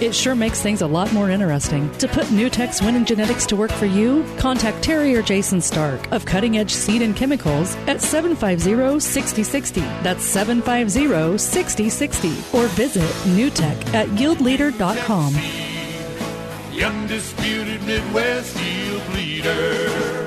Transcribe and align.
It 0.00 0.14
sure 0.14 0.34
makes 0.34 0.62
things 0.62 0.80
a 0.80 0.86
lot 0.86 1.12
more 1.12 1.28
interesting. 1.28 1.92
To 1.98 2.08
put 2.08 2.24
NuTech's 2.28 2.80
winning 2.80 3.04
genetics 3.04 3.44
to 3.46 3.56
work 3.56 3.70
for 3.70 3.84
you, 3.84 4.24
contact 4.38 4.82
Terry 4.82 5.14
or 5.14 5.20
Jason 5.20 5.60
Stark 5.60 6.10
of 6.10 6.24
Cutting 6.24 6.56
Edge 6.56 6.72
Seed 6.72 7.02
and 7.02 7.14
Chemicals 7.14 7.76
at 7.86 8.00
750 8.00 8.98
6060. 8.98 9.80
That's 10.02 10.24
750 10.24 11.36
6060. 11.36 12.58
Or 12.58 12.66
visit 12.68 13.02
NuTech 13.36 13.92
at 13.92 14.08
yieldleader.com. 14.08 15.34
The 16.70 16.84
undisputed 16.84 17.82
Midwest 17.82 18.56
yield 18.58 19.06
leader. 19.14 20.19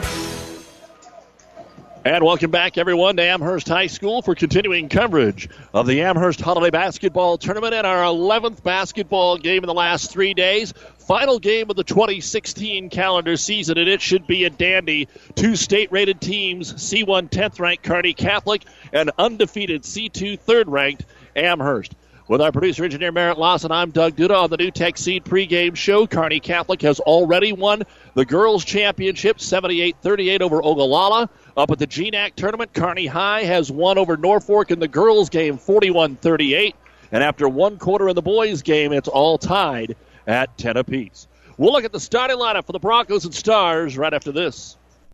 And 2.06 2.22
welcome 2.26 2.52
back, 2.52 2.78
everyone, 2.78 3.16
to 3.16 3.24
Amherst 3.24 3.70
High 3.70 3.88
School 3.88 4.22
for 4.22 4.36
continuing 4.36 4.90
coverage 4.90 5.48
of 5.74 5.88
the 5.88 6.02
Amherst 6.02 6.42
Holiday 6.42 6.70
Basketball 6.70 7.38
Tournament 7.38 7.74
and 7.74 7.88
our 7.88 8.04
11th 8.04 8.62
basketball 8.62 9.38
game 9.38 9.64
in 9.64 9.68
the 9.68 9.74
last 9.74 10.12
three 10.12 10.34
days. 10.34 10.74
Final 11.08 11.40
game 11.40 11.70
of 11.70 11.78
the 11.78 11.86
2016 11.86 12.90
calendar 12.90 13.38
season, 13.38 13.78
and 13.78 13.88
it 13.88 14.02
should 14.02 14.28
be 14.28 14.44
a 14.44 14.50
dandy. 14.50 15.08
Two 15.36 15.56
state 15.56 15.94
rated 15.94 16.20
teams 16.20 16.74
C1 16.74 17.30
10th 17.30 17.62
ranked 17.62 17.86
Kearney 17.86 18.14
Catholic 18.14 18.66
and 18.92 19.10
undefeated 19.18 19.84
C2 19.84 20.38
third 20.42 20.68
ranked 20.68 21.06
Amherst. 21.38 21.96
With 22.34 22.42
our 22.42 22.52
producer 22.52 22.84
engineer 22.84 23.12
Merritt 23.12 23.38
Lawson, 23.38 23.72
I'm 23.72 23.92
Doug 23.92 24.16
Duda 24.16 24.36
on 24.36 24.50
the 24.50 24.58
NuTech 24.58 24.98
Seed 24.98 25.24
pregame 25.24 25.76
show. 25.76 26.08
Kearney 26.08 26.40
Catholic 26.40 26.82
has 26.82 27.00
already 27.00 27.54
won 27.54 27.84
the 28.16 28.26
girls' 28.26 28.66
championship 28.66 29.40
78 29.40 29.98
38 30.02 30.42
over 30.42 30.60
Ogallala. 30.64 31.30
Up 31.56 31.70
at 31.70 31.78
the 31.78 31.86
GNAC 31.86 32.34
tournament, 32.34 32.74
Kearney 32.74 33.06
High 33.06 33.44
has 33.44 33.72
won 33.72 34.00
over 34.00 34.18
Norfolk 34.18 34.72
in 34.72 34.80
the 34.80 34.88
girls' 34.88 35.30
game 35.30 35.60
41 35.60 36.16
38. 36.16 36.76
And 37.12 37.24
after 37.24 37.48
one 37.48 37.78
quarter 37.78 38.10
in 38.10 38.16
the 38.16 38.24
boys' 38.24 38.64
game, 38.64 38.94
it's 38.94 39.08
all 39.08 39.38
tied 39.38 39.96
at 40.26 40.58
10 40.58 40.78
apiece. 40.78 41.28
We'll 41.60 41.72
look 41.72 41.86
at 41.86 41.92
the 41.92 42.00
starting 42.00 42.38
lineup 42.38 42.66
for 42.66 42.72
the 42.72 42.80
Broncos 42.80 43.26
and 43.26 43.36
Stars 43.36 43.96
right 43.96 44.12
after 44.12 44.32
this. 44.32 44.76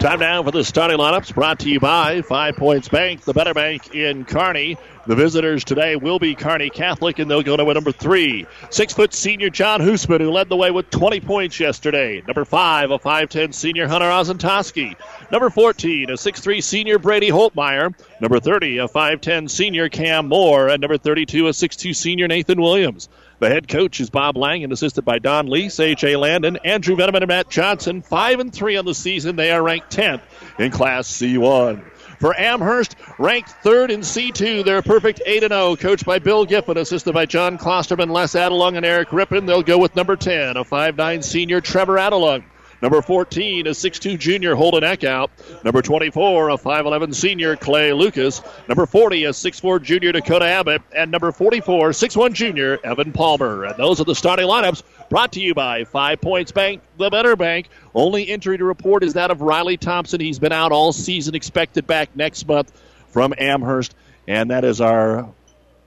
Time 0.00 0.20
now 0.20 0.42
for 0.42 0.50
the 0.50 0.62
starting 0.62 0.98
lineups 0.98 1.34
brought 1.34 1.60
to 1.60 1.70
you 1.70 1.80
by 1.80 2.20
Five 2.20 2.56
Points 2.56 2.86
Bank, 2.86 3.22
the 3.22 3.32
better 3.32 3.54
bank 3.54 3.94
in 3.94 4.26
Kearney. 4.26 4.76
The 5.06 5.14
visitors 5.14 5.64
today 5.64 5.96
will 5.96 6.18
be 6.18 6.34
Kearney 6.34 6.68
Catholic, 6.68 7.18
and 7.18 7.30
they'll 7.30 7.42
go 7.42 7.56
to 7.56 7.64
number 7.72 7.92
three. 7.92 8.46
Six 8.68 8.92
foot 8.92 9.14
senior 9.14 9.48
John 9.48 9.80
Hoosman, 9.80 10.20
who 10.20 10.30
led 10.30 10.50
the 10.50 10.56
way 10.56 10.70
with 10.70 10.90
20 10.90 11.20
points 11.20 11.58
yesterday. 11.58 12.22
Number 12.26 12.44
five, 12.44 12.90
a 12.90 12.98
5'10 12.98 13.54
senior 13.54 13.88
Hunter 13.88 14.06
Ozentoski. 14.06 14.96
Number 15.32 15.48
14, 15.48 16.10
a 16.10 16.14
6'3 16.14 16.62
senior 16.62 16.98
Brady 16.98 17.30
Holtmeyer. 17.30 17.94
Number 18.20 18.38
30, 18.38 18.78
a 18.78 18.88
5'10 18.88 19.48
senior 19.48 19.88
Cam 19.88 20.28
Moore. 20.28 20.68
And 20.68 20.82
number 20.82 20.98
32, 20.98 21.46
a 21.46 21.50
6'2 21.52 21.96
senior 21.96 22.28
Nathan 22.28 22.60
Williams. 22.60 23.08
The 23.38 23.50
head 23.50 23.68
coach 23.68 24.00
is 24.00 24.08
Bob 24.08 24.38
Lang 24.38 24.64
and 24.64 24.72
assisted 24.72 25.04
by 25.04 25.18
Don 25.18 25.48
Lee, 25.48 25.70
A.J. 25.78 26.16
Landon, 26.16 26.56
Andrew 26.64 26.96
Veneman, 26.96 27.22
and 27.22 27.28
Matt 27.28 27.50
Johnson. 27.50 28.00
5 28.00 28.40
and 28.40 28.52
3 28.52 28.76
on 28.78 28.86
the 28.86 28.94
season. 28.94 29.36
They 29.36 29.50
are 29.50 29.62
ranked 29.62 29.94
10th 29.94 30.22
in 30.58 30.70
Class 30.70 31.06
C1. 31.08 31.84
For 32.18 32.34
Amherst, 32.38 32.96
ranked 33.18 33.50
third 33.62 33.90
in 33.90 34.00
C2, 34.00 34.64
they're 34.64 34.80
perfect 34.80 35.20
8 35.26 35.42
0, 35.42 35.76
coached 35.76 36.06
by 36.06 36.18
Bill 36.18 36.46
Giffen, 36.46 36.78
assisted 36.78 37.12
by 37.12 37.26
John 37.26 37.58
Klosterman, 37.58 38.10
Les 38.10 38.32
Adelung, 38.32 38.78
and 38.78 38.86
Eric 38.86 39.12
Rippon. 39.12 39.44
They'll 39.44 39.62
go 39.62 39.76
with 39.76 39.94
number 39.94 40.16
10, 40.16 40.56
a 40.56 40.64
5'9 40.64 41.22
senior 41.22 41.60
Trevor 41.60 41.96
Adelung. 41.96 42.42
Number 42.86 43.02
14, 43.02 43.66
a 43.66 43.70
6'2 43.70 44.16
junior 44.16 44.54
Holden 44.54 44.84
Eckhout. 44.84 45.30
Number 45.64 45.82
24, 45.82 46.50
a 46.50 46.56
5'11 46.56 47.16
senior 47.16 47.56
Clay 47.56 47.92
Lucas. 47.92 48.40
Number 48.68 48.86
40, 48.86 49.24
a 49.24 49.30
6'4 49.30 49.82
junior 49.82 50.12
Dakota 50.12 50.44
Abbott. 50.44 50.82
And 50.94 51.10
number 51.10 51.32
44, 51.32 51.90
6'1 51.90 52.32
junior 52.32 52.78
Evan 52.84 53.10
Palmer. 53.10 53.64
And 53.64 53.76
those 53.76 54.00
are 54.00 54.04
the 54.04 54.14
starting 54.14 54.46
lineups 54.46 54.84
brought 55.10 55.32
to 55.32 55.40
you 55.40 55.52
by 55.52 55.82
Five 55.82 56.20
Points 56.20 56.52
Bank, 56.52 56.80
the 56.96 57.10
better 57.10 57.34
bank. 57.34 57.70
Only 57.92 58.22
injury 58.22 58.56
to 58.56 58.64
report 58.64 59.02
is 59.02 59.14
that 59.14 59.32
of 59.32 59.40
Riley 59.40 59.78
Thompson. 59.78 60.20
He's 60.20 60.38
been 60.38 60.52
out 60.52 60.70
all 60.70 60.92
season, 60.92 61.34
expected 61.34 61.88
back 61.88 62.14
next 62.14 62.46
month 62.46 62.70
from 63.08 63.34
Amherst. 63.36 63.96
And 64.28 64.52
that 64.52 64.64
is 64.64 64.80
our 64.80 65.28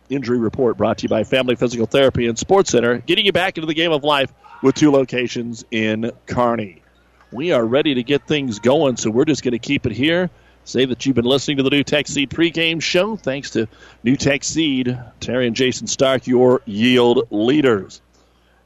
injury 0.09 0.37
report 0.37 0.75
brought 0.75 0.97
to 0.97 1.03
you 1.03 1.09
by 1.09 1.23
Family 1.23 1.55
Physical 1.55 1.85
Therapy 1.85 2.27
and 2.27 2.37
Sports 2.37 2.71
Center, 2.71 2.97
getting 2.97 3.25
you 3.25 3.31
back 3.31 3.57
into 3.57 3.67
the 3.67 3.73
game 3.73 3.93
of 3.93 4.03
life 4.03 4.33
with 4.61 4.75
two 4.75 4.91
locations 4.91 5.63
in 5.71 6.11
Kearney. 6.25 6.81
We 7.31 7.51
are 7.51 7.63
ready 7.63 7.93
to 7.93 8.03
get 8.03 8.25
things 8.25 8.57
going, 8.57 8.97
so 8.97 9.11
we're 9.11 9.25
just 9.25 9.43
going 9.43 9.51
to 9.51 9.59
keep 9.59 9.85
it 9.85 9.91
here. 9.91 10.31
Say 10.65 10.85
that 10.85 11.05
you've 11.05 11.15
been 11.15 11.25
listening 11.25 11.57
to 11.57 11.63
the 11.63 11.69
NuTech 11.69 12.07
Seed 12.07 12.31
pregame 12.31 12.81
show. 12.81 13.15
Thanks 13.15 13.51
to 13.51 13.67
NuTech 14.03 14.43
Seed, 14.43 14.99
Terry 15.19 15.45
and 15.45 15.55
Jason 15.55 15.87
Stark, 15.87 16.25
your 16.25 16.61
yield 16.65 17.27
leaders. 17.29 18.01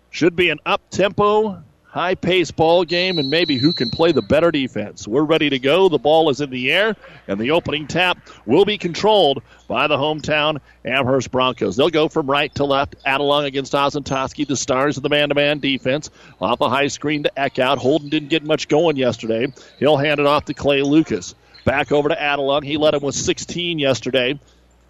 Should 0.09 0.35
be 0.35 0.50
an 0.50 0.59
up 0.66 0.81
tempo, 0.90 1.63
high 1.93 2.15
paced 2.15 2.55
ball 2.55 2.83
game, 2.83 3.19
and 3.19 3.29
maybe 3.29 3.55
who 3.55 3.71
can 3.71 3.91
play 3.91 4.11
the 4.11 4.21
better 4.23 4.49
defense. 4.49 5.07
We're 5.07 5.21
ready 5.21 5.51
to 5.51 5.59
go. 5.59 5.89
The 5.89 5.99
ball 5.99 6.31
is 6.31 6.41
in 6.41 6.49
the 6.49 6.71
air, 6.71 6.95
and 7.27 7.39
the 7.39 7.51
opening 7.51 7.85
tap 7.85 8.17
will 8.47 8.65
be 8.65 8.79
controlled 8.79 9.43
by 9.67 9.85
the 9.85 9.95
hometown 9.95 10.59
Amherst 10.83 11.29
Broncos. 11.29 11.75
They'll 11.75 11.89
go 11.89 12.09
from 12.09 12.25
right 12.25 12.53
to 12.55 12.65
left. 12.65 12.95
Adelung 13.05 13.45
against 13.45 13.73
Ozentoski, 13.73 14.47
the 14.47 14.57
stars 14.57 14.97
of 14.97 15.03
the 15.03 15.09
man 15.09 15.29
to 15.29 15.35
man 15.35 15.59
defense. 15.59 16.09
Off 16.41 16.61
a 16.61 16.69
high 16.69 16.87
screen 16.87 17.23
to 17.23 17.31
Eckhout. 17.37 17.77
Holden 17.77 18.09
didn't 18.09 18.29
get 18.29 18.43
much 18.43 18.67
going 18.67 18.97
yesterday. 18.97 19.53
He'll 19.77 19.97
hand 19.97 20.19
it 20.19 20.25
off 20.25 20.45
to 20.45 20.55
Clay 20.55 20.81
Lucas. 20.81 21.35
Back 21.63 21.91
over 21.91 22.09
to 22.09 22.15
Adelung. 22.15 22.63
He 22.63 22.77
led 22.77 22.95
him 22.95 23.03
with 23.03 23.13
16 23.13 23.77
yesterday 23.77 24.39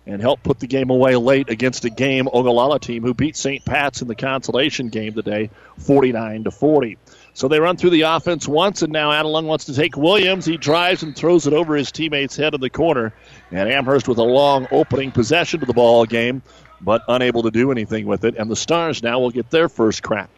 and 0.05 0.21
helped 0.21 0.43
put 0.43 0.59
the 0.59 0.67
game 0.67 0.89
away 0.89 1.15
late 1.15 1.49
against 1.49 1.85
a 1.85 1.89
game 1.89 2.27
Ogallala 2.27 2.79
team 2.79 3.03
who 3.03 3.13
beat 3.13 3.37
St. 3.37 3.63
Pat's 3.63 4.01
in 4.01 4.07
the 4.07 4.15
consolation 4.15 4.89
game 4.89 5.13
today, 5.13 5.49
49 5.79 6.43
to 6.43 6.51
40. 6.51 6.97
So 7.33 7.47
they 7.47 7.59
run 7.59 7.77
through 7.77 7.91
the 7.91 8.01
offense 8.01 8.47
once, 8.47 8.83
and 8.83 8.93
now 8.93 9.11
Adelung 9.11 9.45
wants 9.45 9.65
to 9.65 9.73
take 9.73 9.97
Williams. 9.97 10.45
He 10.45 10.57
drives 10.57 11.03
and 11.03 11.15
throws 11.15 11.47
it 11.47 11.53
over 11.53 11.75
his 11.75 11.91
teammate's 11.91 12.35
head 12.35 12.53
in 12.53 12.61
the 12.61 12.69
corner. 12.69 13.13
And 13.51 13.69
Amherst 13.69 14.07
with 14.07 14.19
a 14.19 14.23
long 14.23 14.67
opening 14.71 15.11
possession 15.11 15.61
to 15.61 15.65
the 15.65 15.73
ball 15.73 16.05
game, 16.05 16.43
but 16.79 17.01
unable 17.07 17.43
to 17.43 17.51
do 17.51 17.71
anything 17.71 18.05
with 18.05 18.23
it. 18.25 18.35
And 18.35 18.51
the 18.51 18.55
Stars 18.55 19.01
now 19.01 19.19
will 19.19 19.31
get 19.31 19.49
their 19.49 19.69
first 19.69 20.03
crack. 20.03 20.29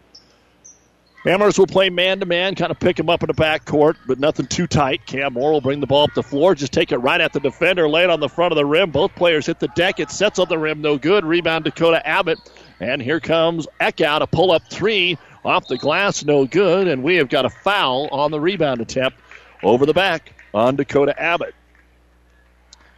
Amherst 1.26 1.58
will 1.58 1.66
play 1.66 1.90
man 1.90 2.20
to 2.20 2.26
man, 2.28 2.54
kind 2.54 2.72
of 2.72 2.80
pick 2.80 3.00
him 3.00 3.10
up 3.10 3.24
in 3.24 3.28
the 3.28 3.34
back 3.34 3.66
court, 3.66 3.98
but 4.06 4.20
nothing 4.20 4.46
too 4.46 4.68
tight. 4.68 5.08
Cam 5.08 5.34
Moore 5.34 5.54
will 5.54 5.62
bring 5.62 5.80
the 5.80 5.88
ball 5.88 6.04
up 6.04 6.14
the 6.14 6.22
floor, 6.22 6.54
just 6.54 6.72
take 6.72 6.92
it 6.92 7.00
right 7.00 7.20
at 7.20 7.34
the 7.34 7.40
defender, 7.40 7.90
lay 7.90 8.04
it 8.04 8.12
on 8.12 8.20
the 8.20 8.30
front 8.30 8.52
of 8.52 8.58
the 8.58 8.66
rim. 8.66 8.92
Both 8.92 9.16
players 9.16 9.48
hit 9.48 9.60
the 9.60 9.68
deck. 9.70 10.00
It 10.00 10.12
sets 10.12 10.38
on 10.38 10.50
the 10.50 10.60
rim, 10.60 10.82
no 10.82 11.00
good. 11.00 11.26
Rebound 11.26 11.64
Dakota 11.64 12.06
Abbott. 12.08 12.38
And 12.80 13.02
here 13.02 13.20
comes 13.20 13.68
Eckhout, 13.82 14.22
a 14.22 14.28
pull 14.28 14.52
up 14.52 14.62
three 14.70 15.18
off 15.44 15.68
the 15.68 15.80
glass, 15.80 16.24
no 16.24 16.46
good. 16.46 16.88
And 16.88 17.02
we 17.02 17.16
have 17.16 17.30
got 17.30 17.46
a 17.46 17.50
foul 17.50 18.08
on 18.12 18.30
the 18.30 18.40
rebound 18.40 18.82
attempt 18.82 19.18
over 19.64 19.88
the 19.88 19.94
back 19.94 20.34
on 20.54 20.76
Dakota 20.76 21.20
Abbott. 21.20 21.56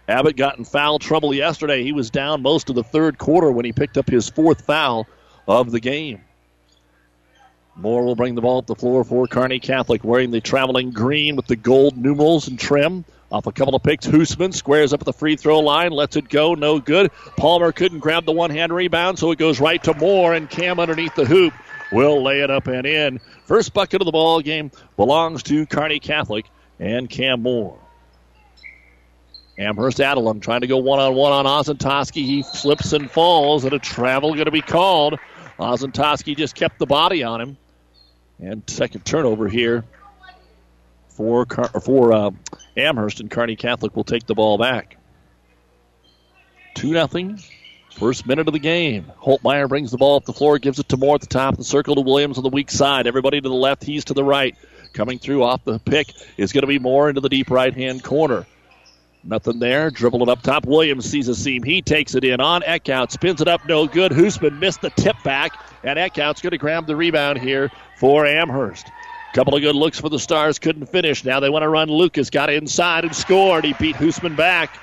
Abbott 0.09 0.35
got 0.35 0.57
in 0.57 0.65
foul 0.65 0.99
trouble 0.99 1.33
yesterday. 1.33 1.81
He 1.83 1.93
was 1.93 2.09
down 2.09 2.41
most 2.41 2.69
of 2.69 2.75
the 2.75 2.83
third 2.83 3.17
quarter 3.17 3.51
when 3.51 3.63
he 3.63 3.71
picked 3.71 3.97
up 3.97 4.09
his 4.09 4.29
fourth 4.29 4.65
foul 4.65 5.07
of 5.47 5.71
the 5.71 5.79
game. 5.79 6.21
Moore 7.77 8.03
will 8.03 8.15
bring 8.15 8.33
the 8.33 8.41
ball 8.41 8.57
up 8.57 8.65
the 8.65 8.75
floor 8.75 9.03
for 9.03 9.27
Kearney 9.27 9.59
Catholic, 9.59 10.03
wearing 10.03 10.31
the 10.31 10.41
traveling 10.41 10.89
green 10.89 11.35
with 11.35 11.45
the 11.45 11.55
gold 11.55 11.95
numerals 11.95 12.47
and 12.47 12.59
trim. 12.59 13.05
Off 13.31 13.45
a 13.45 13.51
couple 13.51 13.75
of 13.75 13.83
picks, 13.83 14.07
Hoosman 14.07 14.53
squares 14.53 14.93
up 14.93 15.01
at 15.01 15.05
the 15.05 15.13
free 15.13 15.35
throw 15.35 15.59
line, 15.59 15.91
lets 15.91 16.15
it 16.15 16.27
go, 16.27 16.55
no 16.55 16.79
good. 16.79 17.11
Palmer 17.35 17.71
couldn't 17.71 17.99
grab 17.99 18.25
the 18.25 18.31
one 18.31 18.49
hand 18.49 18.73
rebound, 18.73 19.19
so 19.19 19.31
it 19.31 19.37
goes 19.37 19.59
right 19.59 19.83
to 19.83 19.93
Moore, 19.93 20.33
and 20.33 20.49
Cam 20.49 20.79
underneath 20.79 21.13
the 21.13 21.25
hoop 21.25 21.53
will 21.91 22.23
lay 22.23 22.41
it 22.41 22.49
up 22.49 22.65
and 22.67 22.87
in. 22.87 23.19
First 23.45 23.73
bucket 23.73 24.01
of 24.01 24.05
the 24.05 24.11
ball 24.11 24.41
game 24.41 24.71
belongs 24.95 25.43
to 25.43 25.65
Kearney 25.67 25.99
Catholic 25.99 26.45
and 26.79 27.07
Cam 27.09 27.43
Moore. 27.43 27.77
Amherst 29.59 29.97
Adelung 29.99 30.41
trying 30.41 30.61
to 30.61 30.67
go 30.67 30.77
one 30.77 30.99
on 30.99 31.13
one 31.15 31.31
on 31.31 31.45
Ozentowski. 31.45 32.23
He 32.25 32.43
slips 32.43 32.93
and 32.93 33.09
falls, 33.09 33.65
and 33.65 33.73
a 33.73 33.79
travel 33.79 34.33
going 34.33 34.45
to 34.45 34.51
be 34.51 34.61
called. 34.61 35.19
Ozentowski 35.59 36.35
just 36.35 36.55
kept 36.55 36.79
the 36.79 36.85
body 36.85 37.23
on 37.23 37.41
him. 37.41 37.57
And 38.39 38.63
second 38.67 39.05
turnover 39.05 39.47
here 39.47 39.83
for 41.09 41.45
for 41.83 42.13
uh, 42.13 42.31
Amherst 42.75 43.19
and 43.19 43.31
Kearney 43.31 43.55
Catholic 43.55 43.95
will 43.95 44.03
take 44.03 44.27
the 44.27 44.35
ball 44.35 44.57
back. 44.57 44.97
Two 46.75 46.91
nothing. 46.91 47.41
First 47.95 48.27
minute 48.27 48.47
of 48.47 48.53
the 48.53 48.59
game. 48.59 49.11
Holtmeyer 49.19 49.67
brings 49.67 49.89
the 49.89 49.97
ball 49.97 50.17
up 50.17 50.25
the 50.25 50.33
floor, 50.33 50.59
gives 50.59 50.77
it 50.77 50.87
to 50.89 50.97
Moore 50.97 51.15
at 51.15 51.21
the 51.21 51.27
top 51.27 51.53
of 51.53 51.57
the 51.57 51.63
circle 51.63 51.95
to 51.95 52.01
Williams 52.01 52.37
on 52.37 52.43
the 52.43 52.49
weak 52.51 52.69
side. 52.69 53.07
Everybody 53.07 53.41
to 53.41 53.49
the 53.49 53.55
left, 53.55 53.83
he's 53.83 54.05
to 54.05 54.13
the 54.13 54.23
right. 54.23 54.55
Coming 54.93 55.17
through 55.17 55.43
off 55.43 55.63
the 55.63 55.79
pick 55.79 56.13
is 56.37 56.53
going 56.53 56.61
to 56.61 56.67
be 56.67 56.77
Moore 56.77 57.09
into 57.09 57.21
the 57.21 57.29
deep 57.29 57.49
right 57.49 57.73
hand 57.73 58.03
corner. 58.03 58.45
Nothing 59.27 59.59
there. 59.59 59.91
Dribble 59.91 60.23
it 60.23 60.29
up 60.29 60.41
top. 60.41 60.65
Williams 60.65 61.05
sees 61.05 61.27
a 61.27 61.35
seam. 61.35 61.61
He 61.61 61.81
takes 61.81 62.15
it 62.15 62.23
in 62.23 62.39
on 62.39 62.61
Eckhout. 62.61 63.11
Spins 63.11 63.41
it 63.41 63.47
up. 63.49 63.67
No 63.67 63.85
good. 63.85 64.13
Hoosman 64.13 64.57
missed 64.59 64.79
the 64.79 64.89
tip 64.91 65.17
back. 65.23 65.51
And 65.83 65.99
Eckhout's 65.99 66.41
going 66.41 66.51
to 66.51 66.57
grab 66.57 66.87
the 66.87 66.95
rebound 66.95 67.39
here 67.39 67.69
for 67.99 68.25
Amherst. 68.25 68.89
Couple 69.33 69.53
of 69.53 69.61
good 69.61 69.75
looks 69.75 69.99
for 69.99 70.07
the 70.07 70.17
Stars. 70.17 70.59
Couldn't 70.59 70.85
finish. 70.87 71.25
Now 71.25 71.41
they 71.41 71.49
want 71.49 71.63
to 71.63 71.69
run. 71.69 71.89
Lucas 71.89 72.29
got 72.29 72.49
inside 72.49 73.03
and 73.03 73.13
scored. 73.13 73.65
He 73.65 73.73
beat 73.73 73.97
Hoosman 73.97 74.37
back. 74.37 74.79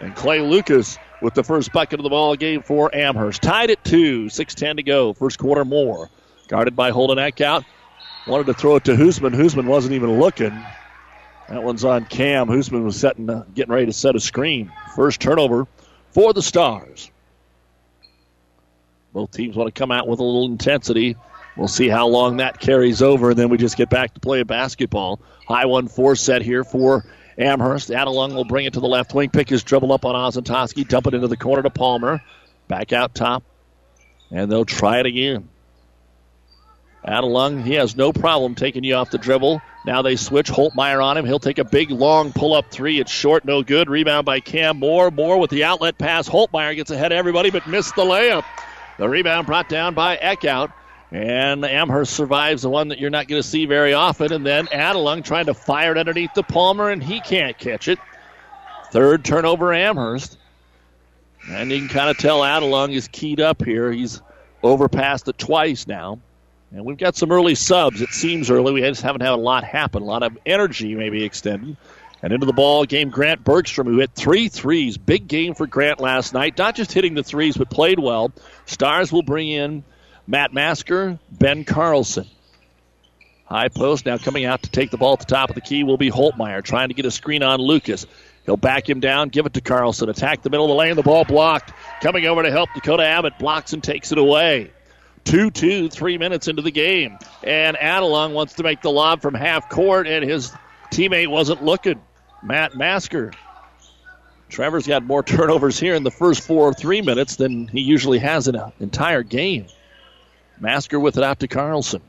And 0.00 0.14
Clay 0.14 0.40
Lucas 0.40 0.96
with 1.20 1.34
the 1.34 1.42
first 1.42 1.72
bucket 1.72 1.98
of 1.98 2.04
the 2.04 2.10
ball 2.10 2.36
game 2.36 2.62
for 2.62 2.94
Amherst. 2.94 3.42
Tied 3.42 3.70
at 3.70 3.82
two. 3.84 4.26
6.10 4.26 4.76
to 4.76 4.82
go. 4.84 5.12
First 5.12 5.40
quarter 5.40 5.64
more. 5.64 6.08
Guarded 6.46 6.76
by 6.76 6.90
Holden 6.90 7.18
Eckhout. 7.18 7.64
Wanted 8.28 8.46
to 8.46 8.54
throw 8.54 8.76
it 8.76 8.84
to 8.84 8.92
Hoosman. 8.92 9.34
Hoosman 9.34 9.66
wasn't 9.66 9.94
even 9.94 10.20
looking. 10.20 10.56
That 11.48 11.62
one's 11.62 11.84
on 11.84 12.06
Cam. 12.06 12.48
Hoosman 12.48 12.84
was 12.84 12.98
setting, 12.98 13.30
uh, 13.30 13.44
getting 13.54 13.72
ready 13.72 13.86
to 13.86 13.92
set 13.92 14.16
a 14.16 14.20
screen. 14.20 14.72
First 14.94 15.20
turnover 15.20 15.66
for 16.10 16.32
the 16.32 16.42
Stars. 16.42 17.10
Both 19.12 19.30
teams 19.30 19.56
want 19.56 19.72
to 19.72 19.78
come 19.78 19.92
out 19.92 20.08
with 20.08 20.18
a 20.18 20.24
little 20.24 20.46
intensity. 20.46 21.16
We'll 21.56 21.68
see 21.68 21.88
how 21.88 22.08
long 22.08 22.38
that 22.38 22.60
carries 22.60 23.00
over, 23.00 23.30
and 23.30 23.38
then 23.38 23.48
we 23.48 23.56
just 23.56 23.76
get 23.76 23.88
back 23.88 24.12
to 24.14 24.20
play 24.20 24.40
a 24.40 24.44
basketball. 24.44 25.20
High 25.48 25.66
one 25.66 25.88
four 25.88 26.16
set 26.16 26.42
here 26.42 26.64
for 26.64 27.04
Amherst. 27.38 27.88
Adelung 27.88 28.34
will 28.34 28.44
bring 28.44 28.66
it 28.66 28.74
to 28.74 28.80
the 28.80 28.88
left 28.88 29.14
wing, 29.14 29.30
pick 29.30 29.48
his 29.48 29.62
dribble 29.62 29.92
up 29.92 30.04
on 30.04 30.14
Ozentowski, 30.14 30.86
dump 30.86 31.06
it 31.06 31.14
into 31.14 31.28
the 31.28 31.36
corner 31.36 31.62
to 31.62 31.70
Palmer. 31.70 32.20
Back 32.68 32.92
out 32.92 33.14
top, 33.14 33.44
and 34.30 34.50
they'll 34.50 34.64
try 34.64 34.98
it 34.98 35.06
again. 35.06 35.48
Adelung, 37.04 37.62
he 37.62 37.74
has 37.74 37.96
no 37.96 38.12
problem 38.12 38.54
taking 38.54 38.84
you 38.84 38.94
off 38.94 39.10
the 39.10 39.18
dribble. 39.18 39.60
Now 39.84 40.02
they 40.02 40.16
switch 40.16 40.50
Holtmeyer 40.50 41.02
on 41.02 41.16
him. 41.16 41.24
He'll 41.24 41.38
take 41.38 41.58
a 41.58 41.64
big, 41.64 41.90
long 41.90 42.32
pull 42.32 42.54
up 42.54 42.70
three. 42.70 42.98
It's 42.98 43.12
short, 43.12 43.44
no 43.44 43.62
good. 43.62 43.88
Rebound 43.88 44.24
by 44.24 44.40
Cam 44.40 44.78
Moore. 44.78 45.12
Moore 45.12 45.38
with 45.38 45.50
the 45.50 45.64
outlet 45.64 45.98
pass. 45.98 46.28
Holtmeyer 46.28 46.74
gets 46.74 46.90
ahead 46.90 47.12
of 47.12 47.18
everybody, 47.18 47.50
but 47.50 47.66
missed 47.68 47.94
the 47.94 48.02
layup. 48.02 48.44
The 48.98 49.08
rebound 49.08 49.46
brought 49.46 49.68
down 49.68 49.94
by 49.94 50.16
Eckhout. 50.16 50.72
And 51.12 51.64
Amherst 51.64 52.14
survives 52.14 52.62
the 52.62 52.70
one 52.70 52.88
that 52.88 52.98
you're 52.98 53.10
not 53.10 53.28
going 53.28 53.40
to 53.40 53.48
see 53.48 53.66
very 53.66 53.92
often. 53.92 54.32
And 54.32 54.44
then 54.44 54.66
Adelung 54.66 55.22
trying 55.22 55.46
to 55.46 55.54
fire 55.54 55.92
it 55.92 55.98
underneath 55.98 56.34
the 56.34 56.42
Palmer, 56.42 56.90
and 56.90 57.00
he 57.00 57.20
can't 57.20 57.56
catch 57.56 57.86
it. 57.86 58.00
Third 58.90 59.24
turnover, 59.24 59.72
Amherst. 59.72 60.36
And 61.48 61.70
you 61.70 61.78
can 61.78 61.88
kind 61.88 62.10
of 62.10 62.18
tell 62.18 62.40
Adelung 62.40 62.92
is 62.92 63.06
keyed 63.06 63.40
up 63.40 63.64
here. 63.64 63.92
He's 63.92 64.20
overpassed 64.64 65.28
it 65.28 65.38
twice 65.38 65.86
now. 65.86 66.18
And 66.72 66.84
we've 66.84 66.98
got 66.98 67.16
some 67.16 67.30
early 67.30 67.54
subs. 67.54 68.00
It 68.00 68.10
seems 68.10 68.50
early. 68.50 68.72
We 68.72 68.80
just 68.80 69.02
haven't 69.02 69.22
had 69.22 69.32
a 69.32 69.36
lot 69.36 69.64
happen. 69.64 70.02
A 70.02 70.06
lot 70.06 70.22
of 70.22 70.36
energy 70.44 70.94
maybe 70.94 71.24
extended. 71.24 71.76
And 72.22 72.32
into 72.32 72.46
the 72.46 72.52
ball 72.52 72.84
game, 72.84 73.10
Grant 73.10 73.44
Bergstrom, 73.44 73.86
who 73.86 73.98
hit 73.98 74.10
three 74.12 74.48
threes. 74.48 74.96
Big 74.98 75.28
game 75.28 75.54
for 75.54 75.66
Grant 75.66 76.00
last 76.00 76.32
night. 76.32 76.58
Not 76.58 76.74
just 76.74 76.92
hitting 76.92 77.14
the 77.14 77.22
threes, 77.22 77.56
but 77.56 77.70
played 77.70 77.98
well. 77.98 78.32
Stars 78.64 79.12
will 79.12 79.22
bring 79.22 79.48
in 79.48 79.84
Matt 80.26 80.52
Masker, 80.52 81.18
Ben 81.30 81.64
Carlson. 81.64 82.26
High 83.44 83.68
post 83.68 84.06
now 84.06 84.18
coming 84.18 84.44
out 84.44 84.64
to 84.64 84.70
take 84.70 84.90
the 84.90 84.96
ball 84.96 85.12
at 85.12 85.20
the 85.20 85.26
top 85.26 85.50
of 85.50 85.54
the 85.54 85.60
key 85.60 85.84
will 85.84 85.98
be 85.98 86.10
Holtmeyer 86.10 86.64
trying 86.64 86.88
to 86.88 86.94
get 86.94 87.06
a 87.06 87.12
screen 87.12 87.44
on 87.44 87.60
Lucas. 87.60 88.06
He'll 88.44 88.56
back 88.56 88.88
him 88.88 88.98
down, 88.98 89.28
give 89.28 89.46
it 89.46 89.54
to 89.54 89.60
Carlson, 89.60 90.08
attack 90.08 90.42
the 90.42 90.50
middle 90.50 90.66
of 90.66 90.70
the 90.70 90.74
lane, 90.74 90.96
the 90.96 91.02
ball 91.02 91.24
blocked. 91.24 91.72
Coming 92.00 92.26
over 92.26 92.42
to 92.42 92.50
help 92.50 92.70
Dakota 92.74 93.04
Abbott, 93.04 93.38
blocks 93.38 93.72
and 93.72 93.82
takes 93.82 94.10
it 94.10 94.18
away. 94.18 94.72
2 95.26 95.50
2, 95.50 95.88
three 95.88 96.18
minutes 96.18 96.48
into 96.48 96.62
the 96.62 96.70
game. 96.70 97.18
And 97.42 97.76
Adelung 97.76 98.32
wants 98.32 98.54
to 98.54 98.62
make 98.62 98.80
the 98.80 98.90
lob 98.90 99.20
from 99.20 99.34
half 99.34 99.68
court, 99.68 100.06
and 100.06 100.24
his 100.24 100.52
teammate 100.90 101.28
wasn't 101.28 101.62
looking. 101.62 102.00
Matt 102.42 102.76
Masker. 102.76 103.32
Trevor's 104.48 104.86
got 104.86 105.02
more 105.02 105.22
turnovers 105.24 105.78
here 105.78 105.94
in 105.94 106.04
the 106.04 106.10
first 106.10 106.42
four 106.42 106.68
or 106.68 106.72
three 106.72 107.02
minutes 107.02 107.36
than 107.36 107.66
he 107.68 107.80
usually 107.80 108.18
has 108.20 108.48
in 108.48 108.54
an 108.54 108.72
entire 108.80 109.22
game. 109.22 109.66
Masker 110.60 110.98
with 110.98 111.18
it 111.18 111.24
out 111.24 111.40
to 111.40 111.48
Carlson. 111.48 112.02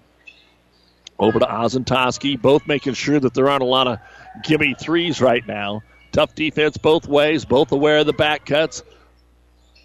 Over 1.20 1.40
to 1.40 1.46
Ozentowski, 1.46 2.40
both 2.40 2.68
making 2.68 2.94
sure 2.94 3.20
that 3.20 3.34
there 3.34 3.50
aren't 3.50 3.64
a 3.64 3.66
lot 3.66 3.88
of 3.88 4.00
gimme 4.44 4.76
threes 4.80 5.20
right 5.20 5.46
now. 5.48 5.82
Tough 6.12 6.36
defense 6.36 6.78
both 6.78 7.08
ways, 7.08 7.44
both 7.44 7.72
aware 7.72 7.98
of 7.98 8.06
the 8.06 8.14
back 8.14 8.46
cuts. 8.46 8.84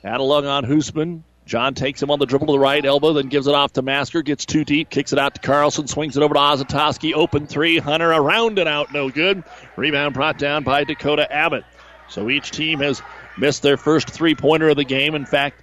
Adelung 0.04 0.46
on 0.46 0.64
Hoosman. 0.64 1.22
John 1.44 1.74
takes 1.74 2.02
him 2.02 2.10
on 2.10 2.18
the 2.18 2.26
dribble 2.26 2.46
to 2.46 2.52
the 2.52 2.58
right 2.58 2.84
elbow, 2.84 3.12
then 3.12 3.28
gives 3.28 3.46
it 3.46 3.54
off 3.54 3.72
to 3.74 3.82
Masker. 3.82 4.22
Gets 4.22 4.46
too 4.46 4.64
deep, 4.64 4.90
kicks 4.90 5.12
it 5.12 5.18
out 5.18 5.34
to 5.34 5.40
Carlson, 5.40 5.88
swings 5.88 6.16
it 6.16 6.22
over 6.22 6.34
to 6.34 6.40
Ozentowski. 6.40 7.14
Open 7.14 7.46
three, 7.46 7.78
Hunter 7.78 8.10
around 8.10 8.58
and 8.58 8.68
out, 8.68 8.92
no 8.92 9.10
good. 9.10 9.42
Rebound 9.76 10.14
brought 10.14 10.38
down 10.38 10.62
by 10.62 10.84
Dakota 10.84 11.30
Abbott. 11.32 11.64
So 12.08 12.30
each 12.30 12.50
team 12.50 12.80
has 12.80 13.02
missed 13.36 13.62
their 13.62 13.76
first 13.76 14.08
three 14.08 14.34
pointer 14.34 14.68
of 14.68 14.76
the 14.76 14.84
game. 14.84 15.14
In 15.14 15.26
fact, 15.26 15.62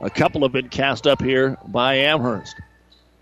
a 0.00 0.10
couple 0.10 0.42
have 0.42 0.52
been 0.52 0.68
cast 0.68 1.06
up 1.06 1.20
here 1.20 1.58
by 1.66 1.94
Amherst. 1.94 2.56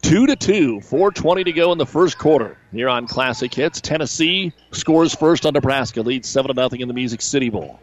Two 0.02 0.26
to 0.26 0.37
two, 0.37 0.81
4:20 0.81 1.44
to 1.44 1.52
go 1.52 1.72
in 1.72 1.78
the 1.78 1.87
first 1.87 2.19
quarter. 2.19 2.56
Here 2.72 2.88
on 2.88 3.06
Classic 3.06 3.52
Hits, 3.52 3.81
Tennessee 3.81 4.52
scores 4.72 5.14
first 5.14 5.44
on 5.44 5.52
Nebraska, 5.52 6.00
leads 6.02 6.28
seven 6.28 6.48
to 6.48 6.54
nothing 6.54 6.81
in 6.81 6.88
the 6.88 6.94
Music 6.94 7.20
City 7.20 7.50
Bowl. 7.50 7.78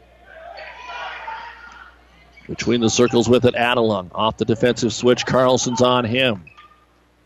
Between 2.47 2.79
the 2.79 2.89
circles 2.89 3.27
with 3.27 3.45
it, 3.45 3.55
Adelung. 3.55 4.09
Off 4.13 4.37
the 4.37 4.45
defensive 4.45 4.93
switch, 4.93 5.25
Carlson's 5.25 5.81
on 5.81 6.05
him. 6.05 6.45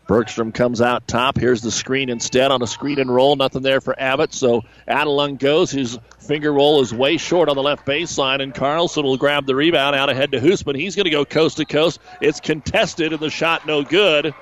Bergstrom 0.08 0.50
comes 0.50 0.80
out 0.80 1.06
top. 1.06 1.38
Here's 1.38 1.62
the 1.62 1.70
screen 1.70 2.10
instead 2.10 2.50
on 2.50 2.60
a 2.60 2.66
screen 2.66 2.98
and 2.98 3.12
roll. 3.12 3.36
Nothing 3.36 3.62
there 3.62 3.80
for 3.80 3.98
Abbott. 3.98 4.34
So 4.34 4.62
Adelung 4.88 5.38
goes. 5.38 5.70
His 5.70 5.96
finger 6.18 6.52
roll 6.52 6.80
is 6.80 6.92
way 6.92 7.18
short 7.18 7.48
on 7.48 7.54
the 7.54 7.62
left 7.62 7.86
baseline, 7.86 8.42
and 8.42 8.52
Carlson 8.52 9.04
will 9.04 9.16
grab 9.16 9.46
the 9.46 9.54
rebound 9.54 9.94
out 9.94 10.10
ahead 10.10 10.32
to 10.32 10.40
Hoosman. 10.40 10.76
He's 10.76 10.96
going 10.96 11.04
to 11.04 11.10
go 11.10 11.24
coast 11.24 11.58
to 11.58 11.64
coast. 11.64 12.00
It's 12.20 12.40
contested, 12.40 13.12
and 13.12 13.22
the 13.22 13.30
shot 13.30 13.64
no 13.64 13.84
good. 13.84 14.34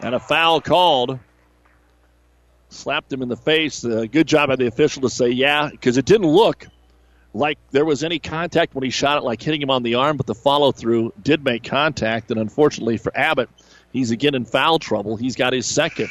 And 0.00 0.14
a 0.14 0.20
foul 0.20 0.60
called. 0.60 1.18
Slapped 2.70 3.12
him 3.12 3.22
in 3.22 3.28
the 3.28 3.36
face. 3.36 3.84
Uh, 3.84 4.04
good 4.10 4.26
job 4.26 4.48
by 4.48 4.56
the 4.56 4.66
official 4.66 5.02
to 5.02 5.08
say 5.08 5.28
yeah, 5.28 5.70
because 5.70 5.96
it 5.96 6.04
didn't 6.04 6.26
look 6.26 6.66
like 7.34 7.58
there 7.70 7.84
was 7.84 8.02
any 8.04 8.18
contact 8.18 8.74
when 8.74 8.84
he 8.84 8.90
shot 8.90 9.18
it, 9.18 9.24
like 9.24 9.42
hitting 9.42 9.60
him 9.62 9.70
on 9.70 9.82
the 9.82 9.96
arm, 9.96 10.16
but 10.16 10.26
the 10.26 10.34
follow 10.34 10.72
through 10.72 11.12
did 11.22 11.44
make 11.44 11.62
contact. 11.64 12.30
And 12.30 12.40
unfortunately 12.40 12.96
for 12.96 13.16
Abbott, 13.16 13.50
he's 13.92 14.10
again 14.10 14.34
in 14.34 14.44
foul 14.44 14.78
trouble. 14.78 15.16
He's 15.16 15.36
got 15.36 15.52
his 15.52 15.66
second. 15.66 16.08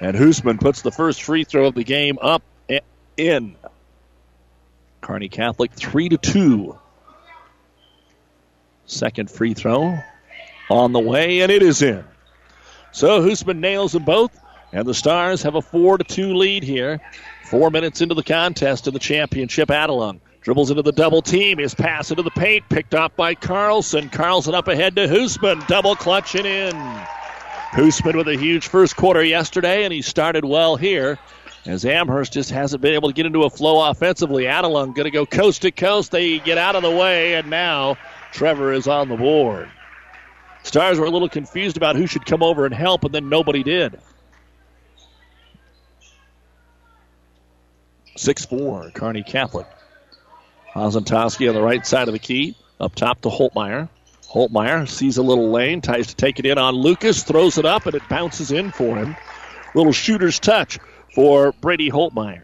And 0.00 0.16
Hoosman 0.16 0.60
puts 0.60 0.82
the 0.82 0.90
first 0.90 1.22
free 1.22 1.44
throw 1.44 1.66
of 1.66 1.74
the 1.74 1.84
game 1.84 2.18
up 2.20 2.42
in. 3.16 3.56
Kearney 5.00 5.28
Catholic 5.28 5.72
3 5.72 6.10
to 6.10 6.18
2. 6.18 6.78
Second 8.86 9.30
free 9.30 9.54
throw 9.54 9.98
on 10.68 10.92
the 10.92 11.00
way, 11.00 11.40
and 11.40 11.50
it 11.52 11.62
is 11.62 11.82
in. 11.82 12.04
So 12.92 13.20
Hoosman 13.20 13.58
nails 13.58 13.92
them 13.92 14.04
both, 14.04 14.38
and 14.72 14.86
the 14.86 14.94
Stars 14.94 15.42
have 15.42 15.54
a 15.54 15.62
4 15.62 15.98
to 15.98 16.04
2 16.04 16.34
lead 16.34 16.62
here. 16.62 17.00
Four 17.46 17.70
minutes 17.70 18.00
into 18.00 18.16
the 18.16 18.24
contest 18.24 18.88
in 18.88 18.92
the 18.92 18.98
championship, 18.98 19.68
Adelung 19.68 20.20
dribbles 20.40 20.70
into 20.70 20.82
the 20.82 20.90
double 20.90 21.22
team. 21.22 21.58
His 21.58 21.74
pass 21.74 22.10
into 22.10 22.24
the 22.24 22.30
paint, 22.32 22.68
picked 22.68 22.92
off 22.92 23.14
by 23.14 23.36
Carlson. 23.36 24.08
Carlson 24.08 24.54
up 24.54 24.66
ahead 24.66 24.96
to 24.96 25.06
Hoosman, 25.06 25.64
double 25.68 25.94
clutching 25.94 26.44
in. 26.44 26.72
Hoosman 27.70 28.16
with 28.16 28.26
a 28.26 28.36
huge 28.36 28.66
first 28.66 28.96
quarter 28.96 29.22
yesterday, 29.22 29.84
and 29.84 29.92
he 29.92 30.02
started 30.02 30.44
well 30.44 30.74
here. 30.74 31.20
As 31.66 31.84
Amherst 31.84 32.32
just 32.32 32.50
hasn't 32.50 32.82
been 32.82 32.94
able 32.94 33.10
to 33.10 33.14
get 33.14 33.26
into 33.26 33.44
a 33.44 33.50
flow 33.50 33.90
offensively. 33.90 34.44
Adelung 34.44 34.94
going 34.94 35.04
to 35.04 35.10
go 35.12 35.24
coast 35.24 35.62
to 35.62 35.70
coast. 35.70 36.10
They 36.10 36.40
get 36.40 36.58
out 36.58 36.74
of 36.74 36.82
the 36.82 36.90
way, 36.90 37.34
and 37.34 37.48
now 37.48 37.96
Trevor 38.32 38.72
is 38.72 38.88
on 38.88 39.08
the 39.08 39.16
board. 39.16 39.68
Stars 40.64 40.98
were 40.98 41.06
a 41.06 41.10
little 41.10 41.28
confused 41.28 41.76
about 41.76 41.94
who 41.94 42.08
should 42.08 42.26
come 42.26 42.42
over 42.42 42.66
and 42.66 42.74
help, 42.74 43.04
and 43.04 43.14
then 43.14 43.28
nobody 43.28 43.62
did. 43.62 44.00
6'4, 48.16 48.92
Kearney 48.94 49.22
Catholic. 49.22 49.66
Ozentowski 50.74 51.48
on 51.48 51.54
the 51.54 51.62
right 51.62 51.86
side 51.86 52.08
of 52.08 52.12
the 52.12 52.18
key. 52.18 52.56
Up 52.80 52.94
top 52.94 53.22
to 53.22 53.28
Holtmeyer. 53.28 53.88
Holtmeyer 54.28 54.88
sees 54.88 55.16
a 55.16 55.22
little 55.22 55.50
lane, 55.50 55.80
tries 55.80 56.08
to 56.08 56.16
take 56.16 56.38
it 56.38 56.46
in 56.46 56.58
on 56.58 56.74
Lucas, 56.74 57.22
throws 57.22 57.56
it 57.58 57.64
up, 57.64 57.86
and 57.86 57.94
it 57.94 58.02
bounces 58.08 58.50
in 58.50 58.70
for 58.72 58.96
him. 58.96 59.16
Little 59.74 59.92
shooter's 59.92 60.38
touch 60.38 60.78
for 61.14 61.52
Brady 61.52 61.90
Holtmeyer. 61.90 62.42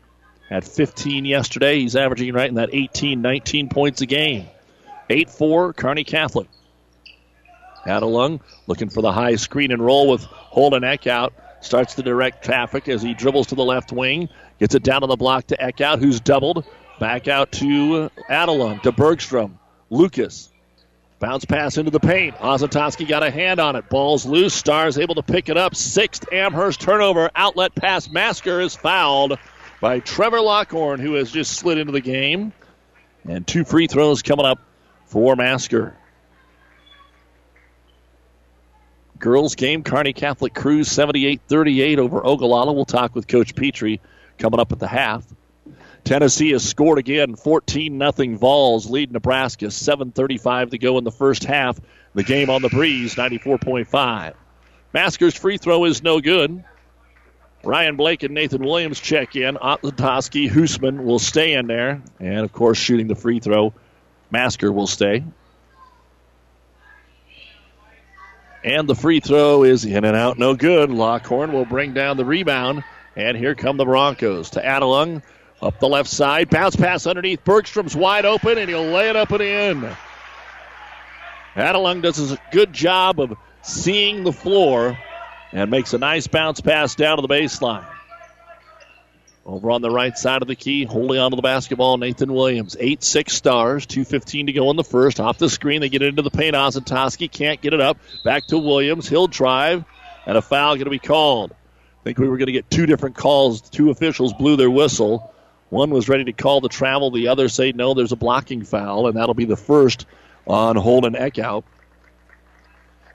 At 0.51 0.65
15 0.65 1.25
yesterday. 1.25 1.81
He's 1.81 1.97
averaging 1.97 2.35
right 2.35 2.49
in 2.49 2.57
that 2.57 2.71
18, 2.73 3.23
19 3.23 3.69
points 3.69 4.03
a 4.03 4.07
game. 4.07 4.47
8 5.09 5.31
4, 5.31 5.73
Kearney 5.73 6.05
Catholic. 6.05 6.49
Adelung 7.87 8.41
looking 8.67 8.91
for 8.91 9.03
the 9.03 9.13
high 9.13 9.37
screen 9.37 9.73
and 9.73 9.85
roll 9.85 10.09
with 10.09 10.23
Holden 10.23 10.83
Eckhout. 10.83 11.31
Starts 11.63 11.95
to 11.95 12.03
direct 12.03 12.45
traffic 12.45 12.89
as 12.89 13.01
he 13.01 13.15
dribbles 13.15 13.47
to 13.47 13.55
the 13.55 13.65
left 13.65 13.93
wing. 13.93 14.29
Gets 14.59 14.75
it 14.75 14.83
down 14.83 15.03
on 15.03 15.09
the 15.09 15.17
block 15.17 15.47
to 15.47 15.57
Eckhout, 15.57 16.01
who's 16.01 16.21
doubled. 16.21 16.67
Back 16.99 17.29
out 17.29 17.51
to 17.53 18.11
Adelung, 18.29 18.83
to 18.83 18.93
Bergstrom. 18.93 19.59
Lucas. 19.89 20.51
Bounce 21.21 21.45
pass 21.45 21.79
into 21.79 21.93
the 21.93 22.01
paint. 22.01 22.35
Ozentowski 22.37 23.07
got 23.07 23.23
a 23.23 23.31
hand 23.31 23.61
on 23.61 23.77
it. 23.77 23.89
Ball's 23.89 24.27
loose. 24.27 24.55
Stars 24.55 24.99
able 24.99 25.15
to 25.15 25.23
pick 25.23 25.49
it 25.49 25.57
up. 25.57 25.77
Sixth 25.77 26.27
Amherst 26.33 26.81
turnover. 26.81 27.31
Outlet 27.37 27.77
pass. 27.77 28.11
Masker 28.11 28.61
is 28.61 28.75
fouled 28.75 29.39
by 29.81 30.01
Trevor 30.01 30.41
Lockhorn, 30.41 30.99
who 30.99 31.15
has 31.15 31.31
just 31.31 31.53
slid 31.53 31.79
into 31.79 31.93
the 31.93 32.01
game. 32.01 32.53
And 33.29 33.47
two 33.47 33.65
free 33.65 33.87
throws 33.87 34.23
coming 34.23 34.47
up 34.47 34.59
for 35.07 35.37
Masker. 35.37 35.97
Girls 39.23 39.55
game, 39.55 39.85
Kearney 39.85 40.13
Catholic 40.13 40.53
Cruise 40.53 40.91
78 40.91 41.41
38 41.47 42.01
over 42.01 42.27
Ogallala. 42.27 42.73
We'll 42.73 42.85
talk 42.85 43.15
with 43.15 43.29
Coach 43.29 43.55
Petrie 43.55 44.01
coming 44.37 44.59
up 44.59 44.73
at 44.73 44.81
the 44.81 44.89
half. 44.89 45.25
Tennessee 46.03 46.51
has 46.51 46.69
scored 46.69 46.99
again, 46.99 47.37
14 47.37 47.97
0 47.97 48.37
Vols 48.37 48.91
lead 48.91 49.13
Nebraska, 49.13 49.67
7.35 49.67 50.73
to 50.73 50.79
go 50.79 50.99
in 50.99 51.05
the 51.05 51.13
first 51.13 51.45
half. 51.45 51.81
The 52.15 52.25
game 52.25 52.51
on 52.51 52.63
the 52.63 52.69
breeze, 52.69 53.15
94.5. 53.15 54.35
Masker's 54.93 55.37
free 55.37 55.57
throw 55.57 55.85
is 55.85 56.03
no 56.03 56.21
good. 56.21 56.65
Ryan 57.63 57.95
Blake 57.95 58.25
and 58.25 58.35
Nathan 58.35 58.65
Williams 58.65 58.99
check 58.99 59.37
in. 59.37 59.55
Ozentowski, 59.55 60.51
Hoosman 60.51 61.05
will 61.05 61.21
stay 61.21 61.53
in 61.53 61.69
there. 61.69 62.03
And, 62.19 62.41
of 62.41 62.53
course, 62.53 62.77
shooting 62.77 63.07
the 63.07 63.15
free 63.15 63.39
throw, 63.39 63.73
Masker 64.33 64.73
will 64.73 64.89
stay. 64.89 65.23
And 68.65 68.89
the 68.89 68.95
free 68.95 69.21
throw 69.21 69.65
is 69.65 69.85
in 69.85 70.05
and 70.05 70.17
out, 70.17 70.39
no 70.39 70.55
good. 70.55 70.91
Lockhorn 70.91 71.53
will 71.53 71.65
bring 71.65 71.95
down 71.95 72.17
the 72.17 72.25
rebound. 72.25 72.85
And 73.17 73.37
here 73.37 73.55
come 73.55 73.77
the 73.77 73.85
Broncos 73.85 74.51
to 74.51 74.63
Adelung. 74.63 75.23
Up 75.61 75.79
the 75.79 75.89
left 75.89 76.09
side. 76.09 76.51
Bounce 76.51 76.75
pass 76.75 77.07
underneath. 77.07 77.45
Bergstrom's 77.45 77.95
wide 77.95 78.25
open, 78.25 78.59
and 78.59 78.69
he'll 78.69 78.83
lay 78.83 79.09
it 79.09 79.17
up 79.17 79.31
and 79.31 79.43
in. 79.43 79.97
Adelung 81.55 82.03
does 82.03 82.33
a 82.33 82.39
good 82.51 82.73
job 82.73 83.21
of 83.21 83.37
seeing 83.63 84.25
the 84.25 84.33
floor 84.33 84.99
and 85.53 85.71
makes 85.71 85.93
a 85.93 85.99
nice 85.99 86.27
bounce 86.27 86.61
pass 86.61 86.95
down 86.95 87.17
to 87.17 87.23
the 87.23 87.29
baseline. 87.29 87.87
Over 89.45 89.73
on 89.73 89.83
the 89.83 89.91
right 89.91 90.17
side 90.17 90.43
of 90.43 90.49
the 90.49 90.55
key, 90.55 90.85
holding 90.85 91.19
onto 91.19 91.35
the 91.35 91.43
basketball, 91.43 91.99
Nathan 91.99 92.33
Williams. 92.33 92.77
8 92.79 93.03
6 93.03 93.33
stars, 93.33 93.87
2.15 93.87 94.47
to 94.47 94.53
go 94.53 94.71
in 94.71 94.77
the 94.77 94.85
first. 94.85 95.19
Off 95.19 95.39
the 95.39 95.51
screen, 95.51 95.81
they 95.81 95.89
get 95.89 96.03
into 96.03 96.23
the 96.23 96.31
paint. 96.31 96.55
Ozentowski 96.55 97.31
can't 97.31 97.61
get 97.61 97.75
it 97.75 97.81
up. 97.81 97.99
Back 98.25 98.47
to 98.49 98.59
Williams. 98.59 99.09
He'll 99.09 99.27
drive, 99.27 99.85
and 100.27 100.39
a 100.39 100.43
foul 100.43 100.77
going 100.77 100.85
to 100.85 100.91
be 100.91 101.01
called. 101.01 101.51
I 101.51 102.05
think 102.05 102.19
we 102.19 102.29
were 102.29 102.37
going 102.37 102.47
to 102.47 102.53
get 102.53 102.71
two 102.71 102.87
different 102.87 103.17
calls. 103.17 103.63
Two 103.63 103.91
officials 103.91 104.33
blew 104.33 104.55
their 104.55 104.71
whistle. 104.71 105.35
One 105.71 105.91
was 105.91 106.09
ready 106.09 106.25
to 106.25 106.33
call 106.33 106.61
the 106.61 106.69
travel. 106.69 107.11
The 107.11 107.29
other 107.29 107.49
say 107.49 107.73
no, 107.73 107.95
there's 107.95 108.13
a 108.13 108.17
blocking 108.17 108.63
foul, 108.63 109.09
and 109.09 109.17
that'll 109.17 109.35
be 109.35 109.47
the 109.47 109.57
first 109.57 110.07
on 110.47 110.77
Holden 110.77 111.15
Eckhout. 111.15 111.65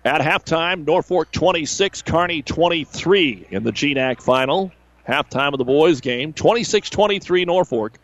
At 0.03 0.21
halftime, 0.21 0.85
Norfolk 0.85 1.31
26, 1.31 2.01
Kearney 2.01 2.41
23 2.41 3.47
in 3.49 3.63
the 3.63 3.71
GNAC 3.71 4.21
final 4.21 4.71
halftime 5.07 5.53
of 5.53 5.57
the 5.57 5.65
boys' 5.65 6.01
game. 6.01 6.33
26 6.33 6.89
23 6.89 7.45
Norfolk. 7.45 7.99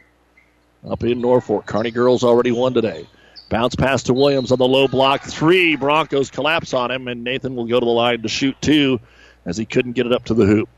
Up 0.90 1.04
in 1.04 1.22
Norfolk. 1.22 1.66
Kearney 1.66 1.92
girls 1.92 2.24
already 2.24 2.52
won 2.52 2.74
today. 2.74 3.08
Bounce 3.50 3.76
pass 3.76 4.04
to 4.04 4.14
Williams 4.14 4.52
on 4.52 4.58
the 4.58 4.68
low 4.68 4.88
block. 4.88 5.24
Three. 5.24 5.76
Broncos 5.76 6.32
collapse 6.32 6.74
on 6.74 6.92
him, 6.92 7.08
and 7.08 7.24
Nathan 7.24 7.56
will 7.56 7.66
go 7.66 7.80
to 7.80 7.86
the 7.86 7.92
line 7.92 8.22
to 8.22 8.30
shoot 8.30 8.56
two 8.62 9.00
as 9.46 9.58
he 9.58 9.66
couldn't 9.66 9.94
get 9.94 10.06
it 10.06 10.12
up 10.12 10.26
to 10.26 10.34
the 10.34 10.46
hoop. 10.46 10.70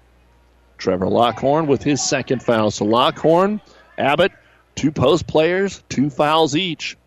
Trevor 0.77 1.07
Lockhorn 1.07 1.67
with 1.67 1.83
his 1.83 2.03
second 2.03 2.43
foul. 2.43 2.69
So 2.69 2.85
Lockhorn, 2.85 3.61
Abbott, 3.97 4.33
two 4.75 4.91
post 4.91 5.25
players, 5.25 5.83
two 5.89 6.09
fouls 6.09 6.55
each. 6.55 6.97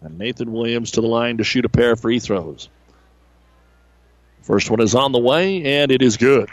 And 0.00 0.16
Nathan 0.16 0.52
Williams 0.52 0.92
to 0.92 1.00
the 1.00 1.08
line 1.08 1.38
to 1.38 1.44
shoot 1.44 1.64
a 1.64 1.68
pair 1.68 1.92
of 1.92 2.00
free 2.00 2.20
throws. 2.20 2.68
First 4.42 4.70
one 4.70 4.80
is 4.80 4.94
on 4.94 5.12
the 5.12 5.18
way, 5.18 5.64
and 5.64 5.90
it 5.90 6.00
is 6.00 6.16
good. 6.16 6.48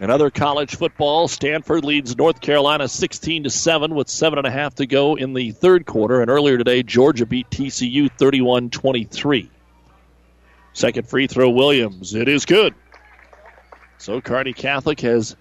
Another 0.00 0.30
college 0.30 0.76
football. 0.76 1.28
Stanford 1.28 1.84
leads 1.84 2.16
North 2.16 2.40
Carolina 2.40 2.88
16 2.88 3.44
to 3.44 3.50
7 3.50 3.94
with 3.94 4.08
seven 4.08 4.38
and 4.38 4.46
a 4.46 4.50
half 4.50 4.76
to 4.76 4.86
go 4.86 5.14
in 5.14 5.34
the 5.34 5.50
third 5.50 5.84
quarter. 5.84 6.22
And 6.22 6.30
earlier 6.30 6.56
today, 6.56 6.82
Georgia 6.82 7.26
beat 7.26 7.50
TCU 7.50 8.10
31 8.18 8.70
23. 8.70 9.50
Second 10.72 11.06
free 11.06 11.26
throw, 11.26 11.50
Williams. 11.50 12.14
It 12.14 12.28
is 12.28 12.46
good. 12.46 12.74
So 13.98 14.22
Kearney 14.22 14.54
Catholic 14.54 15.00
has 15.00 15.36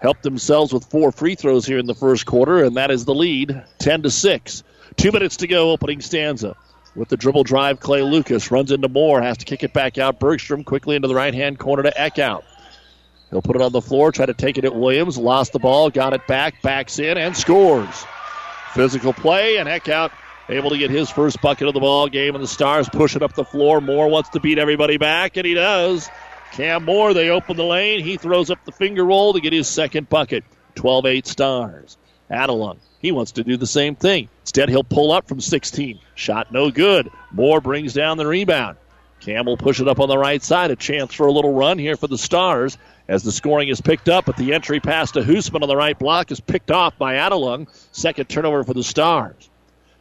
helped 0.00 0.24
themselves 0.24 0.72
with 0.72 0.86
four 0.86 1.12
free 1.12 1.36
throws 1.36 1.64
here 1.64 1.78
in 1.78 1.86
the 1.86 1.94
first 1.94 2.26
quarter, 2.26 2.64
and 2.64 2.76
that 2.76 2.90
is 2.90 3.04
the 3.04 3.14
lead 3.14 3.62
10 3.78 4.02
to 4.02 4.10
6. 4.10 4.64
Two 4.96 5.12
minutes 5.12 5.36
to 5.36 5.46
go, 5.46 5.70
opening 5.70 6.00
stanza. 6.00 6.56
With 6.96 7.10
the 7.10 7.16
dribble 7.16 7.44
drive, 7.44 7.78
Clay 7.78 8.02
Lucas 8.02 8.50
runs 8.50 8.72
into 8.72 8.88
Moore, 8.88 9.22
has 9.22 9.38
to 9.38 9.44
kick 9.44 9.62
it 9.62 9.72
back 9.72 9.98
out. 9.98 10.18
Bergstrom 10.18 10.64
quickly 10.64 10.96
into 10.96 11.06
the 11.06 11.14
right 11.14 11.32
hand 11.32 11.60
corner 11.60 11.84
to 11.84 11.92
Eckhout. 11.92 12.42
He'll 13.30 13.42
put 13.42 13.56
it 13.56 13.62
on 13.62 13.72
the 13.72 13.80
floor, 13.80 14.10
try 14.10 14.26
to 14.26 14.34
take 14.34 14.58
it 14.58 14.64
at 14.64 14.74
Williams. 14.74 15.16
Lost 15.16 15.52
the 15.52 15.58
ball, 15.58 15.90
got 15.90 16.12
it 16.12 16.26
back, 16.26 16.62
backs 16.62 16.98
in, 16.98 17.16
and 17.16 17.36
scores. 17.36 18.04
Physical 18.74 19.12
play, 19.12 19.56
and 19.56 19.68
Eckhout 19.68 20.10
able 20.48 20.70
to 20.70 20.78
get 20.78 20.90
his 20.90 21.10
first 21.10 21.40
bucket 21.40 21.68
of 21.68 21.74
the 21.74 21.80
ball 21.80 22.08
game, 22.08 22.34
and 22.34 22.42
the 22.42 22.48
Stars 22.48 22.88
push 22.88 23.14
it 23.14 23.22
up 23.22 23.34
the 23.34 23.44
floor. 23.44 23.80
Moore 23.80 24.08
wants 24.08 24.30
to 24.30 24.40
beat 24.40 24.58
everybody 24.58 24.96
back, 24.96 25.36
and 25.36 25.46
he 25.46 25.54
does. 25.54 26.08
Cam 26.52 26.84
Moore, 26.84 27.14
they 27.14 27.30
open 27.30 27.56
the 27.56 27.64
lane. 27.64 28.02
He 28.02 28.16
throws 28.16 28.50
up 28.50 28.64
the 28.64 28.72
finger 28.72 29.04
roll 29.04 29.32
to 29.32 29.40
get 29.40 29.52
his 29.52 29.68
second 29.68 30.08
bucket. 30.08 30.44
12 30.74 31.06
8 31.06 31.26
Stars. 31.26 31.96
Adelung, 32.30 32.78
he 33.00 33.12
wants 33.12 33.32
to 33.32 33.44
do 33.44 33.56
the 33.56 33.66
same 33.66 33.96
thing. 33.96 34.28
Instead, 34.42 34.68
he'll 34.68 34.84
pull 34.84 35.12
up 35.12 35.28
from 35.28 35.40
16. 35.40 35.98
Shot 36.14 36.52
no 36.52 36.70
good. 36.70 37.10
Moore 37.32 37.60
brings 37.60 37.92
down 37.92 38.18
the 38.18 38.26
rebound. 38.26 38.76
Campbell 39.20 39.56
push 39.56 39.80
it 39.80 39.88
up 39.88 40.00
on 40.00 40.08
the 40.08 40.18
right 40.18 40.42
side. 40.42 40.70
A 40.70 40.76
chance 40.76 41.12
for 41.12 41.26
a 41.26 41.32
little 41.32 41.52
run 41.52 41.78
here 41.78 41.96
for 41.96 42.06
the 42.06 42.18
Stars 42.18 42.78
as 43.10 43.24
the 43.24 43.32
scoring 43.32 43.68
is 43.68 43.80
picked 43.80 44.08
up, 44.08 44.24
but 44.24 44.36
the 44.36 44.54
entry 44.54 44.78
pass 44.78 45.10
to 45.10 45.20
Hoosman 45.20 45.62
on 45.62 45.68
the 45.68 45.76
right 45.76 45.98
block 45.98 46.30
is 46.30 46.38
picked 46.38 46.70
off 46.70 46.96
by 46.96 47.16
Adelung. 47.16 47.66
Second 47.90 48.28
turnover 48.28 48.62
for 48.62 48.72
the 48.72 48.84
Stars. 48.84 49.50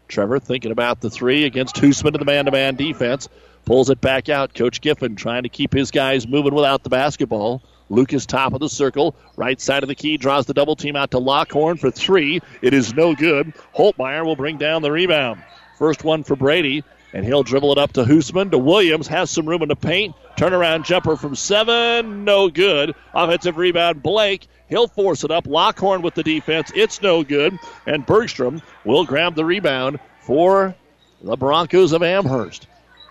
Trevor 0.08 0.38
thinking 0.38 0.72
about 0.72 1.02
the 1.02 1.10
three 1.10 1.46
against 1.46 1.76
Hoosman 1.76 2.14
in 2.14 2.20
the 2.20 2.26
man 2.26 2.46
to 2.46 2.52
man 2.52 2.76
defense. 2.76 3.28
Pulls 3.66 3.90
it 3.90 4.00
back 4.00 4.30
out. 4.30 4.54
Coach 4.54 4.80
Giffen 4.80 5.16
trying 5.16 5.42
to 5.42 5.50
keep 5.50 5.74
his 5.74 5.90
guys 5.90 6.28
moving 6.28 6.54
without 6.54 6.84
the 6.84 6.90
basketball. 6.90 7.64
Lucas 7.90 8.28
top 8.28 8.54
of 8.54 8.60
the 8.60 8.70
circle, 8.70 9.16
right 9.36 9.60
side 9.60 9.82
of 9.82 9.90
the 9.90 9.96
key, 9.96 10.18
draws 10.18 10.46
the 10.46 10.54
double 10.54 10.76
team 10.76 10.96
out 10.96 11.10
to 11.10 11.18
Lockhorn 11.18 11.78
for 11.78 11.90
three. 11.90 12.40
It 12.62 12.76
is 12.76 12.94
no 12.94 13.16
good. 13.16 13.54
Holtmeyer 13.76 14.24
will 14.24 14.36
bring 14.36 14.60
down 14.60 14.84
the 14.84 14.92
rebound. 14.92 15.44
First 15.80 16.04
one 16.04 16.24
for 16.24 16.36
Brady. 16.36 16.84
And 17.14 17.26
he'll 17.26 17.44
dribble 17.44 17.72
it 17.72 17.78
up 17.78 17.94
to 17.94 18.04
Hoosman, 18.04 18.52
to 18.52 18.58
Williams, 18.58 19.08
has 19.08 19.32
some 19.32 19.48
room 19.48 19.64
in 19.64 19.70
the 19.70 19.76
paint. 19.76 20.16
Turnaround 20.38 20.86
jumper 20.86 21.16
from 21.16 21.36
seven, 21.36 22.24
no 22.24 22.50
good. 22.50 22.94
Offensive 23.14 23.58
rebound, 23.58 24.04
Blake. 24.04 24.48
He'll 24.68 24.88
force 24.88 25.24
it 25.24 25.32
up. 25.32 25.48
Lockhorn 25.48 26.04
with 26.04 26.14
the 26.14 26.24
defense, 26.24 26.72
it's 26.76 27.02
no 27.02 27.24
good. 27.24 27.58
And 27.88 28.06
Bergstrom 28.06 28.62
will 28.86 29.06
grab 29.06 29.36
the 29.36 29.44
rebound 29.44 30.00
for 30.22 30.76
the 31.22 31.36
Broncos 31.36 31.92
of 31.94 32.04
Amherst. 32.04 32.68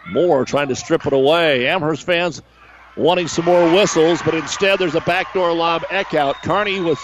Moore 0.09 0.45
trying 0.45 0.69
to 0.69 0.77
strip 0.77 1.05
it 1.05 1.13
away. 1.13 1.67
Amherst 1.67 2.05
fans 2.05 2.41
wanting 2.97 3.29
some 3.29 3.45
more 3.45 3.73
whistles, 3.73 4.23
but 4.23 4.35
instead 4.35 4.79
there's 4.79 4.95
a 4.95 5.01
backdoor 5.01 5.53
lob 5.53 5.85
Eck 5.91 6.15
out. 6.15 6.37
Kearney 6.43 6.81
was 6.81 6.99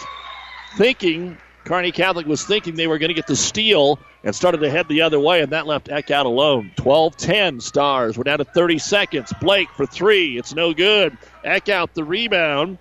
thinking 0.77 1.37
Kearney 1.65 1.93
Catholic 1.93 2.27
was 2.27 2.45
thinking 2.45 2.75
they 2.75 2.87
were 2.87 2.99
going 2.99 3.09
to 3.09 3.15
get 3.15 3.27
the 3.27 3.37
steal 3.37 3.99
and 4.23 4.35
started 4.35 4.59
to 4.59 4.71
head 4.71 4.87
the 4.89 5.03
other 5.03 5.19
way, 5.19 5.41
and 5.41 5.53
that 5.53 5.67
left 5.67 5.89
Eckhout 5.89 6.27
alone. 6.27 6.71
12 6.77 7.17
10 7.17 7.61
Stars. 7.61 8.19
We're 8.19 8.25
down 8.25 8.39
to 8.39 8.45
30 8.45 8.79
seconds. 8.79 9.33
Blake 9.41 9.71
for 9.71 9.87
three. 9.87 10.37
It's 10.37 10.55
no 10.55 10.75
good. 10.75 11.17
Eckhout 11.45 11.89
the 11.95 12.05
rebound. 12.05 12.79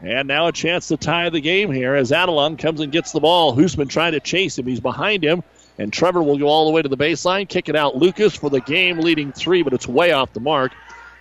And 0.00 0.28
now 0.28 0.46
a 0.46 0.52
chance 0.52 0.88
to 0.88 0.96
tie 0.96 1.28
the 1.28 1.40
game 1.40 1.70
here 1.70 1.94
as 1.94 2.10
Adelung 2.10 2.58
comes 2.58 2.80
and 2.80 2.90
gets 2.90 3.12
the 3.12 3.20
ball. 3.20 3.54
Hoosman 3.54 3.88
trying 3.88 4.12
to 4.12 4.20
chase 4.20 4.58
him. 4.58 4.66
He's 4.66 4.80
behind 4.80 5.22
him. 5.22 5.42
And 5.78 5.92
Trevor 5.92 6.22
will 6.22 6.38
go 6.38 6.46
all 6.46 6.66
the 6.66 6.72
way 6.72 6.82
to 6.82 6.88
the 6.88 6.96
baseline, 6.96 7.48
kick 7.48 7.68
it 7.68 7.76
out. 7.76 7.96
Lucas 7.96 8.34
for 8.34 8.50
the 8.50 8.60
game 8.60 8.98
leading 8.98 9.32
three, 9.32 9.62
but 9.62 9.72
it's 9.72 9.86
way 9.86 10.12
off 10.12 10.32
the 10.32 10.40
mark. 10.40 10.72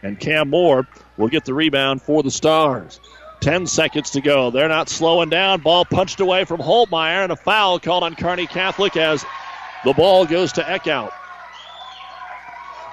And 0.01 0.19
Cam 0.19 0.49
Moore 0.49 0.87
will 1.17 1.27
get 1.27 1.45
the 1.45 1.53
rebound 1.53 2.01
for 2.01 2.23
the 2.23 2.31
Stars. 2.31 2.99
10 3.41 3.67
seconds 3.67 4.11
to 4.11 4.21
go. 4.21 4.51
They're 4.51 4.67
not 4.67 4.89
slowing 4.89 5.29
down. 5.29 5.61
Ball 5.61 5.85
punched 5.85 6.19
away 6.19 6.45
from 6.45 6.59
Holtmeyer, 6.59 7.23
and 7.23 7.31
a 7.31 7.35
foul 7.35 7.79
called 7.79 8.03
on 8.03 8.15
Kearney 8.15 8.47
Catholic 8.47 8.97
as 8.97 9.25
the 9.85 9.93
ball 9.93 10.25
goes 10.25 10.53
to 10.53 10.61
Eckhout. 10.61 11.11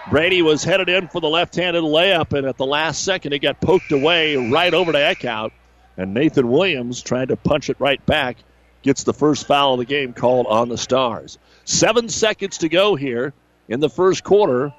Brady 0.08 0.40
was 0.40 0.62
headed 0.62 0.88
in 0.88 1.08
for 1.08 1.20
the 1.20 1.28
left-handed 1.28 1.82
layup, 1.82 2.32
and 2.32 2.46
at 2.46 2.56
the 2.56 2.66
last 2.66 3.02
second, 3.02 3.32
it 3.32 3.40
got 3.40 3.60
poked 3.60 3.90
away 3.90 4.36
right 4.36 4.72
over 4.72 4.92
to 4.92 4.98
Eckhout. 4.98 5.50
And 5.96 6.14
Nathan 6.14 6.48
Williams, 6.48 7.02
trying 7.02 7.28
to 7.28 7.36
punch 7.36 7.70
it 7.70 7.76
right 7.80 8.04
back, 8.06 8.36
gets 8.82 9.02
the 9.02 9.12
first 9.12 9.48
foul 9.48 9.74
of 9.74 9.78
the 9.80 9.84
game 9.84 10.12
called 10.12 10.46
on 10.46 10.68
the 10.68 10.78
Stars. 10.78 11.38
Seven 11.64 12.08
seconds 12.08 12.58
to 12.58 12.68
go 12.68 12.94
here 12.94 13.32
in 13.68 13.80
the 13.80 13.90
first 13.90 14.22
quarter. 14.22 14.72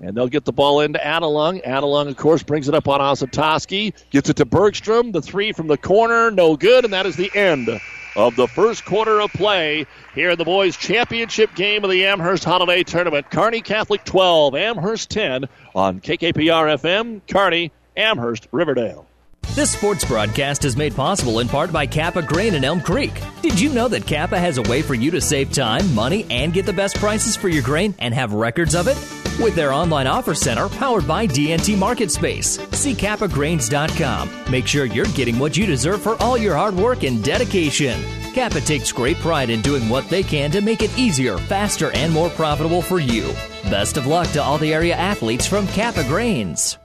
And 0.00 0.16
they'll 0.16 0.28
get 0.28 0.44
the 0.44 0.52
ball 0.52 0.80
into 0.80 0.98
Adelung. 0.98 1.64
Adelung, 1.64 2.08
of 2.08 2.16
course, 2.16 2.42
brings 2.42 2.68
it 2.68 2.74
up 2.74 2.86
on 2.86 3.00
Ozentowski. 3.00 3.92
Gets 4.10 4.30
it 4.30 4.36
to 4.36 4.44
Bergstrom. 4.44 5.12
The 5.12 5.22
three 5.22 5.52
from 5.52 5.66
the 5.66 5.76
corner, 5.76 6.30
no 6.30 6.56
good. 6.56 6.84
And 6.84 6.92
that 6.92 7.06
is 7.06 7.16
the 7.16 7.30
end 7.34 7.68
of 8.16 8.36
the 8.36 8.46
first 8.46 8.84
quarter 8.84 9.20
of 9.20 9.32
play 9.32 9.86
here 10.14 10.30
in 10.30 10.38
the 10.38 10.44
boys' 10.44 10.76
championship 10.76 11.54
game 11.54 11.84
of 11.84 11.90
the 11.90 12.04
Amherst 12.06 12.44
Holiday 12.44 12.82
Tournament. 12.82 13.30
Kearney 13.30 13.60
Catholic 13.60 14.04
12, 14.04 14.54
Amherst 14.54 15.10
10 15.10 15.46
on 15.74 16.00
KKPR 16.00 16.78
FM, 16.78 17.20
Kearney, 17.28 17.72
Amherst, 17.96 18.48
Riverdale. 18.52 19.06
This 19.54 19.72
sports 19.72 20.04
broadcast 20.04 20.64
is 20.64 20.76
made 20.76 20.94
possible 20.94 21.40
in 21.40 21.48
part 21.48 21.72
by 21.72 21.86
Kappa 21.86 22.22
Grain 22.22 22.54
in 22.54 22.64
Elm 22.64 22.80
Creek. 22.80 23.12
Did 23.42 23.58
you 23.58 23.72
know 23.72 23.88
that 23.88 24.06
Kappa 24.06 24.38
has 24.38 24.58
a 24.58 24.62
way 24.62 24.82
for 24.82 24.94
you 24.94 25.10
to 25.12 25.20
save 25.20 25.52
time, 25.52 25.94
money, 25.94 26.26
and 26.30 26.52
get 26.52 26.66
the 26.66 26.72
best 26.72 26.96
prices 26.96 27.34
for 27.36 27.48
your 27.48 27.62
grain 27.62 27.94
and 27.98 28.14
have 28.14 28.32
records 28.32 28.76
of 28.76 28.86
it? 28.86 29.27
With 29.38 29.54
their 29.54 29.72
online 29.72 30.08
offer 30.08 30.34
center 30.34 30.68
powered 30.68 31.06
by 31.06 31.26
DNT 31.26 31.76
MarketSpace. 31.76 32.74
See 32.74 32.94
kappagrains.com. 32.94 34.30
Make 34.50 34.66
sure 34.66 34.84
you're 34.84 35.06
getting 35.06 35.38
what 35.38 35.56
you 35.56 35.64
deserve 35.64 36.02
for 36.02 36.20
all 36.20 36.36
your 36.36 36.56
hard 36.56 36.74
work 36.74 37.04
and 37.04 37.22
dedication. 37.22 38.02
Kappa 38.34 38.60
takes 38.60 38.90
great 38.90 39.16
pride 39.18 39.50
in 39.50 39.62
doing 39.62 39.88
what 39.88 40.08
they 40.08 40.22
can 40.22 40.50
to 40.50 40.60
make 40.60 40.82
it 40.82 40.96
easier, 40.98 41.38
faster, 41.38 41.92
and 41.92 42.12
more 42.12 42.30
profitable 42.30 42.82
for 42.82 42.98
you. 42.98 43.32
Best 43.64 43.96
of 43.96 44.06
luck 44.06 44.28
to 44.32 44.42
all 44.42 44.58
the 44.58 44.74
area 44.74 44.94
athletes 44.94 45.46
from 45.46 45.66
Kappa 45.68 46.02
Grains. 46.04 46.76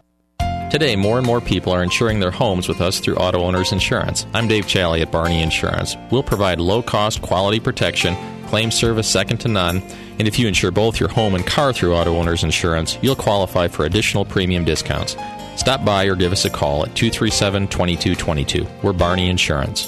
Today, 0.70 0.96
more 0.96 1.20
and 1.20 1.28
more 1.28 1.42
people 1.42 1.72
are 1.72 1.84
insuring 1.84 2.20
their 2.20 2.32
homes 2.32 2.68
with 2.68 2.82
us 2.82 3.00
through 3.00 3.16
Auto 3.18 3.44
Owners 3.44 3.72
Insurance. 3.72 4.26
I'm 4.34 4.48
Dave 4.48 4.66
Challey 4.66 5.02
at 5.04 5.12
Barney 5.12 5.44
Insurance. 5.44 5.96
We'll 6.10 6.24
provide 6.24 6.60
low 6.60 6.82
cost, 6.82 7.22
quality 7.22 7.60
protection, 7.60 8.16
claim 8.48 8.72
service 8.72 9.08
second 9.08 9.38
to 9.40 9.48
none, 9.48 9.84
and 10.20 10.28
if 10.28 10.38
you 10.38 10.48
insure 10.48 10.72
both 10.72 11.00
your 11.00 11.10
home 11.10 11.36
and 11.36 11.46
car 11.46 11.74
through 11.74 11.96
Auto 11.96 12.16
Owners 12.16 12.44
Insurance, 12.44 12.98
you'll 13.02 13.16
qualify 13.16 13.68
for 13.68 13.86
additional 13.86 14.26
premium 14.26 14.64
discounts. 14.66 15.16
Stop 15.56 15.86
by 15.86 16.06
or 16.06 16.16
give 16.16 16.32
us 16.32 16.46
a 16.46 16.50
call 16.50 16.84
at 16.86 16.96
237 16.96 17.68
2222. 17.68 18.66
We're 18.82 18.94
Barney 18.94 19.30
Insurance. 19.30 19.88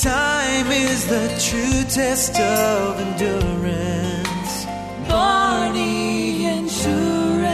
Time 0.00 0.66
is 0.70 1.06
the 1.06 1.28
true 1.40 1.82
test 1.90 2.38
of 2.38 3.00
endurance. 3.00 4.64
Barney 5.08 6.46
Insurance. 6.46 7.48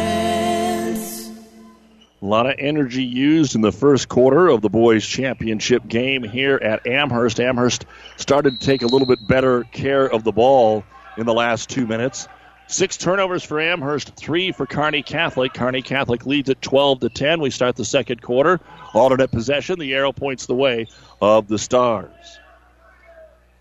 A 2.21 2.27
lot 2.27 2.47
of 2.47 2.55
energy 2.59 3.05
used 3.05 3.55
in 3.55 3.61
the 3.61 3.73
first 3.73 4.09
quarter 4.09 4.49
of 4.49 4.61
the 4.63 4.71
boys' 4.71 5.07
championship 5.07 5.87
game 5.89 6.23
here 6.23 6.57
at 6.57 6.87
Amherst. 6.87 7.41
Amherst 7.41 7.87
started 8.17 8.61
to 8.61 8.67
take 8.67 8.83
a 8.83 8.87
little 8.87 9.07
bit 9.07 9.27
better 9.27 9.65
care 9.73 10.11
of 10.11 10.25
the 10.25 10.33
ball 10.33 10.85
in 11.16 11.26
the 11.26 11.35
last 11.35 11.71
two 11.71 11.87
minutes. 11.87 12.28
Six 12.66 12.97
turnovers 12.97 13.44
for 13.44 13.61
Amherst, 13.61 14.16
three 14.16 14.50
for 14.52 14.66
Kearney 14.66 15.02
Catholic. 15.02 15.52
Kearney 15.52 15.83
Catholic 15.83 16.25
leads 16.25 16.49
at 16.49 16.62
12 16.62 17.00
to 17.00 17.09
10. 17.11 17.40
We 17.40 17.50
start 17.50 17.76
the 17.76 17.85
second 17.85 18.23
quarter. 18.23 18.59
Alternate 18.94 19.30
possession. 19.30 19.78
The 19.78 19.92
arrow 19.94 20.12
points 20.12 20.47
the 20.47 20.54
way 20.54 20.87
of 21.21 21.47
the 21.47 21.59
Stars. 21.59 22.38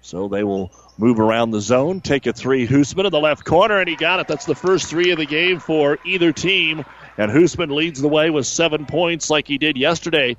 So 0.02 0.28
they 0.28 0.44
will 0.44 0.72
move 0.98 1.20
around 1.20 1.52
the 1.52 1.62
zone, 1.62 2.02
take 2.02 2.28
a 2.28 2.34
three. 2.34 2.68
Hoosman 2.68 3.06
in 3.06 3.12
the 3.12 3.20
left 3.20 3.46
corner, 3.46 3.80
and 3.80 3.90
he 3.90 3.96
got 3.96 4.20
it. 4.20 4.28
That's 4.28 4.46
the 4.46 4.56
first 4.56 4.88
three 4.88 5.12
of 5.12 5.18
the 5.18 5.26
game 5.26 5.60
for 5.60 5.98
either 6.06 6.32
team. 6.32 6.86
And 7.18 7.32
Hoosman 7.32 7.74
leads 7.74 8.02
the 8.02 8.08
way 8.08 8.30
with 8.30 8.46
seven 8.46 8.86
points 8.86 9.30
like 9.30 9.48
he 9.48 9.58
did 9.58 9.78
yesterday. 9.78 10.38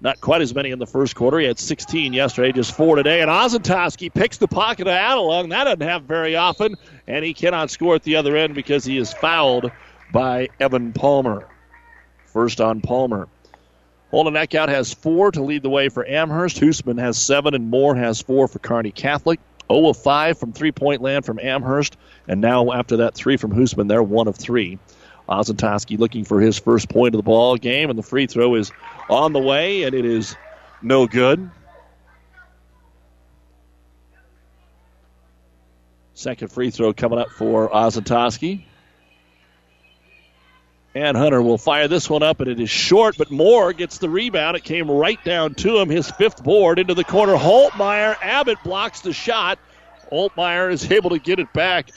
Not 0.00 0.20
quite 0.20 0.42
as 0.42 0.54
many 0.54 0.70
in 0.70 0.78
the 0.78 0.86
first 0.86 1.14
quarter. 1.14 1.38
He 1.38 1.46
had 1.46 1.58
16 1.58 2.12
yesterday, 2.12 2.52
just 2.52 2.76
four 2.76 2.96
today. 2.96 3.22
And 3.22 3.30
Ozentowski 3.30 4.12
picks 4.12 4.36
the 4.36 4.48
pocket 4.48 4.86
of 4.86 4.92
Adelung. 4.92 5.50
That 5.50 5.64
doesn't 5.64 5.80
happen 5.80 6.06
very 6.06 6.36
often. 6.36 6.76
And 7.06 7.24
he 7.24 7.32
cannot 7.32 7.70
score 7.70 7.94
at 7.94 8.02
the 8.02 8.16
other 8.16 8.36
end 8.36 8.54
because 8.54 8.84
he 8.84 8.98
is 8.98 9.12
fouled 9.14 9.70
by 10.12 10.48
Evan 10.60 10.92
Palmer. 10.92 11.48
First 12.26 12.60
on 12.60 12.82
Palmer. 12.82 13.28
Holden 14.10 14.34
Eckhout 14.34 14.68
has 14.68 14.92
four 14.92 15.30
to 15.32 15.42
lead 15.42 15.62
the 15.62 15.70
way 15.70 15.88
for 15.88 16.06
Amherst. 16.06 16.58
Hoosman 16.58 17.00
has 17.00 17.18
seven, 17.18 17.54
and 17.54 17.70
Moore 17.70 17.96
has 17.96 18.20
four 18.20 18.46
for 18.48 18.58
Kearney 18.58 18.92
Catholic. 18.92 19.40
0 19.68 19.88
of 19.88 19.96
5 19.96 20.38
from 20.38 20.52
three 20.52 20.72
point 20.72 21.02
land 21.02 21.24
from 21.24 21.40
Amherst. 21.40 21.96
And 22.28 22.40
now, 22.40 22.72
after 22.72 22.98
that 22.98 23.14
three 23.14 23.36
from 23.36 23.52
Hoosman, 23.52 23.88
they're 23.88 24.02
1 24.02 24.28
of 24.28 24.36
3. 24.36 24.78
Ozentowski 25.28 25.98
looking 25.98 26.24
for 26.24 26.40
his 26.40 26.58
first 26.58 26.88
point 26.88 27.14
of 27.14 27.18
the 27.18 27.24
ball 27.24 27.56
game, 27.56 27.90
and 27.90 27.98
the 27.98 28.02
free 28.02 28.26
throw 28.26 28.54
is 28.54 28.72
on 29.10 29.32
the 29.32 29.40
way, 29.40 29.82
and 29.82 29.94
it 29.94 30.04
is 30.04 30.36
no 30.82 31.06
good. 31.06 31.50
Second 36.14 36.50
free 36.50 36.70
throw 36.70 36.92
coming 36.92 37.18
up 37.18 37.30
for 37.30 37.68
Ozentowski. 37.68 38.64
And 40.94 41.14
Hunter 41.14 41.42
will 41.42 41.58
fire 41.58 41.88
this 41.88 42.08
one 42.08 42.22
up, 42.22 42.40
and 42.40 42.48
it 42.48 42.58
is 42.58 42.70
short, 42.70 43.18
but 43.18 43.30
Moore 43.30 43.74
gets 43.74 43.98
the 43.98 44.08
rebound. 44.08 44.56
It 44.56 44.64
came 44.64 44.90
right 44.90 45.22
down 45.24 45.54
to 45.56 45.78
him, 45.78 45.90
his 45.90 46.10
fifth 46.10 46.42
board 46.42 46.78
into 46.78 46.94
the 46.94 47.04
corner. 47.04 47.36
Holtmeyer, 47.36 48.16
Abbott 48.22 48.56
blocks 48.64 49.02
the 49.02 49.12
shot. 49.12 49.58
Holtmeyer 50.10 50.72
is 50.72 50.90
able 50.90 51.10
to 51.10 51.18
get 51.18 51.38
it 51.38 51.52
back. 51.52 51.90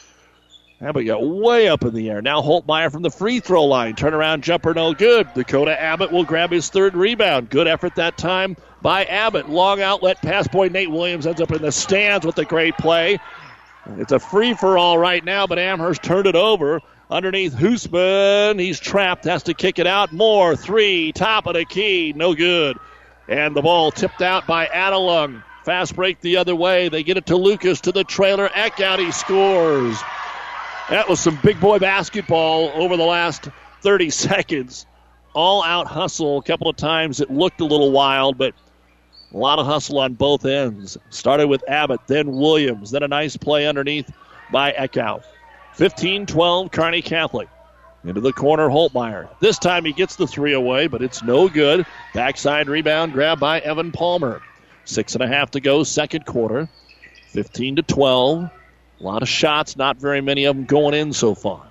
Abbott 0.81 1.05
got 1.05 1.27
way 1.27 1.67
up 1.67 1.83
in 1.83 1.93
the 1.93 2.09
air. 2.09 2.21
Now 2.21 2.41
Holtmeyer 2.41 2.89
from 2.89 3.01
the 3.01 3.11
free 3.11 3.41
throw 3.41 3.65
line. 3.65 3.95
Turnaround 3.95 4.41
jumper, 4.41 4.73
no 4.73 4.93
good. 4.93 5.27
Dakota 5.33 5.79
Abbott 5.79 6.09
will 6.09 6.23
grab 6.23 6.51
his 6.51 6.69
third 6.69 6.95
rebound. 6.95 7.49
Good 7.49 7.67
effort 7.67 7.95
that 7.95 8.17
time 8.17 8.55
by 8.81 9.03
Abbott. 9.03 9.49
Long 9.49 9.81
outlet 9.81 10.21
pass 10.21 10.47
boy. 10.47 10.69
Nate 10.69 10.89
Williams 10.89 11.27
ends 11.27 11.41
up 11.41 11.51
in 11.51 11.61
the 11.61 11.73
stands 11.73 12.25
with 12.25 12.37
a 12.37 12.45
great 12.45 12.77
play. 12.77 13.19
It's 13.97 14.13
a 14.13 14.19
free 14.19 14.53
for 14.53 14.77
all 14.77 14.97
right 14.97 15.23
now, 15.23 15.47
but 15.47 15.59
Amherst 15.59 16.01
turned 16.01 16.27
it 16.27 16.35
over. 16.35 16.79
Underneath 17.09 17.55
Hoosman, 17.55 18.59
he's 18.59 18.79
trapped, 18.79 19.25
has 19.25 19.43
to 19.43 19.53
kick 19.53 19.79
it 19.79 19.87
out. 19.87 20.13
More 20.13 20.55
three, 20.55 21.11
top 21.11 21.47
of 21.47 21.55
the 21.55 21.65
key, 21.65 22.13
no 22.15 22.35
good. 22.35 22.77
And 23.27 23.53
the 23.55 23.61
ball 23.61 23.91
tipped 23.91 24.21
out 24.21 24.47
by 24.47 24.67
Adelung. 24.67 25.43
Fast 25.65 25.95
break 25.95 26.21
the 26.21 26.37
other 26.37 26.55
way. 26.55 26.87
They 26.87 27.03
get 27.03 27.17
it 27.17 27.25
to 27.27 27.35
Lucas 27.35 27.81
to 27.81 27.91
the 27.91 28.03
trailer. 28.03 28.47
Eckhout, 28.49 28.99
he 28.99 29.11
scores. 29.11 29.99
That 30.89 31.07
was 31.07 31.19
some 31.19 31.37
big 31.43 31.59
boy 31.59 31.77
basketball 31.77 32.71
over 32.73 32.97
the 32.97 33.03
last 33.03 33.49
30 33.81 34.09
seconds. 34.09 34.87
All 35.35 35.63
out 35.63 35.85
hustle. 35.85 36.39
A 36.39 36.43
couple 36.43 36.67
of 36.67 36.77
times 36.77 37.21
it 37.21 37.29
looked 37.29 37.61
a 37.61 37.65
little 37.65 37.91
wild, 37.91 38.39
but 38.39 38.55
a 39.31 39.37
lot 39.37 39.59
of 39.59 39.67
hustle 39.67 39.99
on 39.99 40.15
both 40.15 40.45
ends. 40.45 40.97
Started 41.11 41.47
with 41.47 41.63
Abbott, 41.69 42.01
then 42.07 42.31
Williams, 42.31 42.89
then 42.89 43.03
a 43.03 43.07
nice 43.07 43.37
play 43.37 43.67
underneath 43.67 44.11
by 44.51 44.71
Eckhout. 44.71 45.23
15 45.75 46.25
12, 46.25 46.71
Kearney 46.71 47.03
Catholic. 47.03 47.47
Into 48.03 48.21
the 48.21 48.33
corner, 48.33 48.67
Holtmeyer. 48.69 49.29
This 49.41 49.59
time 49.59 49.85
he 49.85 49.91
gets 49.91 50.15
the 50.15 50.25
three 50.25 50.53
away, 50.53 50.87
but 50.87 51.03
it's 51.03 51.21
no 51.21 51.49
good. 51.49 51.85
Backside 52.15 52.67
rebound 52.67 53.13
grab 53.13 53.39
by 53.39 53.59
Evan 53.59 53.91
Palmer. 53.91 54.41
Six 54.85 55.13
and 55.13 55.23
a 55.23 55.27
half 55.27 55.51
to 55.51 55.59
go, 55.59 55.83
second 55.83 56.25
quarter. 56.25 56.67
15 57.27 57.75
to 57.75 57.81
12. 57.83 58.49
A 58.99 59.03
lot 59.03 59.21
of 59.21 59.29
shots, 59.29 59.77
not 59.77 59.97
very 59.97 60.21
many 60.21 60.45
of 60.45 60.55
them 60.55 60.65
going 60.65 60.93
in 60.93 61.13
so 61.13 61.33
far. 61.33 61.65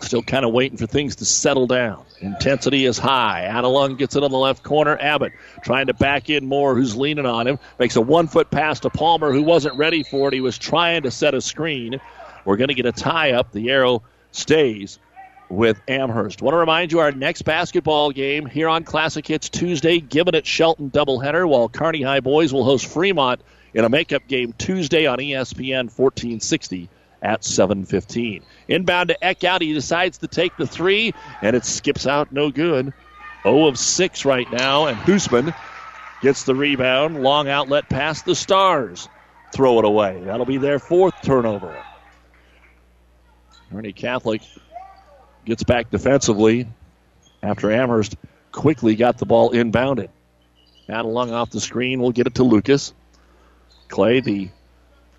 Still 0.00 0.22
kind 0.22 0.44
of 0.44 0.52
waiting 0.52 0.76
for 0.76 0.86
things 0.86 1.16
to 1.16 1.24
settle 1.24 1.68
down. 1.68 2.04
Intensity 2.20 2.84
is 2.84 2.98
high. 2.98 3.48
Adelung 3.48 3.96
gets 3.96 4.16
it 4.16 4.24
on 4.24 4.30
the 4.32 4.36
left 4.36 4.64
corner. 4.64 4.98
Abbott 5.00 5.32
trying 5.62 5.86
to 5.86 5.94
back 5.94 6.28
in 6.28 6.46
more, 6.46 6.74
who's 6.74 6.96
leaning 6.96 7.26
on 7.26 7.46
him. 7.46 7.60
Makes 7.78 7.94
a 7.94 8.00
one 8.00 8.26
foot 8.26 8.50
pass 8.50 8.80
to 8.80 8.90
Palmer, 8.90 9.32
who 9.32 9.42
wasn't 9.42 9.76
ready 9.76 10.02
for 10.02 10.28
it. 10.28 10.34
He 10.34 10.40
was 10.40 10.58
trying 10.58 11.02
to 11.02 11.12
set 11.12 11.32
a 11.34 11.40
screen. 11.40 12.00
We're 12.44 12.56
going 12.56 12.68
to 12.68 12.74
get 12.74 12.86
a 12.86 12.92
tie 12.92 13.32
up. 13.32 13.52
The 13.52 13.70
arrow 13.70 14.02
stays 14.32 14.98
with 15.48 15.80
Amherst. 15.86 16.42
Want 16.42 16.54
to 16.54 16.58
remind 16.58 16.90
you 16.90 16.98
our 16.98 17.12
next 17.12 17.42
basketball 17.42 18.10
game 18.10 18.46
here 18.46 18.68
on 18.68 18.82
Classic 18.82 19.24
Hits 19.24 19.48
Tuesday, 19.48 20.00
Gibbon 20.00 20.34
at 20.34 20.46
Shelton 20.46 20.90
doubleheader, 20.90 21.48
while 21.48 21.68
Kearney 21.68 22.02
High 22.02 22.20
Boys 22.20 22.52
will 22.52 22.64
host 22.64 22.86
Fremont 22.86 23.40
in 23.74 23.84
a 23.84 23.88
makeup 23.88 24.26
game 24.28 24.54
Tuesday 24.56 25.06
on 25.06 25.18
ESPN 25.18 25.90
1460 25.90 26.88
at 27.22 27.42
7:15. 27.42 28.42
Inbound 28.68 29.08
to 29.08 29.18
Eckhout, 29.20 29.60
he 29.60 29.72
decides 29.72 30.18
to 30.18 30.28
take 30.28 30.56
the 30.56 30.66
three, 30.66 31.12
and 31.42 31.56
it 31.56 31.64
skips 31.64 32.06
out, 32.06 32.32
no 32.32 32.50
good. 32.50 32.92
0 33.42 33.66
of 33.66 33.78
6 33.78 34.24
right 34.24 34.50
now, 34.50 34.86
and 34.86 34.96
Hoosman 34.98 35.54
gets 36.22 36.44
the 36.44 36.54
rebound. 36.54 37.22
Long 37.22 37.48
outlet 37.48 37.88
past 37.88 38.24
the 38.24 38.34
Stars. 38.34 39.08
Throw 39.52 39.78
it 39.78 39.84
away. 39.84 40.22
That'll 40.24 40.46
be 40.46 40.56
their 40.56 40.78
fourth 40.78 41.14
turnover. 41.22 41.76
Kearney 43.70 43.92
Catholic 43.92 44.42
gets 45.44 45.62
back 45.62 45.90
defensively 45.90 46.66
after 47.42 47.70
Amherst 47.70 48.16
quickly 48.52 48.94
got 48.94 49.18
the 49.18 49.26
ball 49.26 49.50
inbounded. 49.50 50.08
Adelung 50.88 51.32
off 51.32 51.50
the 51.50 51.60
screen. 51.60 52.00
We'll 52.00 52.12
get 52.12 52.26
it 52.26 52.36
to 52.36 52.44
Lucas. 52.44 52.94
Clay, 53.88 54.20
the 54.20 54.48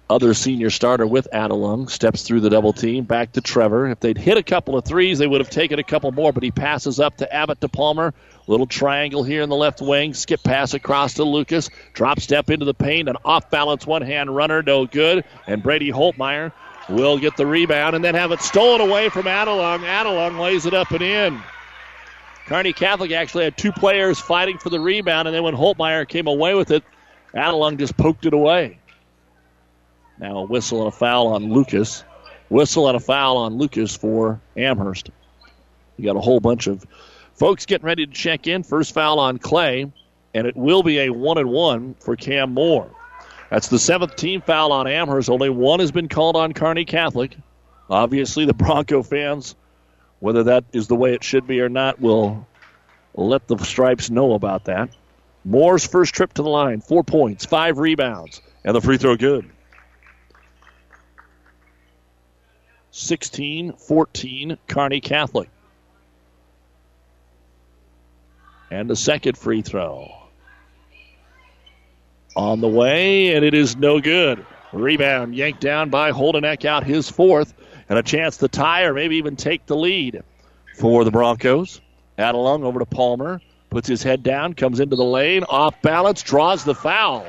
other 0.10 0.34
senior 0.34 0.70
starter 0.70 1.08
with 1.08 1.28
Adelung. 1.34 1.90
Steps 1.90 2.24
through 2.24 2.42
the 2.42 2.50
double 2.50 2.74
team, 2.74 3.06
back 3.06 3.32
to 3.34 3.42
Trevor. 3.42 3.88
If 3.88 4.00
they'd 4.00 4.18
hit 4.18 4.38
a 4.38 4.44
couple 4.44 4.78
of 4.78 4.86
threes, 4.86 5.18
they 5.18 5.28
would 5.28 5.42
have 5.42 5.50
taken 5.50 5.80
a 5.80 5.84
couple 5.84 6.12
more, 6.12 6.32
but 6.32 6.44
he 6.44 6.52
passes 6.52 7.00
up 7.00 7.18
to 7.18 7.34
Abbott 7.34 7.62
to 7.62 7.70
Palmer. 7.70 8.14
Little 8.48 8.68
triangle 8.68 9.24
here 9.24 9.42
in 9.42 9.50
the 9.50 9.56
left 9.56 9.82
wing. 9.82 10.14
Skip 10.14 10.44
pass 10.44 10.74
across 10.74 11.16
to 11.16 11.24
Lucas. 11.24 11.70
Drop 11.94 12.20
step 12.20 12.50
into 12.50 12.66
the 12.66 12.74
paint. 12.76 13.10
An 13.10 13.18
off 13.26 13.50
balance 13.50 13.88
one 13.88 14.04
hand 14.04 14.36
runner, 14.36 14.62
no 14.62 14.86
good. 14.86 15.24
And 15.48 15.64
Brady 15.64 15.92
Holtmeyer 15.92 16.52
will 16.88 17.18
get 17.18 17.36
the 17.38 17.48
rebound 17.48 17.96
and 17.96 18.06
then 18.06 18.14
have 18.14 18.32
it 18.32 18.42
stolen 18.42 18.82
away 18.88 19.10
from 19.10 19.24
Adelung. 19.24 19.80
Adelung 19.80 20.40
lays 20.40 20.68
it 20.68 20.76
up 20.76 20.92
and 20.92 21.02
in. 21.02 21.42
Kearney 22.46 22.74
Catholic 22.74 23.12
actually 23.12 23.46
had 23.46 23.58
two 23.58 23.72
players 23.72 24.20
fighting 24.20 24.60
for 24.60 24.70
the 24.70 24.80
rebound, 24.80 25.28
and 25.28 25.34
then 25.34 25.42
when 25.42 25.56
Holtmeyer 25.56 26.08
came 26.08 26.28
away 26.28 26.54
with 26.54 26.70
it, 26.70 26.84
Adelung 27.36 27.78
just 27.78 27.98
poked 27.98 28.26
it 28.26 28.34
away. 28.34 28.80
Now 30.20 30.38
a 30.38 30.44
whistle 30.44 30.80
and 30.80 30.88
a 30.88 30.92
foul 30.92 31.28
on 31.28 31.52
Lucas. 31.52 32.04
Whistle 32.50 32.88
and 32.88 32.96
a 32.96 33.00
foul 33.00 33.38
on 33.38 33.58
Lucas 33.58 33.96
for 33.96 34.40
Amherst. 34.56 35.10
You 35.98 36.06
got 36.06 36.16
a 36.16 36.22
whole 36.22 36.40
bunch 36.40 36.68
of 36.68 36.86
folks 37.34 37.66
getting 37.66 37.86
ready 37.86 38.06
to 38.06 38.12
check 38.12 38.48
in. 38.48 38.64
First 38.64 38.94
foul 38.94 39.20
on 39.20 39.38
Clay, 39.40 39.92
and 40.34 40.48
it 40.48 40.56
will 40.56 40.84
be 40.84 41.00
a 41.00 41.10
one 41.10 41.38
and 41.38 41.50
one 41.50 41.96
for 41.96 42.16
Cam 42.16 42.54
Moore. 42.54 42.90
That's 43.50 43.68
the 43.68 43.80
seventh 43.80 44.16
team 44.16 44.42
foul 44.42 44.72
on 44.72 44.88
Amherst. 44.88 45.30
Only 45.30 45.50
one 45.50 45.80
has 45.80 45.92
been 45.92 46.08
called 46.08 46.36
on 46.36 46.54
Kearney 46.54 46.86
Catholic. 46.86 47.36
Obviously, 47.90 48.46
the 48.46 48.54
Bronco 48.54 49.04
fans, 49.04 49.56
whether 50.20 50.44
that 50.44 50.64
is 50.74 50.88
the 50.88 50.96
way 50.96 51.14
it 51.14 51.24
should 51.24 51.46
be 51.46 51.62
or 51.62 51.70
not, 51.70 52.00
will 52.00 52.48
let 53.14 53.48
the 53.48 53.58
Stripes 53.58 54.10
know 54.10 54.34
about 54.34 54.66
that. 54.66 54.90
Moore's 55.46 55.86
first 55.86 56.16
trip 56.16 56.34
to 56.34 56.42
the 56.42 56.50
line, 56.50 56.82
four 56.82 57.04
points, 57.04 57.46
five 57.46 57.78
rebounds, 57.78 58.42
and 58.64 58.76
the 58.76 58.82
free 58.82 58.98
throw 58.98 59.16
good. 59.16 59.50
16 62.90 63.74
14, 63.74 64.58
Kearney 64.68 65.02
Catholic. 65.02 65.50
And 68.72 68.90
the 68.90 68.96
second 68.96 69.38
free 69.38 69.62
throw. 69.62 70.12
On 72.36 72.60
the 72.60 72.68
way, 72.68 73.36
and 73.36 73.46
it 73.46 73.54
is 73.54 73.78
no 73.78 74.00
good. 74.00 74.46
Rebound 74.74 75.36
yanked 75.36 75.62
down 75.62 75.90
by 75.90 76.10
Holden 76.12 76.44
Eckhout 76.44 76.84
his 76.84 77.10
fourth, 77.10 77.54
and 77.88 78.00
a 78.00 78.04
chance 78.04 78.38
to 78.38 78.48
tie 78.48 78.84
or 78.84 78.94
maybe 78.94 79.18
even 79.18 79.36
take 79.36 79.66
the 79.68 79.76
lead 79.76 80.24
for 80.76 81.04
the 81.04 81.12
Broncos. 81.12 81.82
Adelung 82.18 82.64
over 82.64 82.80
to 82.80 82.86
Palmer, 82.86 83.42
puts 83.76 83.90
his 83.90 84.02
head 84.02 84.24
down, 84.24 84.54
comes 84.54 84.80
into 84.80 84.96
the 84.96 85.04
lane, 85.04 85.44
off 85.44 85.82
balance, 85.82 86.24
draws 86.24 86.64
the 86.64 86.74
foul. 86.74 87.28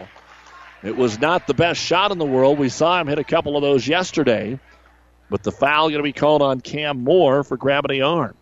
It 0.84 0.96
was 0.96 1.18
not 1.18 1.48
the 1.48 1.54
best 1.54 1.80
shot 1.80 2.12
in 2.12 2.18
the 2.18 2.24
world. 2.24 2.56
We 2.56 2.68
saw 2.68 3.00
him 3.00 3.08
hit 3.08 3.18
a 3.18 3.24
couple 3.24 3.56
of 3.56 3.62
those 3.62 3.88
yesterday. 3.88 4.60
But 5.28 5.42
the 5.42 5.50
foul 5.50 5.88
going 5.88 5.98
to 5.98 6.04
be 6.04 6.12
called 6.12 6.42
on 6.42 6.60
Cam 6.60 7.02
Moore 7.02 7.42
for 7.42 7.56
grabbing 7.56 7.90
the 7.90 8.02
arm. 8.02 8.36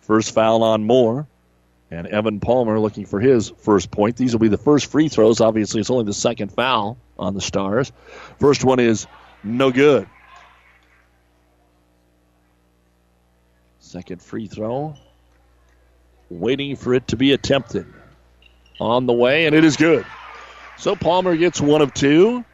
First 0.00 0.32
foul 0.32 0.62
on 0.62 0.84
Moore. 0.84 1.26
And 1.90 2.06
Evan 2.06 2.40
Palmer 2.40 2.80
looking 2.80 3.04
for 3.04 3.20
his 3.20 3.50
first 3.50 3.90
point. 3.90 4.16
These 4.16 4.32
will 4.32 4.40
be 4.40 4.48
the 4.48 4.56
first 4.56 4.90
free 4.90 5.10
throws. 5.10 5.42
Obviously, 5.42 5.82
it's 5.82 5.90
only 5.90 6.06
the 6.06 6.14
second 6.14 6.50
foul 6.50 6.96
on 7.18 7.34
the 7.34 7.42
Stars. 7.42 7.92
First 8.40 8.64
one 8.64 8.80
is 8.80 9.06
no 9.44 9.70
good. 9.70 10.08
Second 13.80 14.22
free 14.22 14.46
throw. 14.46 14.96
Waiting 16.30 16.76
for 16.76 16.94
it 16.94 17.08
to 17.08 17.16
be 17.16 17.32
attempted. 17.32 17.86
On 18.80 19.06
the 19.06 19.12
way, 19.12 19.46
and 19.46 19.56
it 19.56 19.64
is 19.64 19.76
good. 19.76 20.06
So 20.76 20.94
Palmer 20.94 21.36
gets 21.36 21.60
one 21.60 21.82
of 21.82 21.92
two. 21.92 22.44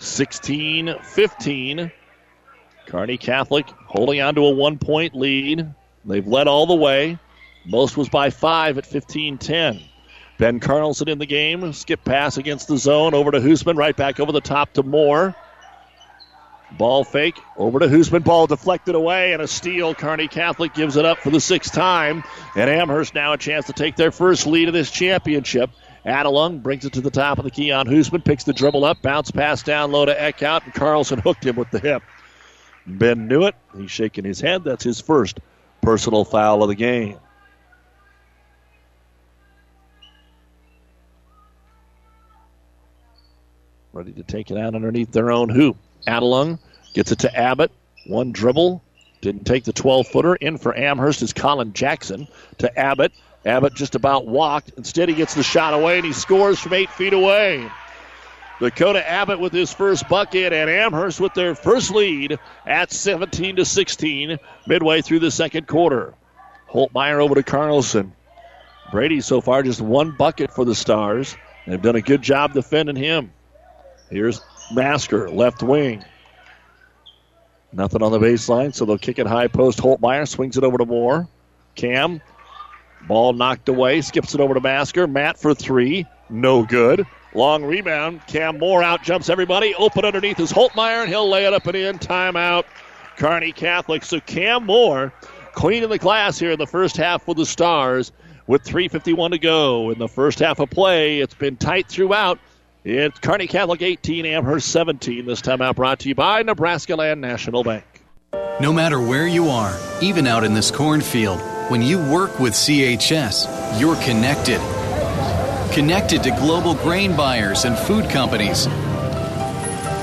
16 0.00 0.96
15. 1.02 1.92
Kearney 2.86 3.18
Catholic 3.18 3.68
holding 3.86 4.20
on 4.20 4.34
to 4.34 4.44
a 4.44 4.50
one 4.50 4.78
point 4.78 5.14
lead. 5.14 5.74
They've 6.04 6.26
led 6.26 6.48
all 6.48 6.66
the 6.66 6.74
way. 6.74 7.18
Most 7.64 7.96
was 7.96 8.08
by 8.08 8.30
five 8.30 8.78
at 8.78 8.86
15 8.86 9.38
10. 9.38 9.80
Ben 10.38 10.60
Carlson 10.60 11.08
in 11.08 11.18
the 11.18 11.26
game. 11.26 11.72
Skip 11.72 12.04
pass 12.04 12.38
against 12.38 12.68
the 12.68 12.78
zone 12.78 13.12
over 13.12 13.30
to 13.30 13.40
Hoosman. 13.40 13.76
Right 13.76 13.96
back 13.96 14.20
over 14.20 14.32
the 14.32 14.40
top 14.40 14.72
to 14.74 14.82
Moore. 14.82 15.34
Ball 16.70 17.02
fake 17.02 17.40
over 17.56 17.78
to 17.78 17.86
Hoosman. 17.86 18.24
Ball 18.24 18.46
deflected 18.46 18.94
away 18.94 19.32
and 19.32 19.40
a 19.40 19.48
steal. 19.48 19.94
Kearney 19.94 20.28
Catholic 20.28 20.74
gives 20.74 20.96
it 20.96 21.04
up 21.04 21.18
for 21.18 21.30
the 21.30 21.40
sixth 21.40 21.72
time. 21.72 22.24
And 22.54 22.68
Amherst 22.68 23.14
now 23.14 23.32
a 23.32 23.38
chance 23.38 23.66
to 23.66 23.72
take 23.72 23.96
their 23.96 24.12
first 24.12 24.46
lead 24.46 24.68
of 24.68 24.74
this 24.74 24.90
championship. 24.90 25.70
Adelung 26.04 26.62
brings 26.62 26.84
it 26.84 26.92
to 26.94 27.00
the 27.00 27.10
top 27.10 27.38
of 27.38 27.44
the 27.44 27.50
key 27.50 27.72
on 27.72 27.86
Hoosman. 27.86 28.24
Picks 28.24 28.44
the 28.44 28.52
dribble 28.52 28.84
up. 28.84 29.00
Bounce 29.02 29.30
pass 29.30 29.62
down 29.62 29.92
low 29.92 30.04
to 30.04 30.14
Eckhout. 30.14 30.64
And 30.64 30.74
Carlson 30.74 31.18
hooked 31.18 31.44
him 31.44 31.56
with 31.56 31.70
the 31.70 31.78
hip. 31.78 32.02
Ben 32.86 33.28
knew 33.28 33.46
it. 33.46 33.54
He's 33.76 33.90
shaking 33.90 34.24
his 34.24 34.40
head. 34.40 34.64
That's 34.64 34.84
his 34.84 35.00
first 35.00 35.40
personal 35.80 36.24
foul 36.24 36.62
of 36.62 36.68
the 36.68 36.74
game. 36.74 37.18
Ready 43.92 44.12
to 44.12 44.22
take 44.22 44.50
it 44.50 44.56
out 44.56 44.74
underneath 44.74 45.10
their 45.12 45.30
own 45.30 45.48
hoop. 45.48 45.76
Adelung 46.06 46.58
gets 46.94 47.12
it 47.12 47.20
to 47.20 47.36
Abbott. 47.36 47.72
One 48.06 48.32
dribble. 48.32 48.82
Didn't 49.20 49.44
take 49.44 49.64
the 49.64 49.72
12 49.72 50.06
footer. 50.08 50.36
In 50.36 50.58
for 50.58 50.76
Amherst 50.76 51.22
is 51.22 51.32
Colin 51.32 51.72
Jackson 51.72 52.28
to 52.58 52.78
Abbott. 52.78 53.12
Abbott 53.44 53.74
just 53.74 53.94
about 53.94 54.26
walked. 54.26 54.72
Instead, 54.76 55.08
he 55.08 55.14
gets 55.14 55.34
the 55.34 55.42
shot 55.42 55.74
away 55.74 55.96
and 55.96 56.06
he 56.06 56.12
scores 56.12 56.58
from 56.58 56.74
eight 56.74 56.90
feet 56.90 57.12
away. 57.12 57.68
Dakota 58.60 59.08
Abbott 59.08 59.38
with 59.38 59.52
his 59.52 59.72
first 59.72 60.08
bucket, 60.08 60.52
and 60.52 60.68
Amherst 60.68 61.20
with 61.20 61.32
their 61.34 61.54
first 61.54 61.92
lead 61.92 62.38
at 62.66 62.90
17 62.90 63.56
to 63.56 63.64
16 63.64 64.38
midway 64.66 65.00
through 65.00 65.20
the 65.20 65.30
second 65.30 65.68
quarter. 65.68 66.14
Holtmeyer 66.68 67.22
over 67.22 67.36
to 67.36 67.42
Carlson. 67.44 68.12
Brady 68.90 69.20
so 69.20 69.40
far 69.40 69.62
just 69.62 69.80
one 69.80 70.16
bucket 70.16 70.50
for 70.50 70.64
the 70.64 70.74
Stars. 70.74 71.36
They've 71.66 71.80
done 71.80 71.96
a 71.96 72.00
good 72.00 72.22
job 72.22 72.52
defending 72.52 72.96
him. 72.96 73.32
Here's 74.10 74.40
Masker, 74.72 75.30
left 75.30 75.62
wing. 75.62 76.04
Nothing 77.72 78.02
on 78.02 78.12
the 78.12 78.18
baseline, 78.18 78.74
so 78.74 78.84
they'll 78.84 78.98
kick 78.98 79.18
it 79.18 79.26
high 79.26 79.48
post. 79.48 79.78
Holtmeyer 79.78 80.26
swings 80.26 80.56
it 80.56 80.64
over 80.64 80.78
to 80.78 80.86
Moore. 80.86 81.28
Cam, 81.74 82.20
ball 83.06 83.32
knocked 83.32 83.68
away, 83.68 84.00
skips 84.00 84.34
it 84.34 84.40
over 84.40 84.54
to 84.54 84.60
Masker. 84.60 85.06
Matt 85.06 85.38
for 85.38 85.54
three, 85.54 86.06
no 86.30 86.64
good. 86.64 87.06
Long 87.34 87.62
rebound. 87.64 88.26
Cam 88.26 88.58
Moore 88.58 88.82
out 88.82 89.02
jumps 89.02 89.28
everybody. 89.28 89.74
Open 89.74 90.04
underneath 90.04 90.40
is 90.40 90.50
Holtmeyer, 90.50 91.02
and 91.02 91.08
he'll 91.08 91.28
lay 91.28 91.44
it 91.44 91.52
up 91.52 91.66
and 91.66 91.76
in. 91.76 91.98
Timeout. 91.98 92.64
Kearney 93.16 93.52
Catholic. 93.52 94.04
So 94.04 94.20
Cam 94.20 94.64
Moore 94.64 95.12
cleaning 95.52 95.90
the 95.90 95.98
glass 95.98 96.38
here 96.38 96.52
in 96.52 96.58
the 96.58 96.66
first 96.66 96.96
half 96.96 97.22
for 97.24 97.34
the 97.34 97.44
Stars 97.44 98.12
with 98.46 98.64
3.51 98.64 99.32
to 99.32 99.38
go 99.38 99.90
in 99.90 99.98
the 99.98 100.08
first 100.08 100.38
half 100.38 100.58
of 100.58 100.70
play. 100.70 101.20
It's 101.20 101.34
been 101.34 101.56
tight 101.56 101.88
throughout. 101.88 102.38
It's 102.84 103.18
Kearney 103.18 103.46
Catholic 103.46 103.82
18, 103.82 104.24
Amherst 104.26 104.70
17. 104.72 105.26
This 105.26 105.40
time 105.40 105.60
out 105.60 105.76
brought 105.76 106.00
to 106.00 106.08
you 106.08 106.14
by 106.14 106.42
Nebraska 106.42 106.96
Land 106.96 107.20
National 107.20 107.64
Bank. 107.64 107.84
No 108.60 108.72
matter 108.72 109.00
where 109.00 109.26
you 109.26 109.48
are, 109.48 109.76
even 110.00 110.26
out 110.26 110.44
in 110.44 110.54
this 110.54 110.70
cornfield, 110.70 111.40
when 111.70 111.82
you 111.82 111.98
work 111.98 112.40
with 112.40 112.54
CHS, 112.54 113.80
you're 113.80 113.96
connected 114.02 114.60
Connected 115.72 116.24
to 116.24 116.30
global 116.30 116.74
grain 116.74 117.14
buyers 117.14 117.64
and 117.64 117.78
food 117.78 118.08
companies. 118.10 118.64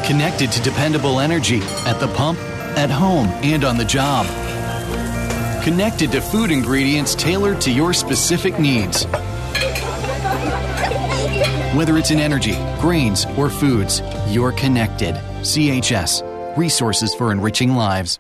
Connected 0.06 0.52
to 0.54 0.62
dependable 0.62 1.20
energy 1.20 1.60
at 1.86 2.00
the 2.00 2.08
pump, 2.16 2.40
at 2.78 2.90
home, 2.90 3.28
and 3.44 3.66
on 3.66 3.76
the 3.76 3.84
job. 3.84 4.26
Connected 5.64 6.14
to 6.14 6.22
food 6.22 6.52
ingredients 6.52 7.14
tailored 7.14 7.60
to 7.62 7.72
your 7.72 7.94
specific 7.94 8.58
needs. 8.58 9.06
Whether 11.76 11.98
it's 11.98 12.12
in 12.12 12.20
energy, 12.20 12.56
grains, 12.80 13.26
or 13.38 13.50
foods, 13.50 14.02
you're 14.30 14.54
connected. 14.54 15.16
CHS, 15.42 16.58
resources 16.58 17.14
for 17.14 17.32
enriching 17.32 17.76
lives. 17.76 18.20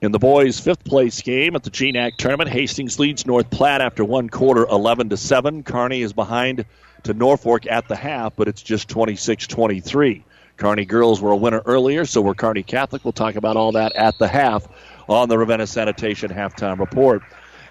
In 0.00 0.12
the 0.12 0.18
boys' 0.18 0.58
fifth 0.58 0.84
place 0.84 1.22
game 1.22 1.56
at 1.56 1.62
the 1.62 1.70
GNAC 1.70 2.16
tournament, 2.16 2.50
Hastings 2.50 2.98
leads 2.98 3.26
North 3.26 3.50
Platte 3.50 3.80
after 3.80 4.04
one 4.04 4.28
quarter, 4.28 4.66
11 4.66 5.08
to 5.10 5.16
7. 5.16 5.62
Kearney 5.62 6.02
is 6.02 6.12
behind 6.12 6.64
to 7.04 7.14
Norfolk 7.14 7.66
at 7.66 7.86
the 7.88 7.96
half, 7.96 8.34
but 8.34 8.48
it's 8.48 8.62
just 8.62 8.88
26 8.88 9.46
23. 9.46 10.24
Kearney 10.56 10.84
girls 10.84 11.20
were 11.20 11.30
a 11.30 11.36
winner 11.36 11.62
earlier, 11.64 12.04
so 12.04 12.20
we're 12.20 12.34
Kearney 12.34 12.64
Catholic. 12.64 13.04
We'll 13.04 13.12
talk 13.12 13.36
about 13.36 13.56
all 13.56 13.72
that 13.72 13.94
at 13.94 14.18
the 14.18 14.26
half 14.26 14.66
on 15.08 15.28
the 15.28 15.38
Ravenna 15.38 15.66
Sanitation 15.66 16.30
halftime 16.30 16.80
report. 16.80 17.22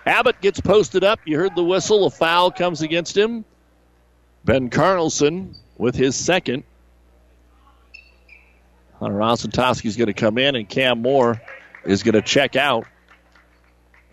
Abbott 0.05 0.39
gets 0.39 0.61
posted 0.61 1.03
up. 1.03 1.19
You 1.25 1.37
heard 1.37 1.55
the 1.55 1.63
whistle. 1.63 2.05
A 2.05 2.09
foul 2.09 2.51
comes 2.51 2.81
against 2.81 3.17
him. 3.17 3.43
Ben 4.47 4.69
Carlson 4.69 5.55
with 5.77 5.93
his 5.93 6.15
second. 6.15 6.63
Hunter 8.97 9.21
is 9.21 9.97
going 9.97 10.07
to 10.07 10.13
come 10.13 10.37
in, 10.37 10.55
and 10.55 10.69
Cam 10.69 11.01
Moore 11.01 11.41
is 11.83 12.01
going 12.01 12.13
to 12.13 12.21
check 12.21 12.55
out. 12.55 12.87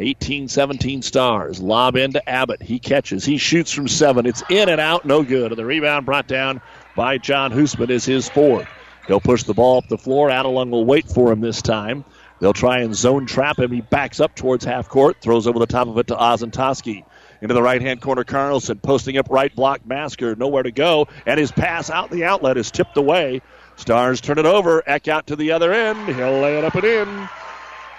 18 0.00 0.48
17 0.48 1.02
stars. 1.02 1.60
Lob 1.60 1.94
into 1.94 2.28
Abbott. 2.28 2.60
He 2.60 2.80
catches. 2.80 3.24
He 3.24 3.38
shoots 3.38 3.70
from 3.70 3.86
seven. 3.86 4.26
It's 4.26 4.42
in 4.50 4.68
and 4.68 4.80
out. 4.80 5.04
No 5.04 5.22
good. 5.22 5.52
And 5.52 5.56
the 5.56 5.64
rebound 5.64 6.04
brought 6.04 6.26
down 6.26 6.60
by 6.96 7.16
John 7.18 7.52
Hoosman 7.52 7.90
is 7.90 8.04
his 8.04 8.28
fourth. 8.28 8.66
He'll 9.06 9.20
push 9.20 9.44
the 9.44 9.54
ball 9.54 9.78
up 9.78 9.88
the 9.88 9.96
floor. 9.96 10.30
Adelung 10.30 10.70
will 10.70 10.84
wait 10.84 11.06
for 11.06 11.30
him 11.30 11.42
this 11.42 11.62
time. 11.62 12.04
They'll 12.40 12.52
try 12.52 12.80
and 12.80 12.92
zone 12.92 13.26
trap 13.26 13.60
him. 13.60 13.70
He 13.70 13.82
backs 13.82 14.18
up 14.18 14.34
towards 14.34 14.64
half 14.64 14.88
court, 14.88 15.18
throws 15.20 15.46
over 15.46 15.60
the 15.60 15.66
top 15.66 15.86
of 15.86 15.96
it 15.98 16.08
to 16.08 16.16
Ozentowski. 16.16 17.04
Into 17.44 17.52
the 17.52 17.62
right 17.62 17.82
hand 17.82 18.00
corner, 18.00 18.24
Carlson 18.24 18.78
posting 18.78 19.18
up 19.18 19.26
right 19.28 19.54
block. 19.54 19.84
Masker 19.84 20.34
nowhere 20.34 20.62
to 20.62 20.70
go, 20.70 21.08
and 21.26 21.38
his 21.38 21.52
pass 21.52 21.90
out 21.90 22.10
the 22.10 22.24
outlet 22.24 22.56
is 22.56 22.70
tipped 22.70 22.96
away. 22.96 23.42
Stars 23.76 24.22
turn 24.22 24.38
it 24.38 24.46
over. 24.46 24.82
Eckhout 24.88 25.26
to 25.26 25.36
the 25.36 25.52
other 25.52 25.70
end. 25.70 26.08
He'll 26.08 26.40
lay 26.40 26.56
it 26.56 26.64
up 26.64 26.74
and 26.74 26.84
in. 26.84 27.28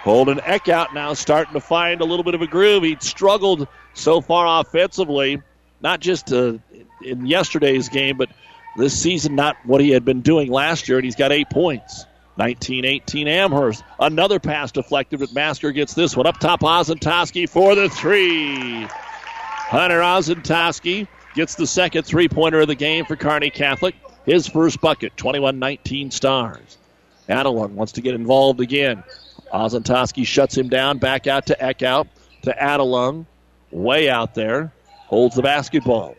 Holden 0.01 0.39
Eckhout 0.39 0.95
now 0.95 1.13
starting 1.13 1.53
to 1.53 1.59
find 1.59 2.01
a 2.01 2.05
little 2.05 2.23
bit 2.23 2.33
of 2.33 2.41
a 2.41 2.47
groove. 2.47 2.81
He'd 2.81 3.03
struggled 3.03 3.67
so 3.93 4.19
far 4.19 4.61
offensively, 4.61 5.43
not 5.79 5.99
just 5.99 6.33
uh, 6.33 6.57
in 7.03 7.27
yesterday's 7.27 7.89
game, 7.89 8.17
but 8.17 8.29
this 8.77 8.99
season, 8.99 9.35
not 9.35 9.57
what 9.63 9.79
he 9.79 9.91
had 9.91 10.03
been 10.03 10.21
doing 10.21 10.49
last 10.49 10.89
year, 10.89 10.97
and 10.97 11.05
he's 11.05 11.15
got 11.15 11.31
eight 11.31 11.51
points. 11.51 12.07
19 12.37 12.83
18 12.83 13.27
Amherst. 13.27 13.83
Another 13.99 14.39
pass 14.39 14.71
deflected, 14.71 15.19
but 15.19 15.35
Masker 15.35 15.71
gets 15.71 15.93
this 15.93 16.17
one 16.17 16.25
up 16.25 16.39
top. 16.39 16.61
Ozentowski 16.61 17.47
for 17.47 17.75
the 17.75 17.89
three. 17.89 18.87
Hunter 19.67 19.99
Ozentowski 19.99 21.07
gets 21.33 21.55
the 21.55 21.65
second 21.65 22.03
three 22.03 22.29
pointer 22.29 22.59
of 22.59 22.67
the 22.67 22.75
game 22.75 23.03
for 23.05 23.15
Kearney 23.15 23.49
Catholic. 23.49 23.95
His 24.23 24.47
first 24.47 24.79
bucket, 24.79 25.17
21 25.17 25.57
19 25.57 26.11
stars. 26.11 26.77
Adelung 27.27 27.71
wants 27.71 27.93
to 27.93 28.01
get 28.01 28.13
involved 28.13 28.61
again. 28.61 29.03
Ozentowski 29.51 30.25
shuts 30.25 30.55
him 30.55 30.69
down, 30.69 30.99
back 30.99 31.25
out 31.25 31.47
to 31.47 31.57
Eckhout, 31.59 32.07
to 32.43 32.51
Adelung, 32.51 33.25
way 33.71 34.07
out 34.07 34.35
there, 34.35 34.71
holds 35.07 35.35
the 35.35 35.41
basketball. 35.41 36.15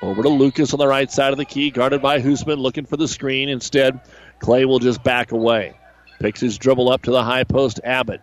Over 0.00 0.22
to 0.22 0.30
Lucas 0.30 0.72
on 0.72 0.78
the 0.78 0.86
right 0.86 1.10
side 1.10 1.32
of 1.32 1.38
the 1.38 1.44
key, 1.44 1.70
guarded 1.70 2.00
by 2.00 2.22
Hoosman, 2.22 2.58
looking 2.58 2.86
for 2.86 2.96
the 2.96 3.08
screen. 3.08 3.50
Instead, 3.50 4.00
Clay 4.38 4.64
will 4.64 4.78
just 4.78 5.02
back 5.02 5.32
away. 5.32 5.74
Picks 6.20 6.40
his 6.40 6.56
dribble 6.56 6.90
up 6.90 7.02
to 7.02 7.10
the 7.10 7.22
high 7.22 7.44
post. 7.44 7.80
Abbott 7.84 8.22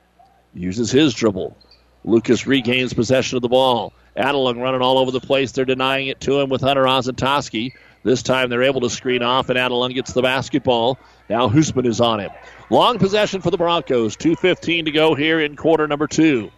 uses 0.55 0.89
his 0.89 1.13
dribble. 1.13 1.55
Lucas 2.03 2.47
regains 2.47 2.93
possession 2.93 3.35
of 3.35 3.43
the 3.43 3.47
ball. 3.49 3.93
Adelung 4.17 4.61
running 4.61 4.81
all 4.81 4.97
over 4.97 5.11
the 5.11 5.19
place. 5.19 5.51
They're 5.51 5.65
denying 5.65 6.07
it 6.07 6.19
to 6.21 6.39
him 6.39 6.49
with 6.49 6.61
Hunter 6.61 6.83
Ozentowski. 6.83 7.73
This 8.03 8.23
time 8.23 8.49
they're 8.49 8.63
able 8.63 8.81
to 8.81 8.89
screen 8.89 9.21
off, 9.21 9.49
and 9.49 9.57
Adelung 9.57 9.93
gets 9.93 10.13
the 10.13 10.21
basketball. 10.21 10.97
Now 11.29 11.49
Hoosman 11.49 11.85
is 11.85 12.01
on 12.01 12.19
him. 12.19 12.31
Long 12.69 12.99
possession 12.99 13.41
for 13.41 13.51
the 13.51 13.57
Broncos. 13.57 14.15
2.15 14.17 14.85
to 14.85 14.91
go 14.91 15.15
here 15.15 15.39
in 15.39 15.55
quarter 15.55 15.87
number 15.87 16.07
two. 16.07 16.51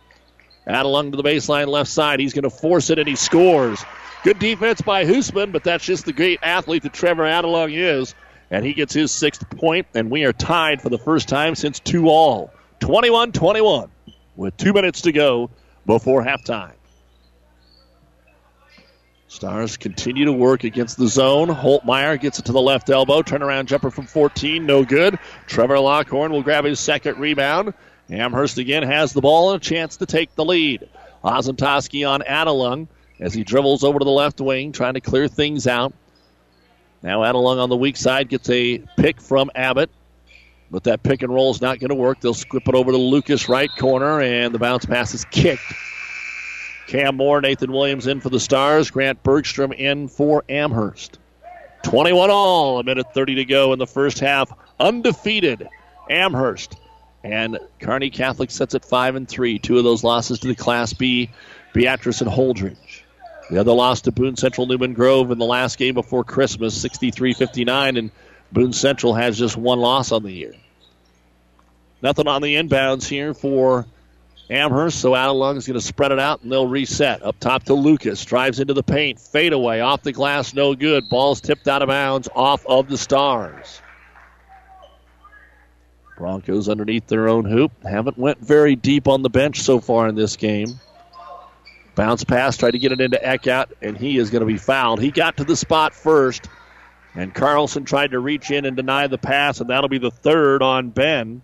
Adelung 0.67 1.11
to 1.11 1.17
the 1.17 1.23
baseline 1.23 1.67
left 1.67 1.89
side. 1.89 2.19
He's 2.19 2.33
going 2.33 2.43
to 2.43 2.49
force 2.49 2.89
it, 2.89 2.99
and 2.99 3.07
he 3.07 3.15
scores. 3.15 3.83
Good 4.23 4.39
defense 4.39 4.81
by 4.81 5.05
Hoosman, 5.05 5.51
but 5.51 5.63
that's 5.63 5.85
just 5.85 6.05
the 6.05 6.13
great 6.13 6.39
athlete 6.43 6.83
that 6.83 6.93
Trevor 6.93 7.23
Adelung 7.23 7.73
is. 7.73 8.13
And 8.51 8.65
he 8.65 8.73
gets 8.73 8.93
his 8.93 9.11
sixth 9.11 9.49
point, 9.49 9.87
and 9.93 10.09
we 10.09 10.25
are 10.25 10.33
tied 10.33 10.81
for 10.81 10.89
the 10.89 10.97
first 10.97 11.29
time 11.29 11.55
since 11.55 11.79
2 11.79 12.09
all. 12.09 12.51
21 12.79 13.31
21 13.31 13.89
with 14.35 14.55
two 14.57 14.73
minutes 14.73 15.01
to 15.01 15.11
go 15.11 15.49
before 15.85 16.23
halftime. 16.23 16.73
Stars 19.29 19.77
continue 19.77 20.25
to 20.25 20.33
work 20.33 20.63
against 20.63 20.97
the 20.97 21.07
zone. 21.07 21.49
Holtmeyer 21.49 22.19
gets 22.19 22.39
it 22.39 22.45
to 22.45 22.51
the 22.51 22.59
left 22.59 22.89
elbow. 22.89 23.21
Turnaround 23.21 23.67
jumper 23.67 23.91
from 23.91 24.07
14, 24.07 24.65
no 24.65 24.83
good. 24.83 25.19
Trevor 25.45 25.77
Lockhorn 25.77 26.31
will 26.31 26.41
grab 26.41 26.65
his 26.65 26.79
second 26.79 27.19
rebound. 27.19 27.75
Amherst 28.09 28.57
again 28.57 28.81
has 28.81 29.13
the 29.13 29.21
ball 29.21 29.53
and 29.53 29.61
a 29.61 29.63
chance 29.63 29.97
to 29.97 30.07
take 30.07 30.33
the 30.33 30.43
lead. 30.43 30.89
Ozentowski 31.23 32.09
on 32.09 32.21
Adelung 32.21 32.87
as 33.19 33.31
he 33.31 33.43
dribbles 33.43 33.83
over 33.83 33.99
to 33.99 34.03
the 34.03 34.09
left 34.09 34.41
wing, 34.41 34.71
trying 34.71 34.95
to 34.95 35.01
clear 35.01 35.27
things 35.27 35.67
out. 35.67 35.93
Now 37.03 37.19
Adelung 37.19 37.61
on 37.61 37.69
the 37.69 37.77
weak 37.77 37.97
side 37.97 38.29
gets 38.29 38.49
a 38.49 38.79
pick 38.97 39.21
from 39.21 39.51
Abbott. 39.53 39.91
But 40.71 40.85
that 40.85 41.03
pick 41.03 41.21
and 41.21 41.31
roll 41.31 41.51
is 41.51 41.61
not 41.61 41.77
going 41.77 41.89
to 41.89 41.95
work. 41.95 42.19
They'll 42.19 42.33
squip 42.33 42.67
it 42.67 42.73
over 42.73 42.91
to 42.91 42.97
Lucas 42.97 43.47
right 43.47 43.69
corner, 43.77 44.21
and 44.21 44.55
the 44.55 44.59
bounce 44.59 44.85
pass 44.85 45.13
is 45.13 45.23
kicked 45.25 45.61
Cam 46.89 47.17
Moore, 47.17 47.39
Nathan 47.39 47.71
Williams 47.71 48.07
in 48.07 48.19
for 48.19 48.29
the 48.29 48.39
Stars. 48.39 48.89
Grant 48.89 49.21
Bergstrom 49.21 49.71
in 49.71 50.07
for 50.07 50.43
Amherst. 50.49 51.19
21 51.83 52.31
all, 52.31 52.79
a 52.79 52.83
minute 52.83 53.13
30 53.13 53.35
to 53.35 53.45
go 53.45 53.73
in 53.73 53.79
the 53.79 53.85
first 53.85 54.19
half. 54.19 54.51
Undefeated 54.79 55.69
Amherst. 56.09 56.77
And 57.23 57.59
Kearney 57.79 58.09
Catholic 58.09 58.49
sets 58.49 58.73
at 58.73 58.83
5 58.83 59.15
and 59.15 59.29
3. 59.29 59.59
Two 59.59 59.77
of 59.77 59.83
those 59.83 60.03
losses 60.03 60.39
to 60.39 60.47
the 60.47 60.55
Class 60.55 60.93
B, 60.93 61.29
Beatrice 61.73 62.21
and 62.21 62.31
Holdrege. 62.31 63.03
The 63.51 63.59
other 63.59 63.73
loss 63.73 64.01
to 64.01 64.11
Boone 64.11 64.35
Central 64.35 64.65
Newman 64.65 64.93
Grove 64.93 65.29
in 65.29 65.37
the 65.37 65.45
last 65.45 65.77
game 65.77 65.93
before 65.93 66.23
Christmas, 66.23 66.75
63 66.81 67.33
59. 67.33 67.97
And 67.97 68.09
Boone 68.51 68.73
Central 68.73 69.13
has 69.13 69.37
just 69.37 69.55
one 69.55 69.79
loss 69.79 70.11
on 70.11 70.23
the 70.23 70.31
year. 70.31 70.55
Nothing 72.01 72.27
on 72.27 72.41
the 72.41 72.55
inbounds 72.55 73.07
here 73.07 73.35
for 73.35 73.85
Amherst, 74.49 74.99
so 74.99 75.11
Adelung 75.11 75.57
is 75.57 75.67
going 75.67 75.79
to 75.79 75.85
spread 75.85 76.11
it 76.11 76.19
out 76.19 76.41
and 76.41 76.51
they'll 76.51 76.67
reset. 76.67 77.21
Up 77.21 77.39
top 77.39 77.63
to 77.65 77.75
Lucas. 77.75 78.25
Drives 78.25 78.59
into 78.59 78.73
the 78.73 78.83
paint. 78.83 79.19
Fade 79.19 79.53
away. 79.53 79.81
Off 79.81 80.01
the 80.01 80.11
glass. 80.11 80.53
No 80.55 80.73
good. 80.73 81.07
Ball's 81.09 81.39
tipped 81.39 81.67
out 81.67 81.83
of 81.83 81.87
bounds 81.87 82.27
off 82.35 82.65
of 82.65 82.89
the 82.89 82.97
Stars. 82.97 83.81
Broncos 86.17 86.67
underneath 86.67 87.07
their 87.07 87.29
own 87.29 87.45
hoop. 87.45 87.71
Haven't 87.83 88.17
went 88.17 88.39
very 88.39 88.75
deep 88.75 89.07
on 89.07 89.21
the 89.21 89.29
bench 89.29 89.61
so 89.61 89.79
far 89.79 90.07
in 90.07 90.15
this 90.15 90.35
game. 90.35 90.79
Bounce 91.95 92.23
pass. 92.23 92.57
Tried 92.57 92.71
to 92.71 92.79
get 92.79 92.91
it 92.91 92.99
into 92.99 93.17
Eckhout, 93.17 93.71
and 93.81 93.97
he 93.97 94.17
is 94.17 94.29
going 94.29 94.41
to 94.41 94.45
be 94.45 94.57
fouled. 94.57 94.99
He 94.99 95.11
got 95.11 95.37
to 95.37 95.43
the 95.43 95.55
spot 95.55 95.93
first, 95.93 96.49
and 97.13 97.33
Carlson 97.33 97.85
tried 97.85 98.11
to 98.11 98.19
reach 98.19 98.51
in 98.51 98.65
and 98.65 98.75
deny 98.75 99.07
the 99.07 99.17
pass, 99.17 99.61
and 99.61 99.69
that'll 99.69 99.89
be 99.89 99.97
the 99.97 100.11
third 100.11 100.61
on 100.61 100.89
Ben. 100.89 101.41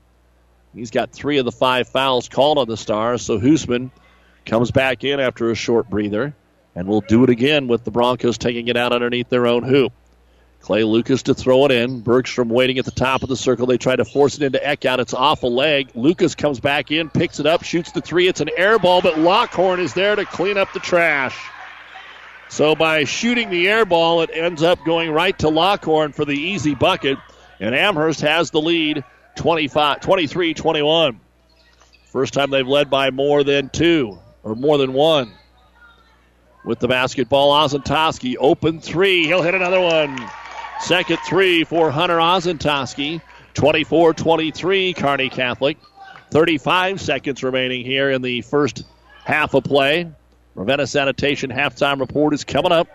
He's 0.75 0.91
got 0.91 1.11
three 1.11 1.37
of 1.37 1.45
the 1.45 1.51
five 1.51 1.87
fouls 1.87 2.27
called 2.27 2.57
on 2.57 2.67
the 2.67 2.75
Stars, 2.75 3.21
so 3.21 3.39
Hoosman 3.39 3.91
comes 4.45 4.71
back 4.71 5.05
in 5.05 5.21
after 5.21 5.49
a 5.49 5.55
short 5.55 5.89
breather, 5.89 6.35
and 6.75 6.87
will 6.87 7.01
do 7.01 7.23
it 7.23 7.29
again 7.29 7.67
with 7.67 7.85
the 7.85 7.91
Broncos 7.91 8.37
taking 8.37 8.67
it 8.67 8.75
out 8.75 8.91
underneath 8.91 9.29
their 9.29 9.47
own 9.47 9.63
hoop. 9.63 9.93
Clay 10.59 10.83
Lucas 10.83 11.23
to 11.23 11.33
throw 11.33 11.63
it 11.65 11.71
in. 11.71 12.01
Bergstrom 12.01 12.49
waiting 12.49 12.79
at 12.79 12.85
the 12.85 12.91
top 12.91 13.23
of 13.23 13.29
the 13.29 13.37
circle. 13.37 13.67
They 13.67 13.77
try 13.77 13.95
to 13.95 14.03
force 14.03 14.35
it 14.35 14.41
into 14.41 14.57
Eckhout. 14.57 14.97
It's 14.97 15.13
off 15.13 15.43
a 15.43 15.47
leg. 15.47 15.91
Lucas 15.93 16.33
comes 16.33 16.59
back 16.59 16.91
in, 16.91 17.09
picks 17.09 17.39
it 17.39 17.45
up, 17.45 17.63
shoots 17.63 17.91
the 17.91 18.01
three. 18.01 18.27
It's 18.27 18.41
an 18.41 18.49
air 18.57 18.79
ball, 18.79 19.01
but 19.01 19.19
Lockhorn 19.19 19.79
is 19.79 19.93
there 19.93 20.15
to 20.15 20.25
clean 20.25 20.57
up 20.57 20.73
the 20.73 20.79
trash. 20.79 21.37
So 22.49 22.75
by 22.75 23.03
shooting 23.03 23.49
the 23.49 23.69
air 23.69 23.85
ball, 23.85 24.21
it 24.21 24.31
ends 24.33 24.63
up 24.63 24.83
going 24.85 25.11
right 25.11 25.37
to 25.39 25.49
Lockhorn 25.49 26.13
for 26.13 26.25
the 26.25 26.37
easy 26.37 26.73
bucket. 26.73 27.19
And 27.59 27.75
Amherst 27.75 28.21
has 28.21 28.49
the 28.49 28.59
lead 28.59 29.03
25, 29.35 29.99
23 29.99 30.53
21. 30.53 31.19
First 32.05 32.33
time 32.33 32.49
they've 32.49 32.67
led 32.67 32.89
by 32.89 33.11
more 33.11 33.43
than 33.43 33.69
two 33.69 34.17
or 34.43 34.55
more 34.55 34.77
than 34.77 34.93
one. 34.93 35.33
With 36.63 36.79
the 36.79 36.87
basketball, 36.87 37.51
Ozentowski, 37.51 38.35
open 38.39 38.79
three. 38.79 39.25
He'll 39.25 39.43
hit 39.43 39.53
another 39.53 39.81
one. 39.81 40.17
Second 40.79 41.19
three 41.27 41.63
for 41.63 41.91
Hunter 41.91 42.17
Ozentowski. 42.17 43.21
24 43.53 44.13
23, 44.13 44.93
Kearney 44.93 45.29
Catholic. 45.29 45.77
35 46.31 46.99
seconds 46.99 47.43
remaining 47.43 47.85
here 47.85 48.11
in 48.11 48.21
the 48.21 48.41
first 48.41 48.83
half 49.23 49.53
of 49.53 49.63
play. 49.63 50.09
Ravenna 50.55 50.87
Sanitation 50.87 51.49
halftime 51.49 51.99
report 51.99 52.33
is 52.33 52.43
coming 52.43 52.71
up. 52.71 52.87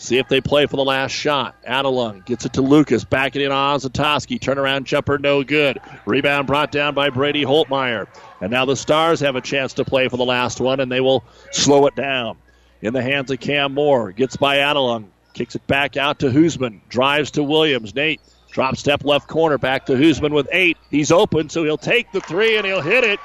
See 0.00 0.16
if 0.16 0.28
they 0.28 0.40
play 0.40 0.66
for 0.66 0.76
the 0.76 0.84
last 0.84 1.10
shot. 1.10 1.56
Adelung 1.64 2.24
gets 2.24 2.46
it 2.46 2.52
to 2.52 2.62
Lucas. 2.62 3.04
Back 3.04 3.34
it 3.34 3.42
in 3.42 3.50
on 3.50 3.78
Ozentowski. 3.78 4.38
Turnaround 4.38 4.84
jumper, 4.84 5.18
no 5.18 5.42
good. 5.42 5.80
Rebound 6.06 6.46
brought 6.46 6.70
down 6.70 6.94
by 6.94 7.10
Brady 7.10 7.44
Holtmeyer. 7.44 8.06
And 8.40 8.52
now 8.52 8.64
the 8.64 8.76
Stars 8.76 9.18
have 9.20 9.34
a 9.34 9.40
chance 9.40 9.74
to 9.74 9.84
play 9.84 10.08
for 10.08 10.16
the 10.16 10.24
last 10.24 10.60
one, 10.60 10.78
and 10.78 10.90
they 10.90 11.00
will 11.00 11.24
slow 11.50 11.86
it 11.86 11.96
down. 11.96 12.38
In 12.80 12.92
the 12.92 13.02
hands 13.02 13.32
of 13.32 13.40
Cam 13.40 13.74
Moore. 13.74 14.12
Gets 14.12 14.36
by 14.36 14.58
Adelung. 14.58 15.06
Kicks 15.34 15.56
it 15.56 15.66
back 15.66 15.96
out 15.96 16.20
to 16.20 16.26
Hoosman. 16.26 16.80
Drives 16.88 17.32
to 17.32 17.42
Williams. 17.42 17.92
Nate 17.92 18.20
drop 18.52 18.76
step 18.76 19.04
left 19.04 19.26
corner. 19.26 19.58
Back 19.58 19.86
to 19.86 19.94
Hoosman 19.94 20.30
with 20.30 20.48
eight. 20.52 20.76
He's 20.90 21.10
open, 21.10 21.48
so 21.48 21.64
he'll 21.64 21.76
take 21.76 22.12
the 22.12 22.20
three 22.20 22.56
and 22.56 22.64
he'll 22.64 22.82
hit 22.82 23.02
it. 23.02 23.18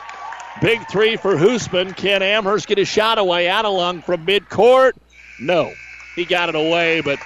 Big 0.59 0.79
three 0.89 1.17
for 1.17 1.35
Hoosman. 1.35 1.95
Can 1.95 2.23
Amherst 2.23 2.67
get 2.67 2.79
a 2.79 2.85
shot 2.85 3.19
away? 3.19 3.45
Adelung 3.45 4.03
from 4.03 4.25
midcourt? 4.25 4.93
No. 5.39 5.71
He 6.15 6.25
got 6.25 6.49
it 6.49 6.55
away, 6.55 7.01
but 7.01 7.19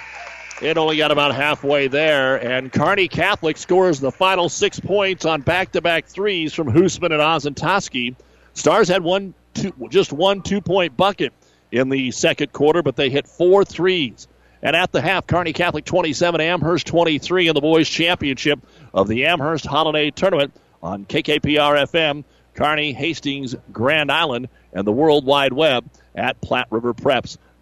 it 0.62 0.78
only 0.78 0.96
got 0.96 1.10
about 1.10 1.34
halfway 1.34 1.88
there. 1.88 2.36
And 2.36 2.72
Kearney 2.72 3.08
Catholic 3.08 3.56
scores 3.56 4.00
the 4.00 4.10
final 4.10 4.48
six 4.48 4.80
points 4.80 5.24
on 5.24 5.42
back 5.42 5.72
to 5.72 5.80
back 5.80 6.06
threes 6.06 6.54
from 6.54 6.72
Hoosman 6.72 7.12
and 7.12 7.20
Ozentowski. 7.20 8.16
Stars 8.54 8.88
had 8.88 9.02
one, 9.02 9.34
two, 9.54 9.72
just 9.90 10.12
one 10.12 10.42
two 10.42 10.60
point 10.60 10.96
bucket 10.96 11.32
in 11.70 11.90
the 11.90 12.10
second 12.10 12.52
quarter, 12.52 12.82
but 12.82 12.96
they 12.96 13.10
hit 13.10 13.28
four 13.28 13.64
threes. 13.64 14.26
And 14.62 14.74
at 14.74 14.90
the 14.90 15.00
half, 15.00 15.26
Kearney 15.26 15.52
Catholic 15.52 15.84
27, 15.84 16.40
Amherst 16.40 16.86
23 16.86 17.48
in 17.48 17.54
the 17.54 17.60
boys' 17.60 17.88
championship 17.88 18.58
of 18.92 19.06
the 19.06 19.26
Amherst 19.26 19.66
Holiday 19.66 20.10
Tournament 20.10 20.52
on 20.82 21.04
KKPR 21.04 21.86
FM, 21.86 22.24
Kearney, 22.54 22.92
Hastings, 22.92 23.54
Grand 23.72 24.10
Island, 24.10 24.48
and 24.72 24.84
the 24.84 24.92
World 24.92 25.24
Wide 25.24 25.52
Web 25.52 25.88
at 26.16 26.40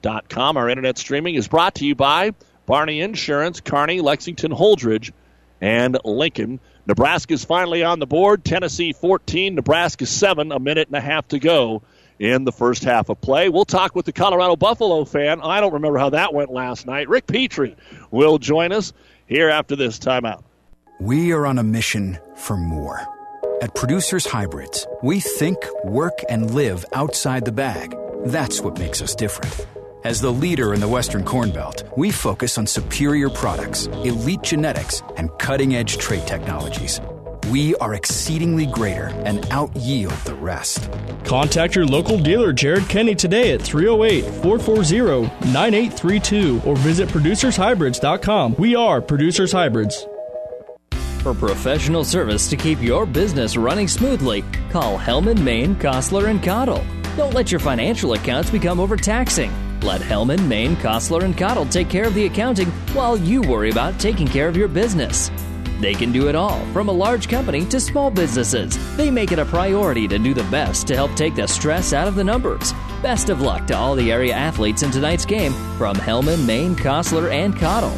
PlatteRiverPreps.com. 0.03 0.57
Our 0.57 0.69
internet 0.69 0.99
streaming 0.99 1.35
is 1.35 1.49
brought 1.49 1.77
to 1.77 1.87
you 1.87 1.95
by 1.95 2.33
Barney 2.67 3.01
Insurance, 3.01 3.61
Kearney, 3.61 4.01
Lexington, 4.01 4.53
Holdrege, 4.53 5.13
and 5.61 5.99
Lincoln. 6.05 6.61
Nebraska's 6.87 7.45
finally 7.45 7.83
on 7.83 7.99
the 7.99 8.07
board. 8.07 8.45
Tennessee 8.45 8.93
14, 8.93 9.55
Nebraska 9.55 10.07
7, 10.07 10.53
a 10.53 10.59
minute 10.59 10.89
and 10.89 10.97
a 10.97 11.01
half 11.01 11.29
to 11.29 11.39
go 11.39 11.83
in 12.19 12.45
the 12.45 12.53
first 12.53 12.85
half 12.85 13.09
of 13.09 13.21
play. 13.21 13.49
We'll 13.49 13.65
talk 13.65 13.95
with 13.95 14.07
the 14.07 14.13
Colorado 14.13 14.57
Buffalo 14.57 15.05
fan. 15.05 15.41
I 15.43 15.61
don't 15.61 15.75
remember 15.75 15.99
how 15.99 16.11
that 16.11 16.33
went 16.33 16.51
last 16.51 16.87
night. 16.87 17.09
Rick 17.09 17.27
Petrie 17.27 17.77
will 18.11 18.39
join 18.39 18.73
us 18.73 18.93
here 19.27 19.49
after 19.49 19.77
this 19.77 19.99
timeout. 19.99 20.43
We 21.01 21.33
are 21.33 21.45
on 21.47 21.59
a 21.59 21.63
mission 21.63 22.19
for 22.37 22.57
more. 22.57 23.05
At 23.61 23.75
Producers 23.75 24.27
Hybrids, 24.27 24.87
we 25.03 25.21
think, 25.21 25.59
work, 25.85 26.21
and 26.29 26.55
live 26.55 26.85
outside 26.95 27.45
the 27.45 27.53
bag. 27.53 27.97
That's 28.25 28.61
what 28.61 28.79
makes 28.79 29.03
us 29.03 29.15
different. 29.15 29.67
As 30.07 30.21
the 30.21 30.33
leader 30.33 30.73
in 30.73 30.79
the 30.79 30.87
Western 30.87 31.25
Corn 31.25 31.51
Belt, 31.51 31.83
we 31.97 32.13
focus 32.13 32.59
on 32.59 32.67
superior 32.69 33.29
products, 33.29 33.89
elite 34.05 34.43
genetics, 34.43 35.03
and 35.17 35.37
cutting 35.41 35.75
edge 35.75 35.99
trait 35.99 36.25
technologies. 36.29 37.01
We 37.51 37.75
are 37.79 37.95
exceedingly 37.95 38.67
greater 38.67 39.09
and 39.25 39.45
out 39.51 39.75
yield 39.75 40.13
the 40.25 40.37
rest. 40.37 40.89
Contact 41.25 41.75
your 41.75 41.87
local 41.87 42.21
dealer, 42.21 42.53
Jared 42.53 42.89
Kenny, 42.89 43.17
today 43.17 43.51
at 43.51 43.61
308 43.61 44.23
440 44.45 45.51
9832 45.51 46.61
or 46.65 46.77
visit 46.77 47.09
producershybrids.com. 47.09 48.55
We 48.61 48.77
are 48.77 49.03
Producers 49.03 49.51
Hybrids. 49.51 50.07
For 51.19 51.35
professional 51.35 52.05
service 52.05 52.49
to 52.51 52.57
keep 52.57 52.81
your 52.81 53.07
business 53.07 53.57
running 53.57 53.89
smoothly, 53.89 54.45
call 54.71 54.97
Hellman, 54.97 55.43
Maine, 55.43 55.75
Kostler, 55.75 56.31
and 56.31 56.41
Cottle. 56.41 56.87
Don't 57.17 57.35
let 57.35 57.51
your 57.51 57.59
financial 57.59 58.13
accounts 58.13 58.51
become 58.51 58.79
overtaxing. 58.79 59.66
Let 59.83 60.01
Hellman, 60.01 60.47
Maine, 60.47 60.77
Kostler, 60.77 61.23
and 61.23 61.37
Cottle 61.37 61.67
take 61.67 61.89
care 61.89 62.07
of 62.07 62.15
the 62.15 62.27
accounting 62.27 62.69
while 62.93 63.17
you 63.17 63.43
worry 63.43 63.71
about 63.71 63.99
taking 63.99 64.27
care 64.27 64.49
of 64.49 64.57
your 64.57 64.69
business. 64.69 65.31
They 65.81 65.95
can 65.95 66.11
do 66.11 66.29
it 66.29 66.35
all, 66.35 66.65
from 66.73 66.89
a 66.89 66.93
large 66.93 67.29
company 67.29 67.65
to 67.67 67.81
small 67.81 68.11
businesses. 68.11 68.79
They 68.97 69.11
make 69.11 69.33
it 69.33 69.39
a 69.39 69.45
priority 69.45 70.09
to 70.09 70.19
do 70.19 70.33
the 70.33 70.45
best 70.45 70.87
to 70.89 70.95
help 70.95 71.15
take 71.15 71.35
the 71.35 71.47
stress 71.47 71.93
out 71.93 72.09
of 72.09 72.15
the 72.15 72.25
numbers. 72.25 72.73
Best 73.03 73.29
of 73.29 73.43
luck 73.43 73.67
to 73.67 73.77
all 73.77 73.95
the 73.95 74.11
area 74.11 74.35
athletes 74.35 74.83
in 74.83 74.91
tonight's 74.91 75.27
game 75.27 75.53
from 75.77 75.97
Hellman, 75.97 76.47
Maine, 76.47 76.75
Kostler, 76.75 77.31
and 77.31 77.55
Cottle. 77.57 77.95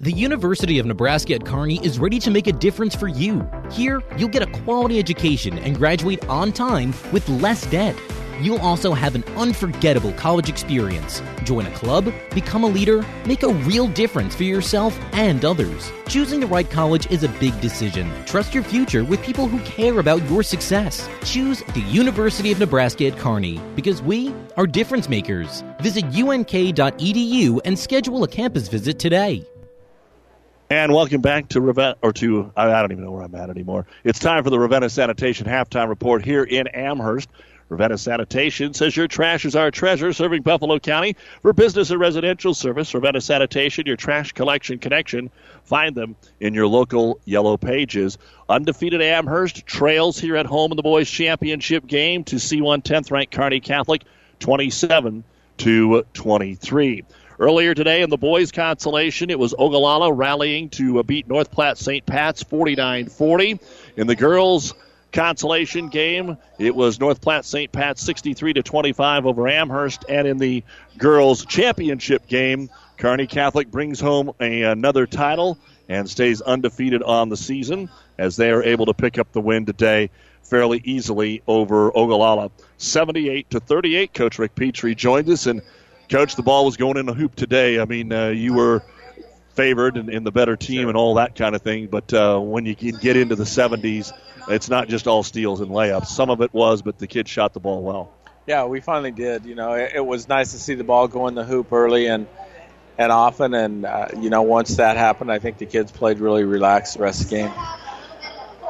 The 0.00 0.12
University 0.12 0.78
of 0.78 0.86
Nebraska 0.86 1.34
at 1.34 1.44
Kearney 1.44 1.84
is 1.84 1.98
ready 1.98 2.20
to 2.20 2.30
make 2.30 2.46
a 2.46 2.52
difference 2.52 2.94
for 2.94 3.08
you. 3.08 3.48
Here, 3.72 4.00
you'll 4.16 4.28
get 4.28 4.42
a 4.42 4.60
quality 4.62 5.00
education 5.00 5.58
and 5.58 5.74
graduate 5.74 6.24
on 6.28 6.52
time 6.52 6.94
with 7.12 7.28
less 7.28 7.66
debt. 7.66 7.96
You'll 8.40 8.60
also 8.60 8.92
have 8.92 9.16
an 9.16 9.24
unforgettable 9.36 10.12
college 10.12 10.48
experience. 10.48 11.20
Join 11.42 11.66
a 11.66 11.70
club, 11.72 12.12
become 12.32 12.62
a 12.62 12.68
leader, 12.68 13.04
make 13.26 13.42
a 13.42 13.48
real 13.48 13.88
difference 13.88 14.36
for 14.36 14.44
yourself 14.44 14.98
and 15.12 15.44
others. 15.44 15.90
Choosing 16.06 16.38
the 16.38 16.46
right 16.46 16.68
college 16.70 17.10
is 17.10 17.24
a 17.24 17.28
big 17.40 17.60
decision. 17.60 18.10
Trust 18.26 18.54
your 18.54 18.62
future 18.62 19.02
with 19.02 19.22
people 19.22 19.48
who 19.48 19.58
care 19.64 19.98
about 19.98 20.22
your 20.30 20.44
success. 20.44 21.08
Choose 21.24 21.62
the 21.74 21.80
University 21.80 22.52
of 22.52 22.60
Nebraska 22.60 23.06
at 23.06 23.18
Kearney 23.18 23.60
because 23.74 24.00
we 24.02 24.32
are 24.56 24.66
difference 24.66 25.08
makers. 25.08 25.64
Visit 25.80 26.04
unk.edu 26.04 27.60
and 27.64 27.76
schedule 27.76 28.22
a 28.22 28.28
campus 28.28 28.68
visit 28.68 29.00
today. 29.00 29.44
And 30.70 30.92
welcome 30.92 31.22
back 31.22 31.48
to 31.48 31.62
Ravenna, 31.62 31.96
or 32.02 32.12
to, 32.12 32.52
I 32.54 32.66
don't 32.66 32.92
even 32.92 33.02
know 33.02 33.10
where 33.10 33.22
I'm 33.22 33.34
at 33.34 33.48
anymore. 33.48 33.86
It's 34.04 34.18
time 34.18 34.44
for 34.44 34.50
the 34.50 34.58
Ravenna 34.60 34.90
Sanitation 34.90 35.46
halftime 35.46 35.88
report 35.88 36.22
here 36.22 36.44
in 36.44 36.66
Amherst. 36.68 37.30
Ravenna 37.68 37.98
Sanitation 37.98 38.72
says 38.72 38.96
your 38.96 39.08
trash 39.08 39.44
is 39.44 39.54
our 39.54 39.70
treasure, 39.70 40.12
serving 40.14 40.40
Buffalo 40.40 40.78
County 40.78 41.16
for 41.42 41.52
business 41.52 41.90
and 41.90 42.00
residential 42.00 42.54
service. 42.54 42.94
Ravenna 42.94 43.20
Sanitation, 43.20 43.86
your 43.86 43.96
trash 43.96 44.32
collection 44.32 44.78
connection. 44.78 45.30
Find 45.64 45.94
them 45.94 46.16
in 46.40 46.54
your 46.54 46.66
local 46.66 47.20
yellow 47.26 47.58
pages. 47.58 48.16
Undefeated 48.48 49.02
Amherst 49.02 49.66
trails 49.66 50.18
here 50.18 50.36
at 50.36 50.46
home 50.46 50.72
in 50.72 50.76
the 50.76 50.82
boys' 50.82 51.10
championship 51.10 51.86
game 51.86 52.24
to 52.24 52.36
C1 52.36 52.82
10th 52.82 53.10
ranked 53.10 53.34
Kearney 53.34 53.60
Catholic, 53.60 54.02
27 54.40 55.24
to 55.58 56.06
23. 56.14 57.04
Earlier 57.38 57.74
today 57.74 58.02
in 58.02 58.10
the 58.10 58.16
boys' 58.16 58.50
consolation, 58.50 59.28
it 59.28 59.38
was 59.38 59.54
Ogallala 59.56 60.10
rallying 60.10 60.70
to 60.70 61.02
beat 61.04 61.28
North 61.28 61.50
Platte 61.50 61.78
St. 61.78 62.04
Pat's 62.06 62.42
49 62.42 63.10
40. 63.10 63.60
In 63.96 64.06
the 64.06 64.16
girls' 64.16 64.74
consolation 65.12 65.88
game, 65.88 66.38
it 66.58 66.74
was 66.74 67.00
North 67.00 67.20
Platte 67.20 67.44
St. 67.44 67.70
Pat's 67.72 68.02
63 68.02 68.54
to 68.54 68.62
25 68.62 69.26
over 69.26 69.48
Amherst. 69.48 70.04
And 70.08 70.26
in 70.26 70.38
the 70.38 70.64
girls' 70.96 71.44
championship 71.44 72.26
game, 72.26 72.70
Kearney 72.96 73.26
Catholic 73.26 73.70
brings 73.70 74.00
home 74.00 74.32
a, 74.40 74.62
another 74.62 75.06
title 75.06 75.58
and 75.88 76.08
stays 76.08 76.40
undefeated 76.40 77.02
on 77.02 77.28
the 77.28 77.36
season 77.36 77.88
as 78.18 78.36
they 78.36 78.50
are 78.50 78.62
able 78.62 78.86
to 78.86 78.94
pick 78.94 79.18
up 79.18 79.32
the 79.32 79.40
win 79.40 79.64
today 79.66 80.10
fairly 80.42 80.80
easily 80.84 81.42
over 81.46 81.96
Ogallala. 81.96 82.50
78 82.78 83.50
to 83.50 83.60
38. 83.60 84.14
Coach 84.14 84.38
Rick 84.38 84.54
Petrie 84.54 84.94
joined 84.94 85.28
us 85.28 85.46
and 85.46 85.62
Coach, 86.08 86.36
the 86.36 86.42
ball 86.42 86.64
was 86.64 86.78
going 86.78 86.96
in 86.96 87.04
the 87.04 87.12
hoop 87.12 87.34
today. 87.34 87.78
I 87.78 87.84
mean, 87.84 88.12
uh, 88.12 88.28
you 88.28 88.54
were 88.54 88.82
favored 89.58 89.96
and, 89.96 90.08
and, 90.08 90.24
the 90.24 90.30
better 90.30 90.56
team 90.56 90.86
and 90.86 90.96
all 90.96 91.14
that 91.14 91.34
kind 91.34 91.56
of 91.56 91.62
thing. 91.62 91.88
But 91.88 92.14
uh, 92.14 92.38
when 92.38 92.64
you 92.64 92.76
can 92.76 92.92
get 92.92 93.16
into 93.16 93.34
the 93.34 93.42
70s, 93.42 94.12
it's 94.48 94.70
not 94.70 94.86
just 94.86 95.08
all 95.08 95.24
steals 95.24 95.60
and 95.60 95.72
layups. 95.72 96.06
Some 96.06 96.30
of 96.30 96.40
it 96.42 96.54
was, 96.54 96.80
but 96.80 96.96
the 96.98 97.08
kids 97.08 97.28
shot 97.28 97.54
the 97.54 97.60
ball 97.60 97.82
well. 97.82 98.12
Yeah, 98.46 98.66
we 98.66 98.80
finally 98.80 99.10
did. 99.10 99.46
You 99.46 99.56
know, 99.56 99.72
it, 99.72 99.94
it 99.96 100.06
was 100.06 100.28
nice 100.28 100.52
to 100.52 100.60
see 100.60 100.76
the 100.76 100.84
ball 100.84 101.08
go 101.08 101.26
in 101.26 101.34
the 101.34 101.42
hoop 101.44 101.72
early 101.72 102.06
and 102.06 102.28
and 102.98 103.10
often. 103.10 103.52
And 103.52 103.84
uh, 103.84 104.06
you 104.20 104.30
know, 104.30 104.42
once 104.42 104.76
that 104.76 104.96
happened, 104.96 105.32
I 105.32 105.40
think 105.40 105.58
the 105.58 105.66
kids 105.66 105.90
played 105.90 106.20
really 106.20 106.44
relaxed 106.44 106.94
the 106.94 107.02
rest 107.02 107.22
of 107.22 107.30
the 107.30 107.36
game. 107.36 107.50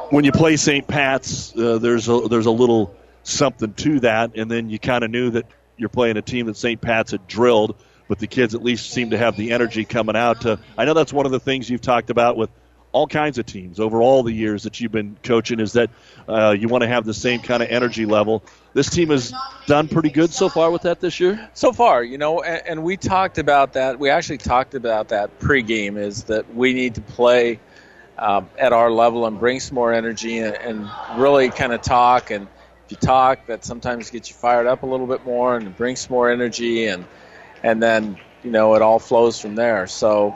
When 0.09 0.25
you 0.25 0.31
play 0.31 0.57
St. 0.57 0.87
Pat's, 0.87 1.55
uh, 1.55 1.77
there's 1.77 2.09
a 2.09 2.27
there's 2.27 2.47
a 2.47 2.51
little 2.51 2.95
something 3.21 3.73
to 3.75 3.99
that, 3.99 4.31
and 4.35 4.49
then 4.49 4.71
you 4.71 4.79
kind 4.79 5.03
of 5.03 5.11
knew 5.11 5.29
that 5.29 5.45
you're 5.77 5.87
playing 5.87 6.17
a 6.17 6.23
team 6.23 6.47
that 6.47 6.57
St. 6.57 6.81
Pat's 6.81 7.11
had 7.11 7.27
drilled, 7.27 7.75
but 8.09 8.19
the 8.19 8.27
kids 8.27 8.53
at 8.53 8.61
least 8.61 8.91
seem 8.91 9.11
to 9.11 9.17
have 9.17 9.37
the 9.37 9.51
energy 9.51 9.85
coming 9.85 10.17
out. 10.17 10.41
To, 10.41 10.59
I 10.77 10.83
know 10.83 10.93
that's 10.93 11.13
one 11.13 11.25
of 11.25 11.31
the 11.31 11.39
things 11.39 11.69
you've 11.69 11.79
talked 11.79 12.09
about 12.09 12.35
with 12.35 12.49
all 12.91 13.07
kinds 13.07 13.37
of 13.37 13.45
teams 13.45 13.79
over 13.79 14.01
all 14.01 14.23
the 14.23 14.33
years 14.33 14.63
that 14.63 14.81
you've 14.81 14.91
been 14.91 15.15
coaching 15.23 15.61
is 15.61 15.73
that 15.73 15.91
uh, 16.27 16.55
you 16.59 16.67
want 16.67 16.81
to 16.81 16.87
have 16.87 17.05
the 17.05 17.13
same 17.13 17.39
kind 17.39 17.63
of 17.63 17.69
energy 17.69 18.05
level. 18.05 18.43
This 18.73 18.89
team 18.89 19.09
has 19.09 19.31
done 19.67 19.87
pretty 19.87 20.09
good 20.09 20.31
so 20.31 20.49
far 20.49 20.71
with 20.71 20.81
that 20.81 20.99
this 20.99 21.19
year. 21.19 21.49
So 21.53 21.71
far, 21.71 22.03
you 22.03 22.17
know, 22.17 22.41
and, 22.41 22.67
and 22.67 22.83
we 22.83 22.97
talked 22.97 23.37
about 23.37 23.73
that. 23.73 23.99
We 23.99 24.09
actually 24.09 24.39
talked 24.39 24.73
about 24.73 25.09
that 25.09 25.39
pregame 25.39 25.97
is 25.97 26.23
that 26.23 26.53
we 26.53 26.73
need 26.73 26.95
to 26.95 27.01
play 27.01 27.59
um, 28.17 28.49
at 28.57 28.73
our 28.73 28.91
level 28.91 29.25
and 29.27 29.39
bring 29.39 29.59
some 29.59 29.75
more 29.75 29.93
energy 29.93 30.39
and, 30.39 30.55
and 30.55 30.89
really 31.15 31.49
kind 31.49 31.71
of 31.71 31.81
talk 31.81 32.31
and 32.31 32.47
if– 32.89 32.91
you 32.93 32.97
talk, 32.97 33.45
that 33.45 33.63
sometimes 33.63 34.09
gets 34.09 34.29
you 34.29 34.35
fired 34.35 34.65
up 34.65 34.81
a 34.81 34.85
little 34.87 35.05
bit 35.05 35.23
more 35.23 35.55
and 35.55 35.77
brings 35.77 35.99
some 35.99 36.13
more 36.15 36.31
energy, 36.31 36.87
and 36.87 37.05
and 37.63 37.81
then 37.81 38.17
you 38.43 38.51
know 38.51 38.75
it 38.75 38.81
all 38.81 38.99
flows 38.99 39.39
from 39.39 39.55
there. 39.55 39.87
So 39.87 40.35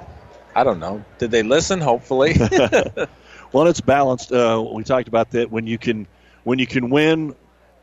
I 0.55 0.63
don't 0.63 0.79
know. 0.79 1.03
Did 1.17 1.31
they 1.31 1.43
listen? 1.43 1.81
Hopefully. 1.81 2.35
well, 3.51 3.67
it's 3.67 3.81
balanced. 3.81 4.31
Uh, 4.31 4.63
we 4.73 4.83
talked 4.83 5.07
about 5.07 5.31
that 5.31 5.51
when 5.51 5.67
you 5.67 5.77
can 5.77 6.07
when 6.43 6.59
you 6.59 6.67
can 6.67 6.89
win 6.89 7.35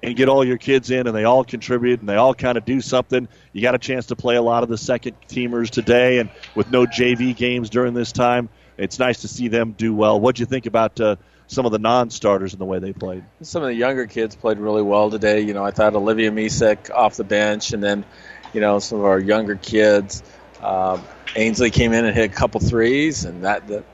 and 0.02 0.16
get 0.16 0.28
all 0.28 0.44
your 0.44 0.56
kids 0.56 0.90
in 0.90 1.06
and 1.06 1.14
they 1.14 1.24
all 1.24 1.44
contribute 1.44 2.00
and 2.00 2.08
they 2.08 2.16
all 2.16 2.34
kind 2.34 2.56
of 2.56 2.64
do 2.64 2.80
something. 2.80 3.28
You 3.52 3.62
got 3.62 3.74
a 3.74 3.78
chance 3.78 4.06
to 4.06 4.16
play 4.16 4.36
a 4.36 4.42
lot 4.42 4.62
of 4.62 4.68
the 4.68 4.78
second 4.78 5.16
teamers 5.28 5.70
today, 5.70 6.18
and 6.18 6.30
with 6.54 6.70
no 6.70 6.86
JV 6.86 7.36
games 7.36 7.70
during 7.70 7.94
this 7.94 8.12
time, 8.12 8.48
it's 8.78 8.98
nice 8.98 9.20
to 9.22 9.28
see 9.28 9.48
them 9.48 9.72
do 9.72 9.94
well. 9.94 10.18
What 10.18 10.36
do 10.36 10.40
you 10.40 10.46
think 10.46 10.64
about 10.64 10.98
uh, 11.00 11.16
some 11.50 11.66
of 11.66 11.72
the 11.72 11.78
non-starters 11.80 12.52
and 12.52 12.60
the 12.60 12.64
way 12.64 12.78
they 12.78 12.92
played. 12.92 13.24
Some 13.42 13.62
of 13.62 13.68
the 13.68 13.74
younger 13.74 14.06
kids 14.06 14.36
played 14.36 14.58
really 14.58 14.82
well 14.82 15.10
today. 15.10 15.40
You 15.40 15.52
know, 15.52 15.64
I 15.64 15.72
thought 15.72 15.96
Olivia 15.96 16.30
Misek 16.30 16.94
off 16.94 17.16
the 17.16 17.24
bench, 17.24 17.72
and 17.72 17.82
then, 17.82 18.04
you 18.52 18.60
know, 18.60 18.78
some 18.78 18.98
of 18.98 19.04
our 19.04 19.20
younger 19.20 19.56
kids. 19.56 20.22
Um, 20.60 21.08
Ainsley 21.34 21.70
came 21.70 21.92
in 21.92 22.04
and 22.04 22.16
hit 22.16 22.30
a 22.30 22.34
couple 22.34 22.60
threes, 22.60 23.24
and 23.24 23.44
that, 23.44 23.66
that 23.68 23.86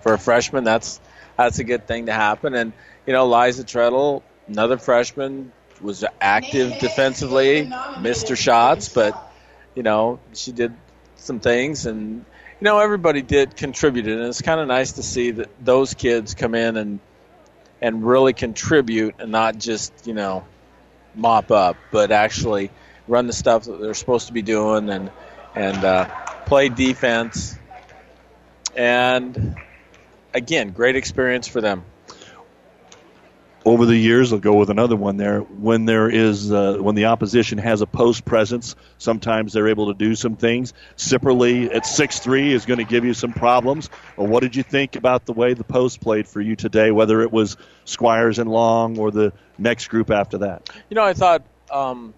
for 0.00 0.14
a 0.14 0.18
freshman, 0.18 0.64
that's 0.64 1.00
that's 1.38 1.58
a 1.58 1.64
good 1.64 1.86
thing 1.86 2.06
to 2.06 2.12
happen. 2.12 2.54
And 2.54 2.74
you 3.06 3.12
know, 3.12 3.28
Liza 3.28 3.64
Treadle, 3.64 4.24
another 4.48 4.78
freshman, 4.78 5.52
was 5.80 6.04
active 6.20 6.78
defensively, 6.78 7.72
missed 7.94 8.28
her 8.28 8.36
shots, 8.36 8.88
but 8.88 9.16
you 9.74 9.82
know, 9.82 10.20
she 10.34 10.52
did 10.52 10.76
some 11.16 11.40
things, 11.40 11.86
and 11.86 12.26
you 12.60 12.64
know, 12.64 12.80
everybody 12.80 13.22
did 13.22 13.56
contribute, 13.56 14.06
and 14.08 14.22
it's 14.22 14.42
kind 14.42 14.60
of 14.60 14.68
nice 14.68 14.92
to 14.94 15.02
see 15.02 15.32
that 15.32 15.50
those 15.58 15.94
kids 15.94 16.34
come 16.34 16.54
in 16.54 16.76
and 16.76 17.00
and 17.80 18.04
really 18.06 18.34
contribute, 18.34 19.16
and 19.20 19.32
not 19.32 19.58
just 19.58 20.06
you 20.06 20.14
know 20.14 20.48
mop 21.14 21.50
up, 21.50 21.78
but 21.90 22.12
actually 22.12 22.72
run 23.08 23.26
the 23.26 23.32
stuff 23.32 23.64
that 23.64 23.80
they're 23.80 23.94
supposed 23.94 24.28
to 24.28 24.32
be 24.32 24.42
doing, 24.42 24.90
and 24.90 25.10
and 25.54 25.84
uh, 25.84 26.06
play 26.46 26.68
defense. 26.68 27.56
And 28.74 29.56
again, 30.34 30.70
great 30.70 30.96
experience 30.96 31.46
for 31.46 31.60
them. 31.60 31.84
over 33.64 33.86
the 33.86 33.96
years, 33.96 34.32
I'll 34.32 34.40
go 34.40 34.54
with 34.54 34.70
another 34.70 34.96
one 34.96 35.16
there. 35.16 35.40
When 35.40 35.84
there 35.84 36.08
is, 36.10 36.50
uh, 36.50 36.78
when 36.80 36.94
the 36.94 37.06
opposition 37.06 37.58
has 37.58 37.80
a 37.80 37.86
post 37.86 38.24
presence, 38.24 38.74
sometimes 38.98 39.52
they're 39.52 39.68
able 39.68 39.92
to 39.92 39.94
do 39.94 40.14
some 40.14 40.36
things. 40.36 40.72
Sipperly 40.96 41.72
at 41.72 41.86
six 41.86 42.18
three 42.18 42.52
is 42.52 42.66
going 42.66 42.78
to 42.78 42.84
give 42.84 43.04
you 43.04 43.14
some 43.14 43.32
problems. 43.32 43.88
Well, 44.16 44.26
what 44.26 44.40
did 44.40 44.56
you 44.56 44.62
think 44.62 44.96
about 44.96 45.26
the 45.26 45.32
way 45.32 45.54
the 45.54 45.64
post 45.64 46.00
played 46.00 46.26
for 46.26 46.40
you 46.40 46.56
today, 46.56 46.90
whether 46.90 47.22
it 47.22 47.30
was 47.30 47.56
Squires 47.84 48.38
and 48.38 48.50
Long 48.50 48.98
or 48.98 49.10
the 49.10 49.32
next 49.58 49.88
group 49.88 50.10
after 50.10 50.38
that? 50.38 50.68
You 50.90 50.96
know, 50.96 51.04
I 51.04 51.14
thought 51.14 51.44
um, 51.70 52.14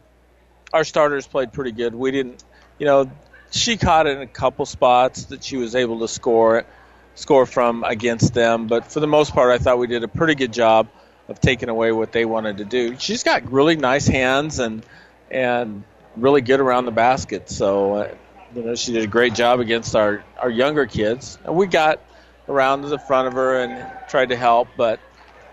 our 0.75 0.83
starters 0.85 1.27
played 1.27 1.53
pretty 1.53 1.71
good. 1.71 1.95
We 1.95 2.11
didn't, 2.11 2.43
you 2.79 2.87
know, 2.87 3.11
she 3.53 3.77
caught 3.77 4.09
it 4.09 4.17
in 4.17 4.23
a 4.23 4.27
couple 4.27 4.67
spots 4.67 5.27
that 5.27 5.45
she 5.45 5.57
was 5.57 5.77
able 5.77 6.01
to 6.01 6.09
score 6.09 6.67
score 7.15 7.47
from 7.47 7.85
against 7.85 8.35
them, 8.35 8.67
but 8.67 8.91
for 8.91 8.99
the 8.99 9.07
most 9.07 9.33
part, 9.33 9.53
I 9.53 9.59
thought 9.59 9.79
we 9.79 9.87
did 9.87 10.03
a 10.03 10.09
pretty 10.09 10.35
good 10.35 10.53
job 10.53 10.89
of 11.29 11.41
taking 11.41 11.69
away 11.69 11.93
what 11.93 12.11
they 12.11 12.25
wanted 12.25 12.57
to 12.57 12.65
do. 12.65 12.97
She's 12.99 13.23
got 13.23 13.51
really 13.51 13.77
nice 13.77 14.09
hands 14.09 14.59
and 14.59 14.85
and 15.31 15.85
really 16.17 16.41
good 16.41 16.59
around 16.59 16.87
the 16.87 16.91
basket. 16.93 17.49
So 17.49 17.95
uh, 17.95 18.15
you 18.57 18.63
know 18.65 18.75
she 18.75 18.93
did 18.93 19.05
a 19.05 19.07
great 19.07 19.35
job 19.35 19.61
against 19.61 19.95
our 19.95 20.25
our 20.37 20.51
younger 20.51 20.87
kids. 20.87 21.39
And 21.45 21.55
we 21.55 21.69
got 21.69 22.01
around 22.49 22.83
to 22.83 22.89
the 22.89 22.99
front 22.99 23.29
of 23.29 23.35
her 23.35 23.61
and 23.61 23.87
tried 24.09 24.31
to 24.31 24.37
help, 24.37 24.67
but 24.77 24.99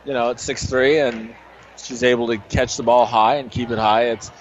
you 0.04 0.14
know 0.14 0.32
it's 0.32 0.42
six 0.42 0.66
three 0.66 0.98
and 0.98 1.36
she's 1.78 2.02
able 2.04 2.28
to 2.28 2.38
catch 2.38 2.76
the 2.76 2.84
ball 2.84 3.06
high 3.06 3.36
and 3.36 3.52
keep 3.52 3.70
it 3.70 3.78
high. 3.78 4.06
It's 4.06 4.32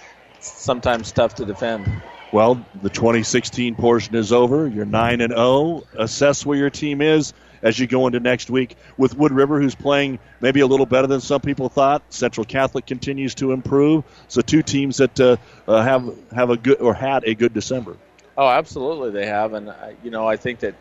sometimes 0.40 1.12
tough 1.12 1.36
to 1.36 1.44
defend. 1.44 1.90
Well, 2.32 2.64
the 2.80 2.90
2016 2.90 3.74
portion 3.74 4.14
is 4.14 4.32
over. 4.32 4.68
You're 4.68 4.84
9 4.84 5.20
and 5.20 5.32
0. 5.32 5.82
Assess 5.96 6.46
where 6.46 6.56
your 6.56 6.70
team 6.70 7.00
is 7.00 7.32
as 7.62 7.78
you 7.78 7.86
go 7.86 8.06
into 8.06 8.20
next 8.20 8.50
week 8.50 8.76
with 8.96 9.16
Wood 9.16 9.32
River, 9.32 9.60
who's 9.60 9.74
playing 9.74 10.18
maybe 10.40 10.60
a 10.60 10.66
little 10.66 10.86
better 10.86 11.06
than 11.06 11.20
some 11.20 11.40
people 11.40 11.68
thought. 11.68 12.02
Central 12.10 12.44
Catholic 12.44 12.86
continues 12.86 13.34
to 13.36 13.52
improve. 13.52 14.04
So 14.28 14.40
two 14.40 14.62
teams 14.62 14.98
that 14.98 15.18
uh, 15.18 15.36
uh, 15.66 15.82
have 15.82 16.14
have 16.32 16.50
a 16.50 16.56
good 16.56 16.80
or 16.80 16.94
had 16.94 17.24
a 17.24 17.34
good 17.34 17.52
December. 17.52 17.96
Oh, 18.36 18.48
absolutely, 18.48 19.10
they 19.10 19.26
have, 19.26 19.52
and 19.52 19.68
uh, 19.68 19.74
you 20.02 20.10
know 20.10 20.26
I 20.26 20.36
think 20.36 20.60
that 20.60 20.74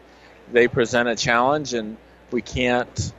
they 0.51 0.67
present 0.67 1.09
a 1.09 1.15
challenge, 1.15 1.73
and 1.73 1.97
we 2.31 2.41
can't 2.41 3.11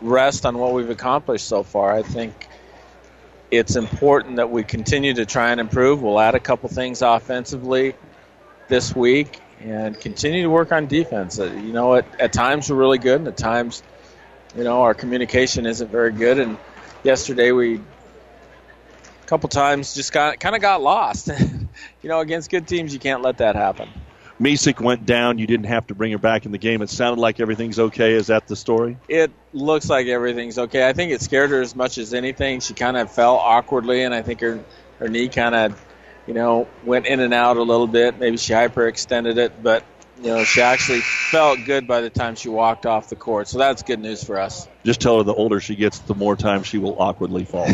rest 0.00 0.46
on 0.46 0.58
what 0.58 0.74
we've 0.74 0.90
accomplished 0.90 1.46
so 1.46 1.62
far. 1.62 1.92
I 1.92 2.02
think 2.02 2.46
it's 3.50 3.76
important 3.76 4.36
that 4.36 4.50
we 4.50 4.62
continue 4.62 5.14
to 5.14 5.26
try 5.26 5.50
and 5.50 5.60
improve. 5.60 6.02
We'll 6.02 6.20
add 6.20 6.34
a 6.34 6.40
couple 6.40 6.68
things 6.68 7.02
offensively 7.02 7.94
this 8.68 8.94
week 8.94 9.40
and 9.60 9.98
continue 9.98 10.42
to 10.42 10.50
work 10.50 10.72
on 10.72 10.86
defense. 10.86 11.38
Uh, 11.38 11.46
you 11.46 11.72
know, 11.72 11.96
at, 11.96 12.20
at 12.20 12.32
times 12.32 12.70
we're 12.70 12.76
really 12.76 12.98
good, 12.98 13.16
and 13.16 13.28
at 13.28 13.36
times, 13.36 13.82
you 14.56 14.64
know, 14.64 14.82
our 14.82 14.94
communication 14.94 15.66
isn't 15.66 15.90
very 15.90 16.12
good. 16.12 16.38
And 16.38 16.56
yesterday 17.02 17.52
we, 17.52 17.76
a 17.76 19.26
couple 19.26 19.48
times, 19.48 19.94
just 19.94 20.12
got 20.12 20.38
kind 20.40 20.54
of 20.54 20.62
got 20.62 20.80
lost. 20.80 21.28
you 22.02 22.08
know, 22.08 22.20
against 22.20 22.50
good 22.50 22.66
teams, 22.66 22.94
you 22.94 23.00
can't 23.00 23.22
let 23.22 23.38
that 23.38 23.56
happen. 23.56 23.88
Misick 24.40 24.80
went 24.80 25.04
down. 25.04 25.38
You 25.38 25.46
didn't 25.46 25.66
have 25.66 25.86
to 25.88 25.94
bring 25.94 26.12
her 26.12 26.18
back 26.18 26.46
in 26.46 26.52
the 26.52 26.58
game. 26.58 26.80
It 26.82 26.88
sounded 26.90 27.20
like 27.20 27.40
everything's 27.40 27.78
okay. 27.78 28.14
Is 28.14 28.28
that 28.28 28.46
the 28.46 28.56
story? 28.56 28.96
It 29.08 29.30
looks 29.52 29.90
like 29.90 30.06
everything's 30.06 30.58
okay. 30.58 30.88
I 30.88 30.92
think 30.92 31.12
it 31.12 31.20
scared 31.20 31.50
her 31.50 31.60
as 31.60 31.76
much 31.76 31.98
as 31.98 32.14
anything. 32.14 32.60
She 32.60 32.74
kind 32.74 32.96
of 32.96 33.12
fell 33.12 33.36
awkwardly, 33.36 34.02
and 34.02 34.14
I 34.14 34.22
think 34.22 34.40
her 34.40 34.64
her 34.98 35.08
knee 35.08 35.28
kind 35.28 35.54
of 35.54 35.80
you 36.30 36.34
know, 36.34 36.68
went 36.84 37.06
in 37.06 37.18
and 37.18 37.34
out 37.34 37.56
a 37.56 37.62
little 37.62 37.88
bit. 37.88 38.20
Maybe 38.20 38.36
she 38.36 38.52
hyperextended 38.52 39.36
it, 39.36 39.62
but 39.62 39.84
you 40.22 40.28
know, 40.28 40.44
she 40.44 40.60
actually 40.60 41.00
felt 41.00 41.58
good 41.64 41.88
by 41.88 42.02
the 42.02 42.10
time 42.10 42.36
she 42.36 42.48
walked 42.48 42.86
off 42.86 43.08
the 43.08 43.16
court. 43.16 43.48
So 43.48 43.58
that's 43.58 43.82
good 43.82 43.98
news 43.98 44.22
for 44.22 44.38
us. 44.38 44.68
Just 44.84 45.00
tell 45.00 45.18
her 45.18 45.24
the 45.24 45.34
older 45.34 45.58
she 45.58 45.74
gets, 45.74 45.98
the 45.98 46.14
more 46.14 46.36
time 46.36 46.62
she 46.62 46.78
will 46.78 46.94
awkwardly 47.00 47.44
fall. 47.44 47.66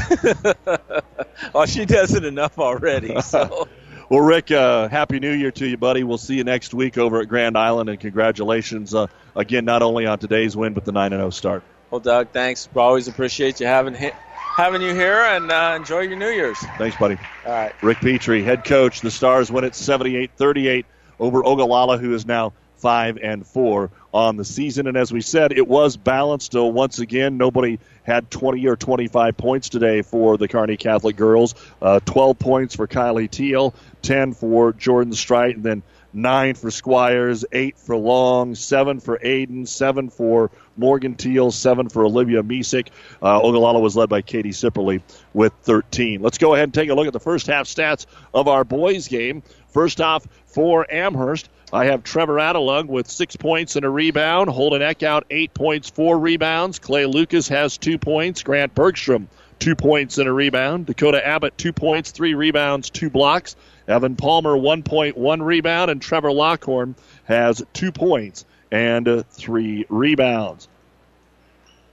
well, 1.52 1.66
she 1.66 1.84
does 1.84 2.14
it 2.14 2.24
enough 2.24 2.58
already. 2.58 3.20
So. 3.20 3.68
well, 4.08 4.20
Rick, 4.20 4.50
uh, 4.50 4.88
happy 4.88 5.20
New 5.20 5.32
Year 5.32 5.50
to 5.52 5.66
you, 5.66 5.76
buddy. 5.76 6.04
We'll 6.04 6.18
see 6.18 6.36
you 6.36 6.44
next 6.44 6.74
week 6.74 6.98
over 6.98 7.20
at 7.20 7.28
Grand 7.28 7.56
Island, 7.56 7.90
and 7.90 7.98
congratulations 7.98 8.94
uh, 8.94 9.06
again, 9.34 9.64
not 9.64 9.82
only 9.82 10.06
on 10.06 10.18
today's 10.18 10.56
win, 10.56 10.74
but 10.74 10.84
the 10.84 10.92
nine 10.92 11.12
and 11.12 11.20
zero 11.20 11.26
oh 11.26 11.30
start. 11.30 11.62
Well, 11.90 12.00
Doug, 12.00 12.30
thanks. 12.30 12.68
We 12.74 12.80
always 12.80 13.08
appreciate 13.08 13.60
you 13.60 13.66
having 13.66 13.94
hit 13.94 14.14
having 14.56 14.80
you 14.80 14.94
here 14.94 15.20
and 15.20 15.52
uh, 15.52 15.74
enjoy 15.76 16.00
your 16.00 16.16
New 16.16 16.30
Year's. 16.30 16.58
Thanks, 16.78 16.96
buddy. 16.96 17.18
All 17.44 17.52
right. 17.52 17.82
Rick 17.82 17.98
Petrie, 17.98 18.42
head 18.42 18.64
coach. 18.64 19.02
The 19.02 19.10
Stars 19.10 19.52
win 19.52 19.64
it 19.64 19.74
78 19.74 20.30
38 20.36 20.86
over 21.20 21.44
Ogallala, 21.44 21.98
who 21.98 22.14
is 22.14 22.26
now 22.26 22.54
5 22.76 23.18
and 23.22 23.46
4 23.46 23.90
on 24.14 24.36
the 24.36 24.44
season. 24.44 24.86
And 24.86 24.96
as 24.96 25.12
we 25.12 25.20
said, 25.20 25.52
it 25.52 25.68
was 25.68 25.96
balanced. 25.96 26.52
So 26.52 26.66
once 26.66 26.98
again, 26.98 27.36
nobody 27.36 27.78
had 28.06 28.30
20 28.30 28.66
or 28.68 28.76
25 28.76 29.36
points 29.36 29.68
today 29.68 30.00
for 30.02 30.36
the 30.38 30.46
Kearney 30.46 30.76
Catholic 30.76 31.16
girls. 31.16 31.56
Uh, 31.82 31.98
12 32.04 32.38
points 32.38 32.76
for 32.76 32.86
Kylie 32.86 33.28
Teal, 33.28 33.74
10 34.02 34.32
for 34.32 34.72
Jordan 34.72 35.12
Strite, 35.12 35.56
and 35.56 35.64
then 35.64 35.82
nine 36.12 36.54
for 36.54 36.70
Squires, 36.70 37.44
eight 37.52 37.76
for 37.76 37.96
Long, 37.96 38.54
seven 38.54 39.00
for 39.00 39.18
Aiden, 39.18 39.66
seven 39.66 40.08
for 40.08 40.52
Morgan 40.76 41.16
Teal, 41.16 41.50
seven 41.50 41.88
for 41.88 42.04
Olivia 42.04 42.42
Misick. 42.42 42.88
Uh, 43.20 43.40
Ogallala 43.42 43.80
was 43.80 43.96
led 43.96 44.08
by 44.08 44.22
Katie 44.22 44.50
Sipperly 44.50 45.02
with 45.34 45.52
13. 45.64 46.22
Let's 46.22 46.38
go 46.38 46.54
ahead 46.54 46.64
and 46.64 46.74
take 46.74 46.88
a 46.90 46.94
look 46.94 47.08
at 47.08 47.12
the 47.12 47.20
first 47.20 47.48
half 47.48 47.66
stats 47.66 48.06
of 48.32 48.46
our 48.46 48.62
boys 48.62 49.08
game. 49.08 49.42
First 49.68 50.00
off, 50.00 50.26
for 50.46 50.86
Amherst, 50.90 51.50
I 51.72 51.86
have 51.86 52.04
Trevor 52.04 52.36
Adelung 52.36 52.86
with 52.86 53.10
six 53.10 53.34
points 53.34 53.74
and 53.76 53.84
a 53.84 53.90
rebound. 53.90 54.48
Holden 54.48 54.82
Eckhout, 54.82 55.24
eight 55.30 55.52
points, 55.52 55.90
four 55.90 56.18
rebounds. 56.18 56.78
Clay 56.78 57.06
Lucas 57.06 57.48
has 57.48 57.76
two 57.76 57.98
points. 57.98 58.42
Grant 58.44 58.74
Bergstrom, 58.74 59.28
two 59.58 59.74
points 59.74 60.18
and 60.18 60.28
a 60.28 60.32
rebound. 60.32 60.86
Dakota 60.86 61.26
Abbott, 61.26 61.58
two 61.58 61.72
points, 61.72 62.12
three 62.12 62.34
rebounds, 62.34 62.90
two 62.90 63.10
blocks. 63.10 63.56
Evan 63.88 64.16
Palmer, 64.16 64.56
one 64.56 64.82
point, 64.82 65.16
one 65.16 65.42
rebound, 65.42 65.90
and 65.90 66.00
Trevor 66.00 66.32
Lockhorn 66.32 66.94
has 67.24 67.62
two 67.72 67.92
points 67.92 68.44
and 68.70 69.06
uh, 69.08 69.22
three 69.30 69.86
rebounds. 69.88 70.68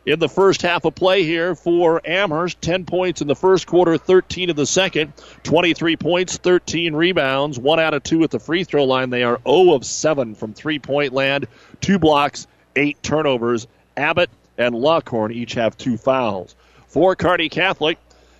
In 0.05 0.19
the 0.19 0.27
first 0.27 0.61
half 0.61 0.83
of 0.83 0.95
play 0.95 1.23
here 1.23 1.55
for 1.55 2.01
Amherst, 2.05 2.61
10 2.61 2.85
points 2.85 3.21
in 3.21 3.27
the 3.27 3.35
first 3.35 3.67
quarter, 3.67 3.97
13 3.97 4.49
in 4.49 4.55
the 4.55 4.65
second, 4.65 5.13
23 5.43 5.95
points, 5.95 6.35
13 6.35 6.93
rebounds, 6.93 7.57
one 7.57 7.79
out 7.79 7.93
of 7.93 8.03
two 8.03 8.21
at 8.23 8.29
the 8.31 8.39
free 8.39 8.65
throw 8.65 8.83
line. 8.83 9.11
They 9.11 9.23
are 9.23 9.39
0 9.47 9.73
of 9.73 9.85
7 9.85 10.35
from 10.35 10.53
three 10.53 10.79
point 10.79 11.13
land, 11.13 11.47
two 11.79 11.99
blocks, 11.99 12.47
eight 12.75 13.01
turnovers. 13.01 13.67
Abbott 13.95 14.29
and 14.57 14.75
Lockhorn 14.75 15.31
each 15.31 15.53
have 15.53 15.77
two 15.77 15.95
fouls. 15.95 16.55
For 16.87 17.15
Kearney 17.15 17.47
Catholic, 17.47 17.97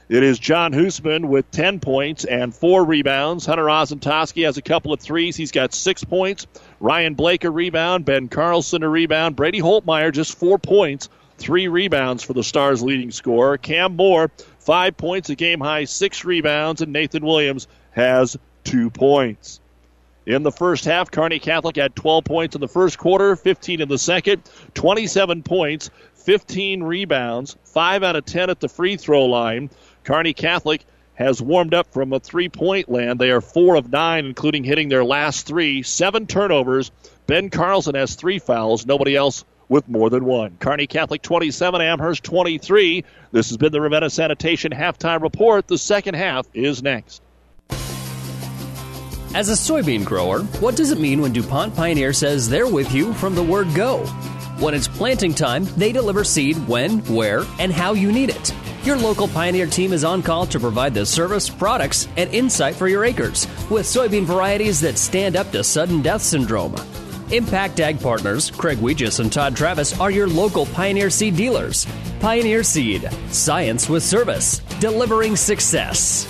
it 0.10 0.22
is 0.22 0.38
John 0.38 0.74
Hoosman 0.74 1.26
with 1.26 1.50
10 1.52 1.80
points 1.80 2.26
and 2.26 2.54
four 2.54 2.84
rebounds. 2.84 3.46
Hunter 3.46 3.66
Ozentowski 3.66 4.46
has 4.46 4.58
a 4.58 4.62
couple 4.62 4.92
of 4.92 5.00
threes. 5.00 5.38
He's 5.38 5.52
got 5.52 5.74
six 5.74 6.04
points. 6.04 6.46
Ryan 6.82 7.14
Blake 7.14 7.46
a 7.46 7.50
rebound. 7.50 8.04
Ben 8.04 8.28
Carlson 8.28 8.84
a 8.84 8.90
rebound. 8.90 9.38
Brady 9.38 9.62
Holtmeyer 9.62 10.12
just 10.12 10.38
four 10.38 10.60
points, 10.60 11.08
three 11.44 11.68
rebounds 11.68 12.24
for 12.24 12.32
the 12.32 12.44
Stars' 12.44 12.82
leading 12.82 13.12
scorer. 13.12 13.58
Cam 13.58 13.98
Moore, 13.98 14.32
five 14.60 14.96
points, 14.96 15.30
a 15.30 15.36
game 15.36 15.60
high, 15.60 15.84
six 15.84 16.24
rebounds. 16.24 16.82
And 16.82 16.94
Nathan 16.94 17.26
Williams 17.26 17.68
has 17.92 18.38
two 18.64 18.90
points. 18.90 19.60
In 20.26 20.44
the 20.44 20.54
first 20.54 20.86
half, 20.86 21.12
Kearney 21.12 21.40
Catholic 21.40 21.76
had 21.76 21.98
12 21.98 22.24
points 22.24 22.56
in 22.56 22.62
the 22.62 22.70
first 22.70 22.98
quarter, 22.98 23.36
15 23.36 23.82
in 23.82 23.90
the 23.90 23.98
second, 23.98 24.44
27 24.74 25.44
points, 25.44 25.90
15 26.14 26.82
rebounds, 26.84 27.58
5 27.66 28.04
out 28.04 28.16
of 28.16 28.24
10 28.24 28.50
at 28.50 28.62
the 28.62 28.70
free 28.70 28.96
throw 28.96 29.26
line. 29.26 29.70
Kearney 30.06 30.34
Catholic 30.34 30.86
has 31.16 31.42
warmed 31.42 31.74
up 31.74 31.92
from 31.92 32.14
a 32.14 32.22
three 32.22 32.48
point 32.48 32.90
land. 32.90 33.20
They 33.20 33.32
are 33.32 33.42
four 33.42 33.76
of 33.76 33.92
nine, 33.92 34.26
including 34.26 34.64
hitting 34.64 34.88
their 34.88 35.04
last 35.04 35.46
three. 35.46 35.84
Seven 35.84 36.26
turnovers. 36.26 36.92
Ben 37.28 37.50
Carlson 37.50 37.96
has 37.96 38.16
three 38.16 38.40
fouls. 38.40 38.86
Nobody 38.86 39.16
else 39.16 39.44
with 39.74 39.90
more 39.90 40.12
than 40.12 40.24
one. 40.24 40.56
Kearney 40.60 40.86
Catholic 40.86 41.24
27, 41.24 41.82
Amherst 41.82 42.24
23. 42.24 43.04
This 43.32 43.50
has 43.50 43.58
been 43.58 43.72
the 43.72 43.82
Ravenna 43.82 44.08
Sanitation 44.12 44.72
halftime 44.72 45.24
report. 45.24 45.68
The 45.68 45.80
second 45.80 46.14
half 46.14 46.46
is 46.54 46.84
next. 46.84 47.24
As 49.34 49.50
a 49.50 49.54
soybean 49.54 50.06
grower, 50.06 50.44
what 50.62 50.76
does 50.76 50.92
it 50.92 51.00
mean 51.00 51.22
when 51.22 51.34
DuPont 51.34 51.76
Pioneer 51.76 52.14
says 52.14 52.48
they're 52.48 52.68
with 52.68 52.94
you 52.94 53.16
from 53.16 53.34
the 53.34 53.42
word 53.42 53.68
go? 53.74 54.06
When 54.60 54.76
it's 54.76 54.88
planting 54.88 55.34
time, 55.34 55.66
they 55.76 55.92
deliver 55.92 56.24
seed 56.24 56.56
when, 56.68 57.00
where, 57.06 57.44
and 57.60 57.74
how 57.74 57.94
you 57.94 58.12
need 58.12 58.30
it. 58.30 58.54
Your 58.84 58.98
local 58.98 59.28
Pioneer 59.28 59.66
team 59.66 59.92
is 59.92 60.04
on 60.04 60.22
call 60.22 60.46
to 60.46 60.60
provide 60.60 60.94
the 60.94 61.04
service, 61.04 61.50
products, 61.50 62.08
and 62.16 62.32
insight 62.32 62.76
for 62.76 62.88
your 62.88 63.06
acres 63.06 63.48
with 63.72 63.88
soybean 63.88 64.26
varieties 64.26 64.80
that 64.82 65.00
stand 65.00 65.36
up 65.36 65.52
to 65.52 65.64
sudden 65.64 66.04
death 66.04 66.22
syndrome. 66.22 66.76
Impact 67.34 67.80
Ag 67.80 68.00
Partners, 68.00 68.52
Craig 68.52 68.78
Weegis 68.78 69.20
and 69.20 69.34
Todd 69.34 69.56
Travis 69.56 70.00
are 70.00 70.12
your 70.12 70.28
local 70.28 70.68
Pioneer 70.68 71.10
Seed 71.10 71.36
dealers. 71.36 71.88
Pioneer 72.20 72.62
Seed, 72.62 73.10
science 73.32 73.90
with 73.90 74.04
service, 74.04 74.60
delivering 74.80 75.36
success. 75.36 76.28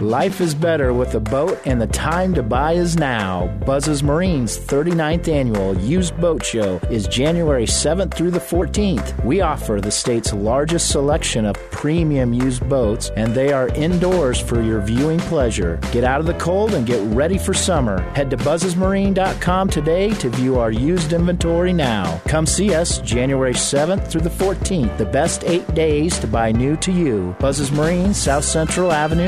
Life 0.00 0.40
is 0.40 0.54
better 0.54 0.92
with 0.92 1.16
a 1.16 1.20
boat, 1.20 1.58
and 1.64 1.80
the 1.80 1.88
time 1.88 2.32
to 2.34 2.42
buy 2.44 2.74
is 2.74 2.96
now. 2.96 3.48
Buzz's 3.66 4.00
Marine's 4.00 4.56
39th 4.56 5.26
annual 5.26 5.76
used 5.78 6.16
boat 6.20 6.44
show 6.44 6.76
is 6.88 7.08
January 7.08 7.66
7th 7.66 8.14
through 8.14 8.30
the 8.30 8.38
14th. 8.38 9.24
We 9.24 9.40
offer 9.40 9.80
the 9.80 9.90
state's 9.90 10.32
largest 10.32 10.92
selection 10.92 11.44
of 11.44 11.56
premium 11.72 12.32
used 12.32 12.68
boats, 12.68 13.10
and 13.16 13.34
they 13.34 13.52
are 13.52 13.70
indoors 13.70 14.38
for 14.38 14.62
your 14.62 14.80
viewing 14.80 15.18
pleasure. 15.18 15.80
Get 15.90 16.04
out 16.04 16.20
of 16.20 16.26
the 16.26 16.34
cold 16.34 16.74
and 16.74 16.86
get 16.86 17.02
ready 17.12 17.36
for 17.36 17.52
summer. 17.52 18.00
Head 18.12 18.30
to 18.30 18.36
buzzesmarine.com 18.36 19.68
today 19.68 20.10
to 20.10 20.30
view 20.30 20.60
our 20.60 20.70
used 20.70 21.12
inventory 21.12 21.72
now. 21.72 22.20
Come 22.28 22.46
see 22.46 22.72
us 22.72 22.98
January 23.00 23.52
7th 23.52 24.06
through 24.06 24.20
the 24.20 24.30
14th, 24.30 24.96
the 24.96 25.06
best 25.06 25.42
eight 25.42 25.74
days 25.74 26.20
to 26.20 26.28
buy 26.28 26.52
new 26.52 26.76
to 26.76 26.92
you. 26.92 27.34
Buzz's 27.40 27.72
Marine, 27.72 28.14
South 28.14 28.44
Central 28.44 28.92
Avenue. 28.92 29.26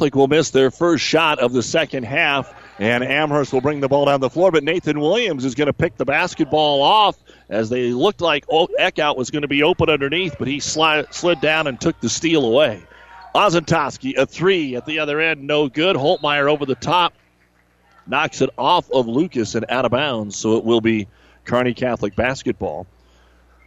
Catholic 0.00 0.14
will 0.14 0.28
miss 0.28 0.48
their 0.48 0.70
first 0.70 1.04
shot 1.04 1.40
of 1.40 1.52
the 1.52 1.62
second 1.62 2.04
half, 2.04 2.54
and 2.78 3.04
Amherst 3.04 3.52
will 3.52 3.60
bring 3.60 3.80
the 3.80 3.88
ball 3.88 4.06
down 4.06 4.20
the 4.20 4.30
floor. 4.30 4.50
But 4.50 4.64
Nathan 4.64 4.98
Williams 4.98 5.44
is 5.44 5.54
going 5.54 5.66
to 5.66 5.74
pick 5.74 5.98
the 5.98 6.06
basketball 6.06 6.80
off 6.80 7.18
as 7.50 7.68
they 7.68 7.92
looked 7.92 8.22
like 8.22 8.46
Eckhout 8.46 9.18
was 9.18 9.30
going 9.30 9.42
to 9.42 9.48
be 9.48 9.62
open 9.62 9.90
underneath, 9.90 10.36
but 10.38 10.48
he 10.48 10.58
slid, 10.58 11.12
slid 11.12 11.42
down 11.42 11.66
and 11.66 11.78
took 11.78 12.00
the 12.00 12.08
steal 12.08 12.46
away. 12.46 12.82
Ozentowski, 13.34 14.16
a 14.16 14.24
three 14.24 14.74
at 14.74 14.86
the 14.86 15.00
other 15.00 15.20
end, 15.20 15.46
no 15.46 15.68
good. 15.68 15.96
Holtmeyer 15.96 16.50
over 16.50 16.64
the 16.64 16.76
top, 16.76 17.12
knocks 18.06 18.40
it 18.40 18.48
off 18.56 18.90
of 18.90 19.06
Lucas 19.06 19.54
and 19.54 19.66
out 19.68 19.84
of 19.84 19.90
bounds, 19.90 20.34
so 20.34 20.56
it 20.56 20.64
will 20.64 20.80
be 20.80 21.08
Kearney 21.44 21.74
Catholic 21.74 22.16
basketball. 22.16 22.86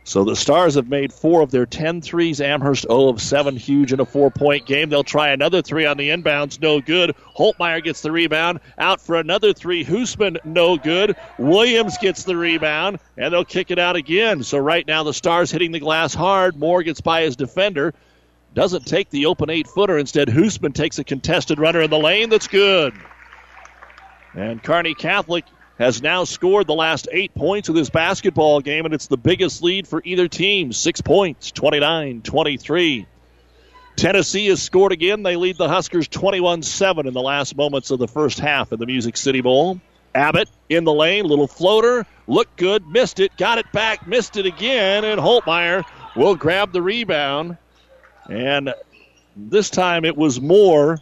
So 0.06 0.26
the 0.26 0.36
Stars 0.36 0.76
have 0.76 0.90
made 0.90 1.14
four 1.14 1.42
of 1.42 1.52
their 1.52 1.66
10 1.66 2.02
threes. 2.02 2.42
Amherst 2.42 2.84
0 2.84 3.08
of 3.08 3.22
7, 3.22 3.56
huge 3.56 3.94
in 3.94 4.02
a 4.02 4.06
four 4.06 4.30
point 4.30 4.66
game. 4.66 4.90
They'll 4.90 5.04
try 5.04 5.30
another 5.30 5.62
three 5.62 5.86
on 5.86 5.96
the 5.98 6.10
inbounds, 6.10 6.62
no 6.62 6.82
good. 6.82 7.16
Holtmeyer 7.38 7.82
gets 7.82 8.02
the 8.02 8.12
rebound. 8.12 8.60
Out 8.78 9.00
for 9.00 9.16
another 9.16 9.54
three. 9.54 9.86
Hoosman, 9.86 10.44
no 10.44 10.78
good. 10.78 11.16
Williams 11.38 11.98
gets 11.98 12.24
the 12.24 12.36
rebound, 12.36 13.00
and 13.18 13.34
they'll 13.34 13.46
kick 13.46 13.72
it 13.72 13.80
out 13.80 13.96
again. 13.96 14.44
So 14.44 14.58
right 14.58 14.86
now 14.86 15.04
the 15.04 15.14
Stars 15.14 15.52
hitting 15.52 15.72
the 15.72 15.80
glass 15.80 16.14
hard. 16.14 16.58
Moore 16.58 16.84
gets 16.84 17.00
by 17.00 17.22
his 17.22 17.38
defender. 17.38 17.94
Doesn't 18.54 18.86
take 18.86 19.10
the 19.10 19.26
open 19.28 19.50
eight 19.50 19.68
footer. 19.68 19.98
Instead, 19.98 20.28
Hoosman 20.28 20.74
takes 20.74 21.00
a 21.00 21.04
contested 21.04 21.60
runner 21.60 21.82
in 21.82 21.90
the 21.90 21.98
lane. 21.98 22.30
That's 22.30 22.48
good. 22.48 22.94
And 24.36 24.62
Kearney 24.62 24.94
Catholic 24.94 25.46
has 25.84 26.02
now 26.02 26.24
scored 26.24 26.66
the 26.66 26.74
last 26.74 27.10
eight 27.12 27.36
points 27.36 27.68
of 27.68 27.76
this 27.76 27.90
basketball 27.90 28.62
game, 28.62 28.86
and 28.86 28.94
it's 28.94 29.08
the 29.08 29.18
biggest 29.18 29.62
lead 29.62 29.86
for 29.86 30.02
either 30.06 30.30
team. 30.30 30.72
Six 30.72 31.02
points, 31.02 31.52
29 31.52 32.22
23. 32.22 33.06
Tennessee 33.98 34.48
has 34.48 34.62
scored 34.62 34.94
again. 34.94 35.24
They 35.24 35.36
lead 35.36 35.58
the 35.58 35.68
Huskers 35.68 36.08
21 36.08 36.64
7 36.64 37.06
in 37.06 37.14
the 37.14 37.22
last 37.22 37.58
moments 37.58 37.92
of 37.92 38.00
the 38.00 38.08
first 38.08 38.40
half 38.40 38.72
of 38.72 38.80
the 38.80 38.86
Music 38.86 39.18
City 39.18 39.42
Bowl. 39.42 39.82
Abbott 40.16 40.50
in 40.70 40.86
the 40.86 40.94
lane, 40.94 41.26
little 41.26 41.48
floater, 41.48 42.06
looked 42.28 42.56
good, 42.56 42.88
missed 42.88 43.20
it, 43.20 43.36
got 43.36 43.58
it 43.58 43.70
back, 43.74 44.08
missed 44.08 44.38
it 44.38 44.46
again, 44.46 45.04
and 45.04 45.20
Holtmeyer 45.20 45.84
will 46.16 46.36
grab 46.38 46.72
the 46.72 46.82
rebound. 46.82 47.58
And 48.30 48.74
this 49.36 49.70
time 49.70 50.06
it 50.06 50.16
was 50.16 50.40
more 50.40 51.00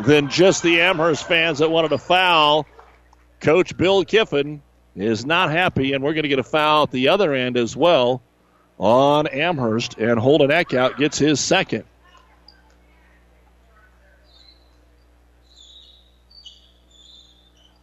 than 0.00 0.30
just 0.30 0.62
the 0.62 0.80
Amherst 0.80 1.28
fans 1.28 1.58
that 1.58 1.70
wanted 1.70 1.92
a 1.92 1.98
foul. 1.98 2.66
Coach 3.40 3.76
Bill 3.76 4.04
Kiffin 4.04 4.62
is 4.94 5.26
not 5.26 5.50
happy, 5.50 5.92
and 5.92 6.02
we're 6.02 6.14
going 6.14 6.22
to 6.22 6.28
get 6.28 6.38
a 6.38 6.44
foul 6.44 6.84
at 6.84 6.90
the 6.90 7.08
other 7.08 7.34
end 7.34 7.56
as 7.56 7.76
well 7.76 8.22
on 8.78 9.26
Amherst, 9.26 9.98
and 9.98 10.18
Holden 10.18 10.50
Eckhout 10.50 10.96
gets 10.96 11.18
his 11.18 11.40
second. 11.40 11.84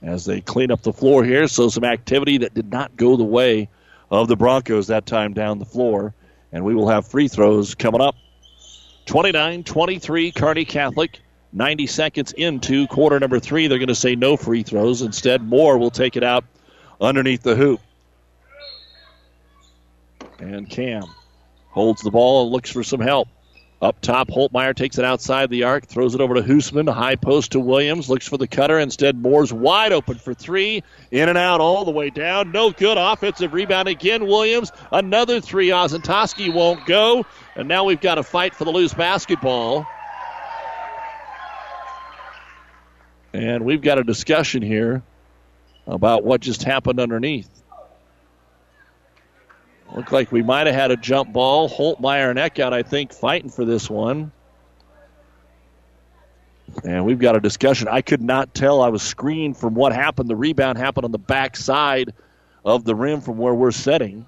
As 0.01 0.25
they 0.25 0.41
clean 0.41 0.69
up 0.69 0.81
the 0.81 0.91
floor 0.91 1.23
here, 1.23 1.47
so 1.47 1.69
some 1.69 1.85
activity 1.85 2.39
that 2.39 2.53
did 2.53 2.69
not 2.69 2.95
go 2.97 3.15
the 3.15 3.23
way 3.23 3.69
of 4.11 4.27
the 4.27 4.35
Broncos 4.35 4.87
that 4.87 5.05
time 5.05 5.33
down 5.33 5.59
the 5.59 5.65
floor, 5.65 6.13
and 6.51 6.65
we 6.65 6.75
will 6.75 6.89
have 6.89 7.07
free 7.07 7.27
throws 7.27 7.73
coming 7.73 8.01
up. 8.01 8.15
29 9.05 9.63
23, 9.63 10.31
Kearney 10.31 10.65
Catholic. 10.65 11.19
90 11.53 11.87
seconds 11.87 12.31
into 12.33 12.87
quarter 12.87 13.19
number 13.19 13.39
three, 13.39 13.67
they're 13.67 13.77
going 13.77 13.87
to 13.87 13.95
say 13.95 14.15
no 14.15 14.35
free 14.35 14.63
throws. 14.63 15.01
Instead, 15.01 15.43
Moore 15.43 15.77
will 15.77 15.91
take 15.91 16.15
it 16.15 16.23
out 16.23 16.43
underneath 16.99 17.43
the 17.43 17.55
hoop. 17.55 17.79
And 20.39 20.69
Cam 20.69 21.03
holds 21.69 22.01
the 22.01 22.11
ball 22.11 22.43
and 22.43 22.51
looks 22.51 22.71
for 22.71 22.83
some 22.83 22.99
help. 22.99 23.27
Up 23.81 23.99
top, 23.99 24.29
Holtmeyer 24.29 24.73
takes 24.73 24.97
it 24.97 25.03
outside 25.03 25.49
the 25.49 25.63
arc, 25.63 25.85
throws 25.85 26.15
it 26.15 26.21
over 26.21 26.35
to 26.35 26.41
Hoosman, 26.41 26.91
high 26.91 27.17
post 27.17 27.51
to 27.51 27.59
Williams, 27.59 28.09
looks 28.09 28.25
for 28.25 28.37
the 28.37 28.47
cutter. 28.47 28.79
Instead, 28.79 29.17
Moore's 29.17 29.51
wide 29.51 29.91
open 29.91 30.17
for 30.17 30.33
three, 30.33 30.83
in 31.11 31.27
and 31.27 31.37
out 31.37 31.59
all 31.59 31.83
the 31.83 31.91
way 31.91 32.09
down. 32.09 32.53
No 32.53 32.71
good 32.71 32.97
offensive 32.97 33.51
rebound 33.51 33.89
again. 33.89 34.25
Williams, 34.25 34.71
another 34.93 35.41
three. 35.41 35.67
Ozentowski 35.67 36.53
won't 36.53 36.85
go. 36.85 37.25
And 37.57 37.67
now 37.67 37.83
we've 37.83 37.99
got 37.99 38.17
a 38.17 38.23
fight 38.23 38.55
for 38.55 38.63
the 38.63 38.71
loose 38.71 38.93
basketball. 38.93 39.85
And 43.33 43.65
we've 43.65 43.81
got 43.81 43.97
a 43.97 44.03
discussion 44.03 44.61
here 44.61 45.01
about 45.87 46.23
what 46.23 46.41
just 46.41 46.63
happened 46.63 46.99
underneath. 46.99 47.49
Looked 49.95 50.11
like 50.11 50.31
we 50.31 50.41
might 50.41 50.67
have 50.67 50.75
had 50.75 50.91
a 50.91 50.97
jump 50.97 51.33
ball. 51.33 51.69
Holtmeyer 51.69 52.29
and 52.29 52.39
Eckhout, 52.39 52.73
I 52.73 52.83
think, 52.83 53.13
fighting 53.13 53.49
for 53.49 53.65
this 53.65 53.89
one. 53.89 54.31
And 56.83 57.05
we've 57.05 57.19
got 57.19 57.35
a 57.35 57.39
discussion. 57.39 57.87
I 57.87 58.01
could 58.01 58.21
not 58.21 58.53
tell. 58.53 58.81
I 58.81 58.87
was 58.89 59.03
screened 59.03 59.57
from 59.57 59.75
what 59.75 59.93
happened. 59.93 60.29
The 60.29 60.35
rebound 60.35 60.77
happened 60.77 61.05
on 61.05 61.11
the 61.11 61.19
back 61.19 61.55
side 61.55 62.13
of 62.65 62.85
the 62.85 62.95
rim 62.95 63.21
from 63.21 63.37
where 63.37 63.53
we're 63.53 63.71
setting. 63.71 64.25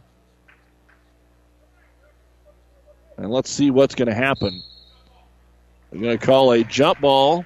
And 3.18 3.32
let's 3.32 3.50
see 3.50 3.72
what's 3.72 3.96
going 3.96 4.10
to 4.10 4.14
happen. 4.14 4.62
They're 5.92 6.02
going 6.02 6.18
to 6.18 6.26
call 6.26 6.52
a 6.52 6.64
jump 6.64 7.02
ball. 7.02 7.46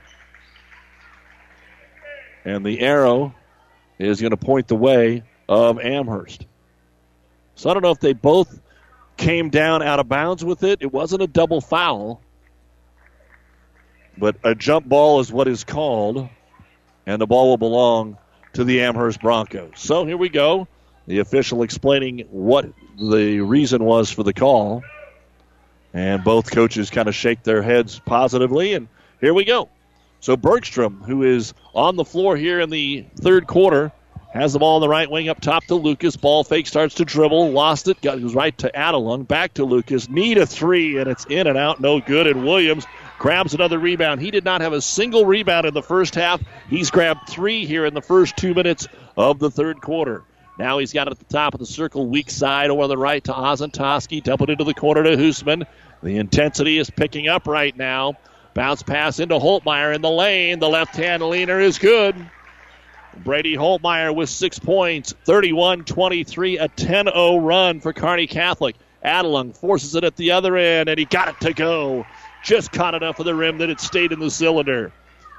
And 2.46 2.66
the 2.66 2.80
arrow 2.80 3.36
is 3.98 4.22
going 4.22 4.32
to 4.32 4.38
point 4.38 4.68
the 4.68 4.76
way 4.76 5.24
of 5.48 5.80
Amherst. 5.80 6.46
So 7.56 7.70
I 7.70 7.74
don't 7.74 7.84
know 7.84 7.92
if 7.92 8.00
they 8.00 8.14
both 8.14 8.60
came 9.18 9.50
down 9.50 9.84
out 9.84 10.00
of 10.00 10.08
bounds 10.08 10.46
with 10.46 10.64
it. 10.64 10.80
It 10.82 10.94
wasn't 10.94 11.22
a 11.22 11.28
double 11.28 11.60
foul, 11.60 12.22
but 14.18 14.38
a 14.44 14.56
jump 14.56 14.88
ball 14.88 15.20
is 15.20 15.32
what 15.32 15.48
is 15.48 15.66
called, 15.66 16.30
and 17.06 17.22
the 17.22 17.28
ball 17.28 17.50
will 17.50 17.58
belong 17.58 18.18
to 18.54 18.64
the 18.64 18.82
Amherst 18.82 19.22
Broncos. 19.22 19.74
So 19.76 20.06
here 20.06 20.18
we 20.18 20.30
go. 20.30 20.68
The 21.08 21.20
official 21.20 21.64
explaining 21.64 22.28
what 22.30 22.72
the 22.98 23.42
reason 23.42 23.84
was 23.84 24.10
for 24.10 24.24
the 24.24 24.34
call. 24.34 24.84
And 25.94 26.24
both 26.24 26.52
coaches 26.52 26.92
kind 26.92 27.08
of 27.08 27.16
shake 27.16 27.44
their 27.44 27.64
heads 27.64 28.00
positively, 28.00 28.74
and 28.74 28.88
here 29.20 29.34
we 29.34 29.44
go. 29.44 29.70
So 30.20 30.36
Bergstrom, 30.36 31.02
who 31.04 31.24
is 31.24 31.54
on 31.74 31.96
the 31.96 32.06
floor 32.06 32.36
here 32.36 32.60
in 32.60 32.70
the 32.70 33.06
third 33.16 33.48
quarter, 33.48 33.92
has 34.34 34.54
the 34.54 34.60
ball 34.60 34.76
on 34.76 34.82
the 34.82 34.90
right 34.90 35.10
wing 35.10 35.30
up 35.30 35.42
top 35.42 35.66
to 35.66 35.76
Lucas. 35.76 36.16
Ball 36.16 36.44
fake 36.44 36.68
starts 36.68 36.96
to 36.96 37.06
dribble. 37.06 37.52
Lost 37.52 37.88
it. 37.88 38.00
Got 38.02 38.22
Goes 38.22 38.36
right 38.36 38.56
to 38.60 38.72
Adelung. 38.72 39.28
Back 39.28 39.56
to 39.56 39.66
Lucas. 39.66 40.10
Need 40.10 40.38
a 40.38 40.46
three, 40.46 40.98
and 40.98 41.10
it's 41.10 41.26
in 41.26 41.48
and 41.48 41.58
out. 41.58 41.80
No 41.80 42.00
good. 42.00 42.28
And 42.28 42.44
Williams 42.44 42.86
grabs 43.18 43.54
another 43.54 43.80
rebound. 43.80 44.22
He 44.22 44.30
did 44.30 44.46
not 44.46 44.62
have 44.62 44.74
a 44.74 44.82
single 44.82 45.26
rebound 45.26 45.66
in 45.66 45.74
the 45.74 45.82
first 45.82 46.16
half. 46.16 46.42
He's 46.70 46.92
grabbed 46.92 47.28
three 47.28 47.66
here 47.66 47.86
in 47.86 47.94
the 47.94 48.02
first 48.02 48.38
two 48.38 48.54
minutes 48.54 48.88
of 49.18 49.40
the 49.40 49.50
third 49.50 49.82
quarter. 49.82 50.24
Now 50.60 50.78
he's 50.78 50.94
got 50.94 51.08
it 51.08 51.12
at 51.12 51.20
the 51.20 51.34
top 51.34 51.54
of 51.54 51.60
the 51.62 51.66
circle, 51.66 52.06
weak 52.06 52.30
side 52.30 52.70
over 52.70 52.88
the 52.88 52.98
right 52.98 53.24
to 53.24 53.32
Ozentowski. 53.32 54.22
Dump 54.22 54.42
it 54.42 54.50
into 54.50 54.66
the 54.66 54.74
corner 54.74 55.04
to 55.04 55.16
Hoosman. 55.16 55.66
The 56.04 56.18
intensity 56.18 56.78
is 56.78 56.90
picking 56.90 57.30
up 57.30 57.48
right 57.48 57.76
now. 57.76 58.18
Bounce 58.54 58.84
pass 58.84 59.20
into 59.20 59.36
Holtmeyer 59.36 59.94
in 59.94 60.02
the 60.02 60.10
lane. 60.10 60.60
The 60.60 60.70
left 60.70 60.96
hand 60.96 61.24
leaner 61.24 61.60
is 61.60 61.78
good. 61.78 62.16
Brady 63.24 63.56
Holtmeyer 63.56 64.16
with 64.16 64.30
six 64.30 64.60
points, 64.60 65.14
31 65.26 65.84
23, 65.86 66.58
a 66.58 66.68
10 66.68 67.06
0 67.06 67.38
run 67.40 67.80
for 67.80 67.94
Kearney 67.94 68.28
Catholic. 68.28 68.76
Adelung 69.04 69.56
forces 69.56 69.96
it 69.96 70.04
at 70.04 70.16
the 70.16 70.32
other 70.32 70.58
end, 70.58 70.90
and 70.90 71.00
he 71.00 71.06
got 71.06 71.30
it 71.30 71.40
to 71.42 71.54
go. 71.54 72.06
Just 72.44 72.72
caught 72.72 72.96
enough 72.96 73.20
of 73.20 73.26
the 73.26 73.36
rim 73.36 73.58
that 73.60 73.70
it 73.70 73.80
stayed 73.80 74.12
in 74.12 74.20
the 74.20 74.32
cylinder. 74.32 74.92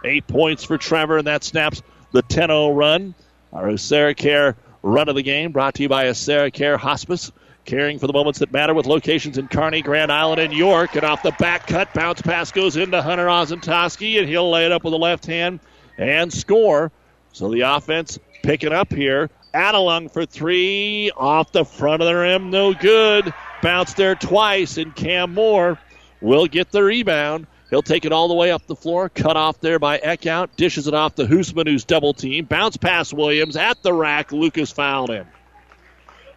Eight 0.04 0.26
points 0.26 0.64
for 0.64 0.78
Trevor, 0.78 1.18
and 1.18 1.26
that 1.26 1.44
snaps 1.44 1.82
the 2.12 2.22
10 2.22 2.48
0 2.48 2.72
run. 2.72 3.14
Our 3.52 3.76
Care 4.14 4.56
run 4.82 5.08
of 5.08 5.14
the 5.14 5.22
game 5.22 5.52
brought 5.52 5.74
to 5.74 5.82
you 5.82 5.88
by 5.88 6.12
Care 6.12 6.76
Hospice. 6.78 7.32
Caring 7.64 7.98
for 7.98 8.06
the 8.06 8.12
moments 8.12 8.38
that 8.40 8.52
matter 8.52 8.74
with 8.74 8.86
locations 8.86 9.38
in 9.38 9.48
Kearney, 9.48 9.82
Grand 9.82 10.10
Island, 10.10 10.40
and 10.40 10.52
York. 10.52 10.96
And 10.96 11.04
off 11.04 11.22
the 11.22 11.32
back 11.32 11.66
cut, 11.66 11.92
bounce 11.94 12.22
pass 12.22 12.50
goes 12.52 12.76
into 12.76 13.00
Hunter 13.00 13.26
Ozentowski, 13.26 14.18
and 14.18 14.28
he'll 14.28 14.50
lay 14.50 14.66
it 14.66 14.72
up 14.72 14.82
with 14.82 14.92
the 14.92 14.98
left 14.98 15.26
hand 15.26 15.60
and 15.98 16.32
score. 16.32 16.90
So 17.32 17.50
the 17.50 17.60
offense 17.60 18.18
picking 18.42 18.72
up 18.72 18.92
here. 18.92 19.30
Adelung 19.54 20.10
for 20.10 20.26
three 20.26 21.10
off 21.16 21.52
the 21.52 21.64
front 21.64 22.02
of 22.02 22.08
the 22.08 22.14
rim, 22.14 22.50
no 22.50 22.72
good. 22.72 23.32
Bounce 23.62 23.94
there 23.94 24.14
twice, 24.14 24.76
and 24.76 24.94
Cam 24.94 25.34
Moore 25.34 25.78
will 26.20 26.46
get 26.46 26.70
the 26.70 26.82
rebound. 26.82 27.46
He'll 27.68 27.82
take 27.82 28.04
it 28.04 28.12
all 28.12 28.28
the 28.28 28.34
way 28.34 28.50
up 28.50 28.66
the 28.66 28.76
floor, 28.76 29.08
cut 29.08 29.36
off 29.36 29.60
there 29.60 29.78
by 29.78 29.98
Eckhout, 29.98 30.48
dishes 30.56 30.88
it 30.88 30.94
off 30.94 31.14
to 31.16 31.24
Hoosman, 31.24 31.68
who's 31.68 31.84
double 31.84 32.14
team. 32.14 32.44
Bounce 32.44 32.76
past 32.76 33.12
Williams 33.12 33.56
at 33.56 33.82
the 33.82 33.92
rack. 33.92 34.32
Lucas 34.32 34.72
fouled 34.72 35.10
him. 35.10 35.26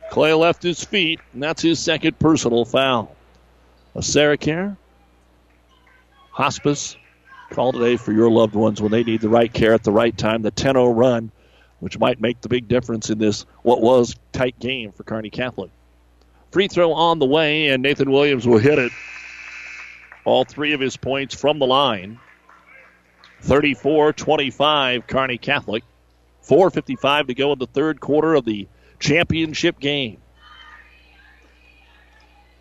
Clay 0.09 0.33
left 0.33 0.61
his 0.61 0.83
feet, 0.83 1.19
and 1.33 1.41
that's 1.41 1.61
his 1.61 1.79
second 1.79 2.19
personal 2.19 2.65
foul. 2.65 3.15
A 3.95 4.03
Sarah 4.03 4.77
Hospice 6.31 6.97
call 7.51 7.71
today 7.71 7.95
for 7.95 8.11
your 8.11 8.29
loved 8.29 8.55
ones 8.55 8.81
when 8.81 8.91
they 8.91 9.03
need 9.03 9.21
the 9.21 9.29
right 9.29 9.51
care 9.51 9.73
at 9.73 9.83
the 9.83 9.91
right 9.91 10.17
time. 10.17 10.41
The 10.41 10.51
10 10.51 10.73
0 10.73 10.91
run, 10.91 11.31
which 11.79 11.99
might 11.99 12.19
make 12.19 12.41
the 12.41 12.49
big 12.49 12.67
difference 12.67 13.09
in 13.09 13.19
this, 13.19 13.45
what 13.61 13.81
was 13.81 14.15
tight 14.31 14.59
game 14.59 14.91
for 14.91 15.03
Kearney 15.03 15.29
Catholic. 15.29 15.71
Free 16.51 16.67
throw 16.67 16.93
on 16.93 17.19
the 17.19 17.25
way, 17.25 17.69
and 17.69 17.83
Nathan 17.83 18.11
Williams 18.11 18.47
will 18.47 18.57
hit 18.57 18.79
it. 18.79 18.91
All 20.25 20.45
three 20.45 20.73
of 20.73 20.79
his 20.79 20.97
points 20.97 21.35
from 21.35 21.59
the 21.59 21.67
line. 21.67 22.19
34 23.41 24.13
25, 24.13 25.07
Kearney 25.07 25.37
Catholic. 25.37 25.83
4.55 26.47 27.27
to 27.27 27.33
go 27.33 27.53
in 27.53 27.59
the 27.59 27.67
third 27.67 27.99
quarter 28.01 28.33
of 28.33 28.45
the 28.45 28.67
championship 28.99 29.79
game. 29.79 30.17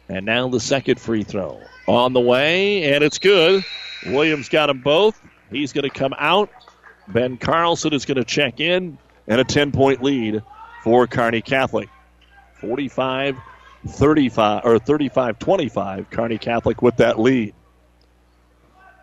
And 0.08 0.26
now 0.26 0.48
the 0.48 0.60
second 0.60 1.00
free 1.00 1.22
throw 1.22 1.60
on 1.86 2.12
the 2.12 2.20
way, 2.20 2.92
and 2.92 3.02
it's 3.02 3.18
good. 3.18 3.64
Williams 4.06 4.48
got 4.48 4.66
them 4.66 4.80
both. 4.80 5.20
He's 5.50 5.72
going 5.72 5.88
to 5.88 5.90
come 5.90 6.14
out. 6.18 6.50
Ben 7.08 7.36
Carlson 7.36 7.92
is 7.92 8.04
going 8.04 8.16
to 8.16 8.24
check 8.24 8.60
in, 8.60 8.98
and 9.26 9.40
a 9.40 9.44
10 9.44 9.72
point 9.72 10.02
lead 10.02 10.42
for 10.82 11.06
Kearney 11.06 11.42
Catholic. 11.42 11.88
45 12.60 13.36
35 13.88 14.64
or 14.64 14.78
35 14.78 15.38
25, 15.38 16.10
Kearney 16.10 16.38
Catholic 16.38 16.82
with 16.82 16.96
that 16.98 17.18
lead. 17.18 17.54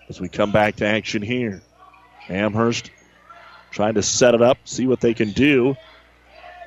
As 0.07 0.19
we 0.19 0.29
come 0.29 0.51
back 0.51 0.77
to 0.77 0.87
action 0.87 1.21
here, 1.21 1.61
Amherst 2.29 2.89
trying 3.71 3.95
to 3.95 4.03
set 4.03 4.33
it 4.33 4.41
up, 4.41 4.57
see 4.65 4.87
what 4.87 5.01
they 5.01 5.13
can 5.13 5.31
do. 5.31 5.75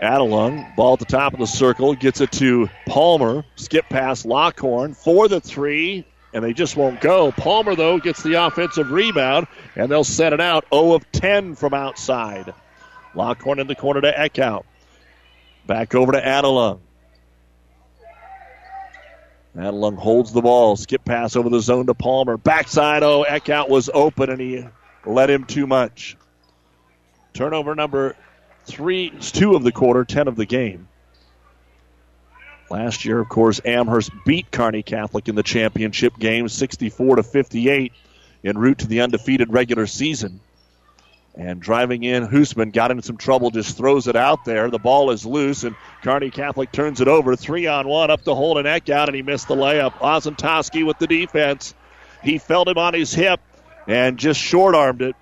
Adelung, 0.02 0.74
ball 0.74 0.94
at 0.94 0.98
the 0.98 1.04
top 1.04 1.32
of 1.32 1.38
the 1.38 1.46
circle, 1.46 1.94
gets 1.94 2.20
it 2.20 2.32
to 2.32 2.68
Palmer. 2.86 3.44
Skip 3.54 3.88
past 3.88 4.26
Lockhorn 4.26 4.94
for 4.94 5.28
the 5.28 5.40
three, 5.40 6.04
and 6.34 6.42
they 6.42 6.52
just 6.52 6.76
won't 6.76 7.00
go. 7.00 7.30
Palmer, 7.30 7.76
though, 7.76 7.98
gets 7.98 8.20
the 8.22 8.44
offensive 8.44 8.90
rebound, 8.90 9.46
and 9.76 9.90
they'll 9.90 10.02
set 10.02 10.32
it 10.32 10.40
out 10.40 10.66
0 10.74 10.94
of 10.94 11.10
10 11.12 11.54
from 11.54 11.72
outside. 11.72 12.52
Lockhorn 13.14 13.60
in 13.60 13.68
the 13.68 13.76
corner 13.76 14.00
to 14.00 14.12
Eckhout. 14.12 14.64
Back 15.68 15.94
over 15.94 16.10
to 16.12 16.20
Adelung. 16.20 16.80
Adelung 19.56 19.96
holds 19.96 20.32
the 20.32 20.42
ball. 20.42 20.74
Skip 20.74 21.04
pass 21.04 21.36
over 21.36 21.48
the 21.48 21.60
zone 21.60 21.86
to 21.86 21.94
Palmer. 21.94 22.36
Backside, 22.36 23.04
oh, 23.04 23.24
Eckhout 23.28 23.68
was 23.68 23.88
open, 23.92 24.30
and 24.30 24.40
he 24.40 24.66
let 25.06 25.30
him 25.30 25.44
too 25.44 25.68
much. 25.68 26.16
Turnover 27.34 27.76
number 27.76 28.16
three, 28.64 29.10
two 29.20 29.54
of 29.54 29.62
the 29.62 29.72
quarter, 29.72 30.04
10 30.04 30.28
of 30.28 30.36
the 30.36 30.46
game. 30.46 30.88
Last 32.70 33.04
year, 33.04 33.20
of 33.20 33.28
course, 33.28 33.60
Amherst 33.64 34.10
beat 34.24 34.50
Kearney 34.50 34.82
Catholic 34.82 35.28
in 35.28 35.34
the 35.34 35.42
championship 35.42 36.18
game, 36.18 36.48
64 36.48 37.16
to 37.16 37.22
58, 37.22 37.92
en 38.44 38.58
route 38.58 38.78
to 38.78 38.86
the 38.86 39.02
undefeated 39.02 39.52
regular 39.52 39.86
season. 39.86 40.40
And 41.34 41.60
driving 41.60 42.02
in, 42.02 42.26
Hoosman 42.26 42.72
got 42.72 42.90
into 42.90 43.02
some 43.02 43.16
trouble, 43.16 43.50
just 43.50 43.76
throws 43.76 44.06
it 44.06 44.16
out 44.16 44.44
there. 44.44 44.70
The 44.70 44.78
ball 44.78 45.10
is 45.10 45.24
loose, 45.24 45.64
and 45.64 45.74
Kearney 46.02 46.30
Catholic 46.30 46.72
turns 46.72 47.00
it 47.00 47.08
over. 47.08 47.36
Three 47.36 47.66
on 47.66 47.88
one, 47.88 48.10
up 48.10 48.22
the 48.22 48.34
hole 48.34 48.58
and 48.58 48.66
Eckhout, 48.66 49.06
and 49.06 49.16
he 49.16 49.22
missed 49.22 49.48
the 49.48 49.54
layup. 49.54 49.92
Ozentowski 49.94 50.86
with 50.86 50.98
the 50.98 51.06
defense. 51.06 51.74
He 52.22 52.38
felt 52.38 52.68
him 52.68 52.78
on 52.78 52.94
his 52.94 53.14
hip 53.14 53.40
and 53.86 54.18
just 54.18 54.40
short 54.40 54.74
armed 54.74 55.02
it. 55.02 55.16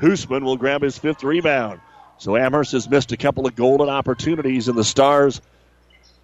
Hoosman 0.00 0.42
will 0.42 0.56
grab 0.56 0.82
his 0.82 0.98
fifth 0.98 1.24
rebound. 1.24 1.80
So 2.18 2.36
Amherst 2.36 2.72
has 2.72 2.88
missed 2.88 3.12
a 3.12 3.16
couple 3.16 3.46
of 3.46 3.54
golden 3.54 3.88
opportunities, 3.88 4.68
and 4.68 4.76
the 4.76 4.84
Stars 4.84 5.40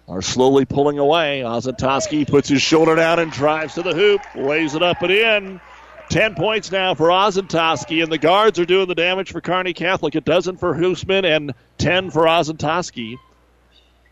are 0.07 0.21
slowly 0.21 0.65
pulling 0.65 0.99
away. 0.99 1.41
Ozentowski 1.43 2.27
puts 2.27 2.49
his 2.49 2.61
shoulder 2.61 2.95
down 2.95 3.19
and 3.19 3.31
drives 3.31 3.75
to 3.75 3.81
the 3.81 3.93
hoop, 3.93 4.21
lays 4.35 4.75
it 4.75 4.83
up 4.83 5.01
and 5.01 5.11
in. 5.11 5.61
Ten 6.09 6.35
points 6.35 6.71
now 6.71 6.93
for 6.93 7.07
Ozentowski, 7.07 8.03
and 8.03 8.11
the 8.11 8.17
guards 8.17 8.59
are 8.59 8.65
doing 8.65 8.87
the 8.87 8.95
damage 8.95 9.31
for 9.31 9.41
Kearney 9.41 9.73
Catholic. 9.73 10.13
A 10.15 10.21
dozen 10.21 10.57
for 10.57 10.75
Hoosman 10.75 11.23
and 11.25 11.53
ten 11.77 12.11
for 12.11 12.23
Ozentowski. 12.23 13.15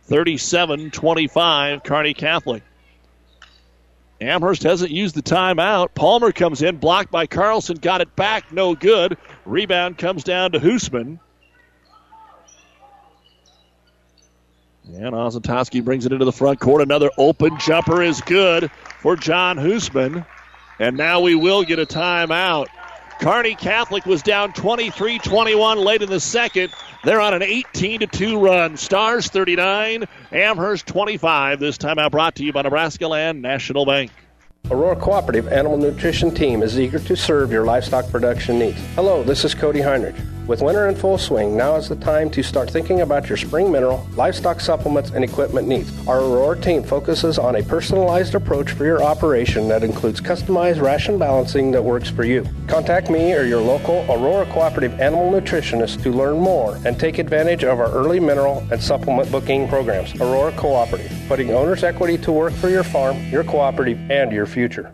37 0.05 0.91
25, 0.91 1.83
Kearney 1.83 2.13
Catholic. 2.13 2.63
Amherst 4.19 4.63
hasn't 4.63 4.91
used 4.91 5.15
the 5.15 5.21
timeout. 5.21 5.93
Palmer 5.93 6.31
comes 6.31 6.61
in, 6.61 6.77
blocked 6.77 7.11
by 7.11 7.27
Carlson, 7.27 7.77
got 7.77 8.01
it 8.01 8.15
back, 8.15 8.51
no 8.51 8.73
good. 8.73 9.17
Rebound 9.45 9.97
comes 9.97 10.23
down 10.23 10.53
to 10.53 10.59
Hoosman. 10.59 11.19
And 14.85 15.13
Ozentowski 15.13 15.83
brings 15.83 16.05
it 16.05 16.11
into 16.11 16.25
the 16.25 16.31
front 16.31 16.59
court. 16.59 16.81
Another 16.81 17.09
open 17.17 17.57
jumper 17.59 18.01
is 18.01 18.21
good 18.21 18.69
for 18.99 19.15
John 19.15 19.57
Hoosman. 19.57 20.25
And 20.79 20.97
now 20.97 21.21
we 21.21 21.35
will 21.35 21.63
get 21.63 21.79
a 21.79 21.85
timeout. 21.85 22.67
Kearney 23.21 23.55
Catholic 23.55 24.05
was 24.05 24.21
down 24.21 24.51
23 24.53 25.19
21 25.19 25.77
late 25.77 26.01
in 26.01 26.09
the 26.09 26.19
second. 26.19 26.73
They're 27.03 27.21
on 27.21 27.33
an 27.33 27.43
18 27.43 28.07
2 28.11 28.39
run. 28.39 28.75
Stars 28.75 29.27
39, 29.27 30.05
Amherst 30.31 30.87
25. 30.87 31.59
This 31.59 31.77
timeout 31.77 32.11
brought 32.11 32.35
to 32.35 32.43
you 32.43 32.51
by 32.51 32.63
Nebraska 32.63 33.07
Land 33.07 33.41
National 33.41 33.85
Bank. 33.85 34.11
Aurora 34.71 34.95
Cooperative 34.95 35.47
Animal 35.47 35.77
Nutrition 35.77 36.33
Team 36.33 36.63
is 36.63 36.79
eager 36.79 36.99
to 36.99 37.15
serve 37.15 37.51
your 37.51 37.65
livestock 37.65 38.09
production 38.09 38.59
needs. 38.59 38.79
Hello, 38.95 39.21
this 39.21 39.43
is 39.43 39.53
Cody 39.53 39.81
Heinrich. 39.81 40.15
With 40.45 40.61
winter 40.61 40.89
in 40.89 40.95
full 40.95 41.17
swing, 41.17 41.55
now 41.55 41.77
is 41.77 41.87
the 41.87 41.95
time 41.95 42.29
to 42.31 42.43
start 42.43 42.69
thinking 42.69 42.99
about 42.99 43.29
your 43.29 43.37
spring 43.37 43.71
mineral, 43.71 44.05
livestock 44.17 44.59
supplements, 44.59 45.11
and 45.11 45.23
equipment 45.23 45.69
needs. 45.69 45.89
Our 46.05 46.19
Aurora 46.19 46.59
team 46.59 46.83
focuses 46.83 47.39
on 47.39 47.55
a 47.55 47.63
personalized 47.63 48.35
approach 48.35 48.71
for 48.71 48.83
your 48.83 49.01
operation 49.01 49.69
that 49.69 49.83
includes 49.83 50.19
customized 50.19 50.81
ration 50.81 51.17
balancing 51.17 51.71
that 51.71 51.81
works 51.81 52.09
for 52.09 52.25
you. 52.25 52.45
Contact 52.67 53.09
me 53.09 53.33
or 53.33 53.43
your 53.43 53.61
local 53.61 54.05
Aurora 54.09 54.45
Cooperative 54.47 54.99
Animal 54.99 55.31
Nutritionist 55.31 56.03
to 56.03 56.11
learn 56.11 56.37
more 56.37 56.77
and 56.85 56.99
take 56.99 57.19
advantage 57.19 57.63
of 57.63 57.79
our 57.79 57.91
early 57.91 58.19
mineral 58.19 58.67
and 58.69 58.83
supplement 58.83 59.31
booking 59.31 59.69
programs. 59.69 60.13
Aurora 60.19 60.51
Cooperative, 60.57 61.17
putting 61.29 61.51
owner's 61.51 61.85
equity 61.85 62.17
to 62.17 62.33
work 62.33 62.51
for 62.51 62.67
your 62.67 62.83
farm, 62.83 63.17
your 63.29 63.45
cooperative, 63.45 63.97
and 64.11 64.33
your 64.33 64.45
future. 64.45 64.93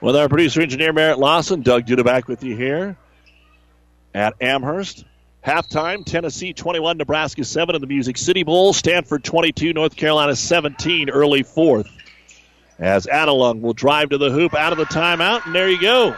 With 0.00 0.14
our 0.14 0.28
producer 0.28 0.60
engineer 0.60 0.92
Merritt 0.92 1.18
Lawson, 1.18 1.62
Doug 1.62 1.84
Duda 1.84 2.04
back 2.04 2.28
with 2.28 2.44
you 2.44 2.56
here 2.56 2.96
at 4.14 4.34
Amherst. 4.40 5.04
Halftime, 5.44 6.04
Tennessee 6.04 6.52
21, 6.52 6.98
Nebraska 6.98 7.44
7 7.44 7.74
in 7.74 7.80
the 7.80 7.86
Music 7.88 8.16
City 8.16 8.44
Bowl. 8.44 8.72
Stanford 8.72 9.24
22, 9.24 9.72
North 9.72 9.96
Carolina 9.96 10.36
17, 10.36 11.10
early 11.10 11.42
fourth. 11.42 11.88
As 12.78 13.06
Adelung 13.06 13.60
will 13.60 13.72
drive 13.72 14.10
to 14.10 14.18
the 14.18 14.30
hoop 14.30 14.54
out 14.54 14.72
of 14.72 14.78
the 14.78 14.84
timeout, 14.84 15.46
and 15.46 15.54
there 15.54 15.68
you 15.68 15.80
go. 15.80 16.14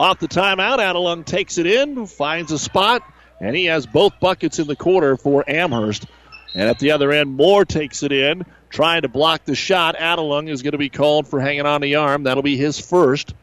Off 0.00 0.18
the 0.18 0.26
timeout, 0.26 0.78
Adelung 0.78 1.24
takes 1.24 1.56
it 1.56 1.66
in, 1.66 2.06
finds 2.06 2.50
a 2.50 2.58
spot, 2.58 3.02
and 3.40 3.54
he 3.54 3.66
has 3.66 3.86
both 3.86 4.18
buckets 4.18 4.58
in 4.58 4.66
the 4.66 4.76
quarter 4.76 5.16
for 5.16 5.48
Amherst. 5.48 6.06
And 6.54 6.68
at 6.68 6.80
the 6.80 6.90
other 6.90 7.12
end, 7.12 7.30
Moore 7.30 7.64
takes 7.64 8.02
it 8.02 8.10
in, 8.10 8.44
trying 8.70 9.02
to 9.02 9.08
block 9.08 9.44
the 9.44 9.54
shot. 9.54 9.96
Adelung 9.96 10.48
is 10.48 10.62
going 10.62 10.72
to 10.72 10.78
be 10.78 10.88
called 10.88 11.28
for 11.28 11.40
hanging 11.40 11.66
on 11.66 11.80
the 11.80 11.96
arm. 11.96 12.24
That'll 12.24 12.42
be 12.42 12.56
his 12.56 12.78
first. 12.78 13.34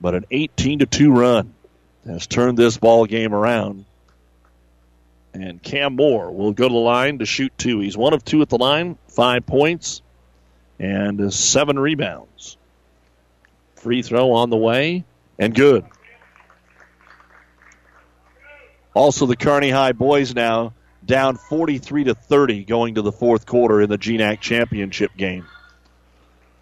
But 0.00 0.14
an 0.14 0.26
18 0.30 0.80
to 0.80 0.86
2 0.86 1.12
run 1.12 1.54
has 2.06 2.26
turned 2.26 2.56
this 2.58 2.76
ball 2.76 3.06
game 3.06 3.34
around. 3.34 3.84
And 5.34 5.62
Cam 5.62 5.96
Moore 5.96 6.30
will 6.30 6.52
go 6.52 6.68
to 6.68 6.72
the 6.72 6.80
line 6.80 7.18
to 7.18 7.26
shoot 7.26 7.52
two. 7.58 7.80
He's 7.80 7.96
one 7.96 8.14
of 8.14 8.24
two 8.24 8.40
at 8.40 8.48
the 8.48 8.56
line, 8.56 8.96
five 9.08 9.44
points, 9.44 10.00
and 10.78 11.32
seven 11.32 11.78
rebounds. 11.78 12.56
Free 13.74 14.00
throw 14.00 14.32
on 14.32 14.48
the 14.48 14.56
way, 14.56 15.04
and 15.38 15.54
good. 15.54 15.84
Also, 18.94 19.26
the 19.26 19.36
Kearney 19.36 19.70
High 19.70 19.92
boys 19.92 20.34
now 20.34 20.72
down 21.06 21.36
43 21.36 22.04
to 22.04 22.14
30 22.14 22.64
going 22.64 22.96
to 22.96 23.02
the 23.02 23.12
fourth 23.12 23.46
quarter 23.46 23.80
in 23.80 23.88
the 23.88 23.98
GNAC 23.98 24.40
championship 24.40 25.16
game. 25.16 25.46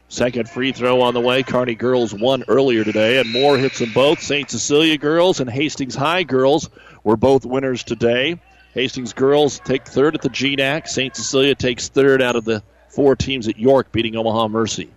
Second 0.09 0.49
free 0.49 0.73
throw 0.73 1.01
on 1.01 1.15
the 1.15 1.21
way. 1.21 1.43
Kearney 1.43 1.75
girls 1.75 2.15
won 2.15 2.45
earlier 2.47 2.85
today, 2.85 3.19
and 3.19 3.33
Moore 3.33 3.59
hits 3.59 3.79
them 3.81 3.93
both. 3.93 4.21
St. 4.21 4.49
Cecilia 4.49 4.99
girls 4.99 5.41
and 5.41 5.51
Hastings 5.51 5.95
High 5.95 6.23
girls 6.23 6.69
were 7.03 7.17
both 7.17 7.45
winners 7.45 7.83
today. 7.83 8.41
Hastings 8.75 9.13
girls 9.13 9.61
take 9.61 9.87
third 9.87 10.15
at 10.15 10.23
the 10.23 10.29
GNAC. 10.29 10.87
St. 10.89 11.17
Cecilia 11.17 11.55
takes 11.55 11.89
third 11.89 12.23
out 12.23 12.37
of 12.37 12.45
the 12.45 12.63
four 12.89 13.17
teams 13.17 13.49
at 13.49 13.59
York, 13.59 13.93
beating 13.93 14.15
Omaha 14.15 14.49
Mercy. 14.49 14.91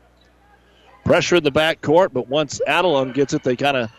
Pressure 1.04 1.38
in 1.38 1.44
the 1.44 1.52
back 1.52 1.82
court, 1.82 2.14
but 2.14 2.28
once 2.28 2.62
Adelung 2.68 3.14
gets 3.14 3.34
it, 3.34 3.44
they 3.44 3.56
kind 3.56 3.78
of 3.78 3.90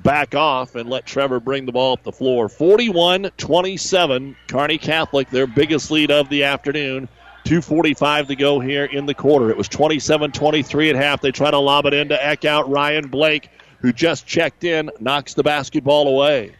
back 0.00 0.34
off 0.34 0.74
and 0.74 0.88
let 0.88 1.06
Trevor 1.06 1.40
bring 1.40 1.66
the 1.66 1.72
ball 1.72 1.94
up 1.94 2.02
the 2.02 2.12
floor. 2.12 2.48
41 2.48 3.30
27, 3.36 4.36
Kearney 4.48 4.78
Catholic, 4.78 5.30
their 5.30 5.46
biggest 5.46 5.90
lead 5.90 6.10
of 6.10 6.28
the 6.28 6.44
afternoon. 6.44 7.08
2.45 7.44 8.28
to 8.28 8.36
go 8.36 8.60
here 8.60 8.84
in 8.84 9.06
the 9.06 9.14
quarter. 9.14 9.50
It 9.50 9.56
was 9.56 9.68
27 9.68 10.32
23 10.32 10.90
at 10.90 10.96
half. 10.96 11.20
They 11.20 11.32
try 11.32 11.50
to 11.50 11.58
lob 11.58 11.86
it 11.86 11.94
into 11.94 12.14
Eckhout. 12.14 12.68
Ryan 12.68 13.08
Blake, 13.08 13.48
who 13.80 13.92
just 13.92 14.26
checked 14.26 14.64
in, 14.64 14.90
knocks 15.00 15.34
the 15.34 15.42
basketball 15.42 16.08
away. 16.08 16.54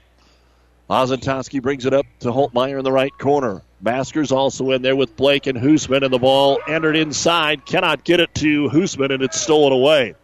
Ozentowski 0.90 1.62
brings 1.62 1.86
it 1.86 1.94
up 1.94 2.06
to 2.20 2.32
Holtmeyer 2.32 2.78
in 2.78 2.84
the 2.84 2.92
right 2.92 3.16
corner. 3.18 3.62
Masker's 3.82 4.30
also 4.30 4.70
in 4.72 4.82
there 4.82 4.94
with 4.94 5.16
Blake 5.16 5.46
and 5.46 5.58
Hoosman, 5.58 6.02
and 6.04 6.12
the 6.12 6.18
ball 6.18 6.58
entered 6.68 6.96
inside. 6.96 7.64
Cannot 7.64 8.04
get 8.04 8.20
it 8.20 8.34
to 8.36 8.68
Hoosman, 8.68 9.12
and 9.12 9.22
it's 9.22 9.40
stolen 9.40 9.72
away. 9.72 10.14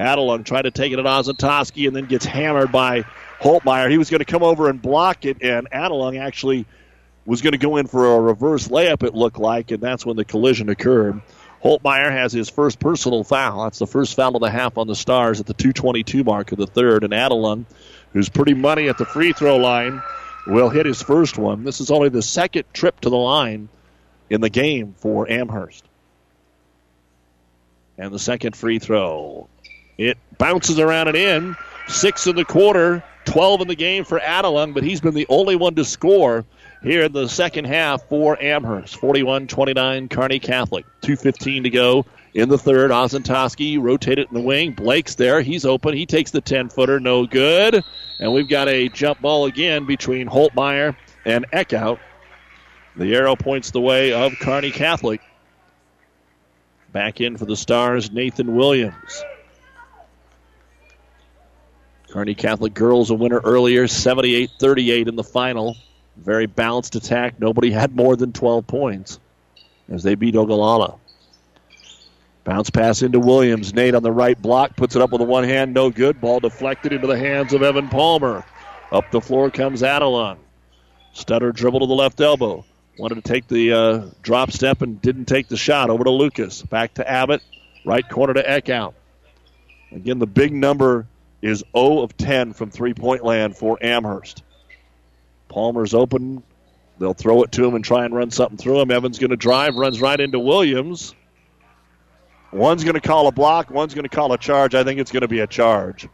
Adelung 0.00 0.44
tried 0.44 0.62
to 0.62 0.70
take 0.70 0.92
it 0.92 0.98
at 0.98 1.04
Ozentowski 1.04 1.86
and 1.86 1.94
then 1.94 2.06
gets 2.06 2.24
hammered 2.24 2.72
by 2.72 3.04
Holtmeyer. 3.40 3.90
He 3.90 3.98
was 3.98 4.10
going 4.10 4.20
to 4.20 4.24
come 4.24 4.42
over 4.42 4.68
and 4.68 4.80
block 4.80 5.24
it, 5.24 5.42
and 5.42 5.70
Adelung 5.70 6.20
actually 6.20 6.66
was 7.26 7.42
going 7.42 7.52
to 7.52 7.58
go 7.58 7.76
in 7.76 7.86
for 7.86 8.14
a 8.14 8.20
reverse 8.20 8.68
layup, 8.68 9.02
it 9.02 9.14
looked 9.14 9.38
like, 9.38 9.70
and 9.70 9.82
that's 9.82 10.04
when 10.04 10.16
the 10.16 10.24
collision 10.24 10.68
occurred. 10.68 11.20
Holtmeyer 11.62 12.10
has 12.10 12.32
his 12.32 12.48
first 12.48 12.78
personal 12.78 13.22
foul. 13.22 13.64
That's 13.64 13.78
the 13.78 13.86
first 13.86 14.16
foul 14.16 14.34
of 14.34 14.40
the 14.40 14.50
half 14.50 14.78
on 14.78 14.86
the 14.86 14.94
Stars 14.94 15.40
at 15.40 15.46
the 15.46 15.54
222 15.54 16.24
mark 16.24 16.52
of 16.52 16.58
the 16.58 16.66
third. 16.66 17.04
And 17.04 17.12
Adelung, 17.12 17.66
who's 18.12 18.30
pretty 18.30 18.54
money 18.54 18.88
at 18.88 18.96
the 18.96 19.04
free 19.04 19.32
throw 19.32 19.58
line, 19.58 20.02
will 20.46 20.70
hit 20.70 20.86
his 20.86 21.02
first 21.02 21.36
one. 21.36 21.64
This 21.64 21.80
is 21.80 21.90
only 21.90 22.08
the 22.08 22.22
second 22.22 22.64
trip 22.72 22.98
to 23.00 23.10
the 23.10 23.16
line 23.16 23.68
in 24.30 24.40
the 24.40 24.48
game 24.48 24.94
for 24.98 25.30
Amherst. 25.30 25.84
And 27.98 28.12
the 28.12 28.18
second 28.18 28.56
free 28.56 28.78
throw. 28.78 29.48
It 30.00 30.16
bounces 30.38 30.78
around 30.78 31.08
and 31.08 31.16
in. 31.16 31.56
Six 31.86 32.26
in 32.26 32.34
the 32.34 32.44
quarter, 32.46 33.04
12 33.26 33.60
in 33.60 33.68
the 33.68 33.74
game 33.74 34.06
for 34.06 34.18
Adelung, 34.18 34.72
but 34.72 34.82
he's 34.82 35.02
been 35.02 35.12
the 35.12 35.26
only 35.28 35.56
one 35.56 35.74
to 35.74 35.84
score 35.84 36.46
here 36.82 37.02
in 37.02 37.12
the 37.12 37.28
second 37.28 37.66
half 37.66 38.08
for 38.08 38.42
Amherst. 38.42 38.96
41 38.96 39.46
29, 39.46 40.08
Kearney 40.08 40.38
Catholic. 40.38 40.86
2.15 41.02 41.64
to 41.64 41.70
go 41.70 42.06
in 42.32 42.48
the 42.48 42.56
third. 42.56 42.90
Ozentowski 42.90 43.78
rotated 43.78 44.28
in 44.28 44.34
the 44.34 44.40
wing. 44.40 44.72
Blake's 44.72 45.16
there. 45.16 45.42
He's 45.42 45.66
open. 45.66 45.94
He 45.94 46.06
takes 46.06 46.30
the 46.30 46.40
10 46.40 46.70
footer. 46.70 46.98
No 46.98 47.26
good. 47.26 47.84
And 48.20 48.32
we've 48.32 48.48
got 48.48 48.68
a 48.68 48.88
jump 48.88 49.20
ball 49.20 49.44
again 49.44 49.84
between 49.84 50.30
Holtmeyer 50.30 50.96
and 51.26 51.44
Eckhout. 51.50 51.98
The 52.96 53.14
arrow 53.14 53.36
points 53.36 53.70
the 53.70 53.82
way 53.82 54.14
of 54.14 54.32
Kearney 54.40 54.70
Catholic. 54.70 55.20
Back 56.90 57.20
in 57.20 57.36
for 57.36 57.44
the 57.44 57.56
Stars, 57.56 58.10
Nathan 58.10 58.56
Williams. 58.56 59.22
Kearney 62.10 62.34
Catholic 62.34 62.74
girls 62.74 63.10
a 63.10 63.14
winner 63.14 63.40
earlier, 63.42 63.86
78 63.86 64.50
38 64.58 65.08
in 65.08 65.16
the 65.16 65.24
final. 65.24 65.76
Very 66.16 66.46
balanced 66.46 66.96
attack. 66.96 67.38
Nobody 67.38 67.70
had 67.70 67.94
more 67.94 68.16
than 68.16 68.32
12 68.32 68.66
points 68.66 69.20
as 69.88 70.02
they 70.02 70.16
beat 70.16 70.34
Ogallala. 70.34 70.96
Bounce 72.42 72.70
pass 72.70 73.02
into 73.02 73.20
Williams. 73.20 73.72
Nate 73.72 73.94
on 73.94 74.02
the 74.02 74.10
right 74.10 74.40
block 74.40 74.76
puts 74.76 74.96
it 74.96 75.02
up 75.02 75.12
with 75.12 75.20
a 75.20 75.24
one 75.24 75.44
hand, 75.44 75.72
no 75.72 75.90
good. 75.90 76.20
Ball 76.20 76.40
deflected 76.40 76.92
into 76.92 77.06
the 77.06 77.18
hands 77.18 77.52
of 77.52 77.62
Evan 77.62 77.88
Palmer. 77.88 78.44
Up 78.90 79.10
the 79.12 79.20
floor 79.20 79.50
comes 79.50 79.82
Adelung. 79.82 80.38
Stutter 81.12 81.52
dribble 81.52 81.80
to 81.80 81.86
the 81.86 81.94
left 81.94 82.20
elbow. 82.20 82.64
Wanted 82.98 83.16
to 83.16 83.22
take 83.22 83.46
the 83.46 83.72
uh, 83.72 84.06
drop 84.20 84.50
step 84.50 84.82
and 84.82 85.00
didn't 85.00 85.26
take 85.26 85.48
the 85.48 85.56
shot. 85.56 85.90
Over 85.90 86.04
to 86.04 86.10
Lucas. 86.10 86.62
Back 86.62 86.94
to 86.94 87.08
Abbott. 87.08 87.42
Right 87.84 88.06
corner 88.08 88.34
to 88.34 88.42
Eckhout. 88.42 88.94
Again, 89.92 90.18
the 90.18 90.26
big 90.26 90.52
number 90.52 91.06
is 91.42 91.64
0 91.76 92.00
of 92.00 92.16
10 92.16 92.52
from 92.52 92.70
three 92.70 92.94
point 92.94 93.24
land 93.24 93.56
for 93.56 93.78
Amherst. 93.82 94.42
Palmer's 95.48 95.94
open. 95.94 96.42
They'll 96.98 97.14
throw 97.14 97.42
it 97.42 97.52
to 97.52 97.64
him 97.64 97.74
and 97.74 97.84
try 97.84 98.04
and 98.04 98.14
run 98.14 98.30
something 98.30 98.58
through 98.58 98.80
him. 98.80 98.90
Evans 98.90 99.18
going 99.18 99.30
to 99.30 99.36
drive, 99.36 99.74
runs 99.76 100.00
right 100.00 100.20
into 100.20 100.38
Williams. 100.38 101.14
One's 102.52 102.84
going 102.84 102.94
to 102.94 103.00
call 103.00 103.26
a 103.28 103.32
block, 103.32 103.70
one's 103.70 103.94
going 103.94 104.02
to 104.02 104.14
call 104.14 104.32
a 104.32 104.38
charge. 104.38 104.74
I 104.74 104.84
think 104.84 105.00
it's 105.00 105.12
going 105.12 105.22
to 105.22 105.28
be 105.28 105.40
a 105.40 105.46
charge. 105.46 106.08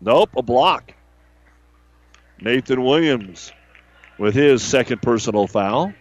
Nope, 0.00 0.30
a 0.36 0.42
block. 0.42 0.92
Nathan 2.40 2.82
Williams 2.82 3.52
with 4.18 4.34
his 4.34 4.62
second 4.62 5.00
personal 5.00 5.46
foul. 5.46 5.92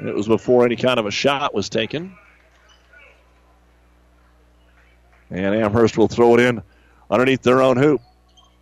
it 0.00 0.14
was 0.14 0.26
before 0.26 0.64
any 0.64 0.76
kind 0.76 0.98
of 0.98 1.06
a 1.06 1.10
shot 1.10 1.54
was 1.54 1.68
taken. 1.68 2.16
And 5.30 5.54
Amherst 5.54 5.96
will 5.96 6.08
throw 6.08 6.34
it 6.34 6.40
in 6.40 6.62
underneath 7.10 7.42
their 7.42 7.62
own 7.62 7.76
hoop. 7.76 8.00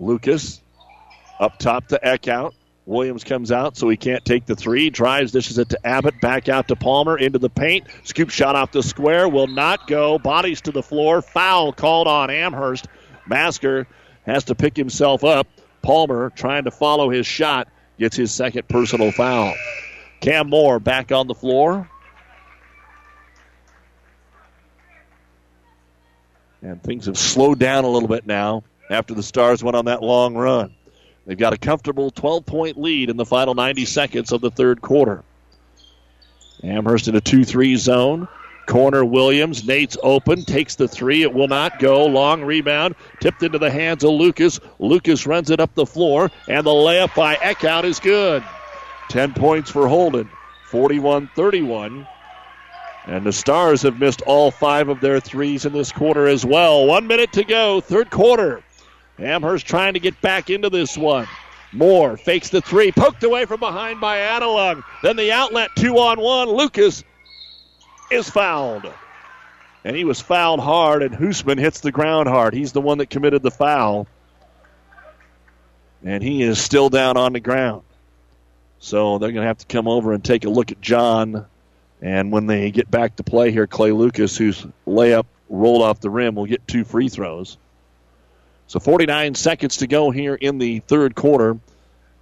Lucas 0.01 0.61
up 1.41 1.59
top 1.59 1.89
to 1.89 2.01
Eckhout. 2.05 2.53
Williams 2.87 3.25
comes 3.25 3.51
out, 3.51 3.77
so 3.77 3.89
he 3.89 3.97
can't 3.97 4.25
take 4.25 4.45
the 4.45 4.55
three. 4.55 4.91
Drives, 4.91 5.33
dishes 5.33 5.57
it 5.57 5.71
to 5.71 5.87
Abbott. 5.87 6.21
Back 6.21 6.51
out 6.51 6.69
to 6.69 6.77
Palmer 6.77 7.17
into 7.17 7.39
the 7.39 7.49
paint. 7.49 7.87
Scoop 8.03 8.29
shot 8.29 8.57
off 8.57 8.73
the 8.73 8.83
square. 8.83 9.27
Will 9.29 9.47
not 9.47 9.87
go. 9.87 10.19
Bodies 10.19 10.61
to 10.63 10.71
the 10.71 10.83
floor. 10.83 11.23
Foul 11.23 11.73
called 11.73 12.07
on 12.07 12.29
Amherst. 12.29 12.87
Masker 13.27 13.87
has 14.27 14.45
to 14.45 14.55
pick 14.55 14.77
himself 14.77 15.25
up. 15.25 15.47
Palmer 15.81 16.31
trying 16.31 16.65
to 16.65 16.71
follow 16.71 17.09
his 17.09 17.27
shot 17.27 17.69
gets 17.99 18.17
his 18.17 18.33
second 18.33 18.69
personal 18.69 19.13
foul. 19.13 19.55
Cam 20.21 20.51
Moore 20.51 20.81
back 20.81 21.13
on 21.13 21.27
the 21.27 21.35
floor. 21.35 21.89
And 26.65 26.83
things 26.83 27.05
have 27.07 27.19
slowed 27.19 27.59
down 27.59 27.85
a 27.85 27.89
little 27.89 28.09
bit 28.09 28.27
now 28.27 28.65
after 28.89 29.13
the 29.13 29.23
Stars 29.23 29.63
went 29.63 29.77
on 29.77 29.85
that 29.85 30.03
long 30.03 30.35
run. 30.35 30.75
They've 31.27 31.37
got 31.37 31.53
a 31.53 31.59
comfortable 31.59 32.11
12 32.11 32.47
point 32.47 32.81
lead 32.81 33.11
in 33.11 33.19
the 33.19 33.27
final 33.27 33.55
90 33.55 33.85
seconds 33.85 34.33
of 34.33 34.41
the 34.41 34.51
third 34.51 34.81
quarter. 34.81 35.23
Amherst 36.63 37.07
in 37.07 37.17
a 37.17 37.21
2 37.21 37.45
3 37.45 37.77
zone. 37.77 38.29
Corner 38.67 39.05
Williams. 39.05 39.67
Nate's 39.67 39.99
open. 40.03 40.43
Takes 40.43 40.77
the 40.77 40.89
three. 40.89 41.21
It 41.21 41.35
will 41.35 41.49
not 41.49 41.79
go. 41.79 42.07
Long 42.07 42.43
rebound. 42.43 42.95
Tipped 43.21 43.43
into 43.43 43.59
the 43.59 43.71
hands 43.71 44.03
of 44.03 44.13
Lucas. 44.13 44.59
Lucas 44.79 45.27
runs 45.27 45.51
it 45.51 45.61
up 45.61 45.75
the 45.75 45.85
floor. 45.85 46.31
And 46.49 46.67
the 46.67 46.71
layup 46.71 47.15
by 47.15 47.37
Eckhout 47.37 47.85
is 47.85 48.01
good. 48.01 48.43
10 49.11 49.35
points 49.35 49.71
for 49.71 49.87
Holden. 49.87 50.31
41 50.71 51.29
31. 51.37 52.09
And 53.07 53.25
the 53.25 53.33
Stars 53.33 53.83
have 53.83 53.99
missed 53.99 54.23
all 54.23 54.51
five 54.51 54.89
of 54.89 55.01
their 55.01 55.21
threes 55.21 55.67
in 55.67 55.73
this 55.73 55.93
quarter 55.93 56.27
as 56.27 56.45
well. 56.45 56.87
One 56.87 57.07
minute 57.07 57.33
to 57.35 57.45
go. 57.45 57.81
Third 57.81 58.11
quarter. 58.11 58.63
Amherst 59.19 59.67
trying 59.67 59.95
to 59.95 60.01
get 60.01 60.21
back 60.21 60.51
into 60.51 60.71
this 60.71 60.97
one. 60.97 61.29
Moore 61.73 62.17
fakes 62.17 62.51
the 62.51 62.61
three, 62.61 62.93
poked 62.93 63.23
away 63.25 63.45
from 63.45 63.61
behind 63.61 64.01
by 64.01 64.19
Adelung. 64.19 64.83
Then 65.03 65.17
the 65.17 65.33
outlet, 65.33 65.71
two 65.77 65.99
on 65.99 66.21
one. 66.21 66.49
Lucas 66.49 67.03
is 68.11 68.31
fouled. 68.31 68.91
And 69.85 69.95
he 69.95 70.05
was 70.05 70.21
fouled 70.21 70.61
hard, 70.61 71.03
and 71.03 71.15
Hoosman 71.15 71.59
hits 71.59 71.81
the 71.81 71.93
ground 71.93 72.29
hard. 72.29 72.55
He's 72.55 72.73
the 72.73 72.81
one 72.81 72.99
that 72.99 73.11
committed 73.11 73.43
the 73.43 73.51
foul. 73.51 74.07
And 76.03 76.23
he 76.23 76.43
is 76.43 76.59
still 76.59 76.89
down 76.89 77.17
on 77.17 77.33
the 77.33 77.41
ground. 77.41 77.83
So 78.79 79.19
they're 79.19 79.33
going 79.33 79.43
to 79.43 79.49
have 79.49 79.59
to 79.59 79.67
come 79.67 79.89
over 79.89 80.13
and 80.13 80.25
take 80.25 80.45
a 80.45 80.51
look 80.51 80.71
at 80.71 80.81
John. 80.81 81.47
And 82.05 82.31
when 82.31 82.47
they 82.47 82.71
get 82.71 82.91
back 82.91 83.17
to 83.17 83.23
play 83.23 83.51
here, 83.51 83.67
Clay 83.67 83.91
Lucas, 83.91 84.37
whose 84.37 84.67
layup 84.87 85.25
rolled 85.49 85.81
off 85.81 86.01
the 86.01 86.11
rim, 86.11 86.35
will 86.35 86.45
get 86.45 86.69
two 86.69 86.85
free 86.85 87.09
throws. 87.09 87.57
So 88.67 88.79
49 88.79 89.35
seconds 89.35 89.79
to 89.79 89.87
go 89.87 90.11
here 90.11 90.35
in 90.35 90.59
the 90.59 90.81
third 90.81 91.15
quarter. 91.15 91.59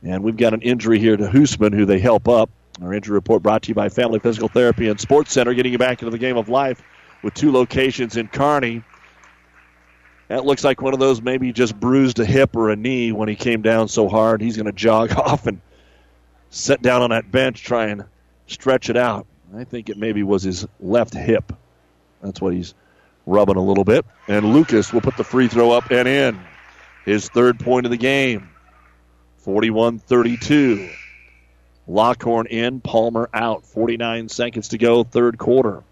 And 0.05 0.23
we've 0.23 0.37
got 0.37 0.55
an 0.55 0.63
injury 0.63 1.01
here 1.01 1.17
to 1.17 1.27
Hoosman, 1.27 1.75
who 1.75 1.85
they 1.85 1.99
help 1.99 2.29
up. 2.29 2.49
Our 2.81 2.95
injury 2.95 3.15
report 3.15 3.43
brought 3.43 3.63
to 3.63 3.71
you 3.71 3.75
by 3.75 3.89
Family 3.89 4.21
Physical 4.21 4.49
Therapy 4.49 4.87
and 4.87 5.01
Sports 5.01 5.33
Center, 5.33 5.53
getting 5.53 5.73
you 5.73 5.79
back 5.79 6.01
into 6.01 6.13
the 6.13 6.19
game 6.19 6.37
of 6.37 6.49
life 6.49 6.81
with 7.25 7.35
two 7.35 7.51
locations 7.51 8.17
in 8.17 8.29
Kearney. 8.29 8.85
That 10.29 10.45
looks 10.45 10.63
like 10.63 10.81
one 10.81 10.95
of 10.95 11.01
those 11.01 11.21
maybe 11.21 11.53
just 11.53 11.79
bruised 11.79 12.21
a 12.21 12.25
hip 12.25 12.55
or 12.55 12.71
a 12.71 12.77
knee 12.77 13.11
when 13.11 13.29
he 13.29 13.35
came 13.35 13.63
down 13.63 13.89
so 13.89 14.09
hard. 14.09 14.43
He's 14.43 14.57
going 14.57 14.67
to 14.67 14.73
jog 14.73 15.11
off 15.19 15.49
and 15.49 15.61
sit 16.51 16.83
down 16.83 17.03
on 17.03 17.11
that 17.11 17.33
bench, 17.33 17.65
try 17.65 17.87
and 17.87 18.05
stretch 18.47 18.89
it 18.89 18.97
out. 18.97 19.27
I 19.57 19.65
think 19.65 19.91
it 19.91 19.99
maybe 19.99 20.23
was 20.23 20.43
his 20.43 20.67
left 20.81 21.15
hip. 21.15 21.53
That's 22.23 22.41
what 22.41 22.55
he's 22.55 22.75
rubbing 23.27 23.57
a 23.57 23.63
little 23.63 23.85
bit. 23.85 24.07
And 24.29 24.53
Lucas 24.53 24.93
will 24.93 25.01
put 25.01 25.17
the 25.17 25.25
free 25.25 25.49
throw 25.49 25.73
up 25.73 25.91
and 25.91 26.09
in. 26.09 26.41
His 27.05 27.29
third 27.29 27.59
point 27.61 27.87
of 27.87 27.91
the 27.91 27.99
game. 27.99 28.49
41 29.39 29.99
32. 29.99 30.89
Lockhorn 31.89 32.47
in, 32.47 32.81
Palmer 32.81 33.29
out. 33.35 33.65
49 33.67 34.29
seconds 34.29 34.69
to 34.69 34.79
go, 34.79 35.05
third 35.05 35.37
quarter. 35.37 35.83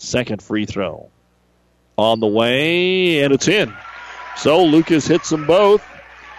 second 0.00 0.42
free 0.42 0.66
throw. 0.66 1.08
On 1.96 2.20
the 2.20 2.26
way, 2.26 3.22
and 3.22 3.32
it's 3.32 3.48
in. 3.48 3.72
So 4.36 4.64
Lucas 4.64 5.06
hits 5.06 5.28
them 5.28 5.46
both. 5.46 5.86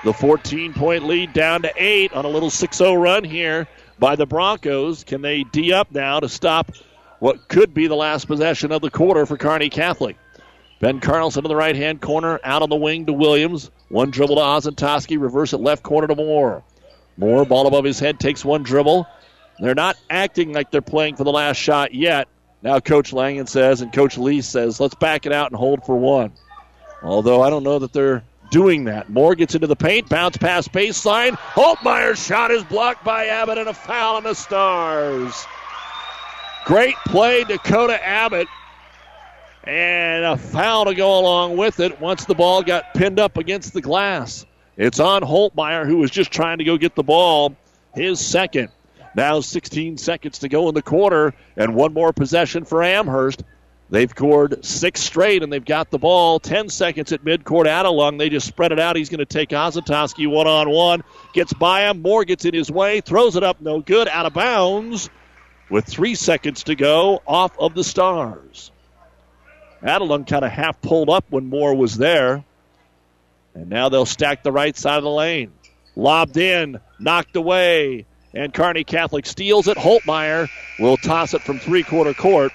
The 0.03 0.13
14 0.13 0.73
point 0.73 1.05
lead 1.05 1.33
down 1.33 1.61
to 1.61 1.71
eight 1.77 2.11
on 2.13 2.25
a 2.25 2.27
little 2.27 2.49
6 2.49 2.75
0 2.75 2.95
run 2.95 3.23
here 3.23 3.67
by 4.01 4.17
the 4.17 4.25
Broncos. 4.25 5.05
Can 5.05 5.21
they 5.21 5.43
D 5.43 5.71
up 5.71 5.91
now 5.91 6.19
to 6.19 6.27
stop 6.27 6.71
what 7.19 7.47
could 7.47 7.73
be 7.73 7.87
the 7.87 7.95
last 7.95 8.25
possession 8.25 8.73
of 8.73 8.81
the 8.81 8.89
quarter 8.89 9.25
for 9.25 9.37
Kearney 9.37 9.69
Catholic? 9.69 10.17
Ben 10.81 10.99
Carlson 10.99 11.45
in 11.45 11.49
the 11.49 11.55
right 11.55 11.75
hand 11.75 12.01
corner, 12.01 12.39
out 12.43 12.63
on 12.63 12.69
the 12.69 12.75
wing 12.75 13.05
to 13.05 13.13
Williams. 13.13 13.69
One 13.89 14.09
dribble 14.09 14.37
to 14.37 14.41
Ozentowski, 14.41 15.21
reverse 15.21 15.53
it 15.53 15.59
left 15.59 15.83
corner 15.83 16.07
to 16.07 16.15
Moore. 16.15 16.63
Moore, 17.17 17.45
ball 17.45 17.67
above 17.67 17.85
his 17.85 17.99
head, 17.99 18.19
takes 18.19 18.43
one 18.43 18.63
dribble. 18.63 19.07
They're 19.59 19.75
not 19.75 19.95
acting 20.09 20.53
like 20.53 20.71
they're 20.71 20.81
playing 20.81 21.17
for 21.17 21.23
the 21.23 21.31
last 21.31 21.57
shot 21.57 21.93
yet. 21.93 22.27
Now 22.63 22.79
Coach 22.79 23.13
Langen 23.13 23.47
says, 23.47 23.81
and 23.81 23.93
Coach 23.93 24.17
Lee 24.17 24.41
says, 24.41 24.79
let's 24.79 24.95
back 24.95 25.27
it 25.27 25.31
out 25.31 25.51
and 25.51 25.59
hold 25.59 25.85
for 25.85 25.95
one. 25.95 26.31
Although 27.03 27.43
I 27.43 27.51
don't 27.51 27.63
know 27.63 27.77
that 27.77 27.93
they're 27.93 28.23
doing 28.51 28.83
that. 28.83 29.09
Moore 29.09 29.33
gets 29.33 29.55
into 29.55 29.65
the 29.65 29.75
paint, 29.75 30.07
bounce 30.07 30.37
past 30.37 30.71
baseline. 30.71 31.31
Holtmeyer's 31.31 32.23
shot 32.23 32.51
is 32.51 32.63
blocked 32.65 33.03
by 33.03 33.25
Abbott 33.25 33.57
and 33.57 33.69
a 33.69 33.73
foul 33.73 34.17
on 34.17 34.23
the 34.23 34.35
Stars. 34.35 35.45
Great 36.65 36.95
play, 37.07 37.43
Dakota 37.43 38.05
Abbott. 38.05 38.47
And 39.63 40.25
a 40.25 40.37
foul 40.37 40.85
to 40.85 40.93
go 40.93 41.19
along 41.19 41.57
with 41.57 41.79
it 41.79 41.99
once 41.99 42.25
the 42.25 42.35
ball 42.35 42.61
got 42.61 42.93
pinned 42.93 43.19
up 43.19 43.37
against 43.37 43.73
the 43.73 43.81
glass. 43.81 44.45
It's 44.77 44.99
on 44.99 45.21
Holtmeyer, 45.21 45.85
who 45.85 45.97
was 45.97 46.11
just 46.11 46.31
trying 46.31 46.57
to 46.59 46.63
go 46.63 46.77
get 46.77 46.95
the 46.95 47.03
ball. 47.03 47.55
His 47.93 48.19
second. 48.25 48.69
Now 49.15 49.41
16 49.41 49.97
seconds 49.97 50.39
to 50.39 50.49
go 50.49 50.69
in 50.69 50.75
the 50.75 50.81
quarter, 50.81 51.33
and 51.57 51.75
one 51.75 51.93
more 51.93 52.13
possession 52.13 52.63
for 52.63 52.81
Amherst. 52.81 53.43
They've 53.91 54.09
scored 54.09 54.63
six 54.63 55.01
straight, 55.01 55.43
and 55.43 55.51
they've 55.51 55.63
got 55.63 55.91
the 55.91 55.99
ball. 55.99 56.39
10 56.39 56.69
seconds 56.69 57.11
at 57.11 57.25
midcourt. 57.25 57.65
Adelung, 57.65 58.17
they 58.17 58.29
just 58.29 58.47
spread 58.47 58.71
it 58.71 58.79
out. 58.79 58.95
He's 58.95 59.09
going 59.09 59.19
to 59.19 59.25
take 59.25 59.49
Ozentowski 59.49 60.29
one 60.29 60.47
on 60.47 60.69
one. 60.69 61.03
Gets 61.33 61.51
by 61.51 61.89
him. 61.89 62.01
Moore 62.01 62.23
gets 62.23 62.45
in 62.45 62.53
his 62.53 62.71
way. 62.71 63.01
Throws 63.01 63.35
it 63.35 63.43
up. 63.43 63.59
No 63.59 63.81
good. 63.81 64.07
Out 64.07 64.25
of 64.25 64.33
bounds. 64.33 65.09
With 65.69 65.85
three 65.85 66.15
seconds 66.15 66.63
to 66.63 66.75
go, 66.75 67.21
off 67.27 67.51
of 67.59 67.75
the 67.75 67.83
Stars. 67.83 68.71
Adelung 69.83 70.25
kind 70.25 70.45
of 70.45 70.51
half 70.51 70.81
pulled 70.81 71.09
up 71.09 71.25
when 71.29 71.47
Moore 71.47 71.75
was 71.75 71.97
there. 71.97 72.45
And 73.53 73.69
now 73.69 73.89
they'll 73.89 74.05
stack 74.05 74.41
the 74.41 74.53
right 74.53 74.77
side 74.77 74.99
of 74.99 75.03
the 75.03 75.09
lane. 75.09 75.51
Lobbed 75.97 76.37
in, 76.37 76.79
knocked 76.97 77.35
away, 77.35 78.05
and 78.33 78.53
Kearney 78.53 78.85
Catholic 78.85 79.25
steals 79.25 79.67
it. 79.67 79.77
Holtmeyer 79.77 80.47
will 80.79 80.95
toss 80.95 81.33
it 81.33 81.41
from 81.41 81.59
three 81.59 81.83
quarter 81.83 82.13
court. 82.13 82.53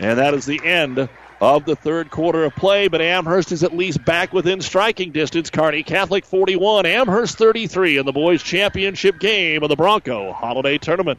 And 0.00 0.18
that 0.18 0.34
is 0.34 0.44
the 0.44 0.64
end 0.64 1.08
of 1.40 1.64
the 1.64 1.76
third 1.76 2.10
quarter 2.10 2.44
of 2.44 2.54
play, 2.56 2.88
but 2.88 3.00
Amherst 3.00 3.52
is 3.52 3.62
at 3.62 3.76
least 3.76 4.04
back 4.04 4.32
within 4.32 4.60
striking 4.60 5.12
distance. 5.12 5.50
Kearney 5.50 5.82
Catholic 5.82 6.24
41, 6.24 6.86
Amherst 6.86 7.38
33 7.38 7.98
in 7.98 8.06
the 8.06 8.12
boys' 8.12 8.42
championship 8.42 9.18
game 9.18 9.62
of 9.62 9.68
the 9.68 9.76
Bronco 9.76 10.32
Holiday 10.32 10.78
Tournament. 10.78 11.18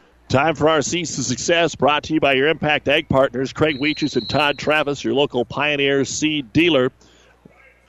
Time 0.31 0.55
for 0.55 0.69
our 0.69 0.81
Seeds 0.81 1.17
to 1.17 1.23
Success, 1.23 1.75
brought 1.75 2.03
to 2.03 2.13
you 2.13 2.21
by 2.21 2.31
your 2.31 2.47
Impact 2.47 2.87
Ag 2.87 3.09
partners, 3.09 3.51
Craig 3.51 3.81
Weeches 3.81 4.15
and 4.15 4.29
Todd 4.29 4.57
Travis, 4.57 5.03
your 5.03 5.13
local 5.13 5.43
Pioneer 5.43 6.05
seed 6.05 6.53
dealer. 6.53 6.89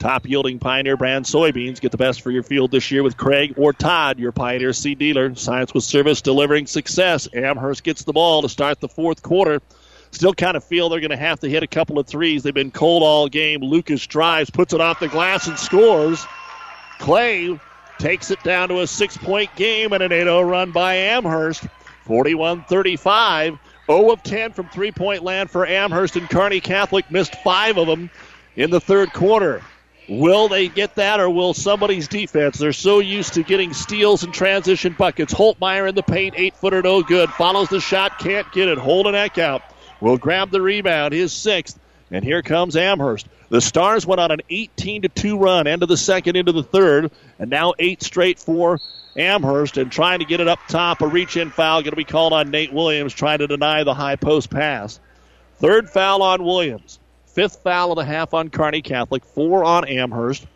Top 0.00 0.26
yielding 0.26 0.58
Pioneer 0.58 0.96
brand 0.96 1.24
soybeans. 1.24 1.80
Get 1.80 1.92
the 1.92 1.98
best 1.98 2.20
for 2.20 2.32
your 2.32 2.42
field 2.42 2.72
this 2.72 2.90
year 2.90 3.04
with 3.04 3.16
Craig 3.16 3.54
or 3.56 3.72
Todd, 3.72 4.18
your 4.18 4.32
Pioneer 4.32 4.72
seed 4.72 4.98
dealer. 4.98 5.32
Science 5.36 5.72
with 5.72 5.84
service 5.84 6.20
delivering 6.20 6.66
success. 6.66 7.28
Amherst 7.32 7.84
gets 7.84 8.02
the 8.02 8.12
ball 8.12 8.42
to 8.42 8.48
start 8.48 8.80
the 8.80 8.88
fourth 8.88 9.22
quarter. 9.22 9.60
Still 10.10 10.34
kind 10.34 10.56
of 10.56 10.64
feel 10.64 10.88
they're 10.88 10.98
going 10.98 11.10
to 11.10 11.16
have 11.16 11.38
to 11.40 11.48
hit 11.48 11.62
a 11.62 11.68
couple 11.68 12.00
of 12.00 12.08
threes. 12.08 12.42
They've 12.42 12.52
been 12.52 12.72
cold 12.72 13.04
all 13.04 13.28
game. 13.28 13.60
Lucas 13.60 14.04
drives, 14.04 14.50
puts 14.50 14.74
it 14.74 14.80
off 14.80 14.98
the 14.98 15.06
glass, 15.06 15.46
and 15.46 15.56
scores. 15.56 16.26
Clay 16.98 17.56
takes 18.00 18.32
it 18.32 18.42
down 18.42 18.70
to 18.70 18.80
a 18.80 18.88
six 18.88 19.16
point 19.16 19.54
game 19.54 19.92
and 19.92 20.02
an 20.02 20.10
8 20.10 20.24
0 20.24 20.42
run 20.42 20.72
by 20.72 20.94
Amherst. 20.94 21.62
41 22.04 22.64
35. 22.64 23.58
0 23.86 24.10
of 24.10 24.22
10 24.22 24.52
from 24.52 24.68
three 24.68 24.92
point 24.92 25.22
land 25.22 25.50
for 25.50 25.66
Amherst, 25.66 26.16
and 26.16 26.28
Kearney 26.28 26.60
Catholic 26.60 27.10
missed 27.10 27.34
five 27.36 27.78
of 27.78 27.86
them 27.86 28.10
in 28.56 28.70
the 28.70 28.80
third 28.80 29.12
quarter. 29.12 29.62
Will 30.08 30.48
they 30.48 30.68
get 30.68 30.96
that, 30.96 31.20
or 31.20 31.30
will 31.30 31.54
somebody's 31.54 32.08
defense? 32.08 32.58
They're 32.58 32.72
so 32.72 32.98
used 32.98 33.34
to 33.34 33.42
getting 33.42 33.72
steals 33.72 34.24
and 34.24 34.34
transition 34.34 34.94
buckets. 34.98 35.32
Holtmeyer 35.32 35.88
in 35.88 35.94
the 35.94 36.02
paint, 36.02 36.34
eight 36.36 36.56
footer, 36.56 36.82
no 36.82 37.02
good. 37.02 37.30
Follows 37.30 37.68
the 37.68 37.80
shot, 37.80 38.18
can't 38.18 38.50
get 38.52 38.68
it. 38.68 38.78
Holden 38.78 39.14
Eckhout. 39.14 39.62
Will 40.00 40.18
grab 40.18 40.50
the 40.50 40.60
rebound, 40.60 41.14
his 41.14 41.32
sixth. 41.32 41.78
And 42.10 42.24
here 42.24 42.42
comes 42.42 42.76
Amherst. 42.76 43.28
The 43.48 43.60
Stars 43.60 44.04
went 44.04 44.20
on 44.20 44.30
an 44.30 44.40
18 44.50 45.02
to 45.02 45.08
2 45.08 45.38
run, 45.38 45.66
end 45.66 45.82
of 45.82 45.88
the 45.88 45.96
second, 45.96 46.36
into 46.36 46.52
the 46.52 46.62
third, 46.62 47.10
and 47.38 47.48
now 47.48 47.74
eight 47.78 48.02
straight 48.02 48.38
for 48.38 48.80
Amherst 49.16 49.76
and 49.76 49.92
trying 49.92 50.20
to 50.20 50.24
get 50.24 50.40
it 50.40 50.48
up 50.48 50.60
top. 50.68 51.00
A 51.02 51.06
reach 51.06 51.36
in 51.36 51.50
foul 51.50 51.82
going 51.82 51.90
to 51.90 51.96
be 51.96 52.04
called 52.04 52.32
on 52.32 52.50
Nate 52.50 52.72
Williams, 52.72 53.12
trying 53.12 53.38
to 53.38 53.46
deny 53.46 53.84
the 53.84 53.94
high 53.94 54.16
post 54.16 54.50
pass. 54.50 55.00
Third 55.56 55.90
foul 55.90 56.22
on 56.22 56.42
Williams. 56.42 56.98
Fifth 57.26 57.56
foul 57.62 57.92
of 57.92 57.96
the 57.96 58.04
half 58.04 58.34
on 58.34 58.50
Kearney 58.50 58.82
Catholic. 58.82 59.24
Four 59.24 59.64
on 59.64 59.86
Amherst. 59.86 60.46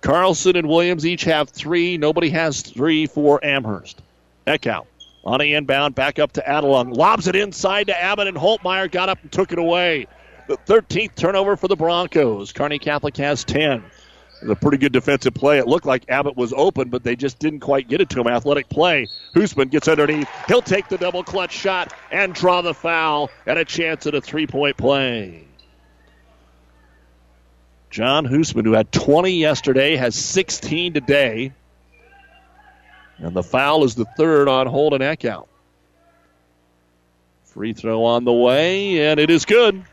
Carlson 0.00 0.56
and 0.56 0.68
Williams 0.68 1.04
each 1.04 1.24
have 1.24 1.50
three. 1.50 1.98
Nobody 1.98 2.30
has 2.30 2.62
three 2.62 3.06
for 3.06 3.44
Amherst. 3.44 4.00
Eckhout 4.46 4.86
on 5.24 5.40
the 5.40 5.54
inbound, 5.54 5.94
back 5.94 6.18
up 6.18 6.32
to 6.32 6.42
Adelung. 6.42 6.96
Lobs 6.96 7.26
it 7.26 7.36
inside 7.36 7.88
to 7.88 8.02
Abbott, 8.02 8.26
and 8.26 8.36
Holtmeyer 8.36 8.90
got 8.90 9.08
up 9.08 9.20
and 9.22 9.30
took 9.30 9.52
it 9.52 9.58
away. 9.58 10.06
The 10.48 10.56
13th 10.56 11.14
turnover 11.14 11.56
for 11.56 11.68
the 11.68 11.76
Broncos. 11.76 12.52
Kearney 12.52 12.78
Catholic 12.78 13.16
has 13.18 13.44
10 13.44 13.84
a 14.48 14.54
pretty 14.54 14.78
good 14.78 14.92
defensive 14.92 15.34
play. 15.34 15.58
It 15.58 15.66
looked 15.66 15.86
like 15.86 16.08
Abbott 16.08 16.36
was 16.36 16.52
open, 16.56 16.88
but 16.88 17.02
they 17.02 17.16
just 17.16 17.38
didn't 17.38 17.60
quite 17.60 17.88
get 17.88 18.00
it 18.00 18.08
to 18.10 18.20
him. 18.20 18.26
Athletic 18.26 18.68
play. 18.68 19.08
Hoosman 19.34 19.70
gets 19.70 19.88
underneath. 19.88 20.28
He'll 20.48 20.62
take 20.62 20.88
the 20.88 20.98
double 20.98 21.22
clutch 21.22 21.52
shot 21.52 21.92
and 22.10 22.34
draw 22.34 22.62
the 22.62 22.74
foul 22.74 23.30
and 23.46 23.58
a 23.58 23.64
chance 23.64 24.06
at 24.06 24.14
a 24.14 24.20
three 24.20 24.46
point 24.46 24.76
play. 24.76 25.44
John 27.90 28.26
Hoosman, 28.26 28.64
who 28.64 28.72
had 28.72 28.90
20 28.92 29.32
yesterday, 29.32 29.96
has 29.96 30.14
16 30.14 30.94
today. 30.94 31.52
And 33.18 33.34
the 33.34 33.42
foul 33.42 33.84
is 33.84 33.96
the 33.96 34.06
third 34.16 34.48
on 34.48 34.66
Holden 34.66 35.00
Eckhout. 35.00 35.48
Free 37.44 37.72
throw 37.72 38.04
on 38.04 38.24
the 38.24 38.32
way, 38.32 39.08
and 39.10 39.18
it 39.18 39.28
is 39.28 39.44
good. 39.44 39.84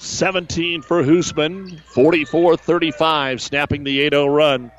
17 0.00 0.80
for 0.80 1.02
Hoosman, 1.02 1.78
44 1.80 2.56
35, 2.56 3.42
snapping 3.42 3.84
the 3.84 4.00
8 4.00 4.14
0 4.14 4.26
run 4.28 4.72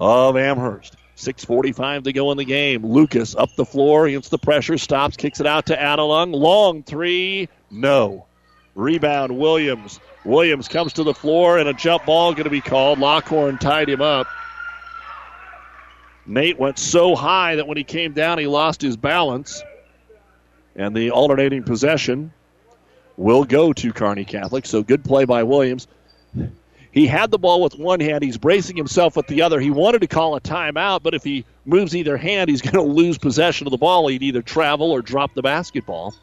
of 0.00 0.36
Amherst. 0.36 0.96
6.45 1.16 2.04
to 2.04 2.12
go 2.12 2.32
in 2.32 2.38
the 2.38 2.44
game. 2.44 2.84
Lucas 2.84 3.36
up 3.36 3.54
the 3.54 3.64
floor 3.64 4.06
against 4.06 4.32
the 4.32 4.38
pressure, 4.38 4.76
stops, 4.76 5.16
kicks 5.16 5.38
it 5.38 5.46
out 5.46 5.66
to 5.66 5.76
Adelung. 5.76 6.34
Long 6.34 6.82
three, 6.82 7.48
no. 7.70 8.26
Rebound, 8.74 9.38
Williams. 9.38 10.00
Williams 10.24 10.66
comes 10.66 10.94
to 10.94 11.04
the 11.04 11.14
floor, 11.14 11.58
and 11.58 11.68
a 11.68 11.72
jump 11.72 12.04
ball 12.06 12.32
going 12.32 12.44
to 12.44 12.50
be 12.50 12.60
called. 12.60 12.98
Lockhorn 12.98 13.58
tied 13.58 13.88
him 13.88 14.02
up. 14.02 14.26
Nate 16.26 16.58
went 16.58 16.80
so 16.80 17.14
high 17.14 17.56
that 17.56 17.68
when 17.68 17.76
he 17.76 17.84
came 17.84 18.12
down, 18.12 18.38
he 18.38 18.48
lost 18.48 18.82
his 18.82 18.96
balance. 18.96 19.62
And 20.74 20.96
the 20.96 21.12
alternating 21.12 21.62
possession 21.62 22.32
will 23.16 23.44
go 23.44 23.72
to 23.72 23.92
Kearney 23.92 24.24
Catholic. 24.24 24.66
So 24.66 24.82
good 24.82 25.04
play 25.04 25.24
by 25.24 25.42
Williams. 25.42 25.86
He 26.92 27.08
had 27.08 27.32
the 27.32 27.38
ball 27.38 27.60
with 27.60 27.76
one 27.76 27.98
hand. 27.98 28.22
He's 28.22 28.38
bracing 28.38 28.76
himself 28.76 29.16
with 29.16 29.26
the 29.26 29.42
other. 29.42 29.58
He 29.58 29.70
wanted 29.70 30.02
to 30.02 30.06
call 30.06 30.36
a 30.36 30.40
timeout, 30.40 31.02
but 31.02 31.12
if 31.12 31.24
he 31.24 31.44
moves 31.64 31.96
either 31.96 32.16
hand, 32.16 32.48
he's 32.48 32.62
going 32.70 32.74
to 32.74 32.82
lose 32.82 33.18
possession 33.18 33.66
of 33.66 33.72
the 33.72 33.78
ball. 33.78 34.06
He'd 34.06 34.22
either 34.22 34.42
travel 34.42 34.92
or 34.92 35.02
drop 35.02 35.34
the 35.34 35.42
basketball. 35.42 36.14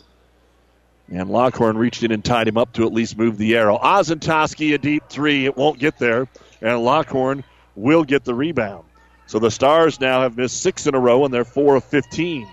And 1.09 1.29
Lockhorn 1.29 1.77
reached 1.77 2.03
in 2.03 2.11
and 2.13 2.23
tied 2.23 2.47
him 2.47 2.57
up 2.57 2.71
to 2.73 2.85
at 2.85 2.93
least 2.93 3.17
move 3.17 3.37
the 3.37 3.57
arrow. 3.57 3.77
Ozentowski, 3.77 4.73
a 4.73 4.77
deep 4.77 5.03
three. 5.09 5.45
It 5.45 5.57
won't 5.57 5.77
get 5.77 5.99
there. 5.99 6.29
And 6.61 6.85
Lockhorn 6.85 7.43
will 7.75 8.05
get 8.05 8.23
the 8.23 8.33
rebound. 8.33 8.85
So 9.27 9.39
the 9.39 9.51
Stars 9.51 9.99
now 9.99 10.21
have 10.21 10.37
missed 10.37 10.61
six 10.61 10.87
in 10.87 10.95
a 10.95 10.99
row, 10.99 11.25
and 11.25 11.33
they're 11.33 11.43
four 11.43 11.75
of 11.75 11.83
15. 11.83 12.47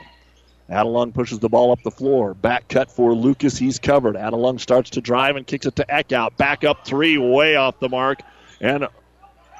Adelung 0.71 1.14
pushes 1.14 1.39
the 1.39 1.49
ball 1.49 1.73
up 1.73 1.83
the 1.83 1.91
floor. 1.91 2.35
Back 2.35 2.69
cut 2.69 2.91
for 2.91 3.14
Lucas. 3.14 3.57
He's 3.57 3.79
covered. 3.79 4.16
Adelung 4.16 4.61
starts 4.61 4.91
to 4.91 5.01
drive 5.01 5.37
and 5.37 5.47
kicks 5.47 5.64
it 5.64 5.77
to 5.77 5.87
Eckhout. 5.87 6.37
Back 6.37 6.62
up 6.62 6.87
three, 6.87 7.16
way 7.16 7.57
off 7.57 7.81
the 7.81 7.89
mark. 7.89 8.21
And 8.61 8.87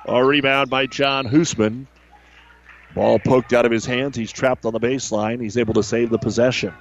a 0.05 0.25
rebound 0.25 0.69
by 0.69 0.87
John 0.87 1.27
Hoosman. 1.27 1.87
Ball 2.95 3.19
poked 3.19 3.53
out 3.53 3.65
of 3.65 3.73
his 3.73 3.87
hands. 3.87 4.17
He's 4.17 4.33
trapped 4.33 4.67
on 4.67 4.73
the 4.73 4.81
baseline. 4.81 5.41
He's 5.41 5.57
able 5.57 5.75
to 5.75 5.83
save 5.83 6.11
the 6.11 6.19
possession. 6.19 6.75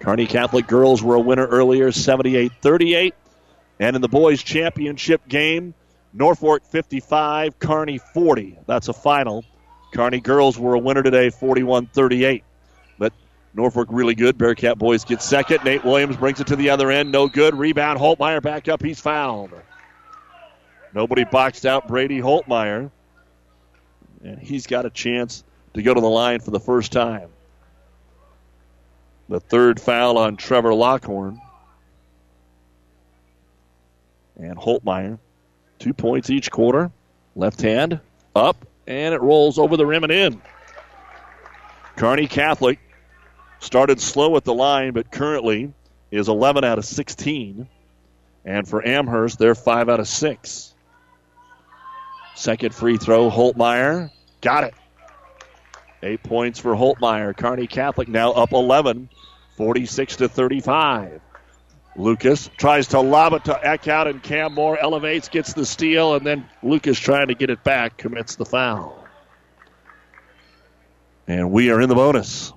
Kearney 0.00 0.26
Catholic 0.26 0.66
girls 0.66 1.02
were 1.02 1.16
a 1.16 1.20
winner 1.20 1.46
earlier, 1.46 1.90
78 1.90 2.52
38. 2.62 3.14
And 3.80 3.96
in 3.96 4.02
the 4.02 4.08
boys' 4.08 4.42
championship 4.42 5.26
game, 5.28 5.74
Norfolk 6.12 6.64
55, 6.64 7.58
Kearney 7.58 7.98
40. 7.98 8.58
That's 8.66 8.88
a 8.88 8.92
final. 8.92 9.44
Kearney 9.92 10.20
girls 10.20 10.58
were 10.58 10.74
a 10.74 10.78
winner 10.78 11.02
today, 11.02 11.30
41 11.30 11.86
38. 11.86 12.44
Norfolk 13.58 13.88
really 13.90 14.14
good. 14.14 14.38
Bearcat 14.38 14.78
boys 14.78 15.04
get 15.04 15.20
second. 15.20 15.64
Nate 15.64 15.84
Williams 15.84 16.16
brings 16.16 16.38
it 16.38 16.46
to 16.46 16.54
the 16.54 16.70
other 16.70 16.92
end. 16.92 17.10
No 17.10 17.26
good. 17.26 17.56
Rebound. 17.56 17.98
Holtmeyer 17.98 18.40
back 18.40 18.68
up. 18.68 18.80
He's 18.80 19.00
fouled. 19.00 19.50
Nobody 20.94 21.24
boxed 21.24 21.66
out 21.66 21.88
Brady 21.88 22.20
Holtmeyer. 22.20 22.88
And 24.22 24.38
he's 24.38 24.68
got 24.68 24.86
a 24.86 24.90
chance 24.90 25.42
to 25.74 25.82
go 25.82 25.92
to 25.92 26.00
the 26.00 26.08
line 26.08 26.38
for 26.38 26.52
the 26.52 26.60
first 26.60 26.92
time. 26.92 27.30
The 29.28 29.40
third 29.40 29.80
foul 29.80 30.18
on 30.18 30.36
Trevor 30.36 30.72
Lockhorn. 30.72 31.40
And 34.36 34.56
Holtmeyer. 34.56 35.18
Two 35.80 35.94
points 35.94 36.30
each 36.30 36.52
quarter. 36.52 36.92
Left 37.34 37.60
hand 37.60 37.98
up, 38.36 38.64
and 38.86 39.14
it 39.14 39.20
rolls 39.20 39.58
over 39.58 39.76
the 39.76 39.84
rim 39.84 40.04
and 40.04 40.12
in. 40.12 40.42
Kearney 41.96 42.28
Catholic 42.28 42.78
started 43.60 44.00
slow 44.00 44.36
at 44.36 44.44
the 44.44 44.54
line, 44.54 44.92
but 44.92 45.10
currently 45.10 45.72
is 46.10 46.28
11 46.28 46.64
out 46.64 46.78
of 46.78 46.84
16. 46.84 47.68
And 48.44 48.68
for 48.68 48.86
Amherst, 48.86 49.38
they're 49.38 49.54
5 49.54 49.88
out 49.88 50.00
of 50.00 50.08
6. 50.08 50.74
Second 52.34 52.74
free 52.74 52.96
throw, 52.96 53.30
Holtmeyer. 53.30 54.10
Got 54.40 54.64
it. 54.64 54.74
Eight 56.02 56.22
points 56.22 56.60
for 56.60 56.74
Holtmeyer. 56.74 57.36
Kearney 57.36 57.66
Catholic 57.66 58.08
now 58.08 58.30
up 58.32 58.52
11, 58.52 59.08
46 59.56 60.16
to 60.16 60.28
35. 60.28 61.20
Lucas 61.96 62.48
tries 62.56 62.86
to 62.88 63.00
lob 63.00 63.32
it 63.32 63.44
to 63.44 63.54
Eckhout, 63.64 64.08
and 64.08 64.22
Cam 64.22 64.54
Moore 64.54 64.78
elevates, 64.78 65.28
gets 65.28 65.52
the 65.52 65.66
steal, 65.66 66.14
and 66.14 66.24
then 66.24 66.48
Lucas 66.62 66.96
trying 66.96 67.26
to 67.26 67.34
get 67.34 67.50
it 67.50 67.64
back 67.64 67.96
commits 67.96 68.36
the 68.36 68.44
foul. 68.44 69.04
And 71.26 71.50
we 71.50 71.70
are 71.70 71.80
in 71.80 71.88
the 71.88 71.96
bonus. 71.96 72.52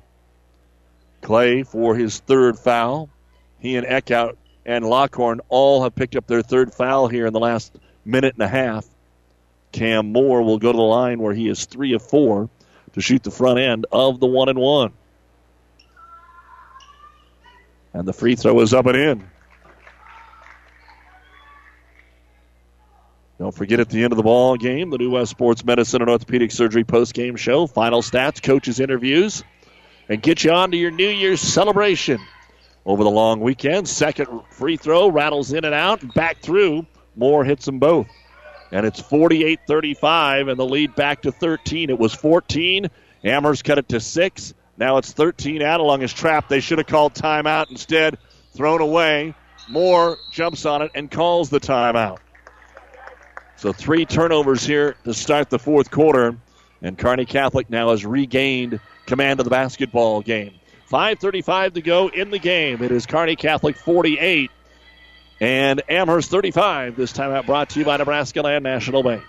Clay 1.22 1.64
for 1.64 1.96
his 1.96 2.20
third 2.20 2.58
foul. 2.58 3.10
He 3.60 3.76
and 3.76 3.86
Eckhout 3.86 4.38
and 4.66 4.86
Lockhorn 4.86 5.42
all 5.50 5.84
have 5.84 5.96
picked 5.96 6.16
up 6.16 6.28
their 6.28 6.42
third 6.42 6.74
foul 6.74 7.08
here 7.08 7.26
in 7.26 7.34
the 7.34 7.40
last 7.40 7.76
minute 8.06 8.34
and 8.36 8.44
a 8.44 8.48
half. 8.48 8.86
Cam 9.72 10.12
Moore 10.12 10.44
will 10.44 10.58
go 10.58 10.72
to 10.72 10.78
the 10.78 10.84
line 10.84 11.20
where 11.20 11.34
he 11.34 11.48
is 11.48 11.66
three 11.66 11.94
of 11.94 12.02
four 12.02 12.50
to 12.94 13.02
shoot 13.02 13.24
the 13.24 13.32
front 13.32 13.60
end 13.60 13.86
of 13.92 14.20
the 14.20 14.28
one 14.28 14.50
and 14.50 14.60
one. 14.60 14.92
And 17.94 18.08
the 18.08 18.14
free 18.14 18.36
throw 18.36 18.60
is 18.62 18.74
up 18.74 18.86
and 18.86 18.98
in. 18.98 19.30
Don't 23.40 23.56
forget 23.56 23.80
at 23.80 23.90
the 23.90 24.04
end 24.04 24.14
of 24.14 24.18
the 24.18 24.24
ball 24.24 24.56
game, 24.56 24.92
the 24.92 25.00
New 25.00 25.12
West 25.12 25.32
Sports 25.32 25.66
Medicine 25.66 26.02
and 26.02 26.10
Orthopedic 26.12 26.52
Surgery 26.52 26.84
post 26.84 27.14
game 27.16 27.36
show, 27.36 27.66
final 27.66 28.04
stats, 28.04 28.42
coaches' 28.42 28.80
interviews, 28.80 29.44
and 30.10 30.22
get 30.22 30.43
you 30.43 30.52
on 30.52 30.72
to 30.72 30.78
your 30.78 30.91
New 30.91 31.08
Year's 31.08 31.41
celebration 31.41 32.20
over 32.86 33.04
the 33.04 33.10
long 33.10 33.39
weekend. 33.39 33.88
Second 33.88 34.41
free 34.49 34.78
throw 34.78 35.10
rattles 35.10 35.54
in 35.54 35.66
and 35.66 35.76
out, 35.76 36.14
back 36.14 36.39
through. 36.39 36.86
Moore 37.16 37.43
hits 37.43 37.66
them 37.66 37.80
both. 37.80 38.08
And 38.72 38.86
it's 38.86 39.02
48 39.02 39.60
35, 39.68 40.47
and 40.47 40.58
the 40.60 40.66
lead 40.66 40.95
back 40.95 41.24
to 41.24 41.32
13. 41.32 41.89
It 41.89 41.99
was 41.99 42.14
14. 42.14 42.89
Amherst 43.24 43.64
cut 43.64 43.78
it 43.78 43.89
to 43.89 43.99
6. 43.99 44.54
Now 44.78 44.97
it's 44.97 45.12
13. 45.12 45.62
Adelung 45.62 46.02
is 46.02 46.14
trapped. 46.14 46.49
They 46.49 46.62
should 46.62 46.78
have 46.78 46.88
called 46.88 47.14
timeout. 47.14 47.70
Instead, 47.70 48.18
thrown 48.54 48.82
away. 48.82 49.36
Moore 49.70 50.18
jumps 50.32 50.66
on 50.66 50.82
it 50.82 50.91
and 50.95 51.12
calls 51.12 51.49
the 51.49 51.60
timeout. 51.60 52.20
So 53.58 53.72
three 53.74 54.06
turnovers 54.06 54.66
here 54.66 54.95
to 55.04 55.14
start 55.14 55.49
the 55.49 55.60
fourth 55.60 55.91
quarter. 55.91 56.36
And 56.82 56.97
Kearney 56.97 57.26
Catholic 57.26 57.70
now 57.70 57.91
has 57.91 58.04
regained 58.06 58.80
command 59.12 59.41
of 59.41 59.43
the 59.43 59.49
basketball 59.49 60.22
game. 60.22 60.53
5.35 60.89 61.74
to 61.74 61.82
go 61.82 62.07
in 62.07 62.32
the 62.32 62.39
game. 62.39 62.82
It 62.82 62.91
is 62.91 63.05
Kearney 63.05 63.36
Catholic 63.36 63.76
48 63.76 64.49
and 65.41 65.82
Amherst 65.89 66.32
35. 66.32 66.95
This 66.95 67.12
time 67.12 67.32
out 67.32 67.45
brought 67.45 67.70
to 67.72 67.80
you 67.80 67.86
by 67.86 67.97
Nebraska 67.97 68.41
Land 68.41 68.64
National 68.64 69.03
Bank. 69.03 69.22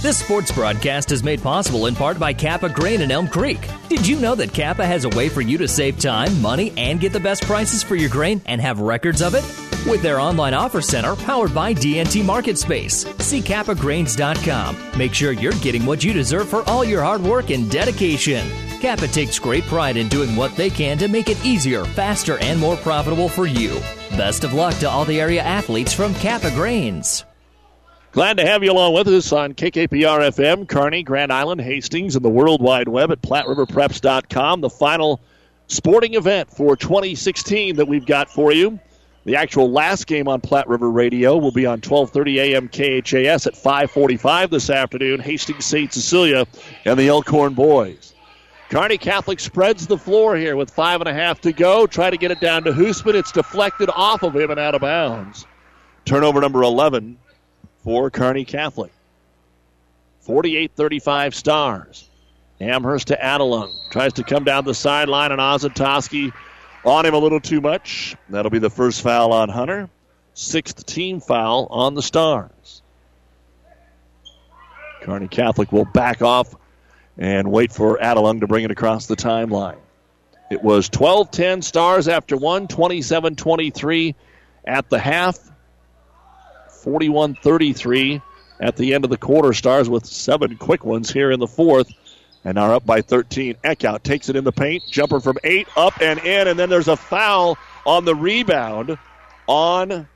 This 0.00 0.18
sports 0.18 0.50
broadcast 0.50 1.12
is 1.12 1.22
made 1.22 1.42
possible 1.42 1.86
in 1.86 1.94
part 1.94 2.18
by 2.18 2.32
Kappa 2.32 2.70
Grain 2.70 3.02
in 3.02 3.10
Elm 3.10 3.28
Creek. 3.28 3.60
Did 3.88 4.06
you 4.06 4.18
know 4.18 4.34
that 4.34 4.54
Kappa 4.54 4.84
has 4.84 5.04
a 5.04 5.10
way 5.10 5.28
for 5.28 5.42
you 5.42 5.58
to 5.58 5.68
save 5.68 6.00
time, 6.00 6.40
money, 6.40 6.72
and 6.76 6.98
get 6.98 7.12
the 7.12 7.20
best 7.20 7.42
prices 7.42 7.82
for 7.82 7.94
your 7.94 8.08
grain 8.08 8.40
and 8.46 8.60
have 8.60 8.80
records 8.80 9.20
of 9.20 9.34
it? 9.34 9.44
With 9.88 10.02
their 10.02 10.18
online 10.18 10.54
offer 10.54 10.80
center 10.80 11.14
powered 11.14 11.54
by 11.54 11.74
DNT 11.74 12.24
Market 12.24 12.56
Space. 12.58 13.04
See 13.18 13.42
kappagrains.com. 13.42 14.98
Make 14.98 15.14
sure 15.14 15.32
you're 15.32 15.52
getting 15.52 15.84
what 15.84 16.02
you 16.02 16.12
deserve 16.12 16.48
for 16.48 16.68
all 16.68 16.84
your 16.84 17.02
hard 17.02 17.22
work 17.22 17.50
and 17.50 17.70
dedication. 17.70 18.71
Kappa 18.82 19.06
takes 19.06 19.38
great 19.38 19.62
pride 19.66 19.96
in 19.96 20.08
doing 20.08 20.34
what 20.34 20.56
they 20.56 20.68
can 20.68 20.98
to 20.98 21.06
make 21.06 21.28
it 21.28 21.44
easier, 21.44 21.84
faster, 21.84 22.38
and 22.38 22.58
more 22.58 22.76
profitable 22.78 23.28
for 23.28 23.46
you. 23.46 23.80
Best 24.16 24.42
of 24.42 24.54
luck 24.54 24.74
to 24.78 24.90
all 24.90 25.04
the 25.04 25.20
area 25.20 25.40
athletes 25.40 25.92
from 25.92 26.12
Kappa 26.14 26.50
Grains. 26.50 27.24
Glad 28.10 28.38
to 28.38 28.44
have 28.44 28.64
you 28.64 28.72
along 28.72 28.94
with 28.94 29.06
us 29.06 29.32
on 29.32 29.54
KKPR 29.54 30.32
FM, 30.32 30.68
Kearney, 30.68 31.04
Grand 31.04 31.32
Island, 31.32 31.60
Hastings, 31.60 32.16
and 32.16 32.24
the 32.24 32.28
World 32.28 32.60
Wide 32.60 32.88
Web 32.88 33.12
at 33.12 33.22
PlatteRiverPreps.com. 33.22 34.60
The 34.60 34.70
final 34.70 35.20
sporting 35.68 36.14
event 36.14 36.50
for 36.50 36.74
2016 36.76 37.76
that 37.76 37.86
we've 37.86 38.04
got 38.04 38.30
for 38.30 38.50
you. 38.50 38.80
The 39.24 39.36
actual 39.36 39.70
last 39.70 40.08
game 40.08 40.26
on 40.26 40.40
Platte 40.40 40.66
River 40.66 40.90
Radio 40.90 41.36
will 41.36 41.52
be 41.52 41.66
on 41.66 41.80
12:30 41.80 42.38
a.m. 42.40 42.68
KHAS 42.68 43.46
at 43.46 43.54
5:45 43.54 44.50
this 44.50 44.70
afternoon. 44.70 45.20
Hastings 45.20 45.66
St. 45.66 45.92
Cecilia 45.92 46.48
and 46.84 46.98
the 46.98 47.06
Elkhorn 47.06 47.54
boys. 47.54 48.11
Kearney 48.72 48.96
Catholic 48.96 49.38
spreads 49.38 49.86
the 49.86 49.98
floor 49.98 50.34
here 50.34 50.56
with 50.56 50.70
five 50.70 51.02
and 51.02 51.08
a 51.08 51.12
half 51.12 51.42
to 51.42 51.52
go. 51.52 51.86
Try 51.86 52.08
to 52.08 52.16
get 52.16 52.30
it 52.30 52.40
down 52.40 52.64
to 52.64 52.72
Hoosman. 52.72 53.12
It's 53.12 53.30
deflected 53.30 53.90
off 53.94 54.22
of 54.22 54.34
him 54.34 54.50
and 54.50 54.58
out 54.58 54.74
of 54.74 54.80
bounds. 54.80 55.46
Turnover 56.06 56.40
number 56.40 56.62
11 56.62 57.18
for 57.84 58.08
Kearney 58.08 58.46
Catholic. 58.46 58.90
48 60.20 60.70
35 60.74 61.34
stars. 61.34 62.08
Amherst 62.62 63.08
to 63.08 63.16
Adelung. 63.18 63.74
Tries 63.90 64.14
to 64.14 64.24
come 64.24 64.44
down 64.44 64.64
the 64.64 64.72
sideline, 64.72 65.32
and 65.32 65.40
Ozentowski 65.40 66.32
on 66.86 67.04
him 67.04 67.12
a 67.12 67.18
little 67.18 67.40
too 67.40 67.60
much. 67.60 68.16
That'll 68.30 68.50
be 68.50 68.58
the 68.58 68.70
first 68.70 69.02
foul 69.02 69.34
on 69.34 69.50
Hunter. 69.50 69.90
Sixth 70.32 70.86
team 70.86 71.20
foul 71.20 71.66
on 71.68 71.92
the 71.92 72.02
Stars. 72.02 72.80
Kearney 75.02 75.28
Catholic 75.28 75.72
will 75.72 75.84
back 75.84 76.22
off 76.22 76.54
and 77.18 77.50
wait 77.50 77.72
for 77.72 77.98
Adelung 77.98 78.40
to 78.40 78.46
bring 78.46 78.64
it 78.64 78.70
across 78.70 79.06
the 79.06 79.16
timeline. 79.16 79.78
It 80.50 80.62
was 80.62 80.88
12 80.88 81.30
10 81.30 81.62
Stars 81.62 82.08
after 82.08 82.36
one, 82.36 82.68
27 82.68 83.36
23 83.36 84.14
at 84.64 84.88
the 84.90 84.98
half. 84.98 85.38
41 86.82 87.36
33 87.36 88.20
at 88.60 88.76
the 88.76 88.94
end 88.94 89.04
of 89.04 89.10
the 89.10 89.16
quarter. 89.16 89.52
Stars 89.52 89.88
with 89.88 90.04
seven 90.04 90.56
quick 90.56 90.84
ones 90.84 91.10
here 91.10 91.30
in 91.30 91.40
the 91.40 91.46
fourth. 91.46 91.90
And 92.44 92.58
are 92.58 92.74
up 92.74 92.84
by 92.84 93.02
13. 93.02 93.54
Eckhout 93.62 94.02
takes 94.02 94.28
it 94.28 94.34
in 94.34 94.42
the 94.42 94.52
paint. 94.52 94.82
Jumper 94.90 95.20
from 95.20 95.36
eight, 95.44 95.68
up 95.76 96.02
and 96.02 96.18
in. 96.18 96.48
And 96.48 96.58
then 96.58 96.68
there's 96.68 96.88
a 96.88 96.96
foul 96.96 97.56
on 97.86 98.04
the 98.04 98.16
rebound 98.16 98.98
on 99.46 100.08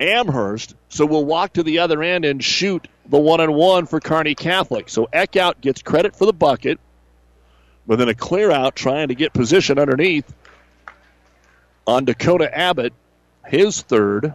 Amherst. 0.00 0.74
So 0.88 1.04
we'll 1.04 1.26
walk 1.26 1.52
to 1.54 1.62
the 1.62 1.80
other 1.80 2.02
end 2.02 2.24
and 2.24 2.42
shoot 2.42 2.88
the 3.06 3.18
one 3.18 3.40
and 3.40 3.54
one 3.54 3.86
for 3.86 4.00
Kearney 4.00 4.34
Catholic. 4.34 4.88
So 4.88 5.08
Eckhout 5.12 5.60
gets 5.60 5.82
credit 5.82 6.16
for 6.16 6.26
the 6.26 6.32
bucket. 6.32 6.78
But 7.86 7.98
then 7.98 8.08
a 8.08 8.14
clear 8.14 8.50
out 8.50 8.76
trying 8.76 9.08
to 9.08 9.14
get 9.14 9.32
position 9.32 9.78
underneath 9.78 10.32
on 11.86 12.04
Dakota 12.04 12.56
Abbott 12.56 12.92
his 13.46 13.82
third. 13.82 14.34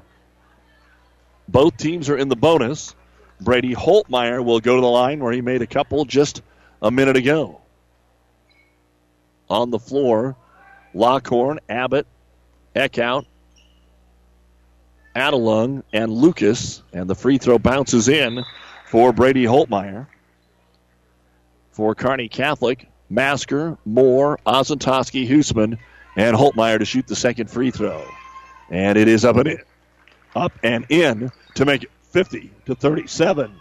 Both 1.48 1.78
teams 1.78 2.10
are 2.10 2.18
in 2.18 2.28
the 2.28 2.36
bonus. 2.36 2.94
Brady 3.40 3.74
Holtmeyer 3.74 4.44
will 4.44 4.60
go 4.60 4.76
to 4.76 4.82
the 4.82 4.88
line 4.88 5.20
where 5.20 5.32
he 5.32 5.42
made 5.42 5.62
a 5.62 5.68
couple 5.68 6.04
just 6.06 6.42
a 6.82 6.92
minute 6.92 7.16
ago. 7.16 7.62
On 9.50 9.70
the 9.70 9.80
floor, 9.80 10.36
Lockhorn, 10.94 11.60
Abbott, 11.70 12.06
Eckhout, 12.76 13.26
Adelung, 15.18 15.84
and 15.92 16.12
Lucas. 16.12 16.84
And 16.94 17.10
the 17.10 17.16
free 17.16 17.38
throw 17.38 17.58
bounces 17.58 18.08
in 18.08 18.44
for 18.86 19.12
Brady 19.12 19.46
Holtmeyer. 19.46 20.08
For 21.72 21.94
Kearney 21.96 22.30
Catholic, 22.30 22.88
Masker, 23.10 23.78
Moore, 23.86 24.40
Ozentowski, 24.46 25.28
Hoosman, 25.28 25.78
and 26.16 26.36
Holtmeyer 26.36 26.80
to 26.80 26.86
shoot 26.86 27.08
the 27.08 27.16
second 27.16 27.50
free 27.50 27.72
throw. 27.72 28.04
And 28.70 28.98
it 28.98 29.08
is 29.08 29.26
up 29.26 29.38
and 29.38 29.48
in. 29.48 29.62
Up 30.36 30.54
and 30.64 30.86
in 30.90 31.32
to 31.56 31.66
make 31.66 31.84
it 31.84 31.92
50 32.12 32.52
to 32.66 32.76
37. 32.76 33.52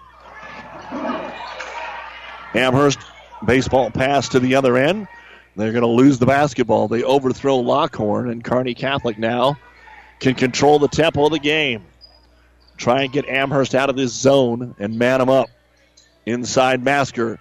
Amherst 2.54 2.98
baseball 3.44 3.90
pass 3.90 4.30
to 4.30 4.40
the 4.40 4.54
other 4.54 4.76
end. 4.76 5.08
They're 5.56 5.72
going 5.72 5.82
to 5.82 5.88
lose 5.88 6.18
the 6.18 6.26
basketball. 6.26 6.88
They 6.88 7.02
overthrow 7.02 7.56
Lockhorn, 7.56 8.30
and 8.30 8.44
Kearney 8.44 8.74
Catholic 8.74 9.18
now 9.18 9.56
can 10.20 10.34
control 10.34 10.78
the 10.78 10.88
tempo 10.88 11.26
of 11.26 11.32
the 11.32 11.38
game. 11.38 11.84
Try 12.76 13.02
and 13.02 13.12
get 13.12 13.26
Amherst 13.28 13.74
out 13.74 13.90
of 13.90 13.96
this 13.96 14.12
zone 14.12 14.74
and 14.78 14.98
man 14.98 15.20
him 15.20 15.28
up. 15.28 15.48
Inside 16.26 16.82
Masker. 16.82 17.38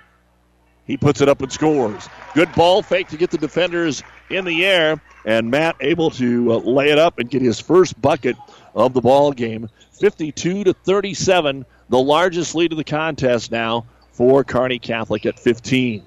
He 0.86 0.98
puts 0.98 1.20
it 1.22 1.28
up 1.28 1.42
and 1.42 1.52
scores. 1.52 2.08
Good 2.36 2.54
ball 2.54 2.84
fake 2.84 3.08
to 3.10 3.18
get 3.18 3.32
the 3.32 3.38
defenders 3.38 4.04
in 4.30 4.46
the 4.46 4.66
air, 4.66 5.02
and 5.26 5.50
Matt 5.50 5.76
able 5.80 6.12
to 6.12 6.54
uh, 6.54 6.58
lay 6.58 6.92
it 6.92 7.00
up 7.00 7.18
and 7.18 7.30
get 7.30 7.42
his 7.42 7.60
first 7.60 8.00
bucket 8.00 8.36
of 8.76 8.94
the 8.94 9.02
ball 9.02 9.32
game. 9.32 9.70
52 10.00 10.66
to 10.66 10.74
37, 10.74 11.66
the 11.90 11.98
largest 11.98 12.54
lead 12.54 12.72
of 12.72 12.78
the 12.78 12.84
contest 12.84 13.52
now 13.52 13.86
for 14.12 14.44
Kearney 14.44 14.80
Catholic 14.80 15.26
at 15.26 15.40
15. 15.40 16.04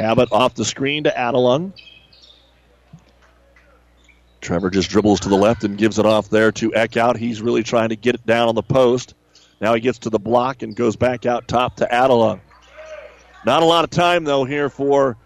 Abbott 0.00 0.32
off 0.32 0.54
the 0.54 0.64
screen 0.64 1.04
to 1.04 1.10
Adelung. 1.10 1.72
Trevor 4.40 4.70
just 4.70 4.90
dribbles 4.90 5.20
to 5.20 5.28
the 5.28 5.36
left 5.36 5.64
and 5.64 5.76
gives 5.76 5.98
it 5.98 6.06
off 6.06 6.30
there 6.30 6.52
to 6.52 6.70
Eckhout. 6.70 7.16
He's 7.16 7.42
really 7.42 7.62
trying 7.62 7.90
to 7.90 7.96
get 7.96 8.14
it 8.14 8.26
down 8.26 8.48
on 8.48 8.54
the 8.54 8.62
post. 8.62 9.14
Now 9.60 9.74
he 9.74 9.80
gets 9.80 9.98
to 10.00 10.10
the 10.10 10.18
block 10.18 10.62
and 10.62 10.74
goes 10.74 10.96
back 10.96 11.26
out 11.26 11.46
top 11.46 11.76
to 11.76 11.86
Adelung. 11.86 12.40
Not 13.44 13.62
a 13.62 13.66
lot 13.66 13.84
of 13.84 13.90
time, 13.90 14.24
though, 14.24 14.44
here 14.44 14.70
for 14.70 15.16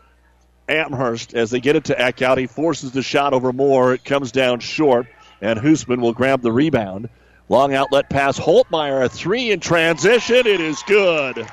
Amherst 0.69 1.35
as 1.35 1.51
they 1.51 1.61
get 1.61 1.77
it 1.77 1.85
to 1.85 1.95
Eckhout. 1.95 2.39
He 2.39 2.47
forces 2.47 2.93
the 2.93 3.03
shot 3.03 3.33
over 3.33 3.53
Moore. 3.53 3.95
It 3.95 4.05
comes 4.05 4.33
down 4.33 4.61
short, 4.61 5.07
and 5.41 5.59
Hoosman 5.59 6.01
will 6.01 6.13
grab 6.13 6.43
the 6.43 6.53
rebound. 6.53 7.09
Long 7.49 7.75
outlet 7.75 8.09
pass. 8.09 8.39
Holtmeyer, 8.39 9.05
a 9.05 9.09
three 9.09 9.51
in 9.51 9.61
transition. 9.61 10.47
It 10.47 10.61
is 10.61 10.83
good. 10.87 11.47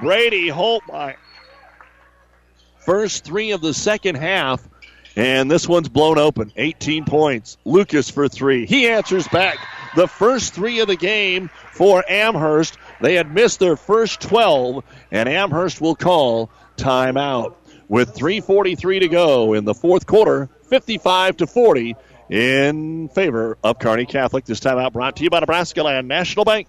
Brady 0.00 0.48
Holtmeyer. 0.48 1.16
First 2.80 3.24
three 3.24 3.50
of 3.50 3.60
the 3.60 3.74
second 3.74 4.14
half, 4.14 4.66
and 5.18 5.50
this 5.50 5.68
one's 5.68 5.88
blown 5.88 6.16
open. 6.16 6.52
18 6.56 7.04
points. 7.04 7.58
Lucas 7.64 8.08
for 8.08 8.28
three. 8.28 8.66
He 8.66 8.88
answers 8.88 9.26
back. 9.26 9.58
The 9.96 10.06
first 10.06 10.54
three 10.54 10.78
of 10.78 10.86
the 10.86 10.94
game 10.94 11.50
for 11.72 12.04
Amherst. 12.08 12.78
They 13.00 13.14
had 13.14 13.34
missed 13.34 13.58
their 13.58 13.76
first 13.76 14.20
12, 14.20 14.84
and 15.10 15.28
Amherst 15.28 15.80
will 15.80 15.96
call 15.96 16.50
timeout. 16.76 17.56
With 17.88 18.14
3.43 18.14 19.00
to 19.00 19.08
go 19.08 19.54
in 19.54 19.64
the 19.64 19.74
fourth 19.74 20.06
quarter, 20.06 20.50
55 20.68 21.38
to 21.38 21.46
40 21.48 21.96
in 22.30 23.08
favor 23.08 23.58
of 23.64 23.80
Kearney 23.80 24.06
Catholic. 24.06 24.44
This 24.44 24.60
timeout 24.60 24.92
brought 24.92 25.16
to 25.16 25.24
you 25.24 25.30
by 25.30 25.40
Nebraska 25.40 25.82
Land 25.82 26.06
National 26.06 26.44
Bank. 26.44 26.68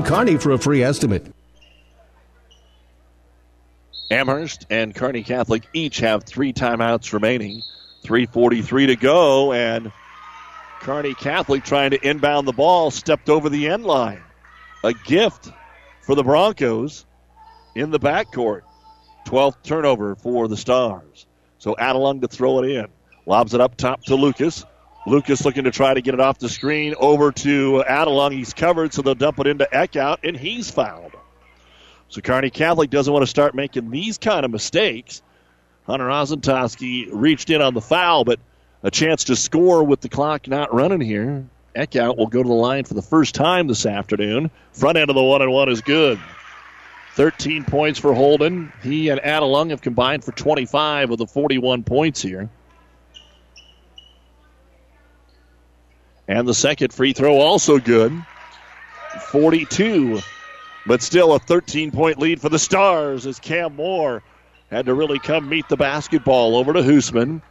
Kearney 0.00 0.38
for 0.38 0.52
a 0.52 0.58
free 0.58 0.82
estimate. 0.82 1.26
Amherst 4.10 4.66
and 4.70 4.94
Kearney 4.94 5.22
Catholic 5.22 5.64
each 5.74 5.98
have 5.98 6.24
three 6.24 6.52
timeouts 6.52 7.12
remaining. 7.12 7.62
3.43 8.04 8.86
to 8.88 8.96
go, 8.96 9.52
and 9.52 9.92
Kearney 10.80 11.14
Catholic 11.14 11.64
trying 11.64 11.90
to 11.90 12.08
inbound 12.08 12.48
the 12.48 12.52
ball 12.52 12.90
stepped 12.90 13.28
over 13.28 13.48
the 13.48 13.68
end 13.68 13.84
line. 13.84 14.22
A 14.82 14.92
gift 14.92 15.50
for 16.00 16.14
the 16.14 16.22
Broncos 16.22 17.06
in 17.74 17.90
the 17.90 18.00
backcourt. 18.00 18.62
12th 19.26 19.62
turnover 19.62 20.16
for 20.16 20.48
the 20.48 20.56
Stars. 20.56 21.26
So 21.58 21.74
Adelung 21.76 22.20
to 22.22 22.28
throw 22.28 22.62
it 22.62 22.70
in. 22.70 22.88
Lobs 23.26 23.54
it 23.54 23.60
up 23.60 23.76
top 23.76 24.02
to 24.04 24.16
Lucas. 24.16 24.64
Lucas 25.06 25.44
looking 25.44 25.64
to 25.64 25.70
try 25.70 25.94
to 25.94 26.00
get 26.00 26.14
it 26.14 26.20
off 26.20 26.38
the 26.38 26.48
screen 26.48 26.94
over 26.98 27.32
to 27.32 27.82
Adelung. 27.88 28.32
He's 28.32 28.52
covered, 28.52 28.94
so 28.94 29.02
they'll 29.02 29.14
dump 29.14 29.40
it 29.40 29.46
into 29.46 29.68
Eckhout, 29.72 30.18
and 30.22 30.36
he's 30.36 30.70
fouled. 30.70 31.12
So 32.08 32.20
Kearney 32.20 32.50
Catholic 32.50 32.90
doesn't 32.90 33.12
want 33.12 33.22
to 33.22 33.28
start 33.28 33.54
making 33.54 33.90
these 33.90 34.18
kind 34.18 34.44
of 34.44 34.50
mistakes. 34.50 35.22
Hunter 35.86 36.06
Ozentowski 36.06 37.08
reached 37.10 37.50
in 37.50 37.60
on 37.60 37.74
the 37.74 37.80
foul, 37.80 38.24
but 38.24 38.38
a 38.82 38.90
chance 38.90 39.24
to 39.24 39.36
score 39.36 39.82
with 39.82 40.00
the 40.00 40.08
clock 40.08 40.46
not 40.46 40.72
running 40.72 41.00
here. 41.00 41.46
Eckhout 41.74 42.16
will 42.16 42.26
go 42.26 42.42
to 42.42 42.48
the 42.48 42.54
line 42.54 42.84
for 42.84 42.94
the 42.94 43.02
first 43.02 43.34
time 43.34 43.66
this 43.66 43.86
afternoon. 43.86 44.50
Front 44.72 44.98
end 44.98 45.10
of 45.10 45.16
the 45.16 45.22
one 45.22 45.42
and 45.42 45.50
one 45.50 45.68
is 45.68 45.80
good. 45.80 46.20
13 47.14 47.64
points 47.64 47.98
for 47.98 48.14
Holden. 48.14 48.72
He 48.82 49.08
and 49.08 49.20
Adelung 49.20 49.70
have 49.70 49.82
combined 49.82 50.24
for 50.24 50.32
25 50.32 51.10
of 51.10 51.18
the 51.18 51.26
41 51.26 51.82
points 51.82 52.22
here. 52.22 52.48
And 56.28 56.46
the 56.46 56.54
second 56.54 56.92
free 56.92 57.12
throw 57.12 57.36
also 57.36 57.78
good. 57.78 58.12
42. 59.30 60.20
But 60.86 61.02
still 61.02 61.34
a 61.34 61.38
13 61.38 61.90
point 61.90 62.18
lead 62.18 62.40
for 62.40 62.48
the 62.48 62.58
Stars 62.58 63.26
as 63.26 63.38
Cam 63.38 63.76
Moore 63.76 64.22
had 64.70 64.86
to 64.86 64.94
really 64.94 65.18
come 65.18 65.48
meet 65.48 65.68
the 65.68 65.76
basketball 65.76 66.56
over 66.56 66.72
to 66.72 66.80
Hoosman. 66.80 67.42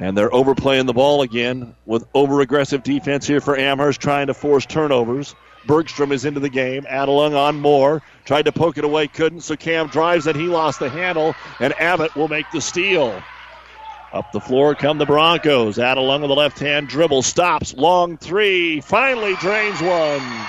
And 0.00 0.16
they're 0.16 0.32
overplaying 0.32 0.86
the 0.86 0.92
ball 0.92 1.22
again 1.22 1.74
with 1.86 2.04
over 2.14 2.40
aggressive 2.40 2.82
defense 2.82 3.26
here 3.26 3.40
for 3.40 3.56
Amherst, 3.56 4.00
trying 4.00 4.28
to 4.28 4.34
force 4.34 4.64
turnovers. 4.64 5.34
Bergstrom 5.66 6.12
is 6.12 6.24
into 6.24 6.40
the 6.40 6.48
game. 6.48 6.84
Adelung 6.84 7.36
on 7.36 7.60
Moore. 7.60 8.02
Tried 8.24 8.44
to 8.44 8.52
poke 8.52 8.78
it 8.78 8.84
away, 8.84 9.08
couldn't. 9.08 9.40
So 9.40 9.56
Cam 9.56 9.88
drives 9.88 10.26
and 10.26 10.36
he 10.36 10.46
lost 10.46 10.78
the 10.78 10.88
handle. 10.88 11.34
And 11.58 11.74
Abbott 11.80 12.14
will 12.14 12.28
make 12.28 12.46
the 12.52 12.60
steal. 12.60 13.22
Up 14.10 14.32
the 14.32 14.40
floor 14.40 14.74
come 14.74 14.96
the 14.96 15.04
Broncos. 15.04 15.76
Adelung 15.76 16.22
with 16.22 16.30
the 16.30 16.34
left 16.34 16.58
hand 16.58 16.88
dribble. 16.88 17.22
Stops. 17.22 17.74
Long 17.74 18.16
three. 18.16 18.80
Finally 18.80 19.34
drains 19.36 19.82
one. 19.82 20.46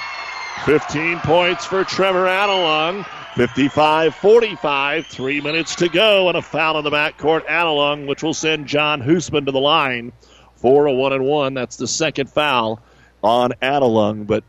15 0.66 1.20
points 1.20 1.66
for 1.66 1.84
Trevor 1.84 2.26
Adelung. 2.26 3.06
55 3.36 4.16
45. 4.16 5.08
Three 5.08 5.42
minutes 5.42 5.76
to 5.76 5.90
go. 5.90 6.30
And 6.30 6.38
a 6.38 6.42
foul 6.42 6.78
in 6.78 6.86
the 6.86 6.90
backcourt. 6.90 7.46
Adelung, 7.48 8.08
which 8.08 8.24
will 8.24 8.34
send 8.34 8.68
John 8.68 9.02
Hoosman 9.02 9.46
to 9.46 9.52
the 9.52 9.60
line 9.60 10.14
for 10.56 10.86
a 10.86 10.94
one 10.94 11.12
and 11.12 11.26
one. 11.26 11.54
That's 11.54 11.76
the 11.76 11.88
second 11.88 12.30
foul 12.30 12.82
on 13.22 13.52
Adelung. 13.62 14.26
But 14.26 14.46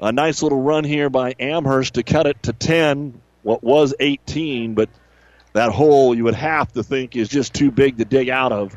a 0.00 0.10
nice 0.10 0.42
little 0.42 0.60
run 0.60 0.82
here 0.82 1.08
by 1.08 1.36
Amherst 1.38 1.94
to 1.94 2.02
cut 2.02 2.26
it 2.26 2.42
to 2.44 2.52
10. 2.52 3.20
What 3.42 3.62
was 3.62 3.94
18, 4.00 4.74
but 4.74 4.88
that 5.58 5.72
hole 5.72 6.14
you 6.14 6.22
would 6.22 6.36
have 6.36 6.72
to 6.72 6.84
think 6.84 7.16
is 7.16 7.28
just 7.28 7.52
too 7.52 7.72
big 7.72 7.98
to 7.98 8.04
dig 8.04 8.28
out 8.28 8.52
of. 8.52 8.76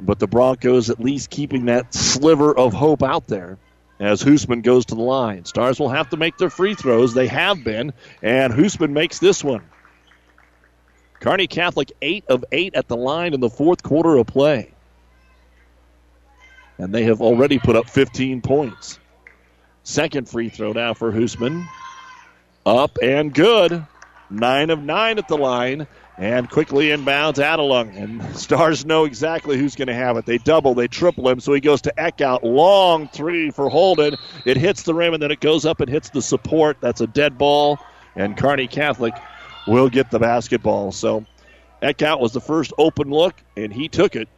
But 0.00 0.18
the 0.18 0.26
Broncos 0.26 0.88
at 0.88 0.98
least 0.98 1.28
keeping 1.28 1.66
that 1.66 1.92
sliver 1.92 2.56
of 2.56 2.72
hope 2.72 3.02
out 3.02 3.26
there 3.26 3.58
as 4.00 4.22
Hoosman 4.22 4.62
goes 4.62 4.86
to 4.86 4.94
the 4.94 5.02
line. 5.02 5.44
Stars 5.44 5.78
will 5.78 5.90
have 5.90 6.08
to 6.08 6.16
make 6.16 6.38
their 6.38 6.48
free 6.48 6.74
throws. 6.74 7.12
They 7.12 7.26
have 7.26 7.62
been, 7.62 7.92
and 8.22 8.50
Hoosman 8.50 8.92
makes 8.92 9.18
this 9.18 9.44
one. 9.44 9.62
Kearney 11.20 11.48
Catholic 11.48 11.92
8 12.00 12.24
of 12.28 12.46
8 12.50 12.74
at 12.74 12.88
the 12.88 12.96
line 12.96 13.34
in 13.34 13.40
the 13.40 13.50
fourth 13.50 13.82
quarter 13.82 14.16
of 14.16 14.26
play. 14.26 14.72
And 16.78 16.94
they 16.94 17.04
have 17.04 17.20
already 17.20 17.58
put 17.58 17.76
up 17.76 17.90
15 17.90 18.40
points. 18.40 18.98
Second 19.84 20.30
free 20.30 20.48
throw 20.48 20.72
now 20.72 20.94
for 20.94 21.12
Hoosman. 21.12 21.66
Up 22.64 22.96
and 23.02 23.34
good. 23.34 23.86
Nine 24.32 24.70
of 24.70 24.82
nine 24.82 25.18
at 25.18 25.28
the 25.28 25.36
line. 25.36 25.86
And 26.18 26.48
quickly 26.48 26.88
inbounds 26.88 27.36
Adelung. 27.36 27.96
And 27.96 28.36
Stars 28.36 28.84
know 28.84 29.04
exactly 29.04 29.56
who's 29.58 29.74
going 29.74 29.88
to 29.88 29.94
have 29.94 30.16
it. 30.16 30.26
They 30.26 30.38
double, 30.38 30.74
they 30.74 30.86
triple 30.86 31.28
him, 31.28 31.40
so 31.40 31.52
he 31.52 31.60
goes 31.60 31.82
to 31.82 31.92
Eckhout. 31.96 32.42
Long 32.42 33.08
three 33.08 33.50
for 33.50 33.68
Holden. 33.68 34.16
It 34.44 34.56
hits 34.56 34.82
the 34.82 34.94
rim, 34.94 35.14
and 35.14 35.22
then 35.22 35.30
it 35.30 35.40
goes 35.40 35.64
up 35.64 35.80
and 35.80 35.88
hits 35.88 36.10
the 36.10 36.22
support. 36.22 36.76
That's 36.80 37.00
a 37.00 37.06
dead 37.06 37.38
ball. 37.38 37.78
And 38.14 38.36
Kearney 38.36 38.68
Catholic 38.68 39.14
will 39.66 39.88
get 39.88 40.10
the 40.10 40.18
basketball. 40.18 40.92
So 40.92 41.24
Eckhout 41.82 42.20
was 42.20 42.32
the 42.32 42.40
first 42.40 42.72
open 42.78 43.10
look, 43.10 43.34
and 43.56 43.72
he 43.72 43.88
took 43.88 44.14
it. 44.14 44.28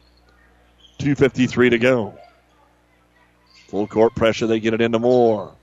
2.53 0.99 1.71
to 1.71 1.77
go. 1.77 2.17
Full 3.67 3.87
court 3.87 4.15
pressure, 4.15 4.47
they 4.47 4.59
get 4.59 4.73
it 4.73 4.81
into 4.81 4.99
Moore. 4.99 5.53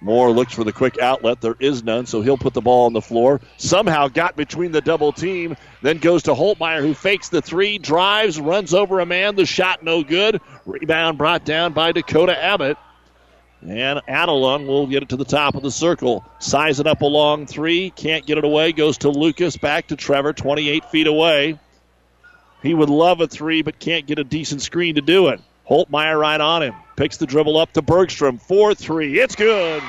Moore 0.00 0.30
looks 0.30 0.54
for 0.54 0.64
the 0.64 0.72
quick 0.72 0.98
outlet. 0.98 1.40
There 1.40 1.56
is 1.60 1.82
none, 1.84 2.06
so 2.06 2.22
he'll 2.22 2.38
put 2.38 2.54
the 2.54 2.60
ball 2.60 2.86
on 2.86 2.92
the 2.92 3.02
floor. 3.02 3.40
Somehow 3.58 4.08
got 4.08 4.34
between 4.34 4.72
the 4.72 4.80
double 4.80 5.12
team, 5.12 5.56
then 5.82 5.98
goes 5.98 6.22
to 6.24 6.32
Holtmeyer, 6.32 6.80
who 6.80 6.94
fakes 6.94 7.28
the 7.28 7.42
three, 7.42 7.78
drives, 7.78 8.40
runs 8.40 8.72
over 8.72 9.00
a 9.00 9.06
man. 9.06 9.36
The 9.36 9.44
shot 9.44 9.82
no 9.82 10.02
good. 10.02 10.40
Rebound 10.64 11.18
brought 11.18 11.44
down 11.44 11.72
by 11.74 11.92
Dakota 11.92 12.42
Abbott. 12.42 12.78
And 13.62 14.00
Adelung 14.08 14.66
will 14.66 14.86
get 14.86 15.02
it 15.02 15.10
to 15.10 15.16
the 15.16 15.24
top 15.24 15.54
of 15.54 15.62
the 15.62 15.70
circle. 15.70 16.24
Size 16.38 16.80
it 16.80 16.86
up 16.86 17.02
a 17.02 17.06
long 17.06 17.46
three. 17.46 17.90
Can't 17.90 18.24
get 18.24 18.38
it 18.38 18.44
away. 18.44 18.72
Goes 18.72 18.98
to 18.98 19.10
Lucas. 19.10 19.58
Back 19.58 19.88
to 19.88 19.96
Trevor, 19.96 20.32
28 20.32 20.86
feet 20.86 21.06
away. 21.06 21.58
He 22.62 22.72
would 22.72 22.88
love 22.88 23.20
a 23.20 23.26
three, 23.26 23.60
but 23.60 23.78
can't 23.78 24.06
get 24.06 24.18
a 24.18 24.24
decent 24.24 24.62
screen 24.62 24.94
to 24.94 25.02
do 25.02 25.28
it. 25.28 25.40
Holtmeyer 25.70 26.18
right 26.18 26.40
on 26.40 26.64
him. 26.64 26.74
Picks 26.96 27.18
the 27.18 27.26
dribble 27.26 27.56
up 27.56 27.72
to 27.74 27.82
Bergstrom. 27.82 28.38
4 28.38 28.74
3. 28.74 29.20
It's 29.20 29.36
good. 29.36 29.82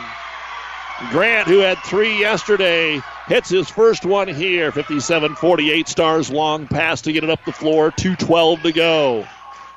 Grant, 1.10 1.48
who 1.48 1.58
had 1.58 1.80
three 1.80 2.20
yesterday, 2.20 3.02
hits 3.26 3.50
his 3.50 3.68
first 3.68 4.06
one 4.06 4.28
here. 4.28 4.72
57 4.72 5.36
48 5.36 5.88
stars 5.88 6.30
long 6.30 6.68
pass 6.68 7.02
to 7.02 7.12
get 7.12 7.24
it 7.24 7.30
up 7.32 7.44
the 7.44 7.52
floor. 7.52 7.92
2.12 7.92 8.62
to 8.62 8.72
go. 8.72 9.28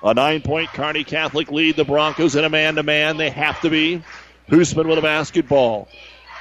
A 0.02 0.12
nine 0.12 0.43
point 0.43 0.68
Kearney 0.68 1.02
Catholic 1.02 1.51
lead. 1.51 1.76
The 1.76 1.85
Broncos 1.85 2.36
in 2.36 2.44
a 2.44 2.51
man 2.51 2.74
to 2.74 2.82
man. 2.82 3.16
They 3.16 3.31
have 3.31 3.59
to 3.62 3.70
be. 3.70 4.02
Hoosman 4.51 4.86
with 4.86 4.98
a 4.98 5.02
basketball. 5.02 5.89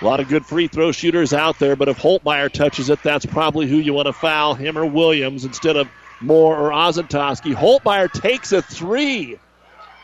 A 0.01 0.05
lot 0.05 0.19
of 0.19 0.27
good 0.27 0.45
free 0.45 0.67
throw 0.67 0.91
shooters 0.91 1.31
out 1.33 1.59
there, 1.59 1.77
but 1.77 1.87
if 1.87 1.97
Holtmeyer 1.97 2.51
touches 2.51 2.89
it, 2.89 3.01
that's 3.03 3.25
probably 3.25 3.69
who 3.69 3.77
you 3.77 3.93
want 3.93 4.07
to 4.07 4.13
foul, 4.13 4.53
him 4.53 4.77
or 4.77 4.85
Williams, 4.85 5.45
instead 5.45 5.77
of 5.77 5.87
Moore 6.19 6.57
or 6.57 6.71
Ozentowski. 6.71 7.55
Holtmeyer 7.55 8.11
takes 8.11 8.51
a 8.51 8.61
three. 8.61 9.39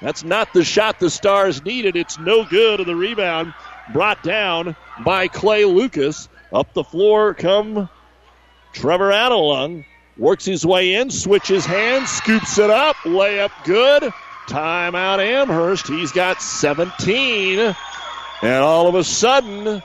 That's 0.02 0.24
not 0.24 0.54
the 0.54 0.64
shot 0.64 1.00
the 1.00 1.10
Stars 1.10 1.64
needed. 1.64 1.96
It's 1.96 2.18
no 2.20 2.46
good. 2.46 2.86
The 2.86 2.96
rebound 2.96 3.54
brought 3.92 4.24
down 4.24 4.76
by 5.04 5.28
Clay 5.28 5.66
Lucas. 5.66 6.30
Up 6.54 6.74
the 6.74 6.84
floor 6.84 7.34
come 7.34 7.90
Trevor 8.74 9.12
Adelung. 9.12 9.86
Works 10.18 10.46
his 10.46 10.66
way 10.66 10.96
in, 10.96 11.12
switches 11.12 11.66
hands, 11.66 12.10
scoops 12.10 12.58
it 12.58 12.70
up, 12.70 12.98
layup 12.98 13.52
good. 13.64 14.12
Timeout 14.48 15.20
Amherst. 15.20 15.88
He's 15.88 16.12
got 16.12 16.42
17. 16.42 17.76
And 18.42 18.64
all 18.64 18.88
of 18.88 18.96
a 18.96 19.04
sudden, 19.04 19.82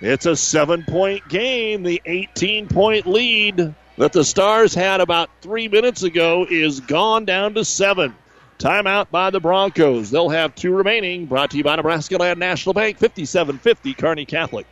it's 0.00 0.26
a 0.26 0.36
seven 0.36 0.84
point 0.84 1.26
game. 1.28 1.82
The 1.82 2.02
18 2.04 2.68
point 2.68 3.06
lead 3.06 3.74
that 3.96 4.12
the 4.12 4.24
Stars 4.24 4.74
had 4.74 5.00
about 5.00 5.30
three 5.40 5.68
minutes 5.68 6.02
ago 6.02 6.46
is 6.48 6.80
gone 6.80 7.24
down 7.24 7.54
to 7.54 7.64
seven. 7.64 8.14
Timeout 8.58 9.08
by 9.12 9.30
the 9.30 9.38
Broncos. 9.38 10.10
They'll 10.10 10.30
have 10.30 10.52
two 10.56 10.74
remaining. 10.74 11.26
Brought 11.26 11.52
to 11.52 11.56
you 11.56 11.62
by 11.62 11.76
Nebraska 11.76 12.16
Land 12.16 12.40
National 12.40 12.72
Bank, 12.72 12.98
5750 12.98 13.94
Kearney 13.94 14.24
Catholic. 14.24 14.66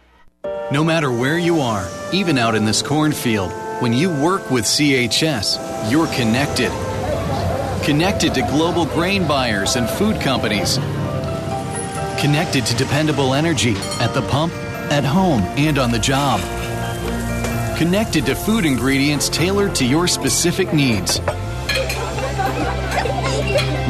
No 0.73 0.83
matter 0.83 1.13
where 1.13 1.39
you 1.39 1.61
are, 1.61 1.89
even 2.13 2.37
out 2.37 2.57
in 2.57 2.65
this 2.65 2.83
cornfield, 2.83 3.53
when 3.81 3.93
you 3.93 4.11
work 4.11 4.51
with 4.51 4.65
CHS, 4.65 5.91
you're 5.91 6.09
connected. 6.09 6.73
Connected 7.85 8.35
to 8.35 8.43
global 8.43 8.87
grain 8.87 9.29
buyers 9.29 9.77
and 9.77 9.89
food 9.89 10.21
companies. 10.21 10.79
Connected 12.21 12.67
to 12.67 12.75
dependable 12.75 13.35
energy 13.35 13.77
at 14.01 14.13
the 14.13 14.23
pump, 14.23 14.53
at 14.91 15.05
home, 15.05 15.43
and 15.57 15.79
on 15.79 15.93
the 15.93 15.99
job. 16.01 16.41
Connected 17.79 18.27
to 18.27 18.35
food 18.35 18.65
ingredients 18.65 19.29
tailored 19.29 19.77
to 19.77 19.85
your 19.85 20.09
specific 20.09 20.73
needs. 20.73 21.21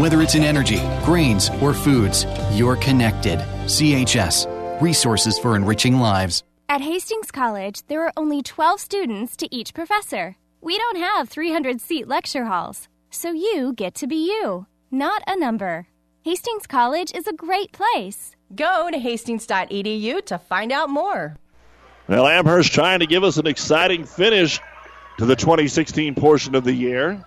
Whether 0.01 0.23
it's 0.23 0.35
in 0.35 0.43
energy, 0.43 0.81
grains, 1.05 1.51
or 1.61 1.73
foods, 1.73 2.27
you're 2.53 2.77
connected. 2.77 3.39
CHS, 3.67 4.81
resources 4.81 5.39
for 5.39 5.57
enriching 5.57 5.99
lives. 5.99 6.43
At 6.69 6.81
Hastings 6.81 7.31
College, 7.31 7.87
there 7.87 8.03
are 8.05 8.13
only 8.17 8.43
12 8.43 8.81
students 8.81 9.37
to 9.37 9.55
each 9.55 9.73
professor. 9.73 10.37
We 10.61 10.77
don't 10.77 10.99
have 10.99 11.29
300 11.29 11.81
seat 11.81 12.09
lecture 12.09 12.47
halls, 12.47 12.89
so 13.11 13.31
you 13.31 13.73
get 13.73 13.95
to 13.97 14.07
be 14.07 14.17
you, 14.17 14.67
not 14.91 15.23
a 15.27 15.39
number. 15.39 15.87
Hastings 16.23 16.67
College 16.67 17.13
is 17.15 17.29
a 17.29 17.33
great 17.33 17.71
place. 17.71 18.35
Go 18.55 18.91
to 18.91 18.99
hastings.edu 18.99 20.27
to 20.27 20.39
find 20.39 20.73
out 20.73 20.91
more. 20.91 21.37
Well, 22.09 22.27
Amherst 22.27 22.73
trying 22.73 23.01
to 23.01 23.07
give 23.07 23.25
us 23.25 23.37
an 23.37 23.47
exciting 23.47 24.05
finish 24.05 24.61
to 25.19 25.25
the 25.25 25.37
2016 25.37 26.15
portion 26.15 26.55
of 26.55 26.65
the 26.65 26.75
year. 26.75 27.25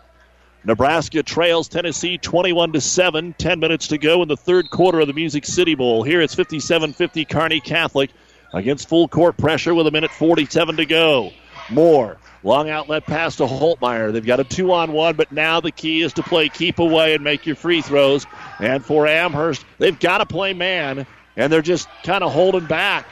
Nebraska 0.63 1.23
trails 1.23 1.67
Tennessee 1.67 2.17
21 2.17 2.73
to 2.73 2.81
7. 2.81 3.33
10 3.37 3.59
minutes 3.59 3.87
to 3.87 3.97
go 3.97 4.21
in 4.21 4.27
the 4.27 4.37
third 4.37 4.69
quarter 4.69 4.99
of 4.99 5.07
the 5.07 5.13
Music 5.13 5.45
City 5.45 5.75
Bowl. 5.75 6.03
Here 6.03 6.21
it's 6.21 6.35
57-50 6.35 7.29
Kearney 7.29 7.59
Catholic 7.61 8.11
against 8.53 8.89
full 8.89 9.07
court 9.07 9.37
pressure 9.37 9.73
with 9.73 9.87
a 9.87 9.91
minute 9.91 10.11
47 10.11 10.77
to 10.77 10.85
go. 10.85 11.31
Moore 11.69 12.17
long 12.43 12.69
outlet 12.69 13.05
pass 13.05 13.37
to 13.37 13.43
Holtmeyer. 13.43 14.11
They've 14.11 14.25
got 14.25 14.39
a 14.39 14.43
two 14.43 14.71
on 14.71 14.91
one, 14.93 15.15
but 15.15 15.31
now 15.31 15.61
the 15.61 15.71
key 15.71 16.01
is 16.01 16.13
to 16.13 16.23
play 16.23 16.49
keep 16.49 16.79
away 16.79 17.13
and 17.13 17.23
make 17.23 17.45
your 17.45 17.55
free 17.55 17.81
throws. 17.81 18.25
And 18.59 18.83
for 18.83 19.07
Amherst, 19.07 19.65
they've 19.77 19.99
got 19.99 20.19
to 20.19 20.25
play 20.25 20.53
man, 20.53 21.05
and 21.35 21.51
they're 21.51 21.61
just 21.61 21.87
kind 22.03 22.23
of 22.23 22.31
holding 22.31 22.65
back. 22.65 23.05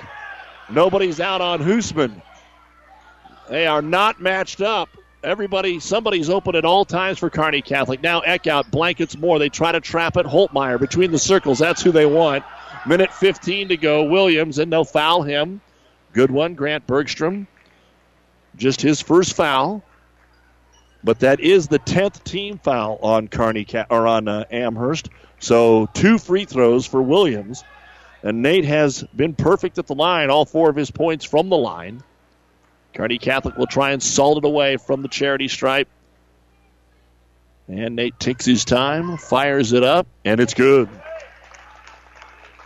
Nobody's 0.70 1.20
out 1.20 1.42
on 1.42 1.60
Hoosman. 1.60 2.22
They 3.50 3.68
are 3.68 3.82
not 3.82 4.20
matched 4.22 4.62
up. 4.62 4.90
Everybody, 5.24 5.80
somebody's 5.80 6.30
open 6.30 6.56
at 6.56 6.64
all 6.64 6.86
times 6.86 7.18
for 7.18 7.30
Kearney 7.30 7.62
Catholic. 7.62 8.04
Now 8.04 8.22
Eckhout 8.22 8.70
blankets 8.70 9.18
more. 9.18 9.40
They 9.40 9.50
try 9.50 9.72
to 9.72 9.80
trap 9.82 10.16
it. 10.16 10.26
Holtmeyer 10.26 10.80
between 10.80 11.12
the 11.12 11.18
circles. 11.18 11.58
That's 11.58 11.82
who 11.82 11.92
they 11.92 12.06
want. 12.06 12.44
Minute 12.86 13.12
15 13.12 13.70
to 13.70 13.78
go. 13.78 14.04
Williams, 14.04 14.60
and 14.60 14.72
they'll 14.72 14.86
foul 14.86 15.24
him. 15.24 15.60
Good 16.14 16.30
one, 16.30 16.54
Grant 16.54 16.86
Bergstrom. 16.86 17.48
Just 18.56 18.82
his 18.82 19.02
first 19.02 19.34
foul. 19.34 19.84
But 21.04 21.20
that 21.20 21.40
is 21.40 21.68
the 21.68 21.80
10th 21.80 22.24
team 22.24 22.60
foul 22.60 23.00
on 23.02 23.28
Kearney 23.28 23.66
or 23.90 24.08
on 24.08 24.28
uh, 24.28 24.46
Amherst. 24.52 25.10
So 25.40 25.88
two 25.94 26.20
free 26.20 26.46
throws 26.46 26.86
for 26.86 27.02
Williams. 27.02 27.64
And 28.24 28.42
Nate 28.42 28.66
has 28.66 29.04
been 29.16 29.34
perfect 29.34 29.78
at 29.78 29.88
the 29.88 29.96
line, 29.96 30.30
all 30.30 30.46
four 30.46 30.70
of 30.70 30.76
his 30.76 30.92
points 30.92 31.26
from 31.26 31.50
the 31.50 31.58
line. 31.58 32.04
Kearney 32.98 33.20
Catholic 33.20 33.56
will 33.58 33.68
try 33.68 33.92
and 33.92 34.02
salt 34.02 34.40
it 34.40 34.44
away 34.44 34.78
from 34.78 35.04
the 35.04 35.08
charity 35.08 35.48
stripe. 35.48 35.88
And 37.68 37.96
Nate 37.96 38.20
takes 38.20 38.44
his 38.44 38.66
time, 38.66 39.18
fires 39.18 39.72
it 39.72 39.84
up, 39.84 40.08
and 40.26 40.40
it's 40.40 40.56
good. 40.56 40.90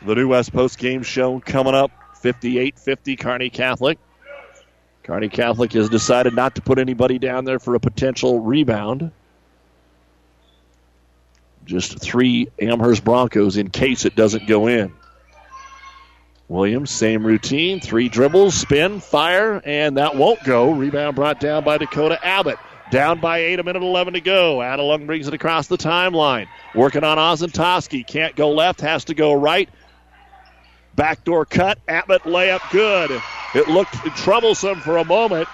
The 0.02 0.16
New 0.16 0.30
West 0.30 0.54
Post 0.54 0.80
game 0.80 1.04
show 1.04 1.42
coming 1.42 1.76
up 1.76 1.92
58 2.22 2.80
50 2.80 3.16
Kearney 3.18 3.50
Catholic. 3.50 4.00
Kearney 5.04 5.28
Catholic 5.28 5.74
has 5.74 5.90
decided 5.90 6.34
not 6.34 6.56
to 6.56 6.62
put 6.62 6.80
anybody 6.80 7.20
down 7.20 7.44
there 7.44 7.60
for 7.60 7.76
a 7.76 7.80
potential 7.82 8.40
rebound. 8.40 9.12
Just 11.66 12.00
three 12.00 12.48
Amherst 12.58 13.04
Broncos 13.04 13.58
in 13.58 13.70
case 13.70 14.06
it 14.06 14.16
doesn't 14.16 14.48
go 14.48 14.68
in. 14.68 14.94
Williams, 16.52 16.92
same 16.92 17.26
routine. 17.26 17.80
Three 17.80 18.10
dribbles, 18.10 18.56
spin, 18.56 19.00
fire, 19.00 19.62
and 19.64 19.96
that 19.96 20.18
won't 20.18 20.44
go. 20.44 20.72
Rebound 20.72 21.16
brought 21.16 21.40
down 21.40 21.64
by 21.64 21.78
Dakota 21.78 22.20
Abbott. 22.22 22.58
Down 22.92 23.22
by 23.22 23.40
eight, 23.40 23.58
a 23.60 23.64
minute 23.64 23.82
11 23.82 24.16
to 24.16 24.22
go. 24.22 24.58
Adelung 24.58 25.06
brings 25.06 25.30
it 25.30 25.34
across 25.34 25.68
the 25.68 25.78
timeline. 25.78 26.48
Working 26.76 27.06
on 27.06 27.18
Ozentowski. 27.18 28.06
Can't 28.06 28.36
go 28.36 28.52
left, 28.52 28.82
has 28.82 29.06
to 29.06 29.14
go 29.14 29.32
right. 29.32 29.70
Backdoor 30.94 31.46
cut. 31.46 31.80
Abbott 31.88 32.24
layup 32.24 32.70
good. 32.70 33.12
It 33.56 33.70
looked 33.70 33.94
troublesome 34.18 34.82
for 34.82 34.98
a 34.98 35.06
moment 35.06 35.48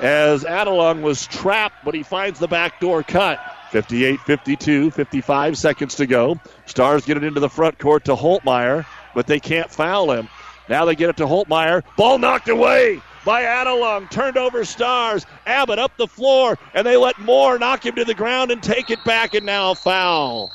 as 0.00 0.44
Adelung 0.44 1.00
was 1.00 1.26
trapped, 1.26 1.82
but 1.82 1.94
he 1.94 2.02
finds 2.02 2.38
the 2.38 2.48
backdoor 2.48 3.02
cut. 3.02 3.40
58 3.70 4.20
52, 4.20 4.90
55 4.90 5.56
seconds 5.56 5.94
to 5.94 6.06
go. 6.06 6.38
Stars 6.66 7.06
get 7.06 7.16
it 7.16 7.24
into 7.24 7.40
the 7.40 7.48
front 7.48 7.78
court 7.78 8.04
to 8.04 8.14
Holtmeyer, 8.14 8.84
but 9.14 9.26
they 9.26 9.40
can't 9.40 9.70
foul 9.70 10.12
him. 10.12 10.28
Now 10.68 10.84
they 10.84 10.94
get 10.94 11.10
it 11.10 11.16
to 11.18 11.26
Holtmeyer. 11.26 11.82
Ball 11.96 12.18
knocked 12.18 12.48
away 12.48 13.00
by 13.24 13.42
Adelung. 13.42 14.10
Turned 14.10 14.36
over 14.36 14.64
Stars. 14.64 15.26
Abbott 15.46 15.78
up 15.78 15.96
the 15.96 16.06
floor, 16.06 16.58
and 16.74 16.86
they 16.86 16.96
let 16.96 17.18
Moore 17.18 17.58
knock 17.58 17.84
him 17.84 17.94
to 17.96 18.04
the 18.04 18.14
ground 18.14 18.50
and 18.50 18.62
take 18.62 18.90
it 18.90 19.02
back, 19.04 19.34
and 19.34 19.46
now 19.46 19.74
foul. 19.74 20.52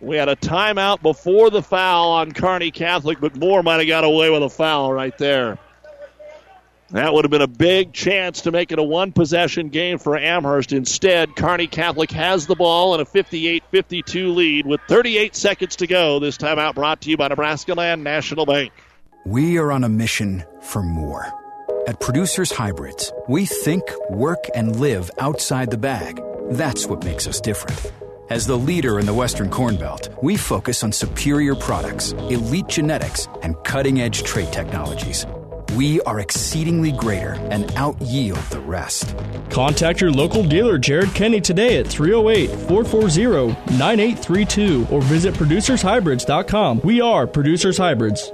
We 0.00 0.16
had 0.16 0.28
a 0.28 0.36
timeout 0.36 1.00
before 1.00 1.50
the 1.50 1.62
foul 1.62 2.10
on 2.10 2.32
Kearney 2.32 2.72
Catholic, 2.72 3.20
but 3.20 3.36
Moore 3.36 3.62
might 3.62 3.78
have 3.78 3.86
got 3.86 4.04
away 4.04 4.30
with 4.30 4.42
a 4.42 4.50
foul 4.50 4.92
right 4.92 5.16
there. 5.16 5.58
That 6.92 7.14
would 7.14 7.24
have 7.24 7.30
been 7.30 7.40
a 7.40 7.46
big 7.46 7.94
chance 7.94 8.42
to 8.42 8.50
make 8.50 8.70
it 8.70 8.78
a 8.78 8.82
one 8.82 9.12
possession 9.12 9.70
game 9.70 9.96
for 9.96 10.16
Amherst. 10.16 10.72
Instead, 10.72 11.34
Kearney 11.36 11.66
Catholic 11.66 12.10
has 12.10 12.46
the 12.46 12.54
ball 12.54 12.94
in 12.94 13.00
a 13.00 13.06
58 13.06 13.64
52 13.70 14.32
lead 14.32 14.66
with 14.66 14.80
38 14.88 15.34
seconds 15.34 15.76
to 15.76 15.86
go. 15.86 16.18
This 16.18 16.36
timeout 16.36 16.74
brought 16.74 17.00
to 17.02 17.10
you 17.10 17.16
by 17.16 17.28
Nebraska 17.28 17.74
Land 17.74 18.04
National 18.04 18.44
Bank. 18.44 18.72
We 19.24 19.56
are 19.58 19.72
on 19.72 19.84
a 19.84 19.88
mission 19.88 20.44
for 20.60 20.82
more. 20.82 21.32
At 21.88 21.98
Producers 21.98 22.52
Hybrids, 22.52 23.10
we 23.26 23.46
think, 23.46 23.82
work, 24.10 24.44
and 24.54 24.78
live 24.78 25.10
outside 25.18 25.70
the 25.70 25.78
bag. 25.78 26.20
That's 26.50 26.86
what 26.86 27.04
makes 27.04 27.26
us 27.26 27.40
different. 27.40 27.90
As 28.28 28.46
the 28.46 28.58
leader 28.58 29.00
in 29.00 29.06
the 29.06 29.14
Western 29.14 29.48
Corn 29.48 29.76
Belt, 29.76 30.10
we 30.22 30.36
focus 30.36 30.84
on 30.84 30.92
superior 30.92 31.54
products, 31.54 32.12
elite 32.12 32.68
genetics, 32.68 33.28
and 33.42 33.56
cutting 33.64 34.00
edge 34.00 34.22
trait 34.24 34.52
technologies. 34.52 35.26
We 35.76 36.02
are 36.02 36.20
exceedingly 36.20 36.92
greater 36.92 37.32
and 37.50 37.72
out 37.76 37.98
yield 38.02 38.40
the 38.50 38.60
rest. 38.60 39.16
Contact 39.48 40.02
your 40.02 40.10
local 40.10 40.46
dealer, 40.46 40.76
Jared 40.76 41.14
Kenny, 41.14 41.40
today 41.40 41.78
at 41.78 41.86
308 41.86 42.50
440 42.68 43.76
9832 43.78 44.86
or 44.90 45.00
visit 45.02 45.32
producershybrids.com. 45.34 46.82
We 46.84 47.00
are 47.00 47.26
Producers 47.26 47.78
Hybrids. 47.78 48.32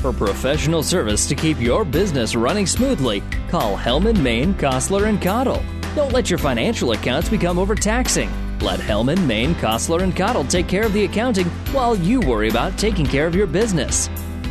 For 0.00 0.12
professional 0.12 0.82
service 0.82 1.26
to 1.28 1.36
keep 1.36 1.60
your 1.60 1.84
business 1.84 2.34
running 2.34 2.66
smoothly, 2.66 3.22
call 3.48 3.76
Hellman, 3.76 4.20
Maine, 4.20 4.54
Kostler, 4.54 5.08
and 5.08 5.22
Cottle. 5.22 5.62
Don't 5.94 6.12
let 6.12 6.30
your 6.30 6.38
financial 6.38 6.92
accounts 6.92 7.28
become 7.28 7.58
overtaxing. 7.60 8.30
Let 8.58 8.80
Hellman, 8.80 9.24
Maine, 9.24 9.54
Kostler, 9.56 10.02
and 10.02 10.16
Cottle 10.16 10.44
take 10.44 10.66
care 10.66 10.84
of 10.84 10.92
the 10.92 11.04
accounting 11.04 11.46
while 11.72 11.94
you 11.96 12.18
worry 12.20 12.48
about 12.48 12.76
taking 12.76 13.06
care 13.06 13.26
of 13.26 13.36
your 13.36 13.46
business. 13.46 14.08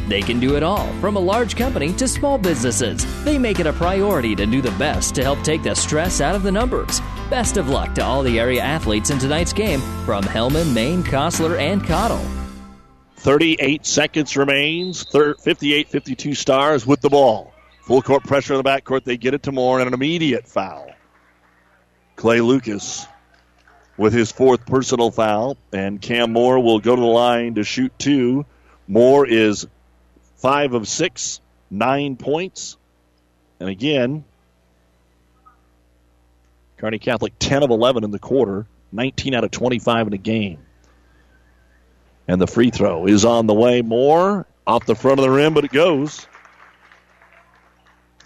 They 0.07 0.21
can 0.21 0.39
do 0.39 0.55
it 0.55 0.63
all, 0.63 0.87
from 1.01 1.17
a 1.17 1.19
large 1.19 1.55
company 1.55 1.91
to 1.93 2.07
small 2.07 2.37
businesses. 2.37 3.05
They 3.25 3.37
make 3.37 3.59
it 3.59 3.67
a 3.67 3.73
priority 3.73 4.35
to 4.35 4.45
do 4.45 4.61
the 4.61 4.71
best 4.71 5.13
to 5.15 5.23
help 5.23 5.41
take 5.43 5.63
the 5.63 5.75
stress 5.75 6.21
out 6.21 6.33
of 6.33 6.43
the 6.43 6.51
numbers. 6.51 7.01
Best 7.29 7.57
of 7.57 7.67
luck 7.67 7.93
to 7.95 8.03
all 8.03 8.23
the 8.23 8.39
area 8.39 8.61
athletes 8.61 9.09
in 9.09 9.19
tonight's 9.19 9.51
game 9.51 9.81
from 10.05 10.23
Hellman, 10.23 10.73
Maine, 10.73 11.03
Kostler, 11.03 11.59
and 11.59 11.83
Cottle. 11.85 12.25
38 13.17 13.85
seconds 13.85 14.37
remains. 14.37 15.03
58 15.03 15.89
52 15.89 16.33
stars 16.33 16.87
with 16.87 17.01
the 17.01 17.09
ball. 17.09 17.53
Full 17.81 18.01
court 18.01 18.23
pressure 18.23 18.53
in 18.53 18.63
the 18.63 18.69
backcourt. 18.69 19.03
They 19.03 19.17
get 19.17 19.33
it 19.33 19.43
to 19.43 19.51
Moore 19.51 19.79
and 19.79 19.87
an 19.87 19.93
immediate 19.93 20.47
foul. 20.47 20.89
Clay 22.15 22.39
Lucas 22.39 23.05
with 23.97 24.13
his 24.13 24.31
fourth 24.31 24.65
personal 24.65 25.11
foul, 25.11 25.57
and 25.73 26.01
Cam 26.01 26.31
Moore 26.31 26.59
will 26.59 26.79
go 26.79 26.95
to 26.95 27.01
the 27.01 27.07
line 27.07 27.55
to 27.55 27.63
shoot 27.63 27.91
two. 27.97 28.45
Moore 28.87 29.27
is 29.27 29.67
five 30.37 30.73
of 30.73 30.87
six, 30.87 31.41
nine 31.69 32.15
points. 32.15 32.77
And 33.59 33.69
again, 33.69 34.23
Kearney 36.77 36.99
Catholic 36.99 37.33
10 37.39 37.63
of 37.63 37.71
11 37.71 38.03
in 38.03 38.11
the 38.11 38.19
quarter, 38.19 38.67
19 38.91 39.33
out 39.33 39.43
of 39.43 39.51
25 39.51 40.07
in 40.07 40.11
the 40.11 40.17
game. 40.17 40.59
And 42.27 42.39
the 42.39 42.47
free 42.47 42.69
throw 42.69 43.07
is 43.07 43.25
on 43.25 43.47
the 43.47 43.53
way. 43.53 43.81
More 43.81 44.45
off 44.65 44.85
the 44.85 44.95
front 44.95 45.19
of 45.19 45.23
the 45.23 45.31
rim, 45.31 45.53
but 45.53 45.65
it 45.65 45.71
goes. 45.71 46.27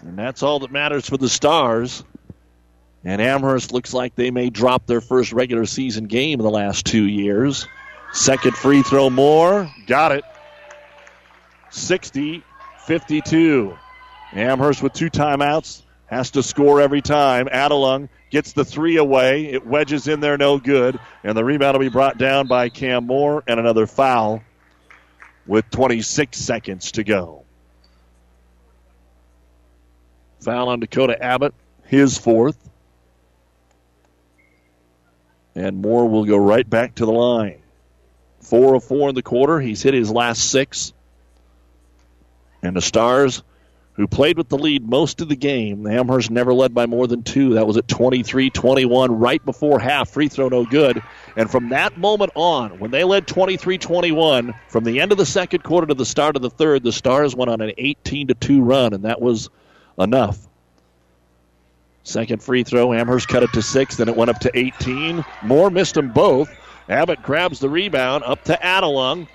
And 0.00 0.18
that's 0.18 0.42
all 0.42 0.58
that 0.60 0.72
matters 0.72 1.08
for 1.08 1.16
the 1.16 1.28
Stars. 1.28 2.04
And 3.04 3.22
Amherst 3.22 3.72
looks 3.72 3.94
like 3.94 4.14
they 4.14 4.30
may 4.30 4.50
drop 4.50 4.86
their 4.86 5.00
first 5.00 5.32
regular 5.32 5.64
season 5.64 6.04
game 6.04 6.40
in 6.40 6.44
the 6.44 6.50
last 6.50 6.84
two 6.84 7.04
years. 7.04 7.66
Second 8.12 8.56
free 8.56 8.82
throw, 8.82 9.08
more. 9.08 9.72
Got 9.86 10.12
it. 10.12 10.24
60 11.74 12.44
52. 12.82 13.78
Amherst 14.32 14.82
with 14.82 14.92
two 14.92 15.10
timeouts 15.10 15.82
has 16.06 16.32
to 16.32 16.42
score 16.42 16.80
every 16.80 17.00
time. 17.00 17.46
Adelung 17.46 18.08
gets 18.30 18.52
the 18.52 18.64
three 18.64 18.96
away. 18.96 19.46
It 19.46 19.66
wedges 19.66 20.08
in 20.08 20.20
there, 20.20 20.36
no 20.36 20.58
good. 20.58 20.98
And 21.22 21.36
the 21.36 21.44
rebound 21.44 21.74
will 21.74 21.84
be 21.84 21.88
brought 21.88 22.18
down 22.18 22.48
by 22.48 22.68
Cam 22.68 23.06
Moore 23.06 23.42
and 23.46 23.60
another 23.60 23.86
foul 23.86 24.42
with 25.46 25.70
26 25.70 26.36
seconds 26.36 26.92
to 26.92 27.04
go. 27.04 27.44
Foul 30.40 30.68
on 30.68 30.80
Dakota 30.80 31.22
Abbott, 31.22 31.54
his 31.84 32.18
fourth. 32.18 32.58
And 35.54 35.80
Moore 35.80 36.08
will 36.08 36.24
go 36.24 36.36
right 36.36 36.68
back 36.68 36.96
to 36.96 37.06
the 37.06 37.12
line. 37.12 37.62
Four 38.40 38.74
of 38.74 38.82
four 38.82 39.08
in 39.08 39.14
the 39.14 39.22
quarter. 39.22 39.60
He's 39.60 39.82
hit 39.82 39.94
his 39.94 40.10
last 40.10 40.50
six. 40.50 40.92
And 42.62 42.76
the 42.76 42.82
Stars, 42.82 43.42
who 43.94 44.06
played 44.06 44.38
with 44.38 44.48
the 44.48 44.58
lead 44.58 44.88
most 44.88 45.20
of 45.20 45.28
the 45.28 45.36
game, 45.36 45.82
the 45.82 45.92
Amherst 45.92 46.30
never 46.30 46.54
led 46.54 46.74
by 46.74 46.86
more 46.86 47.06
than 47.06 47.22
two. 47.22 47.54
That 47.54 47.66
was 47.66 47.76
at 47.76 47.88
23 47.88 48.50
21, 48.50 49.18
right 49.18 49.44
before 49.44 49.80
half. 49.80 50.10
Free 50.10 50.28
throw 50.28 50.48
no 50.48 50.64
good. 50.64 51.02
And 51.36 51.50
from 51.50 51.70
that 51.70 51.98
moment 51.98 52.32
on, 52.34 52.78
when 52.78 52.90
they 52.90 53.04
led 53.04 53.26
23 53.26 53.78
21, 53.78 54.54
from 54.68 54.84
the 54.84 55.00
end 55.00 55.12
of 55.12 55.18
the 55.18 55.26
second 55.26 55.62
quarter 55.62 55.86
to 55.88 55.94
the 55.94 56.06
start 56.06 56.36
of 56.36 56.42
the 56.42 56.50
third, 56.50 56.82
the 56.84 56.92
Stars 56.92 57.34
went 57.34 57.50
on 57.50 57.60
an 57.60 57.72
18 57.76 58.28
2 58.28 58.62
run, 58.62 58.94
and 58.94 59.04
that 59.04 59.20
was 59.20 59.50
enough. 59.98 60.38
Second 62.04 62.42
free 62.42 62.64
throw, 62.64 62.92
Amherst 62.92 63.28
cut 63.28 63.42
it 63.42 63.52
to 63.52 63.62
six, 63.62 63.96
then 63.96 64.08
it 64.08 64.16
went 64.16 64.30
up 64.30 64.40
to 64.40 64.50
18. 64.54 65.24
Moore 65.44 65.70
missed 65.70 65.94
them 65.94 66.10
both. 66.10 66.50
Abbott 66.88 67.22
grabs 67.22 67.60
the 67.60 67.68
rebound 67.68 68.24
up 68.24 68.42
to 68.44 68.58
Adelung. 68.60 69.28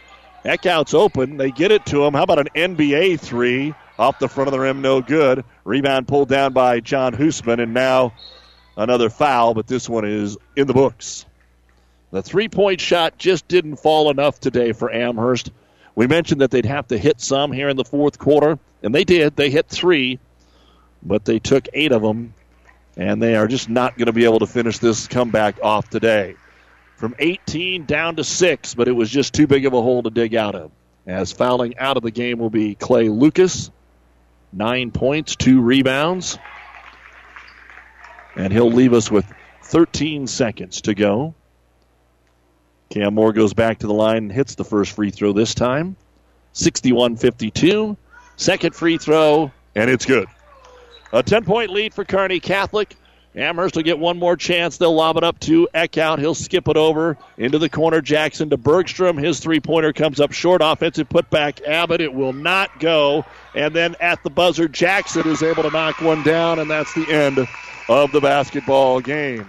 Eckhout's 0.45 0.93
open. 0.93 1.37
They 1.37 1.51
get 1.51 1.71
it 1.71 1.85
to 1.87 2.05
him. 2.05 2.13
How 2.13 2.23
about 2.23 2.39
an 2.39 2.49
NBA 2.55 3.19
three 3.19 3.73
off 3.97 4.19
the 4.19 4.27
front 4.27 4.47
of 4.47 4.51
the 4.51 4.59
rim? 4.59 4.81
No 4.81 5.01
good. 5.01 5.43
Rebound 5.65 6.07
pulled 6.07 6.29
down 6.29 6.53
by 6.53 6.79
John 6.79 7.13
Hoosman, 7.13 7.61
and 7.61 7.73
now 7.73 8.13
another 8.75 9.09
foul, 9.09 9.53
but 9.53 9.67
this 9.67 9.89
one 9.89 10.05
is 10.05 10.37
in 10.55 10.67
the 10.67 10.73
books. 10.73 11.25
The 12.11 12.21
three 12.21 12.47
point 12.47 12.79
shot 12.79 13.17
just 13.17 13.47
didn't 13.47 13.77
fall 13.77 14.09
enough 14.09 14.39
today 14.39 14.71
for 14.71 14.91
Amherst. 14.91 15.51
We 15.95 16.07
mentioned 16.07 16.41
that 16.41 16.51
they'd 16.51 16.65
have 16.65 16.87
to 16.89 16.97
hit 16.97 17.19
some 17.19 17.51
here 17.51 17.69
in 17.69 17.75
the 17.75 17.83
fourth 17.83 18.19
quarter, 18.19 18.59
and 18.83 18.93
they 18.93 19.03
did. 19.03 19.35
They 19.35 19.49
hit 19.49 19.67
three, 19.67 20.19
but 21.03 21.25
they 21.25 21.39
took 21.39 21.67
eight 21.73 21.91
of 21.91 22.03
them, 22.03 22.33
and 22.95 23.21
they 23.21 23.35
are 23.35 23.47
just 23.47 23.67
not 23.67 23.97
going 23.97 24.05
to 24.05 24.13
be 24.13 24.25
able 24.25 24.39
to 24.39 24.47
finish 24.47 24.77
this 24.77 25.07
comeback 25.07 25.59
off 25.61 25.89
today 25.89 26.35
from 26.97 27.15
18 27.19 27.85
down 27.85 28.15
to 28.15 28.23
6, 28.23 28.73
but 28.73 28.87
it 28.87 28.91
was 28.91 29.09
just 29.09 29.33
too 29.33 29.45
big 29.45 29.65
of 29.65 29.73
a 29.73 29.81
hole 29.81 30.01
to 30.01 30.09
dig 30.09 30.35
out 30.35 30.55
of. 30.55 30.71
As 31.05 31.31
fouling 31.31 31.77
out 31.77 31.95
of 31.95 32.03
the 32.03 32.11
game 32.11 32.39
will 32.39 32.49
be 32.49 32.73
Clay 32.73 33.07
Lucas. 33.07 33.69
Nine 34.51 34.89
points, 34.91 35.35
two 35.35 35.61
rebounds. 35.61 36.39
And 38.35 38.51
he'll 38.51 38.71
leave 38.71 38.93
us 38.93 39.11
with 39.11 39.31
13 39.63 40.25
seconds 40.25 40.81
to 40.81 40.95
go. 40.95 41.35
Cam 42.89 43.13
Moore 43.13 43.33
goes 43.33 43.53
back 43.53 43.79
to 43.79 43.87
the 43.87 43.93
line 43.93 44.17
and 44.17 44.31
hits 44.31 44.55
the 44.55 44.65
first 44.65 44.93
free 44.93 45.11
throw 45.11 45.33
this 45.33 45.53
time. 45.53 45.95
61 46.53 47.17
52. 47.17 47.95
Second 48.37 48.75
free 48.75 48.97
throw, 48.97 49.51
and 49.75 49.89
it's 49.89 50.05
good. 50.05 50.27
A 51.13 51.21
10 51.21 51.45
point 51.45 51.69
lead 51.69 51.93
for 51.93 52.05
Kearney 52.05 52.39
Catholic. 52.39 52.95
Amherst 53.37 53.75
will 53.75 53.83
get 53.83 53.99
one 53.99 54.17
more 54.17 54.35
chance. 54.35 54.77
They'll 54.77 54.95
lob 54.95 55.17
it 55.17 55.23
up 55.23 55.39
to 55.41 55.67
Eckhout. 55.73 56.17
He'll 56.17 56.33
skip 56.33 56.67
it 56.67 56.75
over 56.75 57.17
into 57.37 57.59
the 57.59 57.69
corner. 57.69 58.01
Jackson 58.01 58.49
to 58.49 58.57
Bergstrom. 58.57 59.15
His 59.15 59.39
three 59.39 59.59
pointer 59.59 59.93
comes 59.93 60.19
up 60.19 60.31
short. 60.31 60.61
Offensive 60.63 61.07
putback. 61.07 61.61
Abbott. 61.65 62.01
It 62.01 62.13
will 62.13 62.33
not 62.33 62.79
go. 62.79 63.25
And 63.53 63.75
then 63.75 63.95
at 63.99 64.23
the 64.23 64.31
buzzer, 64.31 64.67
Jackson 64.67 65.27
is 65.27 65.43
able 65.43 65.63
to 65.63 65.69
knock 65.69 66.01
one 66.01 66.23
down, 66.23 66.57
and 66.57 66.69
that's 66.69 66.93
the 66.95 67.07
end 67.11 67.47
of 67.87 68.11
the 68.11 68.21
basketball 68.21 69.01
game. 69.01 69.45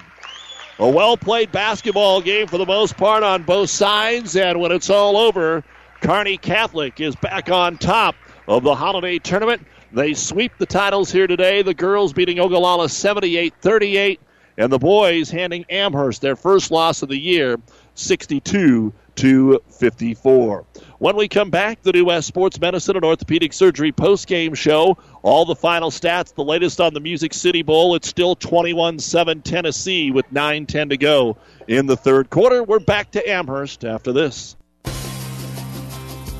A 0.78 0.88
well 0.88 1.16
played 1.16 1.50
basketball 1.50 2.20
game 2.20 2.46
for 2.46 2.58
the 2.58 2.66
most 2.66 2.96
part 2.96 3.22
on 3.22 3.42
both 3.42 3.70
sides. 3.70 4.36
And 4.36 4.60
when 4.60 4.70
it's 4.70 4.90
all 4.90 5.16
over, 5.16 5.64
Kearney 6.02 6.36
Catholic 6.36 7.00
is 7.00 7.16
back 7.16 7.50
on 7.50 7.78
top 7.78 8.14
of 8.46 8.62
the 8.62 8.74
holiday 8.74 9.18
tournament. 9.18 9.66
They 9.92 10.14
sweep 10.14 10.52
the 10.58 10.66
titles 10.66 11.10
here 11.10 11.26
today. 11.26 11.62
The 11.62 11.74
girls 11.74 12.12
beating 12.12 12.38
Ogallala 12.38 12.88
78 12.88 13.54
38, 13.60 14.20
and 14.58 14.72
the 14.72 14.78
boys 14.78 15.30
handing 15.30 15.64
Amherst 15.70 16.20
their 16.20 16.36
first 16.36 16.70
loss 16.70 17.02
of 17.02 17.08
the 17.08 17.18
year 17.18 17.58
62 17.94 18.92
to 19.16 19.60
54. 19.70 20.64
When 20.98 21.16
we 21.16 21.26
come 21.26 21.50
back, 21.50 21.82
the 21.82 21.92
new 21.92 22.04
West 22.04 22.28
Sports 22.28 22.60
Medicine 22.60 22.96
and 22.96 23.04
Orthopedic 23.04 23.52
Surgery 23.52 23.90
post-game 23.90 24.54
show. 24.54 24.98
All 25.22 25.44
the 25.44 25.56
final 25.56 25.90
stats, 25.90 26.34
the 26.34 26.44
latest 26.44 26.80
on 26.80 26.92
the 26.92 27.00
Music 27.00 27.32
City 27.32 27.62
Bowl. 27.62 27.94
It's 27.94 28.08
still 28.08 28.36
21-7 28.36 29.42
Tennessee 29.42 30.10
with 30.10 30.30
9-10 30.32 30.90
to 30.90 30.96
go 30.96 31.36
in 31.66 31.86
the 31.86 31.96
third 31.96 32.30
quarter. 32.30 32.62
We're 32.62 32.78
back 32.78 33.12
to 33.12 33.28
Amherst 33.28 33.84
after 33.84 34.12
this. 34.12 34.56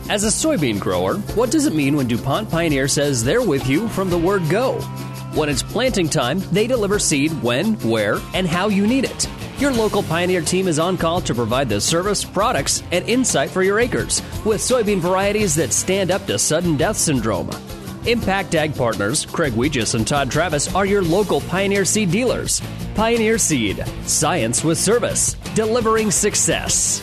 As 0.08 0.24
a 0.24 0.28
soybean 0.28 0.80
grower, 0.80 1.18
what 1.36 1.50
does 1.50 1.66
it 1.66 1.74
mean 1.74 1.94
when 1.94 2.08
DuPont 2.08 2.50
Pioneer 2.50 2.88
says 2.88 3.22
they're 3.22 3.42
with 3.42 3.68
you 3.68 3.88
from 3.88 4.08
the 4.08 4.16
word 4.16 4.48
go? 4.48 4.80
When 5.34 5.50
it's 5.50 5.62
planting 5.62 6.08
time, 6.08 6.40
they 6.50 6.66
deliver 6.66 6.98
seed 6.98 7.30
when, 7.42 7.74
where, 7.80 8.18
and 8.32 8.48
how 8.48 8.68
you 8.68 8.86
need 8.86 9.04
it. 9.04 9.28
Your 9.58 9.70
local 9.70 10.02
Pioneer 10.02 10.40
team 10.40 10.66
is 10.66 10.78
on 10.78 10.96
call 10.96 11.20
to 11.20 11.34
provide 11.34 11.68
the 11.68 11.78
service, 11.78 12.24
products, 12.24 12.82
and 12.90 13.06
insight 13.06 13.50
for 13.50 13.62
your 13.62 13.80
acres 13.80 14.22
with 14.46 14.62
soybean 14.62 15.00
varieties 15.00 15.54
that 15.56 15.74
stand 15.74 16.10
up 16.10 16.24
to 16.24 16.38
sudden 16.38 16.78
death 16.78 16.96
syndrome. 16.96 17.50
Impact 18.06 18.54
Ag 18.54 18.74
Partners, 18.74 19.26
Craig 19.26 19.52
Weegis 19.52 19.94
and 19.94 20.08
Todd 20.08 20.30
Travis 20.30 20.74
are 20.74 20.86
your 20.86 21.02
local 21.02 21.42
Pioneer 21.42 21.84
Seed 21.84 22.10
dealers. 22.10 22.62
Pioneer 22.94 23.36
Seed, 23.36 23.84
science 24.06 24.64
with 24.64 24.78
service, 24.78 25.34
delivering 25.54 26.10
success. 26.10 27.02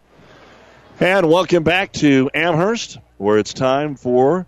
And 1.01 1.27
welcome 1.29 1.63
back 1.63 1.93
to 1.93 2.29
Amherst, 2.31 2.99
where 3.17 3.39
it's 3.39 3.55
time 3.55 3.95
for 3.95 4.45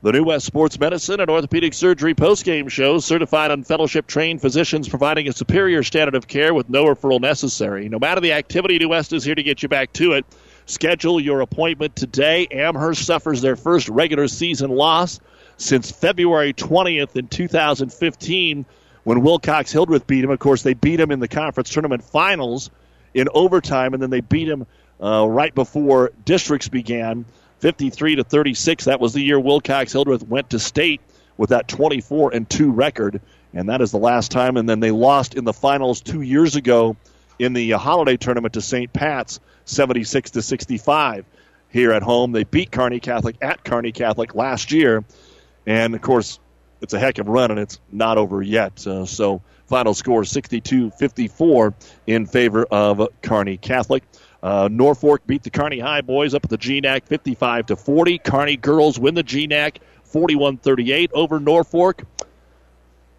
the 0.00 0.12
New 0.12 0.24
West 0.24 0.46
Sports 0.46 0.80
Medicine 0.80 1.20
and 1.20 1.28
Orthopedic 1.28 1.74
Surgery 1.74 2.14
postgame 2.14 2.70
show. 2.70 3.00
Certified 3.00 3.50
and 3.50 3.66
fellowship 3.66 4.06
trained 4.06 4.40
physicians 4.40 4.88
providing 4.88 5.28
a 5.28 5.32
superior 5.34 5.82
standard 5.82 6.14
of 6.14 6.26
care 6.26 6.54
with 6.54 6.70
no 6.70 6.86
referral 6.86 7.20
necessary. 7.20 7.90
No 7.90 7.98
matter 7.98 8.22
the 8.22 8.32
activity, 8.32 8.78
New 8.78 8.88
West 8.88 9.12
is 9.12 9.24
here 9.24 9.34
to 9.34 9.42
get 9.42 9.62
you 9.62 9.68
back 9.68 9.92
to 9.92 10.12
it. 10.12 10.24
Schedule 10.64 11.20
your 11.20 11.42
appointment 11.42 11.94
today. 11.96 12.46
Amherst 12.50 13.04
suffers 13.04 13.42
their 13.42 13.56
first 13.56 13.90
regular 13.90 14.26
season 14.26 14.70
loss 14.70 15.20
since 15.58 15.90
February 15.90 16.54
20th 16.54 17.14
in 17.14 17.28
2015 17.28 18.64
when 19.04 19.20
Wilcox 19.20 19.70
Hildreth 19.70 20.06
beat 20.06 20.24
him. 20.24 20.30
Of 20.30 20.38
course, 20.38 20.62
they 20.62 20.72
beat 20.72 20.98
him 20.98 21.10
in 21.10 21.20
the 21.20 21.28
conference 21.28 21.68
tournament 21.68 22.02
finals 22.02 22.70
in 23.12 23.28
overtime, 23.34 23.92
and 23.92 24.02
then 24.02 24.08
they 24.08 24.20
beat 24.20 24.48
him 24.48 24.66
uh, 25.02 25.26
right 25.28 25.54
before 25.54 26.12
districts 26.24 26.68
began, 26.68 27.24
53 27.60 28.16
to 28.16 28.24
36. 28.24 28.84
That 28.84 29.00
was 29.00 29.12
the 29.12 29.22
year 29.22 29.38
Wilcox 29.38 29.92
Hildreth 29.92 30.26
went 30.26 30.50
to 30.50 30.58
state 30.58 31.00
with 31.36 31.50
that 31.50 31.68
24 31.68 32.34
and 32.34 32.48
2 32.48 32.70
record, 32.70 33.20
and 33.54 33.68
that 33.68 33.80
is 33.80 33.90
the 33.90 33.98
last 33.98 34.30
time. 34.30 34.56
And 34.56 34.68
then 34.68 34.80
they 34.80 34.90
lost 34.90 35.34
in 35.34 35.44
the 35.44 35.52
finals 35.52 36.00
two 36.00 36.22
years 36.22 36.56
ago 36.56 36.96
in 37.38 37.52
the 37.52 37.74
uh, 37.74 37.78
holiday 37.78 38.16
tournament 38.16 38.54
to 38.54 38.60
St. 38.60 38.92
Pat's, 38.92 39.40
76 39.64 40.32
to 40.32 40.42
65. 40.42 41.24
Here 41.70 41.92
at 41.92 42.02
home, 42.02 42.32
they 42.32 42.44
beat 42.44 42.72
Kearney 42.72 43.00
Catholic 43.00 43.36
at 43.40 43.64
Kearney 43.64 43.92
Catholic 43.92 44.34
last 44.34 44.72
year, 44.72 45.04
and 45.66 45.94
of 45.94 46.00
course, 46.00 46.40
it's 46.80 46.94
a 46.94 46.98
heck 46.98 47.18
of 47.18 47.28
a 47.28 47.30
run, 47.30 47.50
and 47.50 47.60
it's 47.60 47.78
not 47.92 48.18
over 48.18 48.42
yet. 48.42 48.84
Uh, 48.86 49.06
so, 49.06 49.40
final 49.66 49.94
score 49.94 50.24
62 50.24 50.90
54 50.90 51.74
in 52.08 52.26
favor 52.26 52.64
of 52.64 53.06
Kearney 53.22 53.56
Catholic. 53.56 54.02
Uh, 54.42 54.68
Norfolk 54.70 55.26
beat 55.26 55.42
the 55.42 55.50
Kearney 55.50 55.78
High 55.78 56.00
boys 56.00 56.34
up 56.34 56.44
at 56.44 56.50
the 56.50 56.58
GNAC 56.58 57.04
55 57.04 57.66
to 57.66 57.76
40. 57.76 58.18
Kearney 58.18 58.56
girls 58.56 58.98
win 58.98 59.14
the 59.14 59.24
GNAC 59.24 59.78
41-38 60.12 61.10
over 61.12 61.38
Norfolk. 61.38 62.04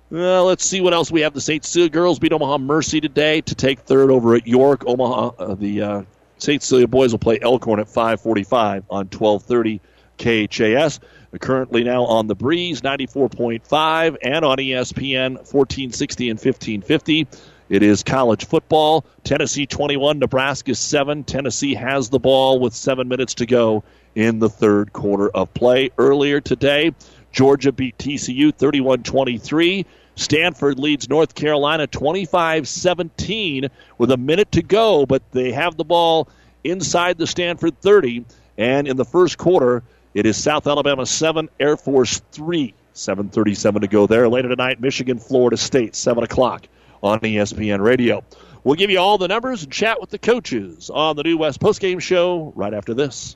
Let's 0.09 0.65
see 0.65 0.81
what 0.81 0.93
else 0.93 1.09
we 1.09 1.21
have. 1.21 1.33
The 1.33 1.41
St. 1.41 1.63
Cecilia 1.63 1.89
girls 1.89 2.19
beat 2.19 2.33
Omaha 2.33 2.57
Mercy 2.57 2.99
today 2.99 3.41
to 3.41 3.55
take 3.55 3.79
third 3.79 4.11
over 4.11 4.35
at 4.35 4.45
York. 4.45 4.83
Omaha, 4.85 5.31
uh, 5.39 5.55
the 5.55 5.81
uh, 5.81 6.01
St. 6.37 6.61
Cecilia 6.61 6.87
boys 6.87 7.13
will 7.13 7.19
play 7.19 7.39
Elkhorn 7.41 7.79
at 7.79 7.87
5:45 7.87 8.83
on 8.89 9.07
12:30 9.07 9.79
KHAS. 10.17 10.99
Currently 11.39 11.85
now 11.85 12.03
on 12.03 12.27
the 12.27 12.35
breeze 12.35 12.81
94.5 12.81 14.17
and 14.21 14.43
on 14.43 14.57
ESPN 14.57 15.35
1460 15.35 16.29
and 16.29 16.37
1550. 16.37 17.27
It 17.71 17.83
is 17.83 18.03
college 18.03 18.47
football. 18.47 19.05
Tennessee 19.23 19.65
21, 19.65 20.19
Nebraska 20.19 20.75
7. 20.75 21.23
Tennessee 21.23 21.73
has 21.73 22.09
the 22.09 22.19
ball 22.19 22.59
with 22.59 22.73
seven 22.73 23.07
minutes 23.07 23.35
to 23.35 23.45
go 23.45 23.85
in 24.13 24.39
the 24.39 24.49
third 24.49 24.91
quarter 24.91 25.29
of 25.29 25.53
play. 25.53 25.89
Earlier 25.97 26.41
today, 26.41 26.93
Georgia 27.31 27.71
beat 27.71 27.97
TCU 27.97 28.53
31 28.53 29.03
23. 29.03 29.85
Stanford 30.17 30.79
leads 30.79 31.07
North 31.07 31.33
Carolina 31.33 31.87
25 31.87 32.67
17 32.67 33.69
with 33.97 34.11
a 34.11 34.17
minute 34.17 34.51
to 34.51 34.61
go, 34.61 35.05
but 35.05 35.23
they 35.31 35.53
have 35.53 35.77
the 35.77 35.85
ball 35.85 36.27
inside 36.65 37.17
the 37.17 37.25
Stanford 37.25 37.79
30. 37.79 38.25
And 38.57 38.85
in 38.85 38.97
the 38.97 39.05
first 39.05 39.37
quarter, 39.37 39.81
it 40.13 40.25
is 40.25 40.35
South 40.35 40.67
Alabama 40.67 41.05
7, 41.05 41.47
Air 41.57 41.77
Force 41.77 42.21
3. 42.33 42.73
7.37 42.93 43.79
to 43.79 43.87
go 43.87 44.07
there. 44.07 44.27
Later 44.27 44.49
tonight, 44.49 44.81
Michigan, 44.81 45.19
Florida 45.19 45.55
State, 45.55 45.95
7 45.95 46.25
o'clock 46.25 46.67
on 47.01 47.19
ESPN 47.19 47.79
Radio. 47.81 48.23
We'll 48.63 48.75
give 48.75 48.91
you 48.91 48.99
all 48.99 49.17
the 49.17 49.27
numbers 49.27 49.63
and 49.63 49.71
chat 49.71 49.99
with 49.99 50.11
the 50.11 50.19
coaches 50.19 50.89
on 50.89 51.15
the 51.15 51.23
New 51.23 51.37
West 51.37 51.59
postgame 51.59 51.99
show 51.99 52.53
right 52.55 52.73
after 52.73 52.93
this. 52.93 53.35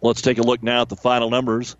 Let's 0.00 0.22
take 0.22 0.38
a 0.38 0.42
look 0.42 0.62
now 0.62 0.82
at 0.82 0.88
the 0.88 0.96
final 0.96 1.28
numbers 1.28 1.76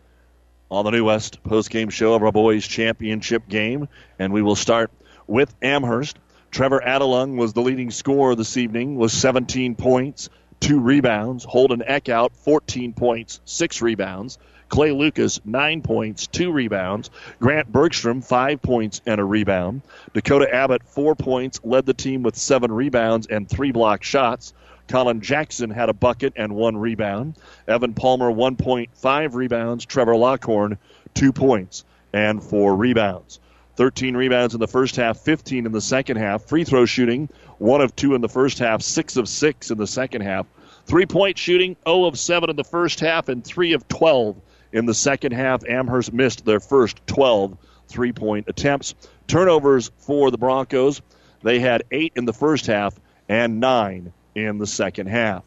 on 0.71 0.85
the 0.85 0.91
New 0.91 1.05
West 1.05 1.43
post-game 1.45 1.89
show 1.89 2.15
of 2.15 2.23
our 2.23 2.33
boys' 2.33 2.67
championship 2.67 3.49
game, 3.49 3.89
and 4.19 4.33
we 4.33 4.43
will 4.43 4.57
start 4.57 4.91
with 5.27 5.55
Amherst. 5.63 6.19
Trevor 6.51 6.81
Adelung 6.85 7.37
was 7.37 7.53
the 7.53 7.61
leading 7.63 7.91
scorer 7.91 8.35
this 8.35 8.57
evening 8.57 8.97
with 8.97 9.13
17 9.13 9.77
points. 9.77 10.31
two 10.61 10.81
rebounds. 10.81 11.45
Holden 11.45 11.85
Eckhout, 11.89 12.33
14 12.33 12.93
points, 12.93 13.41
six 13.45 13.81
rebounds. 13.81 14.39
Clay 14.69 14.91
Lucas, 14.91 15.41
nine 15.45 15.83
points, 15.83 16.27
two 16.27 16.51
rebounds. 16.51 17.11
Grant 17.41 17.71
Bergstrom, 17.71 18.21
five 18.21 18.61
points 18.61 19.01
and 19.07 19.21
a 19.21 19.25
rebound. 19.25 19.83
Dakota 20.13 20.53
Abbott, 20.53 20.83
four 20.83 21.15
points, 21.15 21.61
led 21.63 21.87
the 21.87 21.95
team 21.95 22.25
with 22.25 22.37
seven 22.37 22.73
rebounds 22.73 23.29
and 23.29 23.49
three 23.49 23.71
block 23.71 24.03
shots. 24.03 24.53
Colin 24.89 25.21
Jackson 25.21 25.71
had 25.71 25.89
a 25.89 25.93
bucket 25.93 26.33
and 26.37 26.55
one 26.55 26.77
rebound. 26.77 27.37
Evan 27.67 27.95
Palmer, 27.95 28.31
1.5 28.31 29.35
rebounds. 29.35 29.85
Trevor 29.85 30.17
Lockhorn, 30.17 30.79
two 31.15 31.33
points 31.33 31.85
and 32.13 32.43
four 32.43 32.75
rebounds. 32.75 33.39
13 33.77 34.17
rebounds 34.17 34.55
in 34.55 34.61
the 34.61 34.67
first 34.67 34.97
half, 34.97 35.19
15 35.19 35.67
in 35.67 35.73
the 35.73 35.81
second 35.81 36.17
half. 36.17 36.43
Free 36.47 36.65
throw 36.65 36.85
shooting, 36.85 37.29
one 37.59 37.81
of 37.81 37.95
two 37.95 38.15
in 38.15 38.21
the 38.21 38.29
first 38.29 38.59
half, 38.59 38.83
six 38.83 39.17
of 39.17 39.29
six 39.29 39.71
in 39.71 39.79
the 39.79 39.87
second 39.87 40.23
half. 40.23 40.47
Three 40.87 41.07
point 41.07 41.39
shooting, 41.39 41.77
0 41.87 42.07
of 42.07 42.19
7 42.19 42.51
in 42.51 42.57
the 42.57 42.65
first 42.65 43.01
half, 43.01 43.29
and 43.29 43.45
3 43.45 43.75
of 43.75 43.87
12 43.87 44.41
in 44.73 44.87
the 44.87 44.95
second 44.95 45.33
half. 45.33 45.65
Amherst 45.65 46.13
missed 46.13 46.45
their 46.45 46.61
first 46.61 47.07
12 47.07 47.57
three 47.89 48.13
point 48.13 48.47
attempts. 48.49 48.95
Turnovers 49.27 49.91
for 49.99 50.31
the 50.31 50.39
Broncos, 50.39 51.01
they 51.43 51.61
had 51.61 51.83
8 51.91 52.13
in 52.17 52.25
the 52.25 52.33
first 52.33 52.67
half 52.67 52.99
and 53.29 53.61
9 53.61 54.13
in 54.45 54.59
the 54.59 54.67
second 54.67 55.07
half. 55.07 55.45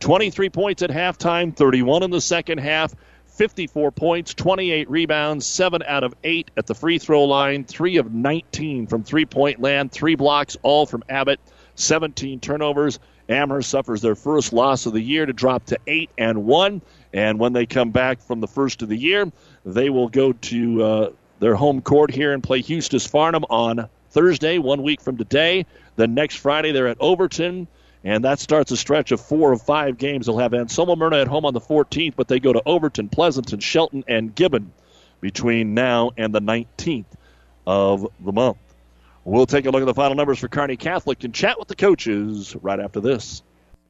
23 0.00 0.50
points 0.50 0.82
at 0.82 0.90
halftime, 0.90 1.54
31 1.54 2.02
in 2.02 2.10
the 2.10 2.20
second 2.20 2.58
half. 2.58 2.94
54 3.34 3.90
points, 3.90 4.32
28 4.34 4.88
rebounds, 4.88 5.44
7 5.44 5.82
out 5.84 6.04
of 6.04 6.14
8 6.22 6.52
at 6.56 6.66
the 6.68 6.74
free 6.74 6.98
throw 6.98 7.24
line, 7.24 7.64
3 7.64 7.96
of 7.96 8.14
19 8.14 8.86
from 8.86 9.02
three 9.02 9.26
point 9.26 9.60
land, 9.60 9.90
3 9.90 10.14
blocks, 10.14 10.56
all 10.62 10.86
from 10.86 11.02
Abbott, 11.08 11.40
17 11.74 12.38
turnovers. 12.40 13.00
Amherst 13.28 13.70
suffers 13.70 14.02
their 14.02 14.14
first 14.14 14.52
loss 14.52 14.86
of 14.86 14.92
the 14.92 15.00
year 15.00 15.26
to 15.26 15.32
drop 15.32 15.66
to 15.66 15.78
8 15.86 16.10
and 16.18 16.44
1. 16.44 16.82
And 17.12 17.38
when 17.38 17.52
they 17.52 17.66
come 17.66 17.90
back 17.90 18.20
from 18.20 18.40
the 18.40 18.46
first 18.46 18.82
of 18.82 18.88
the 18.88 18.96
year, 18.96 19.32
they 19.64 19.90
will 19.90 20.08
go 20.08 20.32
to 20.32 20.82
uh, 20.82 21.10
their 21.40 21.54
home 21.54 21.80
court 21.80 22.12
here 22.12 22.32
and 22.32 22.42
play 22.42 22.62
Eustis 22.62 23.08
Farnam 23.08 23.44
on 23.48 23.88
Thursday, 24.10 24.58
one 24.58 24.82
week 24.82 25.00
from 25.00 25.16
today. 25.16 25.66
Then 25.96 26.14
next 26.14 26.36
Friday, 26.36 26.72
they're 26.72 26.88
at 26.88 26.98
Overton. 27.00 27.66
And 28.04 28.22
that 28.24 28.38
starts 28.38 28.70
a 28.70 28.76
stretch 28.76 29.12
of 29.12 29.20
four 29.20 29.52
of 29.52 29.62
five 29.62 29.96
games. 29.96 30.26
They'll 30.26 30.38
have 30.38 30.52
Anselmo 30.52 30.94
Merna 30.94 31.22
at 31.22 31.26
home 31.26 31.46
on 31.46 31.54
the 31.54 31.60
14th, 31.60 32.14
but 32.14 32.28
they 32.28 32.38
go 32.38 32.52
to 32.52 32.62
Overton, 32.66 33.08
Pleasanton, 33.08 33.60
Shelton, 33.60 34.04
and 34.06 34.34
Gibbon 34.34 34.72
between 35.22 35.72
now 35.72 36.10
and 36.18 36.34
the 36.34 36.40
19th 36.40 37.06
of 37.66 38.06
the 38.20 38.32
month. 38.32 38.58
We'll 39.24 39.46
take 39.46 39.64
a 39.64 39.70
look 39.70 39.80
at 39.80 39.86
the 39.86 39.94
final 39.94 40.14
numbers 40.14 40.38
for 40.38 40.48
Kearney 40.48 40.76
Catholic 40.76 41.24
and 41.24 41.34
chat 41.34 41.58
with 41.58 41.68
the 41.68 41.76
coaches 41.76 42.54
right 42.60 42.78
after 42.78 43.00
this. 43.00 43.42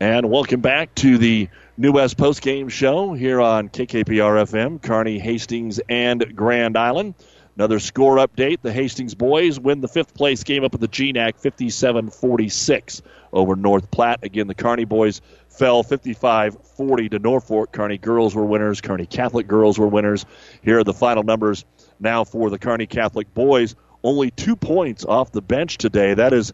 And 0.00 0.30
welcome 0.30 0.60
back 0.60 0.94
to 0.96 1.18
the 1.18 1.48
New 1.76 1.90
West 1.90 2.16
Post 2.16 2.40
Game 2.40 2.68
Show 2.68 3.14
here 3.14 3.40
on 3.40 3.68
KKPR 3.68 4.44
FM, 4.46 4.80
Kearney, 4.80 5.18
Hastings, 5.18 5.80
and 5.88 6.36
Grand 6.36 6.78
Island. 6.78 7.14
Another 7.56 7.80
score 7.80 8.18
update. 8.18 8.62
The 8.62 8.72
Hastings 8.72 9.16
boys 9.16 9.58
win 9.58 9.80
the 9.80 9.88
fifth 9.88 10.14
place 10.14 10.44
game 10.44 10.62
up 10.62 10.72
at 10.72 10.80
the 10.80 10.86
GNAC 10.86 11.40
57 11.40 12.10
46 12.10 13.02
over 13.32 13.56
North 13.56 13.90
Platte. 13.90 14.20
Again, 14.22 14.46
the 14.46 14.54
Kearney 14.54 14.84
boys 14.84 15.20
fell 15.48 15.82
55 15.82 16.56
40 16.76 17.08
to 17.08 17.18
Norfolk. 17.18 17.72
Kearney 17.72 17.98
girls 17.98 18.36
were 18.36 18.44
winners. 18.44 18.80
Kearney 18.80 19.06
Catholic 19.06 19.48
girls 19.48 19.80
were 19.80 19.88
winners. 19.88 20.24
Here 20.62 20.78
are 20.78 20.84
the 20.84 20.94
final 20.94 21.24
numbers 21.24 21.64
now 21.98 22.22
for 22.22 22.50
the 22.50 22.58
Kearney 22.60 22.86
Catholic 22.86 23.34
boys. 23.34 23.74
Only 24.04 24.30
two 24.30 24.54
points 24.54 25.04
off 25.04 25.32
the 25.32 25.42
bench 25.42 25.76
today. 25.76 26.14
That 26.14 26.32
is 26.32 26.52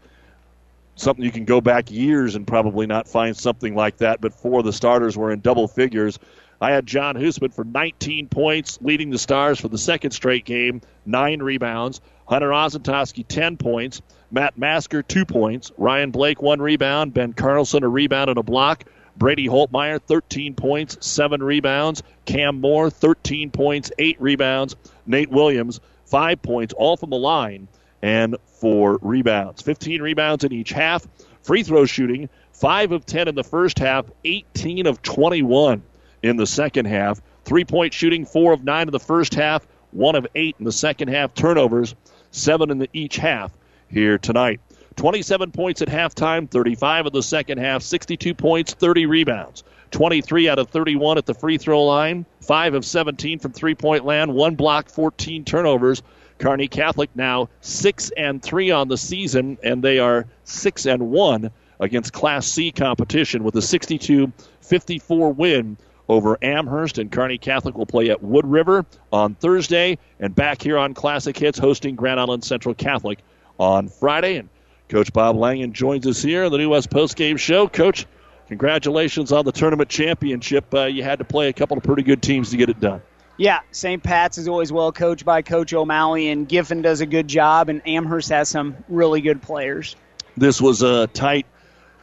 something 0.95 1.23
you 1.23 1.31
can 1.31 1.45
go 1.45 1.61
back 1.61 1.91
years 1.91 2.35
and 2.35 2.47
probably 2.47 2.87
not 2.87 3.07
find 3.07 3.35
something 3.35 3.75
like 3.75 3.97
that, 3.97 4.21
but 4.21 4.33
four 4.33 4.59
of 4.59 4.65
the 4.65 4.73
starters 4.73 5.17
were 5.17 5.31
in 5.31 5.41
double 5.41 5.67
figures. 5.67 6.19
I 6.59 6.71
had 6.71 6.85
John 6.85 7.15
Hoosman 7.15 7.53
for 7.53 7.65
19 7.65 8.29
points, 8.29 8.79
leading 8.81 9.09
the 9.09 9.17
Stars 9.17 9.59
for 9.59 9.67
the 9.67 9.77
second 9.77 10.11
straight 10.11 10.45
game, 10.45 10.81
nine 11.05 11.41
rebounds. 11.41 11.99
Hunter 12.27 12.49
Ozentowski, 12.49 13.25
10 13.27 13.57
points. 13.57 14.01
Matt 14.31 14.57
Masker, 14.57 15.03
two 15.03 15.25
points. 15.25 15.71
Ryan 15.77 16.11
Blake, 16.11 16.41
one 16.41 16.61
rebound. 16.61 17.13
Ben 17.13 17.33
Carlson, 17.33 17.83
a 17.83 17.89
rebound 17.89 18.29
and 18.29 18.39
a 18.39 18.43
block. 18.43 18.85
Brady 19.17 19.47
Holtmeyer, 19.47 20.01
13 20.01 20.55
points, 20.55 20.97
seven 21.05 21.43
rebounds. 21.43 22.03
Cam 22.25 22.59
Moore, 22.59 22.89
13 22.89 23.51
points, 23.51 23.91
eight 23.99 24.19
rebounds. 24.19 24.75
Nate 25.05 25.29
Williams, 25.29 25.79
five 26.05 26.41
points, 26.41 26.73
all 26.73 26.97
from 26.97 27.11
the 27.11 27.17
line 27.17 27.67
and 28.05 28.37
four 28.59 28.99
rebounds. 29.01 29.63
15 29.63 29.99
rebounds 29.99 30.43
in 30.43 30.53
each 30.53 30.69
half. 30.69 31.07
Free 31.41 31.63
throw 31.63 31.85
shooting, 31.85 32.29
5 32.53 32.91
of 32.91 33.03
10 33.03 33.27
in 33.27 33.33
the 33.33 33.43
first 33.43 33.79
half, 33.79 34.05
18 34.23 34.85
of 34.85 35.01
21 35.01 35.81
in 36.21 36.37
the 36.37 36.45
second 36.45 36.85
half. 36.85 37.19
Three 37.45 37.65
point 37.65 37.95
shooting, 37.95 38.27
4 38.27 38.53
of 38.53 38.63
9 38.63 38.87
in 38.87 38.91
the 38.91 38.99
first 38.99 39.33
half, 39.33 39.67
1 39.89 40.15
of 40.15 40.27
8 40.35 40.55
in 40.59 40.65
the 40.65 40.71
second 40.71 41.07
half. 41.07 41.33
Turnovers, 41.33 41.95
7 42.29 42.69
in 42.69 42.77
the, 42.77 42.89
each 42.93 43.15
half 43.15 43.51
here 43.87 44.19
tonight. 44.19 44.61
27 44.97 45.51
points 45.51 45.81
at 45.81 45.87
halftime, 45.87 46.47
35 46.47 47.07
in 47.07 47.13
the 47.13 47.23
second 47.23 47.57
half, 47.57 47.81
62 47.81 48.35
points, 48.35 48.75
30 48.75 49.07
rebounds. 49.07 49.63
23 49.89 50.47
out 50.47 50.59
of 50.59 50.69
31 50.69 51.17
at 51.17 51.25
the 51.25 51.33
free 51.33 51.57
throw 51.57 51.83
line, 51.83 52.27
5 52.41 52.75
of 52.75 52.85
17 52.85 53.39
from 53.39 53.51
three 53.51 53.73
point 53.73 54.05
land, 54.05 54.31
1 54.31 54.55
block, 54.55 54.89
14 54.89 55.43
turnovers. 55.43 56.03
Kearney 56.37 56.67
Catholic 56.67 57.09
now 57.15 57.49
6 57.61 58.11
and 58.17 58.41
3 58.41 58.71
on 58.71 58.87
the 58.87 58.97
season, 58.97 59.57
and 59.63 59.83
they 59.83 59.99
are 59.99 60.27
6 60.43 60.85
and 60.85 61.09
1 61.11 61.51
against 61.79 62.13
Class 62.13 62.47
C 62.47 62.71
competition 62.71 63.43
with 63.43 63.55
a 63.55 63.61
62 63.61 64.31
54 64.61 65.33
win 65.33 65.77
over 66.07 66.37
Amherst. 66.41 66.97
And 66.97 67.11
Kearney 67.11 67.37
Catholic 67.37 67.77
will 67.77 67.85
play 67.85 68.09
at 68.09 68.21
Wood 68.23 68.45
River 68.45 68.85
on 69.11 69.35
Thursday, 69.35 69.97
and 70.19 70.35
back 70.35 70.61
here 70.61 70.77
on 70.77 70.93
Classic 70.93 71.37
Hits 71.37 71.59
hosting 71.59 71.95
Grand 71.95 72.19
Island 72.19 72.43
Central 72.43 72.75
Catholic 72.75 73.19
on 73.59 73.87
Friday. 73.87 74.37
And 74.37 74.49
Coach 74.89 75.11
Bob 75.13 75.35
Langen 75.35 75.73
joins 75.73 76.05
us 76.05 76.21
here 76.21 76.45
on 76.45 76.51
the 76.51 76.57
New 76.57 76.69
West 76.69 76.89
Post 76.89 77.15
Game 77.15 77.37
Show. 77.37 77.67
Coach, 77.67 78.05
congratulations 78.47 79.31
on 79.31 79.45
the 79.45 79.51
tournament 79.51 79.89
championship. 79.89 80.73
Uh, 80.73 80.85
you 80.85 81.03
had 81.03 81.19
to 81.19 81.25
play 81.25 81.47
a 81.47 81.53
couple 81.53 81.77
of 81.77 81.83
pretty 81.83 82.03
good 82.03 82.21
teams 82.21 82.51
to 82.51 82.57
get 82.57 82.69
it 82.69 82.79
done. 82.79 83.01
Yeah, 83.37 83.59
St. 83.71 84.01
Pat's 84.01 84.37
is 84.37 84.47
always 84.47 84.71
well 84.71 84.93
coached 84.93 85.25
by 85.25 85.41
Coach 85.41 85.73
O'Malley, 85.73 86.29
and 86.29 86.47
Giffen 86.47 86.81
does 86.81 87.01
a 87.01 87.05
good 87.05 87.27
job, 87.27 87.67
and 87.67 87.81
Amherst 87.85 88.29
has 88.29 88.47
some 88.47 88.77
really 88.87 89.19
good 89.19 89.41
players. 89.41 89.95
This 90.37 90.61
was 90.61 90.81
a 90.83 91.07
tight, 91.07 91.45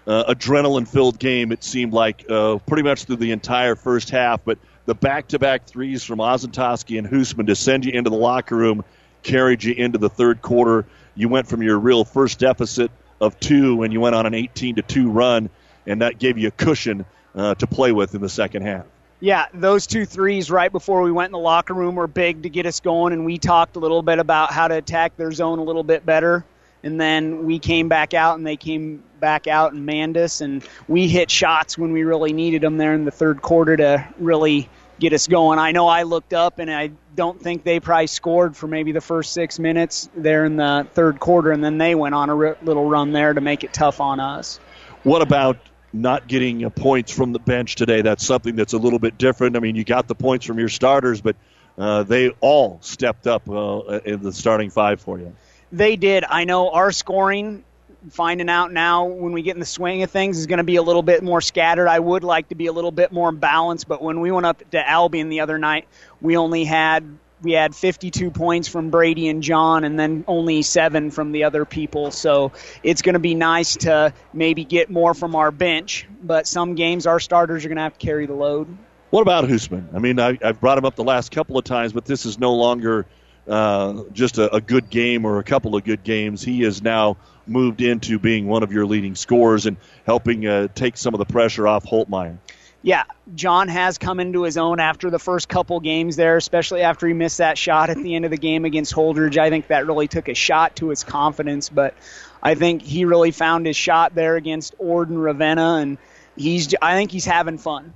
uh, 0.07 0.35
adrenaline 0.35 0.87
filled 0.87 1.19
game, 1.19 1.51
it 1.51 1.65
seemed 1.65 1.95
like, 1.95 2.27
uh, 2.29 2.59
pretty 2.67 2.83
much 2.83 3.05
through 3.05 3.17
the 3.17 3.33
entire 3.33 3.77
first 3.77 4.11
half. 4.11 4.45
But 4.45 4.59
the 4.85 4.95
back 4.95 5.29
to 5.29 5.39
back 5.39 5.67
threes 5.67 6.05
from 6.05 6.19
Ozentowski 6.19 6.99
and 6.99 7.09
Hoosman 7.09 7.47
to 7.47 7.55
send 7.55 7.87
you 7.87 7.93
into 7.93 8.11
the 8.11 8.17
locker 8.17 8.57
room 8.57 8.85
carried 9.23 9.65
you 9.65 9.73
into 9.73 9.99
the 9.99 10.11
third 10.11 10.43
quarter. 10.43 10.85
You 11.15 11.29
went 11.29 11.47
from 11.47 11.63
your 11.63 11.79
real 11.79 12.05
first 12.05 12.41
deficit 12.41 12.91
of 13.21 13.41
two, 13.41 13.85
and 13.85 13.93
you 13.93 14.01
went 14.01 14.15
on 14.15 14.27
an 14.27 14.35
18 14.35 14.77
to 14.77 14.83
2 14.83 15.11
run, 15.11 15.49
and 15.87 16.03
that 16.03 16.19
gave 16.19 16.37
you 16.37 16.49
a 16.49 16.51
cushion 16.51 17.07
uh, 17.35 17.55
to 17.55 17.67
play 17.67 17.93
with 17.93 18.15
in 18.15 18.21
the 18.21 18.29
second 18.29 18.63
half 18.63 18.85
yeah, 19.23 19.47
those 19.55 19.87
two 19.87 20.05
threes 20.05 20.51
right 20.51 20.71
before 20.73 21.01
we 21.01 21.13
went 21.13 21.29
in 21.29 21.33
the 21.33 21.39
locker 21.39 21.75
room 21.75 21.95
were 21.95 22.09
big 22.09 22.43
to 22.43 22.49
get 22.49 22.67
us 22.67 22.81
going, 22.81 23.13
and 23.13 23.25
we 23.25 23.39
talked 23.39 23.77
a 23.77 23.79
little 23.79 24.03
bit 24.03 24.19
about 24.19 24.53
how 24.53 24.67
to 24.67 24.75
attack 24.75 25.17
their 25.17 25.31
zone 25.31 25.61
a 25.61 25.63
little 25.63 25.85
bit 25.85 26.05
better. 26.05 26.45
And 26.83 27.01
then 27.01 27.47
we 27.47 27.61
came 27.61 27.89
back 27.89 28.15
out, 28.15 28.37
and 28.37 28.45
they 28.45 28.57
came 28.57 29.01
back 29.21 29.47
out 29.47 29.75
and 29.75 29.87
manned 29.87 30.17
us, 30.17 30.41
and 30.41 30.67
we 30.89 31.07
hit 31.07 31.31
shots 31.31 31.79
when 31.79 31.93
we 31.93 32.03
really 32.03 32.33
needed 32.33 32.63
them 32.63 32.79
there 32.79 32.95
in 32.95 33.05
the 33.05 33.13
third 33.13 33.43
quarter 33.43 33.77
to 33.77 34.09
really 34.19 34.69
get 34.99 35.13
us 35.13 35.29
going. 35.29 35.61
I 35.61 35.71
know 35.71 35.87
I 35.87 36.03
looked 36.03 36.35
up 36.35 36.59
and 36.59 36.71
I 36.71 36.91
don't 37.15 37.41
think 37.41 37.63
they 37.65 37.81
probably 37.81 38.09
scored 38.09 38.57
for 38.57 38.67
maybe 38.67 38.93
the 38.93 39.01
first 39.01 39.33
six 39.33 39.59
minutes 39.59 40.09
there 40.17 40.45
in 40.45 40.57
the 40.57 40.87
third 40.95 41.21
quarter, 41.21 41.53
and 41.53 41.63
then 41.63 41.79
they 41.79 41.95
went 41.95 42.17
on 42.17 42.29
a 42.29 42.37
r- 42.37 42.57
little 42.63 42.89
run 42.89 43.13
there 43.13 43.33
to 43.33 43.41
make 43.41 43.63
it 43.63 43.73
tough 43.73 44.01
on 44.01 44.19
us. 44.19 44.59
What 45.05 45.23
about 45.23 45.59
not 45.93 46.27
getting 46.29 46.69
points 46.71 47.13
from 47.13 47.33
the 47.33 47.39
bench 47.39 47.77
today? 47.77 48.03
That's 48.03 48.25
something 48.25 48.57
that's 48.57 48.73
a 48.73 48.79
little 48.79 48.99
bit 48.99 49.19
different. 49.19 49.57
I 49.57 49.61
mean, 49.61 49.77
you 49.77 49.85
got 49.85 50.09
the 50.09 50.15
points 50.15 50.47
from 50.47 50.59
your 50.59 50.69
starters, 50.69 51.21
but 51.21 51.37
uh, 51.79 52.03
they 52.03 52.31
all 52.41 52.79
stepped 52.83 53.27
up 53.27 53.49
uh, 53.49 54.01
in 54.05 54.23
the 54.23 54.33
starting 54.33 54.71
five 54.71 55.01
for 55.01 55.19
you. 55.19 55.35
They 55.71 55.97
did. 55.97 56.25
I 56.29 56.45
know 56.45 56.71
our 56.71 56.93
scoring 56.93 57.65
finding 58.11 58.49
out 58.49 58.73
now 58.73 59.05
when 59.05 59.33
we 59.33 59.43
get 59.43 59.55
in 59.55 59.61
the 59.61 59.67
swing 59.67 60.03
of 60.03 60.11
things 60.11 60.39
is 60.39 60.47
going 60.47 60.59
to 60.59 60.65
be 60.65 60.77
a 60.77 60.83
little 60.83 61.03
bit 61.03 61.23
more 61.23 61.41
scattered. 61.41 61.89
I 61.89 61.99
would 61.99 62.25
like 62.25 62.49
to 62.49 62.55
be 62.55 62.67
a 62.67 62.73
little 62.73 62.91
bit 62.91 63.13
more 63.13 63.33
balanced, 63.33 63.89
but 63.89 64.03
when 64.03 64.21
we 64.21 64.31
went 64.31 64.47
up 64.47 64.71
to 64.73 64.89
Albion 64.89 65.29
the 65.29 65.41
other 65.41 65.59
night, 65.59 65.87
we 66.21 66.37
only 66.37 66.65
had 66.65 67.05
we 67.43 67.53
had 67.53 67.75
52 67.75 68.31
points 68.31 68.69
from 68.69 68.91
Brady 68.91 69.29
and 69.29 69.43
John, 69.43 69.85
and 69.85 69.99
then 69.99 70.25
only 70.29 70.63
seven 70.63 71.11
from 71.11 71.33
the 71.33 71.45
other 71.45 71.65
people. 71.65 72.11
So 72.11 72.53
it's 72.83 73.03
going 73.03 73.15
to 73.15 73.19
be 73.21 73.35
nice 73.35 73.77
to 73.79 74.13
maybe 74.33 74.65
get 74.65 74.91
more 74.91 75.15
from 75.15 75.35
our 75.35 75.51
bench. 75.51 76.07
But 76.23 76.47
some 76.47 76.75
games, 76.75 77.07
our 77.07 77.21
starters 77.21 77.65
are 77.65 77.69
going 77.69 77.77
to 77.77 77.83
have 77.83 77.99
to 77.99 78.07
carry 78.07 78.27
the 78.27 78.35
load. 78.35 78.77
What 79.11 79.23
about 79.23 79.45
Hoosman? 79.45 79.95
I 79.95 79.99
mean, 79.99 80.19
I, 80.19 80.39
have 80.41 80.61
brought 80.61 80.79
him 80.79 80.85
up 80.85 80.97
the 80.97 81.05
last 81.05 81.33
couple 81.33 81.59
of 81.59 81.65
times, 81.65 81.93
but 81.93 82.05
this 82.05 82.25
is 82.25 82.39
no 82.39 82.55
longer 82.55 83.07
uh, 83.47 84.05
just 84.13 84.39
a, 84.39 84.55
a, 84.55 84.61
good 84.61 84.89
game 84.89 85.25
or 85.25 85.39
a 85.39 85.45
couple 85.45 85.77
of 85.77 85.85
good 85.85 86.05
games. 86.05 86.43
He 86.43 86.63
is 86.63 86.81
now 86.81 87.17
moved 87.47 87.83
into 87.83 88.19
being 88.19 88.47
one 88.47 88.63
of 88.63 88.73
your 88.73 88.87
leading 88.87 89.17
scorers 89.17 89.67
and 89.67 89.77
helping 90.07 90.47
uh, 90.47 90.69
take 90.75 90.97
some 90.97 91.13
of 91.13 91.19
the 91.19 91.25
pressure 91.25 91.67
off 91.67 91.85
Holtmeyer. 91.85 92.39
Yeah, 92.83 93.05
John 93.37 93.69
has 93.69 93.97
come 93.99 94.19
into 94.19 94.43
his 94.43 94.57
own 94.57 94.81
after 94.81 95.09
the 95.09 95.19
first 95.19 95.49
couple 95.49 95.79
games 95.79 96.17
there, 96.17 96.37
especially 96.37 96.83
after 96.83 97.07
he 97.07 97.15
missed 97.15 97.39
that 97.39 97.57
shot 97.57 97.91
at 97.91 97.97
the 97.97 98.17
end 98.17 98.25
of 98.25 98.33
the 98.33 98.37
game 98.37 98.65
against 98.65 98.93
Holdrege. 98.93 99.39
I 99.39 99.51
think 99.51 99.69
that 99.69 99.87
really 99.87 100.09
took 100.09 100.29
a 100.29 100.35
shot 100.35 100.77
to 100.77 100.89
his 100.89 101.05
confidence, 101.05 101.69
but 101.69 101.95
I 102.43 102.57
think 102.57 102.83
he 102.83 103.05
really 103.05 103.31
found 103.31 103.67
his 103.67 103.77
shot 103.77 104.17
there 104.17 104.35
against 104.35 104.75
Ord 104.79 105.11
and 105.11 105.23
Ravenna, 105.23 105.77
and 105.77 105.99
he's. 106.37 106.75
I 106.83 106.95
think 106.95 107.13
he's 107.13 107.25
having 107.25 107.59
fun. 107.59 107.95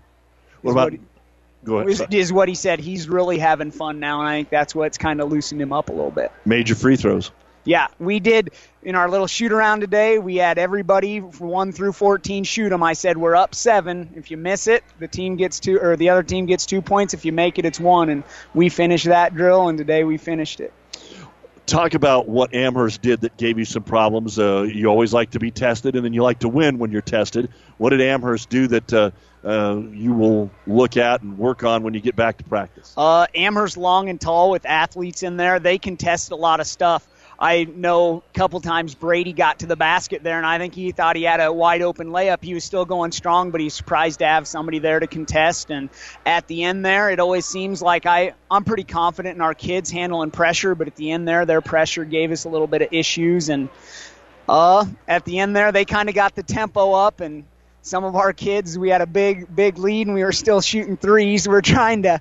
What 0.63 0.73
about? 0.73 0.93
What 0.93 1.01
Go 1.65 1.79
ahead. 1.79 1.91
Is, 1.91 2.07
is 2.13 2.33
what 2.33 2.49
he 2.49 2.55
said. 2.55 2.79
He's 2.79 3.09
really 3.09 3.39
having 3.39 3.73
fun 3.73 3.99
now, 3.99 4.21
and 4.21 4.29
I 4.29 4.37
think 4.37 4.51
that's 4.51 4.73
what's 4.73 4.99
kind 4.99 5.21
of 5.21 5.33
loosened 5.33 5.61
him 5.61 5.73
up 5.73 5.89
a 5.89 5.93
little 5.93 6.13
bit. 6.13 6.31
Major 6.45 6.77
free 6.77 6.95
throws. 6.95 7.33
Yeah, 7.67 7.89
we 7.99 8.21
did 8.21 8.51
in 8.85 8.95
our 8.95 9.11
little 9.11 9.27
shoot 9.27 9.51
around 9.51 9.81
today. 9.81 10.19
We 10.21 10.37
had 10.37 10.57
everybody 10.57 11.21
from 11.21 11.49
one 11.49 11.73
through 11.73 11.93
fourteen 11.93 12.45
shoot 12.45 12.69
them. 12.69 12.83
I 12.83 12.93
said 12.93 13.19
we're 13.19 13.35
up 13.35 13.57
seven. 13.57 14.11
If 14.15 14.31
you 14.31 14.37
miss 14.37 14.69
it, 14.69 14.85
the 15.01 15.09
team 15.09 15.35
gets 15.35 15.59
two, 15.59 15.81
or 15.81 15.97
the 15.97 16.11
other 16.11 16.23
team 16.23 16.47
gets 16.47 16.65
two 16.65 16.81
points. 16.81 17.13
If 17.13 17.25
you 17.25 17.33
make 17.33 17.59
it, 17.59 17.65
it's 17.65 17.81
one. 17.81 18.09
And 18.09 18.23
we 18.55 18.69
finished 18.69 19.07
that 19.07 19.35
drill, 19.35 19.69
and 19.69 19.77
today 19.77 20.05
we 20.05 20.17
finished 20.17 20.61
it. 20.61 20.73
Talk 21.67 21.95
about 21.95 22.29
what 22.29 22.55
Amherst 22.55 23.03
did 23.03 23.23
that 23.23 23.37
gave 23.37 23.59
you 23.59 23.65
some 23.65 23.83
problems. 23.83 24.39
Uh, 24.39 24.63
you 24.63 24.87
always 24.87 25.13
like 25.13 25.33
to 25.33 25.41
be 25.41 25.51
tested, 25.51 25.97
and 25.97 26.05
then 26.05 26.13
you 26.13 26.23
like 26.23 26.39
to 26.39 26.49
win 26.49 26.79
when 26.79 26.93
you're 26.93 27.03
tested. 27.03 27.51
What 27.79 27.91
did 27.91 28.01
Amherst 28.01 28.49
do 28.49 28.69
that 28.69 28.93
uh, 28.93 29.11
uh, 29.43 29.83
you 29.91 30.13
will 30.13 30.53
look 30.69 30.97
at 30.97 31.23
and 31.23 31.37
work 31.37 31.65
on 31.65 31.83
when 31.83 31.95
you 31.95 32.01
get 32.01 32.15
back 32.15 32.39
to 32.39 32.45
practice? 32.45 32.95
Uh, 32.97 33.27
Amherst 33.35 33.77
long 33.77 34.09
and 34.09 34.21
tall 34.21 34.53
with 34.53 34.65
athletes 34.65 35.25
in 35.25 35.37
there. 35.37 35.59
They 35.59 35.79
can 35.79 35.97
test 35.97 36.31
a 36.31 36.37
lot 36.37 36.61
of 36.61 36.69
stuff. 36.69 37.05
I 37.39 37.65
know 37.65 38.23
a 38.35 38.39
couple 38.39 38.61
times 38.61 38.95
Brady 38.95 39.33
got 39.33 39.59
to 39.59 39.67
the 39.67 39.77
basket 39.77 40.23
there, 40.23 40.39
and 40.39 40.47
I 40.47 40.59
think 40.59 40.75
he 40.75 40.93
thought 40.93 41.17
he 41.17 41.25
had 41.25 41.41
a 41.41 41.53
wide 41.53 41.83
open 41.83 42.09
layup. 42.09 42.43
He 42.43 42.55
was 42.55 42.65
still 42.65 42.87
going 42.87 43.13
strong, 43.13 43.51
but 43.51 43.61
he's 43.61 43.75
surprised 43.75 44.21
to 44.21 44.27
have 44.27 44.47
somebody 44.47 44.79
there 44.79 44.99
to 44.99 45.07
contest. 45.07 45.71
And 45.71 45.91
at 46.25 46.47
the 46.47 46.65
end 46.65 46.85
there, 46.85 47.11
it 47.11 47.21
always 47.21 47.45
seems 47.45 47.83
like 47.83 48.07
I, 48.07 48.33
I'm 48.51 48.65
pretty 48.65 48.85
confident 48.85 49.35
in 49.35 49.43
our 49.43 49.55
kids 49.55 49.91
handling 49.91 50.31
pressure, 50.31 50.75
but 50.75 50.87
at 50.87 50.97
the 50.97 51.11
end 51.11 51.29
there, 51.29 51.45
their 51.45 51.61
pressure 51.61 52.05
gave 52.05 52.33
us 52.33 52.45
a 52.45 52.49
little 52.49 52.67
bit 52.67 52.81
of 52.81 52.89
issues. 52.93 53.51
And 53.51 53.69
uh, 54.49 54.87
at 55.07 55.27
the 55.27 55.39
end 55.39 55.55
there, 55.55 55.73
they 55.73 55.85
kind 55.85 56.09
of 56.09 56.15
got 56.15 56.35
the 56.35 56.43
tempo 56.43 56.93
up, 56.93 57.21
and 57.21 57.45
some 57.83 58.03
of 58.03 58.17
our 58.17 58.33
kids, 58.33 58.79
we 58.79 58.89
had 58.89 59.01
a 59.03 59.07
big, 59.07 59.55
big 59.55 59.79
lead, 59.79 60.07
and 60.07 60.15
we 60.15 60.25
were 60.25 60.33
still 60.33 60.61
shooting 60.61 60.97
threes. 60.97 61.47
We're 61.47 61.61
trying 61.61 62.05
to 62.05 62.21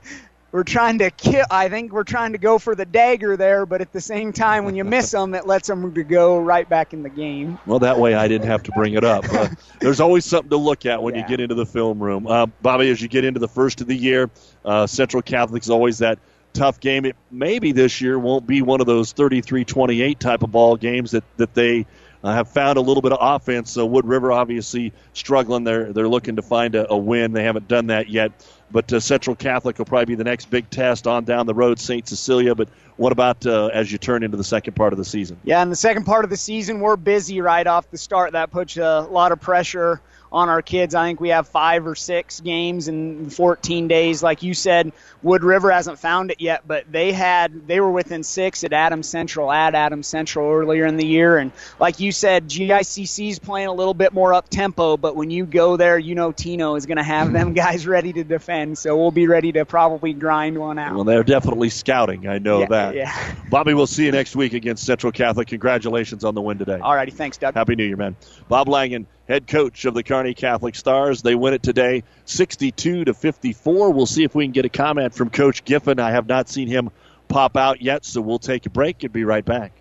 we're 0.56 0.64
trying 0.64 1.00
to 1.00 1.12
kill. 1.12 1.44
I 1.52 1.68
think 1.68 1.92
we're 1.92 2.06
trying 2.06 2.32
to 2.32 2.38
go 2.38 2.58
for 2.60 2.76
the 2.76 2.86
dagger 2.86 3.36
there, 3.36 3.66
but 3.66 3.82
at 3.82 3.92
the 3.92 4.00
same 4.00 4.32
time, 4.32 4.64
when 4.64 4.74
you 4.74 4.84
miss 4.86 5.12
them, 5.12 5.36
it 5.36 5.46
lets 5.46 5.68
them 5.68 5.94
to 5.94 6.02
go 6.02 6.40
right 6.40 6.68
back 6.68 6.94
in 6.94 7.04
the 7.04 7.10
game. 7.10 7.60
Well, 7.66 7.80
that 7.80 8.00
way 8.00 8.14
I 8.14 8.30
didn't 8.30 8.48
have 8.48 8.64
to 8.64 8.72
bring 8.72 8.94
it 8.94 9.04
up. 9.04 9.26
Uh, 9.34 9.50
there's 9.82 10.00
always 10.00 10.24
something 10.24 10.52
to 10.52 10.58
look 10.58 10.86
at 10.86 11.04
when 11.04 11.14
yeah. 11.14 11.24
you 11.24 11.28
get 11.28 11.42
into 11.42 11.56
the 11.56 11.66
film 11.66 12.02
room, 12.02 12.26
uh, 12.26 12.46
Bobby. 12.62 12.90
As 12.90 13.02
you 13.02 13.10
get 13.10 13.26
into 13.26 13.42
the 13.42 13.50
first 13.50 13.82
of 13.82 13.88
the 13.88 13.98
year, 13.98 14.30
uh, 14.64 14.88
Central 14.88 15.22
Catholic 15.22 15.62
is 15.62 15.70
always 15.70 15.98
that 15.98 16.20
tough 16.54 16.80
game. 16.80 17.04
It 17.04 17.18
maybe 17.30 17.74
this 17.74 18.00
year 18.00 18.18
won't 18.18 18.48
be 18.48 18.62
one 18.62 18.80
of 18.80 18.88
those 18.88 19.14
33-28 19.14 20.20
type 20.20 20.42
of 20.42 20.54
ball 20.54 20.78
games 20.78 21.12
that 21.12 21.26
that 21.36 21.54
they. 21.54 21.86
Uh, 22.24 22.34
have 22.34 22.50
found 22.50 22.76
a 22.76 22.82
little 22.82 23.04
bit 23.04 23.12
of 23.12 23.20
offense. 23.22 23.70
So 23.70 23.86
Wood 23.86 24.08
River 24.08 24.32
obviously 24.32 24.94
struggling. 25.14 25.64
They're 25.64 25.94
they're 25.94 26.08
looking 26.08 26.38
to 26.38 26.42
find 26.42 26.74
a, 26.74 26.92
a 26.92 26.98
win. 26.98 27.34
They 27.34 27.44
haven't 27.44 27.68
done 27.68 27.86
that 27.88 28.10
yet. 28.10 28.32
But 28.76 28.92
uh, 28.92 29.00
Central 29.00 29.38
Catholic 29.38 29.78
will 29.78 29.86
probably 29.86 30.04
be 30.04 30.16
the 30.16 30.26
next 30.26 30.50
big 30.50 30.70
test 30.70 31.08
on 31.08 31.24
down 31.24 31.46
the 31.46 31.54
road, 31.54 31.80
St. 31.80 32.06
Cecilia. 32.06 32.56
But 32.56 32.68
what 32.98 33.14
about 33.14 33.46
uh, 33.46 33.68
as 33.68 33.90
you 33.90 33.98
turn 33.98 34.22
into 34.22 34.36
the 34.36 34.44
second 34.44 34.74
part 34.74 34.92
of 34.92 34.98
the 34.98 35.06
season? 35.06 35.38
Yeah, 35.46 35.64
in 35.64 35.70
the 35.70 35.78
second 35.78 36.04
part 36.04 36.26
of 36.26 36.30
the 36.30 36.36
season, 36.36 36.82
we're 36.82 36.98
busy 36.98 37.40
right 37.40 37.66
off 37.66 37.90
the 37.90 37.98
start. 37.98 38.34
That 38.34 38.52
puts 38.52 38.76
a 38.76 39.08
lot 39.10 39.32
of 39.32 39.40
pressure 39.40 40.02
on 40.36 40.50
our 40.50 40.62
kids. 40.62 40.94
I 40.94 41.08
think 41.08 41.22
we 41.22 41.30
have 41.30 41.48
five 41.48 41.88
or 41.88 41.96
six 41.96 42.42
games 42.42 42.90
in 42.90 43.30
14 43.30 43.88
days. 43.88 44.22
Like 44.22 44.44
you 44.44 44.54
said, 44.54 44.92
Wood 45.24 45.46
River 45.46 45.72
hasn't 45.72 45.98
found 45.98 46.30
it 46.30 46.42
yet, 46.42 46.68
but 46.68 46.92
they 46.92 47.14
had 47.14 47.68
they 47.68 47.80
were 47.80 47.90
within 47.90 48.22
six 48.22 48.66
at 48.66 48.74
Adams 48.74 49.08
Central 49.08 49.50
at 49.50 49.74
Adams 49.76 50.08
Central 50.08 50.52
earlier 50.52 50.86
in 50.86 50.98
the 50.98 51.06
year. 51.06 51.38
And 51.38 51.54
like 51.80 52.02
you 52.02 52.12
said, 52.12 52.50
GICC 52.50 53.30
is 53.30 53.40
playing 53.40 53.68
a 53.68 53.74
little 53.74 53.94
bit 53.94 54.12
more 54.12 54.34
up 54.34 54.50
tempo, 54.50 54.98
but 54.98 55.16
when 55.16 55.32
you 55.32 55.46
go 55.46 55.78
there, 55.78 55.98
you 55.98 56.16
know 56.16 56.34
Tino 56.34 56.76
is 56.76 56.86
going 56.86 56.98
to 56.98 57.04
have 57.04 57.32
them 57.32 57.54
guys 57.56 57.88
ready 57.88 58.12
to 58.12 58.26
defend. 58.26 58.78
So 58.78 58.98
we'll 58.98 59.12
be 59.12 59.28
ready 59.28 59.54
to 59.54 59.64
probably 59.64 60.12
grind 60.12 60.58
one 60.58 60.78
out. 60.78 60.96
Well, 60.96 61.06
they're 61.06 61.24
definitely 61.24 61.70
scouting. 61.70 62.28
I 62.28 62.40
know 62.40 62.60
yeah, 62.60 62.68
that. 62.68 62.96
Yeah. 62.96 63.36
Bobby, 63.50 63.74
we'll 63.74 63.88
see 63.88 64.04
you 64.04 64.12
next 64.12 64.36
week 64.36 64.54
against 64.54 64.86
Central 64.86 65.14
Catholic. 65.14 65.48
Congratulations 65.48 66.26
on 66.26 66.36
the 66.36 66.42
win 66.42 66.58
today. 66.58 66.80
All 66.80 66.94
righty, 66.94 67.12
thanks, 67.12 67.38
Doug. 67.38 67.54
Happy 67.54 67.78
New 67.78 67.86
Year, 67.86 67.96
man. 67.96 68.18
Bob 68.50 68.68
Langen 68.68 69.08
head 69.28 69.48
coach 69.48 69.86
of 69.86 69.94
the 69.94 70.04
Kearney 70.04 70.34
Catholic 70.34 70.76
Stars. 70.76 71.22
They 71.22 71.36
win 71.36 71.54
it 71.54 71.64
today, 71.64 72.04
62 72.26 73.06
to 73.06 73.14
54. 73.14 73.92
We'll 73.92 74.06
see 74.06 74.24
if 74.24 74.36
we 74.36 74.46
can 74.46 74.52
get 74.52 74.66
a 74.66 74.70
comment 74.70 75.14
from 75.14 75.30
Coach 75.30 75.64
Giffen. 75.66 76.00
I 76.00 76.12
have 76.12 76.28
not 76.28 76.50
seen 76.50 76.68
him 76.68 76.90
pop 77.28 77.58
out 77.58 77.82
yet, 77.82 78.06
so 78.06 78.22
we'll 78.22 78.40
take 78.40 78.66
a 78.66 78.70
break 78.70 79.04
and 79.04 79.12
be 79.12 79.24
right 79.24 79.46
back. 79.46 79.74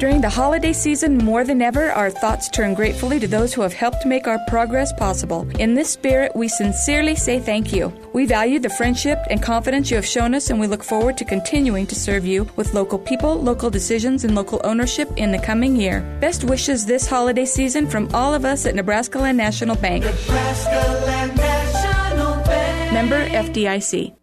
During 0.00 0.22
the 0.22 0.30
holiday 0.30 0.72
season, 0.72 1.18
more 1.18 1.44
than 1.44 1.60
ever, 1.60 1.90
our 1.90 2.08
thoughts 2.08 2.48
turn 2.48 2.72
gratefully 2.72 3.20
to 3.20 3.28
those 3.28 3.52
who 3.52 3.60
have 3.60 3.74
helped 3.74 4.06
make 4.06 4.26
our 4.26 4.38
progress 4.48 4.94
possible. 4.94 5.46
In 5.58 5.74
this 5.74 5.90
spirit, 5.90 6.34
we 6.34 6.48
sincerely 6.48 7.14
say 7.14 7.38
thank 7.38 7.70
you. 7.70 7.92
We 8.14 8.24
value 8.24 8.58
the 8.58 8.70
friendship 8.70 9.18
and 9.28 9.42
confidence 9.42 9.90
you 9.90 9.96
have 9.96 10.06
shown 10.06 10.34
us, 10.34 10.48
and 10.48 10.58
we 10.58 10.68
look 10.68 10.82
forward 10.82 11.18
to 11.18 11.26
continuing 11.26 11.86
to 11.86 11.94
serve 11.94 12.24
you 12.24 12.48
with 12.56 12.72
local 12.72 12.98
people, 12.98 13.42
local 13.42 13.68
decisions, 13.68 14.24
and 14.24 14.34
local 14.34 14.62
ownership 14.64 15.12
in 15.18 15.32
the 15.32 15.38
coming 15.38 15.76
year. 15.76 16.00
Best 16.18 16.44
wishes 16.44 16.86
this 16.86 17.06
holiday 17.06 17.44
season 17.44 17.86
from 17.86 18.08
all 18.14 18.32
of 18.32 18.46
us 18.46 18.64
at 18.64 18.74
Nebraska 18.74 19.18
Land 19.18 19.36
National 19.36 19.76
Bank. 19.76 20.04
Nebraska 20.04 21.04
Land 21.04 21.36
National 21.36 22.36
Bank. 22.46 22.92
Member 22.94 23.28
FDIC. 23.28 24.16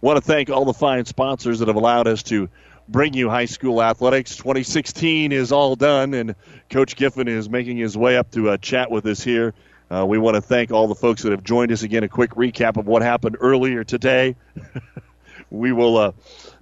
Want 0.00 0.16
to 0.16 0.22
thank 0.22 0.48
all 0.48 0.64
the 0.64 0.72
fine 0.72 1.04
sponsors 1.04 1.58
that 1.58 1.68
have 1.68 1.76
allowed 1.76 2.08
us 2.08 2.22
to 2.24 2.48
bring 2.88 3.12
you 3.12 3.28
high 3.28 3.44
school 3.44 3.82
athletics. 3.82 4.36
2016 4.36 5.30
is 5.30 5.52
all 5.52 5.76
done, 5.76 6.14
and 6.14 6.34
Coach 6.70 6.96
Giffen 6.96 7.28
is 7.28 7.50
making 7.50 7.76
his 7.76 7.98
way 7.98 8.16
up 8.16 8.30
to 8.30 8.50
uh, 8.50 8.56
chat 8.56 8.90
with 8.90 9.04
us 9.04 9.22
here. 9.22 9.52
Uh, 9.90 10.06
we 10.06 10.16
want 10.16 10.36
to 10.36 10.40
thank 10.40 10.70
all 10.70 10.88
the 10.88 10.94
folks 10.94 11.22
that 11.22 11.32
have 11.32 11.44
joined 11.44 11.70
us 11.70 11.82
again. 11.82 12.02
A 12.02 12.08
quick 12.08 12.30
recap 12.30 12.78
of 12.78 12.86
what 12.86 13.02
happened 13.02 13.36
earlier 13.40 13.84
today. 13.84 14.36
we 15.50 15.72
will 15.72 15.98
uh, 15.98 16.12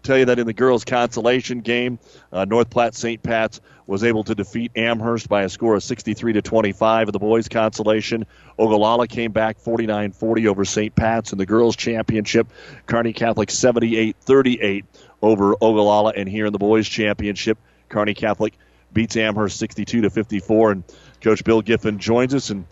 tell 0.08 0.18
you 0.18 0.24
that 0.24 0.38
in 0.38 0.46
the 0.46 0.54
girls' 0.54 0.84
consolation 0.84 1.60
game, 1.60 1.98
uh, 2.32 2.46
North 2.46 2.70
Platte 2.70 2.94
St. 2.94 3.22
Pat's 3.22 3.60
was 3.86 4.02
able 4.02 4.24
to 4.24 4.34
defeat 4.34 4.72
Amherst 4.74 5.28
by 5.28 5.42
a 5.42 5.50
score 5.50 5.74
of 5.74 5.82
63 5.82 6.32
to 6.32 6.42
25. 6.42 7.08
In 7.08 7.12
the 7.12 7.18
boys' 7.18 7.48
consolation, 7.48 8.24
Ogallala 8.58 9.06
came 9.06 9.32
back 9.32 9.58
49-40 9.58 10.46
over 10.46 10.64
St. 10.64 10.94
Pat's. 10.94 11.32
In 11.32 11.38
the 11.38 11.44
girls' 11.44 11.76
championship, 11.76 12.48
Kearney 12.86 13.12
Catholic 13.12 13.50
78-38 13.50 14.84
over 15.20 15.54
Ogallala. 15.60 16.14
And 16.16 16.26
here 16.26 16.46
in 16.46 16.52
the 16.52 16.58
boys' 16.58 16.88
championship, 16.88 17.58
Kearney 17.90 18.14
Catholic 18.14 18.54
beats 18.94 19.16
Amherst 19.16 19.58
62 19.58 20.02
to 20.02 20.10
54. 20.10 20.72
And 20.72 20.84
Coach 21.20 21.44
Bill 21.44 21.60
Giffen 21.60 21.98
joins 21.98 22.34
us 22.34 22.50
and. 22.50 22.64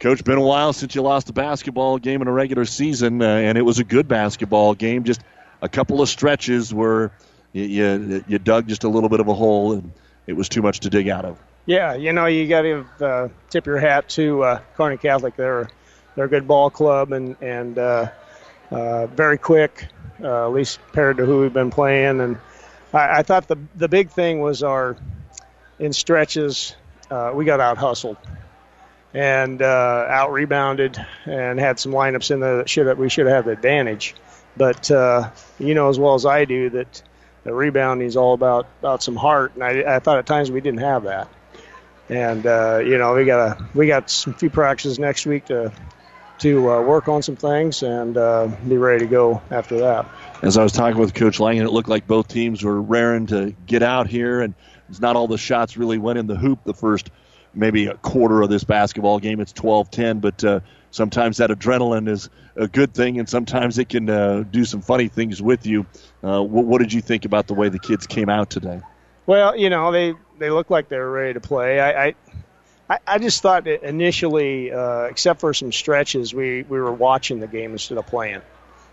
Coach, 0.00 0.24
been 0.24 0.38
a 0.38 0.40
while 0.40 0.72
since 0.72 0.94
you 0.94 1.02
lost 1.02 1.28
a 1.28 1.34
basketball 1.34 1.98
game 1.98 2.22
in 2.22 2.26
a 2.26 2.32
regular 2.32 2.64
season, 2.64 3.20
uh, 3.20 3.26
and 3.26 3.58
it 3.58 3.60
was 3.60 3.80
a 3.80 3.84
good 3.84 4.08
basketball 4.08 4.74
game. 4.74 5.04
Just 5.04 5.20
a 5.62 5.68
couple 5.68 6.00
of 6.00 6.08
stretches 6.08 6.72
where 6.72 7.12
you, 7.52 7.64
you, 7.64 8.24
you 8.26 8.38
dug 8.38 8.68
just 8.68 8.84
a 8.84 8.88
little 8.88 9.08
bit 9.08 9.20
of 9.20 9.28
a 9.28 9.34
hole, 9.34 9.72
and 9.72 9.92
it 10.26 10.34
was 10.34 10.48
too 10.48 10.62
much 10.62 10.80
to 10.80 10.90
dig 10.90 11.08
out 11.08 11.24
of. 11.24 11.38
Yeah, 11.66 11.94
you 11.94 12.12
know, 12.12 12.26
you 12.26 12.48
got 12.48 12.62
to 12.62 12.86
uh, 13.00 13.28
tip 13.50 13.66
your 13.66 13.78
hat 13.78 14.08
to 14.10 14.42
uh, 14.42 14.60
Kearney 14.76 14.96
Catholic. 14.96 15.36
They're 15.36 15.68
they're 16.14 16.24
a 16.24 16.28
good 16.28 16.48
ball 16.48 16.70
club 16.70 17.12
and 17.12 17.36
and 17.40 17.78
uh, 17.78 18.10
uh, 18.70 19.06
very 19.06 19.38
quick, 19.38 19.86
uh, 20.22 20.46
at 20.46 20.52
least 20.52 20.80
compared 20.86 21.18
to 21.18 21.26
who 21.26 21.40
we've 21.40 21.52
been 21.52 21.70
playing. 21.70 22.20
And 22.20 22.38
I, 22.92 23.18
I 23.18 23.22
thought 23.22 23.46
the 23.48 23.58
the 23.76 23.88
big 23.88 24.10
thing 24.10 24.40
was 24.40 24.62
our 24.62 24.96
in 25.78 25.92
stretches 25.92 26.74
uh, 27.10 27.32
we 27.34 27.44
got 27.44 27.60
out 27.60 27.78
hustled 27.78 28.16
and 29.12 29.60
uh, 29.60 30.06
out 30.08 30.32
rebounded 30.32 30.96
and 31.24 31.58
had 31.58 31.78
some 31.80 31.92
lineups 31.92 32.30
in 32.30 32.40
there 32.40 32.58
that 32.58 32.68
should 32.68 32.96
we 32.98 33.08
should 33.08 33.26
have 33.26 33.36
had 33.36 33.44
the 33.44 33.52
advantage. 33.52 34.14
But 34.56 34.90
uh, 34.90 35.30
you 35.60 35.74
know 35.74 35.88
as 35.88 35.98
well 35.98 36.14
as 36.14 36.26
I 36.26 36.44
do 36.44 36.70
that 36.70 37.02
the 37.44 37.54
rebounding 37.54 38.06
is 38.06 38.16
all 38.16 38.34
about 38.34 38.66
about 38.80 39.02
some 39.02 39.16
heart, 39.16 39.52
and 39.54 39.64
I, 39.64 39.96
I 39.96 39.98
thought 39.98 40.18
at 40.18 40.26
times 40.26 40.50
we 40.50 40.60
didn't 40.60 40.80
have 40.80 41.04
that. 41.04 41.28
And 42.08 42.46
uh, 42.46 42.80
you 42.84 42.98
know 42.98 43.14
we 43.14 43.24
got 43.24 43.38
a 43.38 43.68
we 43.74 43.86
got 43.86 44.10
some 44.10 44.34
few 44.34 44.50
practices 44.50 44.98
next 44.98 45.26
week 45.26 45.46
to 45.46 45.72
to 46.40 46.70
uh, 46.70 46.82
work 46.82 47.08
on 47.08 47.22
some 47.22 47.36
things 47.36 47.82
and 47.82 48.16
uh, 48.16 48.48
be 48.66 48.78
ready 48.78 49.00
to 49.00 49.06
go 49.06 49.42
after 49.50 49.78
that. 49.78 50.06
As 50.42 50.56
I 50.56 50.62
was 50.62 50.72
talking 50.72 50.98
with 50.98 51.12
Coach 51.12 51.38
Langen, 51.38 51.66
it 51.66 51.70
looked 51.70 51.88
like 51.88 52.06
both 52.06 52.28
teams 52.28 52.64
were 52.64 52.80
raring 52.80 53.26
to 53.26 53.54
get 53.66 53.82
out 53.82 54.06
here, 54.06 54.40
and 54.40 54.54
it's 54.88 55.00
not 55.00 55.16
all 55.16 55.28
the 55.28 55.38
shots 55.38 55.76
really 55.76 55.98
went 55.98 56.18
in 56.18 56.26
the 56.26 56.36
hoop 56.36 56.60
the 56.64 56.74
first 56.74 57.10
maybe 57.52 57.86
a 57.86 57.94
quarter 57.94 58.42
of 58.42 58.48
this 58.48 58.64
basketball 58.64 59.18
game. 59.18 59.40
It's 59.40 59.52
12-10, 59.52 60.20
but 60.20 60.44
uh, 60.44 60.60
sometimes 60.90 61.38
that 61.38 61.50
adrenaline 61.50 62.08
is 62.08 62.28
a 62.56 62.68
good 62.68 62.94
thing, 62.94 63.18
and 63.18 63.28
sometimes 63.28 63.78
it 63.78 63.88
can 63.88 64.08
uh, 64.08 64.44
do 64.50 64.64
some 64.64 64.82
funny 64.82 65.08
things 65.08 65.40
with 65.40 65.66
you. 65.66 65.86
Uh, 66.22 66.42
what, 66.42 66.64
what, 66.64 66.78
did 66.78 66.92
you 66.92 67.00
think 67.00 67.24
about 67.24 67.46
the 67.46 67.54
way 67.54 67.68
the 67.68 67.78
kids 67.78 68.06
came 68.06 68.28
out 68.28 68.50
today? 68.50 68.80
Well, 69.26 69.56
you 69.56 69.70
know 69.70 69.92
they 69.92 70.14
they 70.38 70.50
look 70.50 70.70
like 70.70 70.88
they're 70.88 71.08
ready 71.08 71.34
to 71.34 71.40
play. 71.40 71.80
I 71.80 72.14
I, 72.90 72.98
I 73.06 73.18
just 73.18 73.40
thought 73.40 73.64
that 73.64 73.84
initially, 73.84 74.72
uh, 74.72 75.02
except 75.04 75.40
for 75.40 75.54
some 75.54 75.70
stretches, 75.70 76.34
we 76.34 76.64
we 76.64 76.80
were 76.80 76.92
watching 76.92 77.38
the 77.38 77.46
game 77.46 77.70
instead 77.70 77.98
of 77.98 78.06
playing. 78.06 78.42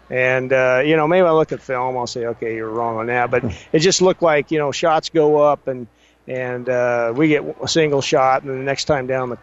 And 0.09 0.53
uh, 0.53 0.83
you 0.85 0.95
know, 0.95 1.07
maybe 1.07 1.25
I 1.25 1.31
look 1.31 1.51
at 1.51 1.61
film, 1.61 1.97
I'll 1.97 2.07
say, 2.07 2.27
okay, 2.27 2.55
you're 2.55 2.69
wrong 2.69 2.97
on 2.97 3.07
that. 3.07 3.31
But 3.31 3.43
it 3.71 3.79
just 3.79 4.01
looked 4.01 4.21
like 4.21 4.51
you 4.51 4.59
know 4.59 4.71
shots 4.71 5.09
go 5.09 5.37
up 5.37 5.67
and 5.67 5.87
and 6.27 6.69
uh, 6.69 7.13
we 7.15 7.29
get 7.29 7.43
a 7.61 7.67
single 7.67 8.01
shot, 8.01 8.43
and 8.43 8.51
the 8.51 8.63
next 8.63 8.85
time 8.85 9.07
down 9.07 9.29
the, 9.29 9.37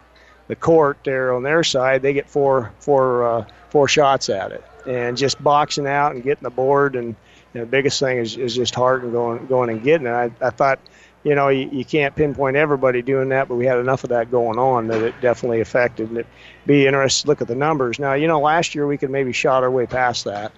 the 0.48 0.56
court 0.56 0.98
there 1.04 1.34
on 1.34 1.42
their 1.42 1.64
side, 1.64 2.02
they 2.02 2.12
get 2.12 2.28
four 2.28 2.72
four 2.80 3.24
uh, 3.24 3.46
four 3.70 3.88
shots 3.88 4.28
at 4.28 4.52
it, 4.52 4.64
and 4.86 5.16
just 5.16 5.42
boxing 5.42 5.86
out 5.86 6.14
and 6.14 6.22
getting 6.22 6.42
the 6.42 6.50
board, 6.50 6.96
and, 6.96 7.16
and 7.54 7.62
the 7.62 7.66
biggest 7.66 8.00
thing 8.00 8.18
is, 8.18 8.36
is 8.36 8.54
just 8.54 8.74
heart 8.74 9.02
and 9.02 9.12
going 9.12 9.46
going 9.46 9.70
and 9.70 9.82
getting 9.82 10.06
it. 10.06 10.10
I, 10.10 10.30
I 10.40 10.50
thought, 10.50 10.80
you 11.22 11.34
know, 11.34 11.48
you, 11.48 11.68
you 11.70 11.84
can't 11.84 12.14
pinpoint 12.14 12.56
everybody 12.56 13.02
doing 13.02 13.30
that, 13.30 13.48
but 13.48 13.54
we 13.54 13.66
had 13.66 13.78
enough 13.78 14.04
of 14.04 14.10
that 14.10 14.30
going 14.30 14.58
on 14.58 14.88
that 14.88 15.02
it 15.02 15.20
definitely 15.20 15.60
affected. 15.60 16.08
And 16.08 16.18
it'd 16.18 16.30
be 16.66 16.86
interesting 16.86 17.26
to 17.26 17.30
look 17.30 17.40
at 17.40 17.48
the 17.48 17.54
numbers. 17.54 17.98
Now, 17.98 18.14
you 18.14 18.28
know, 18.28 18.40
last 18.40 18.74
year 18.74 18.86
we 18.86 18.98
could 18.98 19.10
maybe 19.10 19.32
shot 19.32 19.62
our 19.62 19.70
way 19.70 19.86
past 19.86 20.24
that 20.24 20.52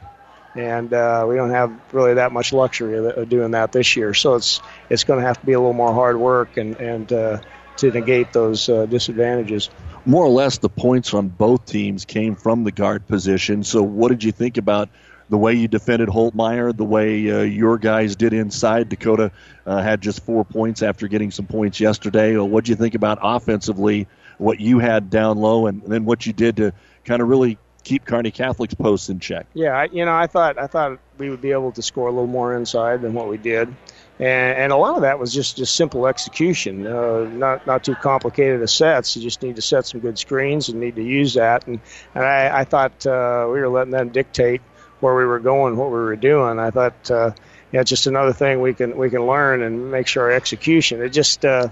and 0.56 0.92
uh, 0.92 1.26
we 1.28 1.36
don't 1.36 1.50
have 1.50 1.72
really 1.92 2.14
that 2.14 2.32
much 2.32 2.52
luxury 2.52 2.96
of, 2.96 3.04
of 3.04 3.28
doing 3.28 3.50
that 3.52 3.72
this 3.72 3.96
year. 3.96 4.14
So 4.14 4.34
it's 4.34 4.60
it's 4.88 5.04
going 5.04 5.20
to 5.20 5.26
have 5.26 5.38
to 5.38 5.46
be 5.46 5.52
a 5.52 5.58
little 5.58 5.74
more 5.74 5.92
hard 5.92 6.16
work 6.16 6.56
and 6.56 6.76
and 6.76 7.12
uh, 7.12 7.40
to 7.78 7.90
negate 7.90 8.32
those 8.32 8.68
uh, 8.68 8.86
disadvantages. 8.86 9.70
More 10.04 10.24
or 10.24 10.30
less, 10.30 10.58
the 10.58 10.68
points 10.68 11.14
on 11.14 11.28
both 11.28 11.66
teams 11.66 12.04
came 12.04 12.36
from 12.36 12.64
the 12.64 12.72
guard 12.72 13.06
position. 13.06 13.64
So, 13.64 13.82
what 13.82 14.08
did 14.08 14.24
you 14.24 14.32
think 14.32 14.56
about? 14.56 14.88
The 15.28 15.36
way 15.36 15.54
you 15.54 15.66
defended 15.66 16.08
Holtmeyer, 16.08 16.76
the 16.76 16.84
way 16.84 17.28
uh, 17.28 17.40
your 17.40 17.78
guys 17.78 18.14
did 18.14 18.32
inside. 18.32 18.88
Dakota 18.88 19.32
uh, 19.66 19.82
had 19.82 20.00
just 20.00 20.22
four 20.22 20.44
points 20.44 20.82
after 20.82 21.08
getting 21.08 21.32
some 21.32 21.46
points 21.46 21.80
yesterday. 21.80 22.36
What 22.36 22.64
do 22.64 22.70
you 22.70 22.76
think 22.76 22.94
about 22.94 23.18
offensively? 23.20 24.06
What 24.38 24.60
you 24.60 24.78
had 24.78 25.10
down 25.10 25.38
low, 25.38 25.66
and 25.66 25.82
then 25.82 26.04
what 26.04 26.26
you 26.26 26.32
did 26.32 26.58
to 26.58 26.72
kind 27.04 27.20
of 27.20 27.28
really 27.28 27.58
keep 27.86 28.04
Kearney 28.04 28.32
Catholic's 28.32 28.74
posts 28.74 29.08
in 29.08 29.20
check. 29.20 29.46
Yeah, 29.54 29.70
I, 29.70 29.84
you 29.84 30.04
know, 30.04 30.14
I 30.14 30.26
thought 30.26 30.58
I 30.58 30.66
thought 30.66 30.98
we 31.18 31.30
would 31.30 31.40
be 31.40 31.52
able 31.52 31.72
to 31.72 31.82
score 31.82 32.08
a 32.08 32.10
little 32.10 32.26
more 32.26 32.54
inside 32.54 33.00
than 33.00 33.14
what 33.14 33.28
we 33.28 33.38
did, 33.38 33.74
and, 34.18 34.58
and 34.58 34.72
a 34.72 34.76
lot 34.76 34.96
of 34.96 35.02
that 35.02 35.18
was 35.18 35.32
just 35.32 35.56
just 35.56 35.74
simple 35.74 36.06
execution, 36.06 36.86
uh, 36.86 37.24
not 37.24 37.66
not 37.66 37.84
too 37.84 37.94
complicated 37.94 38.62
a 38.62 38.68
sets. 38.68 39.16
You 39.16 39.22
just 39.22 39.42
need 39.42 39.56
to 39.56 39.62
set 39.62 39.86
some 39.86 40.00
good 40.00 40.18
screens 40.18 40.68
and 40.68 40.80
need 40.80 40.96
to 40.96 41.02
use 41.02 41.34
that. 41.34 41.66
And, 41.66 41.80
and 42.14 42.24
I, 42.24 42.60
I 42.60 42.64
thought 42.64 43.06
uh, 43.06 43.46
we 43.52 43.60
were 43.60 43.68
letting 43.68 43.92
them 43.92 44.08
dictate 44.08 44.62
where 45.00 45.14
we 45.14 45.26
were 45.26 45.40
going, 45.40 45.76
what 45.76 45.88
we 45.88 45.98
were 45.98 46.16
doing. 46.16 46.58
I 46.58 46.70
thought, 46.70 47.10
uh, 47.10 47.32
yeah, 47.72 47.82
just 47.82 48.06
another 48.06 48.32
thing 48.32 48.62
we 48.62 48.72
can 48.72 48.96
we 48.96 49.10
can 49.10 49.26
learn 49.26 49.62
and 49.62 49.90
make 49.90 50.06
sure 50.06 50.24
our 50.24 50.32
execution. 50.32 51.02
It 51.02 51.10
just 51.10 51.44
uh, 51.44 51.68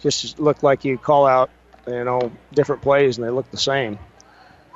just 0.00 0.38
looked 0.38 0.62
like 0.62 0.84
you 0.84 0.98
call 0.98 1.26
out, 1.26 1.50
you 1.86 2.04
know, 2.04 2.30
different 2.52 2.82
plays 2.82 3.16
and 3.16 3.26
they 3.26 3.30
look 3.30 3.50
the 3.50 3.56
same 3.56 3.98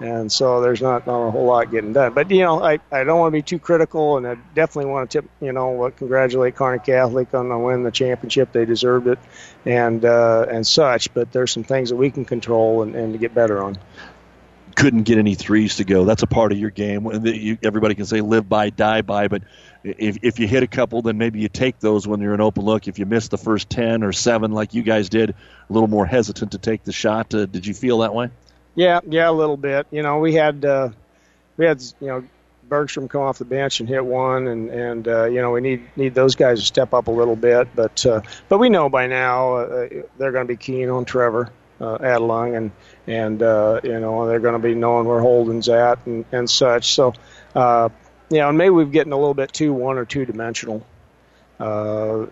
and 0.01 0.33
so 0.33 0.63
there's 0.63 0.81
not, 0.81 1.07
not 1.07 1.29
a 1.29 1.31
whole 1.31 1.45
lot 1.45 1.71
getting 1.71 1.93
done. 1.93 2.15
But 2.15 2.31
you 2.31 2.41
know, 2.41 2.63
I, 2.63 2.79
I 2.91 3.05
don't 3.05 3.21
want 3.21 3.33
to 3.33 3.39
be 3.39 3.43
too 3.43 3.59
critical, 3.59 4.17
and 4.17 4.27
I 4.27 4.37
definitely 4.55 4.91
want 4.91 5.11
to 5.11 5.21
tip 5.21 5.31
you 5.41 5.53
know 5.53 5.93
congratulate 5.97 6.57
Kearney 6.57 6.79
Catholic 6.79 7.35
on 7.35 7.49
the 7.49 7.59
win 7.59 7.83
the 7.83 7.91
championship. 7.91 8.53
They 8.53 8.65
deserved 8.65 9.07
it, 9.07 9.19
and 9.67 10.05
uh, 10.05 10.47
and 10.51 10.67
such. 10.67 11.13
But 11.13 11.33
there's 11.33 11.53
some 11.53 11.65
things 11.65 11.91
that 11.91 11.97
we 11.97 12.11
can 12.11 12.25
control 12.25 12.83
and, 12.83 12.95
and 12.95 13.13
to 13.13 13.19
get 13.19 13.35
better 13.35 13.63
on. 13.63 13.79
Couldn't 14.75 15.03
get 15.03 15.19
any 15.19 15.35
threes 15.35 15.77
to 15.77 15.85
go. 15.85 16.05
That's 16.05 16.23
a 16.23 16.27
part 16.27 16.53
of 16.53 16.59
your 16.59 16.71
game. 16.71 17.07
Everybody 17.63 17.95
can 17.95 18.07
say 18.07 18.23
live 18.23 18.49
by, 18.49 18.71
die 18.71 19.03
by, 19.03 19.29
but 19.29 19.43
if 19.85 20.19
if 20.23 20.39
you 20.39 20.47
hit 20.47 20.63
a 20.63 20.67
couple, 20.67 21.03
then 21.03 21.19
maybe 21.19 21.41
you 21.41 21.49
take 21.49 21.79
those 21.79 22.07
when 22.07 22.21
you're 22.21 22.33
an 22.33 22.41
open 22.41 22.65
look. 22.65 22.89
If 22.89 22.99
you 22.99 23.05
miss 23.05 23.29
the 23.29 23.37
first 23.37 23.69
ten 23.69 24.03
or 24.03 24.13
seven, 24.13 24.53
like 24.53 24.73
you 24.73 24.83
guys 24.83 25.11
did, 25.11 25.31
a 25.31 25.73
little 25.73 25.89
more 25.89 26.07
hesitant 26.07 26.53
to 26.53 26.59
take 26.59 26.85
the 26.85 26.93
shot. 26.93 27.35
Uh, 27.35 27.45
did 27.45 27.67
you 27.67 27.75
feel 27.75 27.99
that 27.99 28.15
way? 28.15 28.31
Yeah, 28.81 29.01
yeah, 29.07 29.29
a 29.29 29.31
little 29.31 29.59
bit. 29.59 29.87
You 29.91 30.03
know, 30.03 30.21
we 30.21 30.33
had 30.33 30.65
uh, 30.65 30.89
we 31.59 31.67
had 31.67 31.83
you 32.01 32.07
know 32.07 32.25
Bergstrom 32.67 33.09
come 33.09 33.21
off 33.21 33.37
the 33.37 33.45
bench 33.45 33.81
and 33.81 33.87
hit 33.87 34.03
one, 34.03 34.47
and 34.47 34.71
and 34.71 35.07
uh, 35.07 35.25
you 35.27 35.43
know 35.43 35.51
we 35.51 35.61
need 35.61 35.83
need 35.97 36.15
those 36.15 36.35
guys 36.35 36.61
to 36.61 36.65
step 36.65 36.95
up 36.95 37.07
a 37.09 37.11
little 37.11 37.37
bit. 37.37 37.69
But 37.75 38.07
uh, 38.07 38.23
but 38.49 38.57
we 38.57 38.71
know 38.71 38.89
by 38.89 39.07
now 39.07 39.57
uh, 39.57 39.89
they're 40.17 40.33
going 40.33 40.47
to 40.47 40.51
be 40.51 40.57
keen 40.57 40.89
on 40.89 41.05
Trevor 41.05 41.53
uh, 41.79 41.99
Adelung, 41.99 42.57
and 42.57 42.71
and 43.07 43.43
uh, 43.43 43.81
you 43.85 44.01
know 44.01 44.27
they're 44.27 44.41
going 44.41 44.59
to 44.59 44.67
be 44.67 44.75
knowing 44.75 45.07
where 45.07 45.21
Holden's 45.21 45.69
at 45.69 46.07
and 46.07 46.25
and 46.33 46.49
such. 46.49 46.95
So 46.95 47.13
uh, 47.55 47.91
you 48.31 48.39
know, 48.39 48.51
maybe 48.51 48.71
we've 48.71 48.91
getting 48.91 49.13
a 49.13 49.19
little 49.19 49.35
bit 49.35 49.53
too 49.53 49.75
one 49.75 49.99
or 49.99 50.07
two 50.07 50.25
dimensional. 50.25 50.87
Uh, 51.61 52.27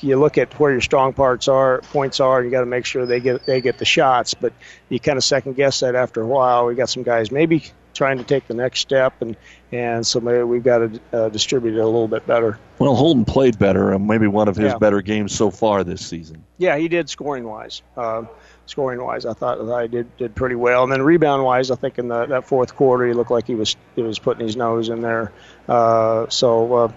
you 0.00 0.18
look 0.18 0.38
at 0.38 0.58
where 0.60 0.70
your 0.70 0.80
strong 0.80 1.12
parts 1.12 1.48
are, 1.48 1.80
points 1.80 2.20
are, 2.20 2.38
and 2.38 2.46
you 2.46 2.52
got 2.52 2.60
to 2.60 2.66
make 2.66 2.86
sure 2.86 3.04
they 3.04 3.18
get 3.18 3.44
they 3.44 3.60
get 3.60 3.78
the 3.78 3.84
shots. 3.84 4.34
But 4.34 4.52
you 4.88 5.00
kind 5.00 5.18
of 5.18 5.24
second 5.24 5.56
guess 5.56 5.80
that 5.80 5.96
after 5.96 6.22
a 6.22 6.26
while. 6.26 6.66
We 6.66 6.76
got 6.76 6.88
some 6.88 7.02
guys 7.02 7.32
maybe 7.32 7.64
trying 7.96 8.18
to 8.18 8.24
take 8.24 8.46
the 8.46 8.54
next 8.54 8.80
step, 8.80 9.20
and 9.20 9.36
and 9.72 10.06
so 10.06 10.20
maybe 10.20 10.44
we've 10.44 10.62
got 10.62 10.78
to 10.78 11.00
uh, 11.12 11.28
distribute 11.30 11.76
it 11.76 11.80
a 11.80 11.84
little 11.84 12.06
bit 12.06 12.26
better. 12.26 12.58
Well, 12.78 12.94
Holden 12.94 13.24
played 13.24 13.58
better, 13.58 13.92
and 13.92 14.06
maybe 14.06 14.28
one 14.28 14.46
of 14.46 14.56
his 14.56 14.72
yeah. 14.72 14.78
better 14.78 15.02
games 15.02 15.34
so 15.34 15.50
far 15.50 15.82
this 15.82 16.06
season. 16.06 16.44
Yeah, 16.58 16.76
he 16.76 16.86
did 16.88 17.10
scoring 17.10 17.44
wise. 17.44 17.82
Uh, 17.96 18.24
scoring 18.66 19.02
wise, 19.02 19.26
I 19.26 19.32
thought 19.32 19.58
that 19.58 19.72
I 19.72 19.88
did 19.88 20.16
did 20.18 20.36
pretty 20.36 20.54
well, 20.54 20.84
and 20.84 20.92
then 20.92 21.02
rebound 21.02 21.42
wise, 21.42 21.70
I 21.70 21.76
think 21.76 21.98
in 21.98 22.08
the, 22.08 22.26
that 22.26 22.46
fourth 22.46 22.76
quarter 22.76 23.06
he 23.06 23.12
looked 23.12 23.30
like 23.30 23.46
he 23.46 23.54
was 23.54 23.74
he 23.96 24.02
was 24.02 24.18
putting 24.18 24.46
his 24.46 24.56
nose 24.56 24.88
in 24.88 25.00
there. 25.00 25.32
Uh, 25.68 26.28
so 26.28 26.74
uh, 26.74 26.92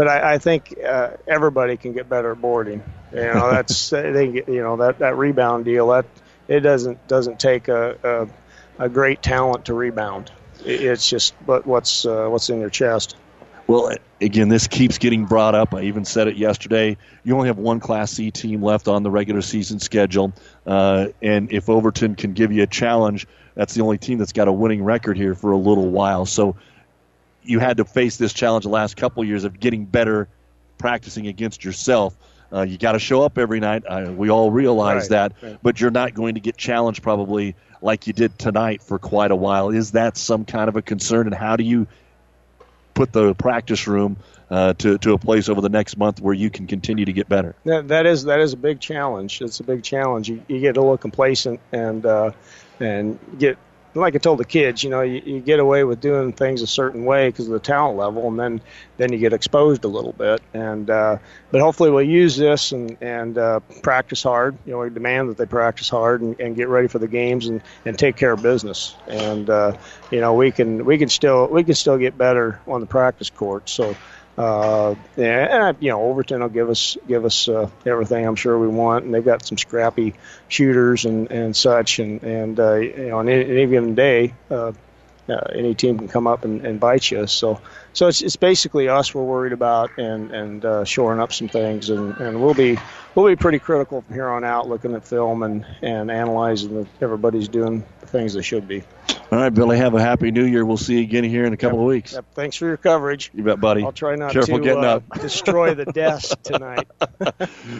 but 0.00 0.08
I, 0.08 0.32
I 0.32 0.38
think 0.38 0.74
uh, 0.82 1.10
everybody 1.28 1.76
can 1.76 1.92
get 1.92 2.08
better 2.08 2.32
at 2.32 2.40
boarding. 2.40 2.82
You 3.12 3.20
know, 3.20 3.50
that's 3.50 3.90
they 3.90 4.28
get, 4.28 4.48
you 4.48 4.62
know 4.62 4.78
that 4.78 5.00
that 5.00 5.18
rebound 5.18 5.66
deal 5.66 5.88
that 5.88 6.06
it 6.48 6.60
doesn't 6.60 7.06
doesn't 7.06 7.38
take 7.38 7.68
a 7.68 8.30
a, 8.78 8.84
a 8.86 8.88
great 8.88 9.20
talent 9.20 9.66
to 9.66 9.74
rebound. 9.74 10.32
It's 10.64 11.06
just 11.06 11.34
what 11.44 11.66
what's 11.66 12.06
uh, 12.06 12.28
what's 12.28 12.48
in 12.48 12.60
your 12.60 12.70
chest. 12.70 13.16
Well, 13.66 13.94
again, 14.22 14.48
this 14.48 14.68
keeps 14.68 14.96
getting 14.96 15.26
brought 15.26 15.54
up. 15.54 15.74
I 15.74 15.82
even 15.82 16.06
said 16.06 16.28
it 16.28 16.36
yesterday. 16.36 16.96
You 17.22 17.34
only 17.36 17.48
have 17.48 17.58
one 17.58 17.78
Class 17.78 18.10
C 18.12 18.30
team 18.30 18.62
left 18.62 18.88
on 18.88 19.02
the 19.02 19.10
regular 19.10 19.42
season 19.42 19.80
schedule, 19.80 20.32
uh, 20.64 21.08
and 21.20 21.52
if 21.52 21.68
Overton 21.68 22.14
can 22.14 22.32
give 22.32 22.52
you 22.52 22.62
a 22.62 22.66
challenge, 22.66 23.26
that's 23.54 23.74
the 23.74 23.82
only 23.82 23.98
team 23.98 24.16
that's 24.16 24.32
got 24.32 24.48
a 24.48 24.52
winning 24.52 24.82
record 24.82 25.18
here 25.18 25.34
for 25.34 25.52
a 25.52 25.58
little 25.58 25.90
while. 25.90 26.24
So 26.24 26.56
you 27.42 27.58
had 27.58 27.78
to 27.78 27.84
face 27.84 28.16
this 28.16 28.32
challenge 28.32 28.64
the 28.64 28.70
last 28.70 28.96
couple 28.96 29.22
of 29.22 29.28
years 29.28 29.44
of 29.44 29.58
getting 29.58 29.84
better 29.84 30.28
practicing 30.78 31.26
against 31.26 31.64
yourself. 31.64 32.16
Uh, 32.52 32.62
you 32.62 32.76
got 32.78 32.92
to 32.92 32.98
show 32.98 33.22
up 33.22 33.38
every 33.38 33.60
night. 33.60 33.84
Uh, 33.86 34.10
we 34.14 34.28
all 34.28 34.50
realize 34.50 35.02
Right, 35.02 35.30
that, 35.30 35.32
right. 35.42 35.58
but 35.62 35.80
you're 35.80 35.90
not 35.92 36.14
going 36.14 36.34
to 36.34 36.40
get 36.40 36.56
challenged 36.56 37.02
probably 37.02 37.54
like 37.80 38.06
you 38.06 38.12
did 38.12 38.38
tonight 38.38 38.82
for 38.82 38.98
quite 38.98 39.30
a 39.30 39.36
while. 39.36 39.70
Is 39.70 39.92
that 39.92 40.16
some 40.16 40.44
kind 40.44 40.68
of 40.68 40.76
a 40.76 40.82
concern? 40.82 41.26
And 41.26 41.34
how 41.34 41.56
do 41.56 41.62
you 41.64 41.86
put 42.94 43.12
the 43.12 43.34
practice 43.34 43.86
room 43.86 44.16
uh, 44.50 44.72
to 44.74 44.98
to 44.98 45.12
a 45.12 45.18
place 45.18 45.48
over 45.48 45.60
the 45.60 45.68
next 45.68 45.96
month 45.96 46.20
where 46.20 46.34
you 46.34 46.50
can 46.50 46.66
continue 46.66 47.04
to 47.04 47.12
get 47.12 47.28
better? 47.28 47.54
That, 47.64 47.88
that 47.88 48.04
is 48.06 48.24
that 48.24 48.40
is 48.40 48.52
a 48.52 48.56
big 48.56 48.80
challenge. 48.80 49.40
It's 49.40 49.60
a 49.60 49.64
big 49.64 49.84
challenge. 49.84 50.28
You, 50.28 50.42
you 50.48 50.58
get 50.60 50.76
a 50.76 50.80
little 50.80 50.98
complacent 50.98 51.60
and 51.72 52.04
uh, 52.04 52.32
and 52.80 53.18
get 53.38 53.58
like 53.94 54.14
I 54.14 54.18
told 54.18 54.38
the 54.38 54.44
kids, 54.44 54.84
you 54.84 54.90
know, 54.90 55.00
you, 55.00 55.20
you 55.24 55.40
get 55.40 55.58
away 55.58 55.82
with 55.84 56.00
doing 56.00 56.32
things 56.32 56.62
a 56.62 56.66
certain 56.66 57.04
way 57.04 57.28
because 57.28 57.46
of 57.46 57.52
the 57.52 57.60
talent 57.60 57.98
level, 57.98 58.28
and 58.28 58.38
then 58.38 58.60
then 58.96 59.12
you 59.12 59.18
get 59.18 59.32
exposed 59.32 59.84
a 59.84 59.88
little 59.88 60.12
bit. 60.12 60.40
And 60.54 60.88
uh, 60.88 61.18
but 61.50 61.60
hopefully 61.60 61.90
we'll 61.90 62.02
use 62.02 62.36
this 62.36 62.72
and 62.72 62.96
and 63.00 63.36
uh, 63.36 63.60
practice 63.82 64.22
hard. 64.22 64.56
You 64.64 64.72
know, 64.72 64.78
we 64.78 64.90
demand 64.90 65.30
that 65.30 65.36
they 65.36 65.46
practice 65.46 65.88
hard 65.88 66.20
and, 66.20 66.38
and 66.38 66.54
get 66.54 66.68
ready 66.68 66.88
for 66.88 66.98
the 66.98 67.08
games 67.08 67.48
and, 67.48 67.62
and 67.84 67.98
take 67.98 68.16
care 68.16 68.32
of 68.32 68.42
business. 68.42 68.94
And 69.08 69.50
uh, 69.50 69.76
you 70.10 70.20
know, 70.20 70.34
we 70.34 70.52
can 70.52 70.84
we 70.84 70.98
can 70.98 71.08
still 71.08 71.48
we 71.48 71.64
can 71.64 71.74
still 71.74 71.98
get 71.98 72.16
better 72.16 72.60
on 72.66 72.80
the 72.80 72.86
practice 72.86 73.30
court. 73.30 73.68
So. 73.68 73.96
Uh, 74.40 74.94
and, 75.18 75.76
you 75.80 75.90
know, 75.90 76.00
Overton 76.00 76.40
will 76.40 76.48
give 76.48 76.70
us 76.70 76.96
give 77.06 77.26
us 77.26 77.46
uh, 77.46 77.68
everything 77.84 78.26
I'm 78.26 78.36
sure 78.36 78.58
we 78.58 78.68
want, 78.68 79.04
and 79.04 79.12
they've 79.12 79.22
got 79.22 79.44
some 79.44 79.58
scrappy 79.58 80.14
shooters 80.48 81.04
and, 81.04 81.30
and 81.30 81.54
such, 81.54 81.98
and 81.98 82.22
and 82.22 82.58
uh, 82.58 82.76
you 82.76 83.08
know, 83.08 83.18
on 83.18 83.28
any, 83.28 83.44
any 83.44 83.66
given 83.66 83.94
day, 83.94 84.32
uh, 84.50 84.72
uh, 85.28 85.34
any 85.54 85.74
team 85.74 85.98
can 85.98 86.08
come 86.08 86.26
up 86.26 86.46
and, 86.46 86.64
and 86.64 86.80
bite 86.80 87.10
you. 87.10 87.26
So 87.26 87.60
so 87.92 88.08
it's 88.08 88.22
it's 88.22 88.36
basically 88.36 88.88
us 88.88 89.14
we're 89.14 89.24
worried 89.24 89.52
about, 89.52 89.90
and 89.98 90.30
and 90.30 90.64
uh, 90.64 90.84
shoring 90.84 91.20
up 91.20 91.32
some 91.32 91.48
things, 91.48 91.90
and, 91.90 92.16
and 92.18 92.40
we'll 92.40 92.54
be 92.54 92.78
we'll 93.14 93.26
be 93.26 93.36
pretty 93.36 93.58
critical 93.58 94.02
from 94.02 94.14
here 94.14 94.28
on 94.28 94.44
out, 94.44 94.68
looking 94.68 94.94
at 94.94 95.06
film 95.06 95.42
and 95.42 95.66
and 95.82 96.10
analyzing 96.10 96.74
that 96.76 96.86
everybody's 97.00 97.48
doing 97.48 97.84
the 98.00 98.06
things 98.06 98.34
they 98.34 98.42
should 98.42 98.68
be. 98.68 98.82
All 99.32 99.38
right, 99.38 99.54
Billy. 99.54 99.76
Have 99.76 99.94
a 99.94 100.00
happy 100.00 100.30
New 100.30 100.44
Year. 100.44 100.64
We'll 100.64 100.76
see 100.76 100.96
you 100.96 101.02
again 101.02 101.24
here 101.24 101.44
in 101.44 101.52
a 101.52 101.56
couple 101.56 101.78
of 101.78 101.86
weeks. 101.86 102.14
Yep, 102.14 102.24
thanks 102.34 102.56
for 102.56 102.66
your 102.66 102.76
coverage. 102.76 103.30
You 103.34 103.44
bet, 103.44 103.60
buddy. 103.60 103.84
I'll 103.84 103.92
try 103.92 104.16
not 104.16 104.32
Careful 104.32 104.58
to 104.58 104.64
getting 104.64 104.84
uh, 104.84 104.96
up. 104.96 105.20
destroy 105.20 105.74
the 105.74 105.84
desk 105.86 106.40
tonight. 106.42 106.88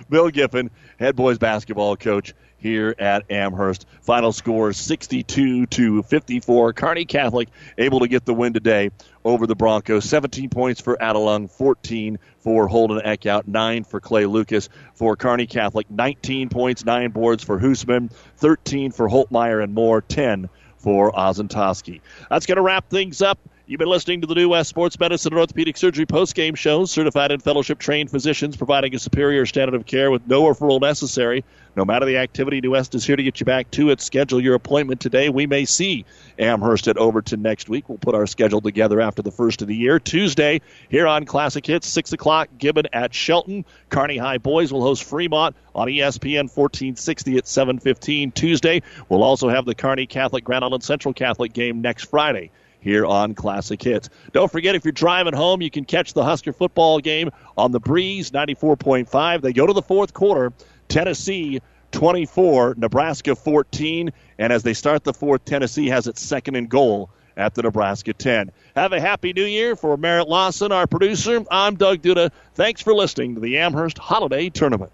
Bill 0.09 0.31
Giffen, 0.31 0.71
head 0.99 1.17
boys 1.17 1.39
basketball 1.39 1.97
coach 1.97 2.35
here 2.61 2.95
at 2.99 3.31
Amherst. 3.31 3.87
Final 4.03 4.33
score 4.33 4.73
62 4.73 5.67
to 5.67 6.03
54. 6.03 6.73
Kearney 6.73 7.05
Catholic 7.05 7.49
able 7.79 8.01
to 8.01 8.09
get 8.09 8.25
the 8.25 8.35
win 8.35 8.53
today 8.53 8.91
over 9.25 9.47
the 9.47 9.55
Broncos. 9.55 10.05
17 10.05 10.51
points 10.51 10.81
for 10.81 10.97
Adelung, 10.97 11.51
14 11.51 12.19
for 12.39 12.69
Holden 12.69 13.01
Eckhout, 13.01 13.47
9 13.47 13.85
for 13.85 14.01
Clay 14.01 14.27
Lucas. 14.27 14.69
For 14.95 15.17
Kearney 15.17 15.47
Catholic, 15.47 15.91
19 15.91 16.49
points, 16.49 16.85
9 16.85 17.11
boards 17.11 17.43
for 17.43 17.59
Hoosman, 17.59 18.11
13 18.37 18.93
for 18.93 19.09
Holtmeyer, 19.09 19.63
and 19.63 19.75
more, 19.75 20.01
10 20.01 20.49
for 20.79 21.13
Ozentowski. 21.13 22.01
That's 22.29 22.47
going 22.47 22.57
to 22.57 22.63
wrap 22.63 22.89
things 22.89 23.23
up. 23.23 23.39
You've 23.71 23.79
been 23.79 23.87
listening 23.87 24.21
to 24.23 24.27
the 24.27 24.35
New 24.35 24.49
West 24.49 24.69
Sports 24.69 24.99
Medicine 24.99 25.33
and 25.33 25.39
Orthopedic 25.39 25.77
Surgery 25.77 26.05
post-game 26.05 26.57
show. 26.57 26.87
Certified 26.87 27.31
and 27.31 27.41
fellowship 27.41 27.79
trained 27.79 28.11
physicians 28.11 28.57
providing 28.57 28.97
a 28.97 28.99
superior 28.99 29.47
standard 29.47 29.77
of 29.77 29.87
care 29.87 30.11
with 30.11 30.27
no 30.27 30.43
referral 30.43 30.81
necessary. 30.81 31.45
No 31.77 31.85
matter 31.85 32.05
the 32.05 32.17
activity, 32.17 32.61
New 32.61 32.73
West 32.73 32.97
is 32.97 33.05
here 33.05 33.15
to 33.15 33.23
get 33.23 33.39
you 33.39 33.47
back 33.47 33.71
to 33.71 33.91
it. 33.91 34.01
Schedule 34.01 34.41
your 34.41 34.57
appointment 34.57 35.01
today. 35.01 35.29
We 35.29 35.47
may 35.47 35.67
see 35.67 36.05
Amherst 36.37 36.89
at 36.89 36.97
Overton 36.97 37.43
next 37.43 37.69
week. 37.69 37.89
We'll 37.89 37.99
put 37.99 38.17
our 38.17 38.27
schedule 38.27 38.61
together 38.61 39.01
after 39.01 39.23
the 39.23 39.31
first 39.31 39.63
of 39.63 39.69
the 39.69 39.77
year. 39.77 40.01
Tuesday, 40.01 40.63
here 40.89 41.07
on 41.07 41.25
Classic 41.25 41.65
Hits, 41.65 41.87
6 41.87 42.13
o'clock, 42.13 42.49
Gibbon 42.59 42.87
at 42.93 43.15
Shelton. 43.15 43.65
Kearney 43.89 44.17
High 44.17 44.39
Boys 44.39 44.73
will 44.73 44.83
host 44.83 45.05
Fremont 45.05 45.55
on 45.77 45.87
ESPN 45.87 46.51
1460 46.53 47.37
at 47.37 47.45
7.15 47.45 48.35
Tuesday. 48.35 48.83
We'll 49.09 49.23
also 49.23 49.49
have 49.49 49.65
the 49.65 49.77
Kearney 49.77 50.07
Catholic 50.07 50.43
Grand 50.43 50.65
Island 50.65 50.83
Central 50.83 51.15
Catholic 51.15 51.53
game 51.53 51.83
next 51.83 52.07
Friday 52.07 52.51
here 52.81 53.07
on 53.07 53.35
Classic 53.35 53.81
Hits. 53.81 54.09
Don't 54.33 54.51
forget, 54.51 54.75
if 54.75 54.85
you're 54.85 54.93
driving 54.93 55.35
home, 55.35 55.63
you 55.63 55.71
can 55.71 55.85
catch 55.85 56.13
the 56.13 56.25
Husker 56.25 56.53
football 56.53 57.01
game 57.01 57.31
on 57.57 57.73
the 57.73 57.81
Breeze 57.81 58.31
94.5. 58.31 59.43
They 59.43 59.53
go 59.53 59.67
to 59.67 59.73
the 59.73 59.83
fourth 59.83 60.13
quarter. 60.13 60.53
Tennessee 60.89 61.61
24, 61.93 62.75
Nebraska 62.77 63.37
14. 63.37 64.13
And 64.39 64.53
as 64.53 64.63
they 64.63 64.75
start 64.75 65.05
the 65.05 65.15
fourth, 65.15 65.45
Tennessee 65.45 65.89
has 65.89 66.07
its 66.07 66.21
second 66.21 66.57
and 66.57 66.69
goal 66.69 67.11
at 67.37 67.55
the 67.55 67.63
Nebraska 67.63 68.13
10. 68.13 68.51
Have 68.77 68.93
a 68.93 69.01
happy 69.01 69.33
new 69.33 69.45
year 69.45 69.77
for 69.77 69.97
Merritt 69.97 70.29
Lawson, 70.29 70.73
our 70.73 70.87
producer. 70.87 71.45
I'm 71.51 71.77
Doug 71.77 72.03
Duda. 72.03 72.31
Thanks 72.55 72.83
for 72.83 72.95
listening 72.95 73.35
to 73.35 73.41
the 73.41 73.59
Amherst 73.59 73.99
Holiday 73.99 74.51
Tournament. 74.51 74.93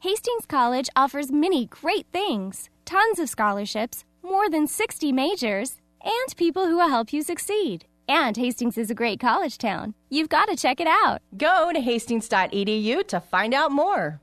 Hastings 0.00 0.46
College 0.46 0.88
offers 0.96 1.30
many 1.30 1.66
great 1.66 2.06
things 2.12 2.68
tons 2.84 3.18
of 3.18 3.28
scholarships, 3.28 4.04
more 4.22 4.50
than 4.50 4.66
60 4.66 5.12
majors, 5.12 5.80
and 6.04 6.36
people 6.36 6.66
who 6.66 6.76
will 6.76 6.88
help 6.88 7.12
you 7.12 7.22
succeed. 7.22 7.86
And 8.08 8.36
Hastings 8.36 8.76
is 8.76 8.90
a 8.90 8.94
great 8.94 9.20
college 9.20 9.58
town. 9.58 9.94
You've 10.10 10.28
got 10.28 10.46
to 10.48 10.56
check 10.56 10.80
it 10.80 10.86
out. 10.86 11.22
Go 11.36 11.72
to 11.72 11.80
hastings.edu 11.80 13.06
to 13.08 13.20
find 13.20 13.54
out 13.54 13.70
more. 13.72 14.20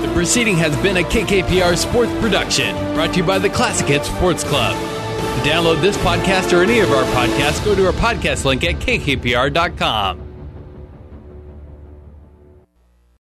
The 0.00 0.10
proceeding 0.14 0.56
has 0.56 0.76
been 0.82 0.96
a 0.98 1.02
KKPR 1.02 1.76
sports 1.76 2.12
production 2.20 2.74
brought 2.94 3.12
to 3.12 3.18
you 3.18 3.24
by 3.24 3.38
the 3.38 3.50
Classic 3.50 3.86
Hits 3.86 4.08
Sports 4.08 4.44
Club. 4.44 4.74
To 4.76 5.48
download 5.48 5.80
this 5.80 5.96
podcast 5.98 6.56
or 6.56 6.62
any 6.62 6.80
of 6.80 6.90
our 6.92 7.04
podcasts, 7.14 7.64
go 7.64 7.74
to 7.74 7.86
our 7.86 7.92
podcast 7.92 8.44
link 8.44 8.64
at 8.64 8.76
kkpr.com. 8.76 10.21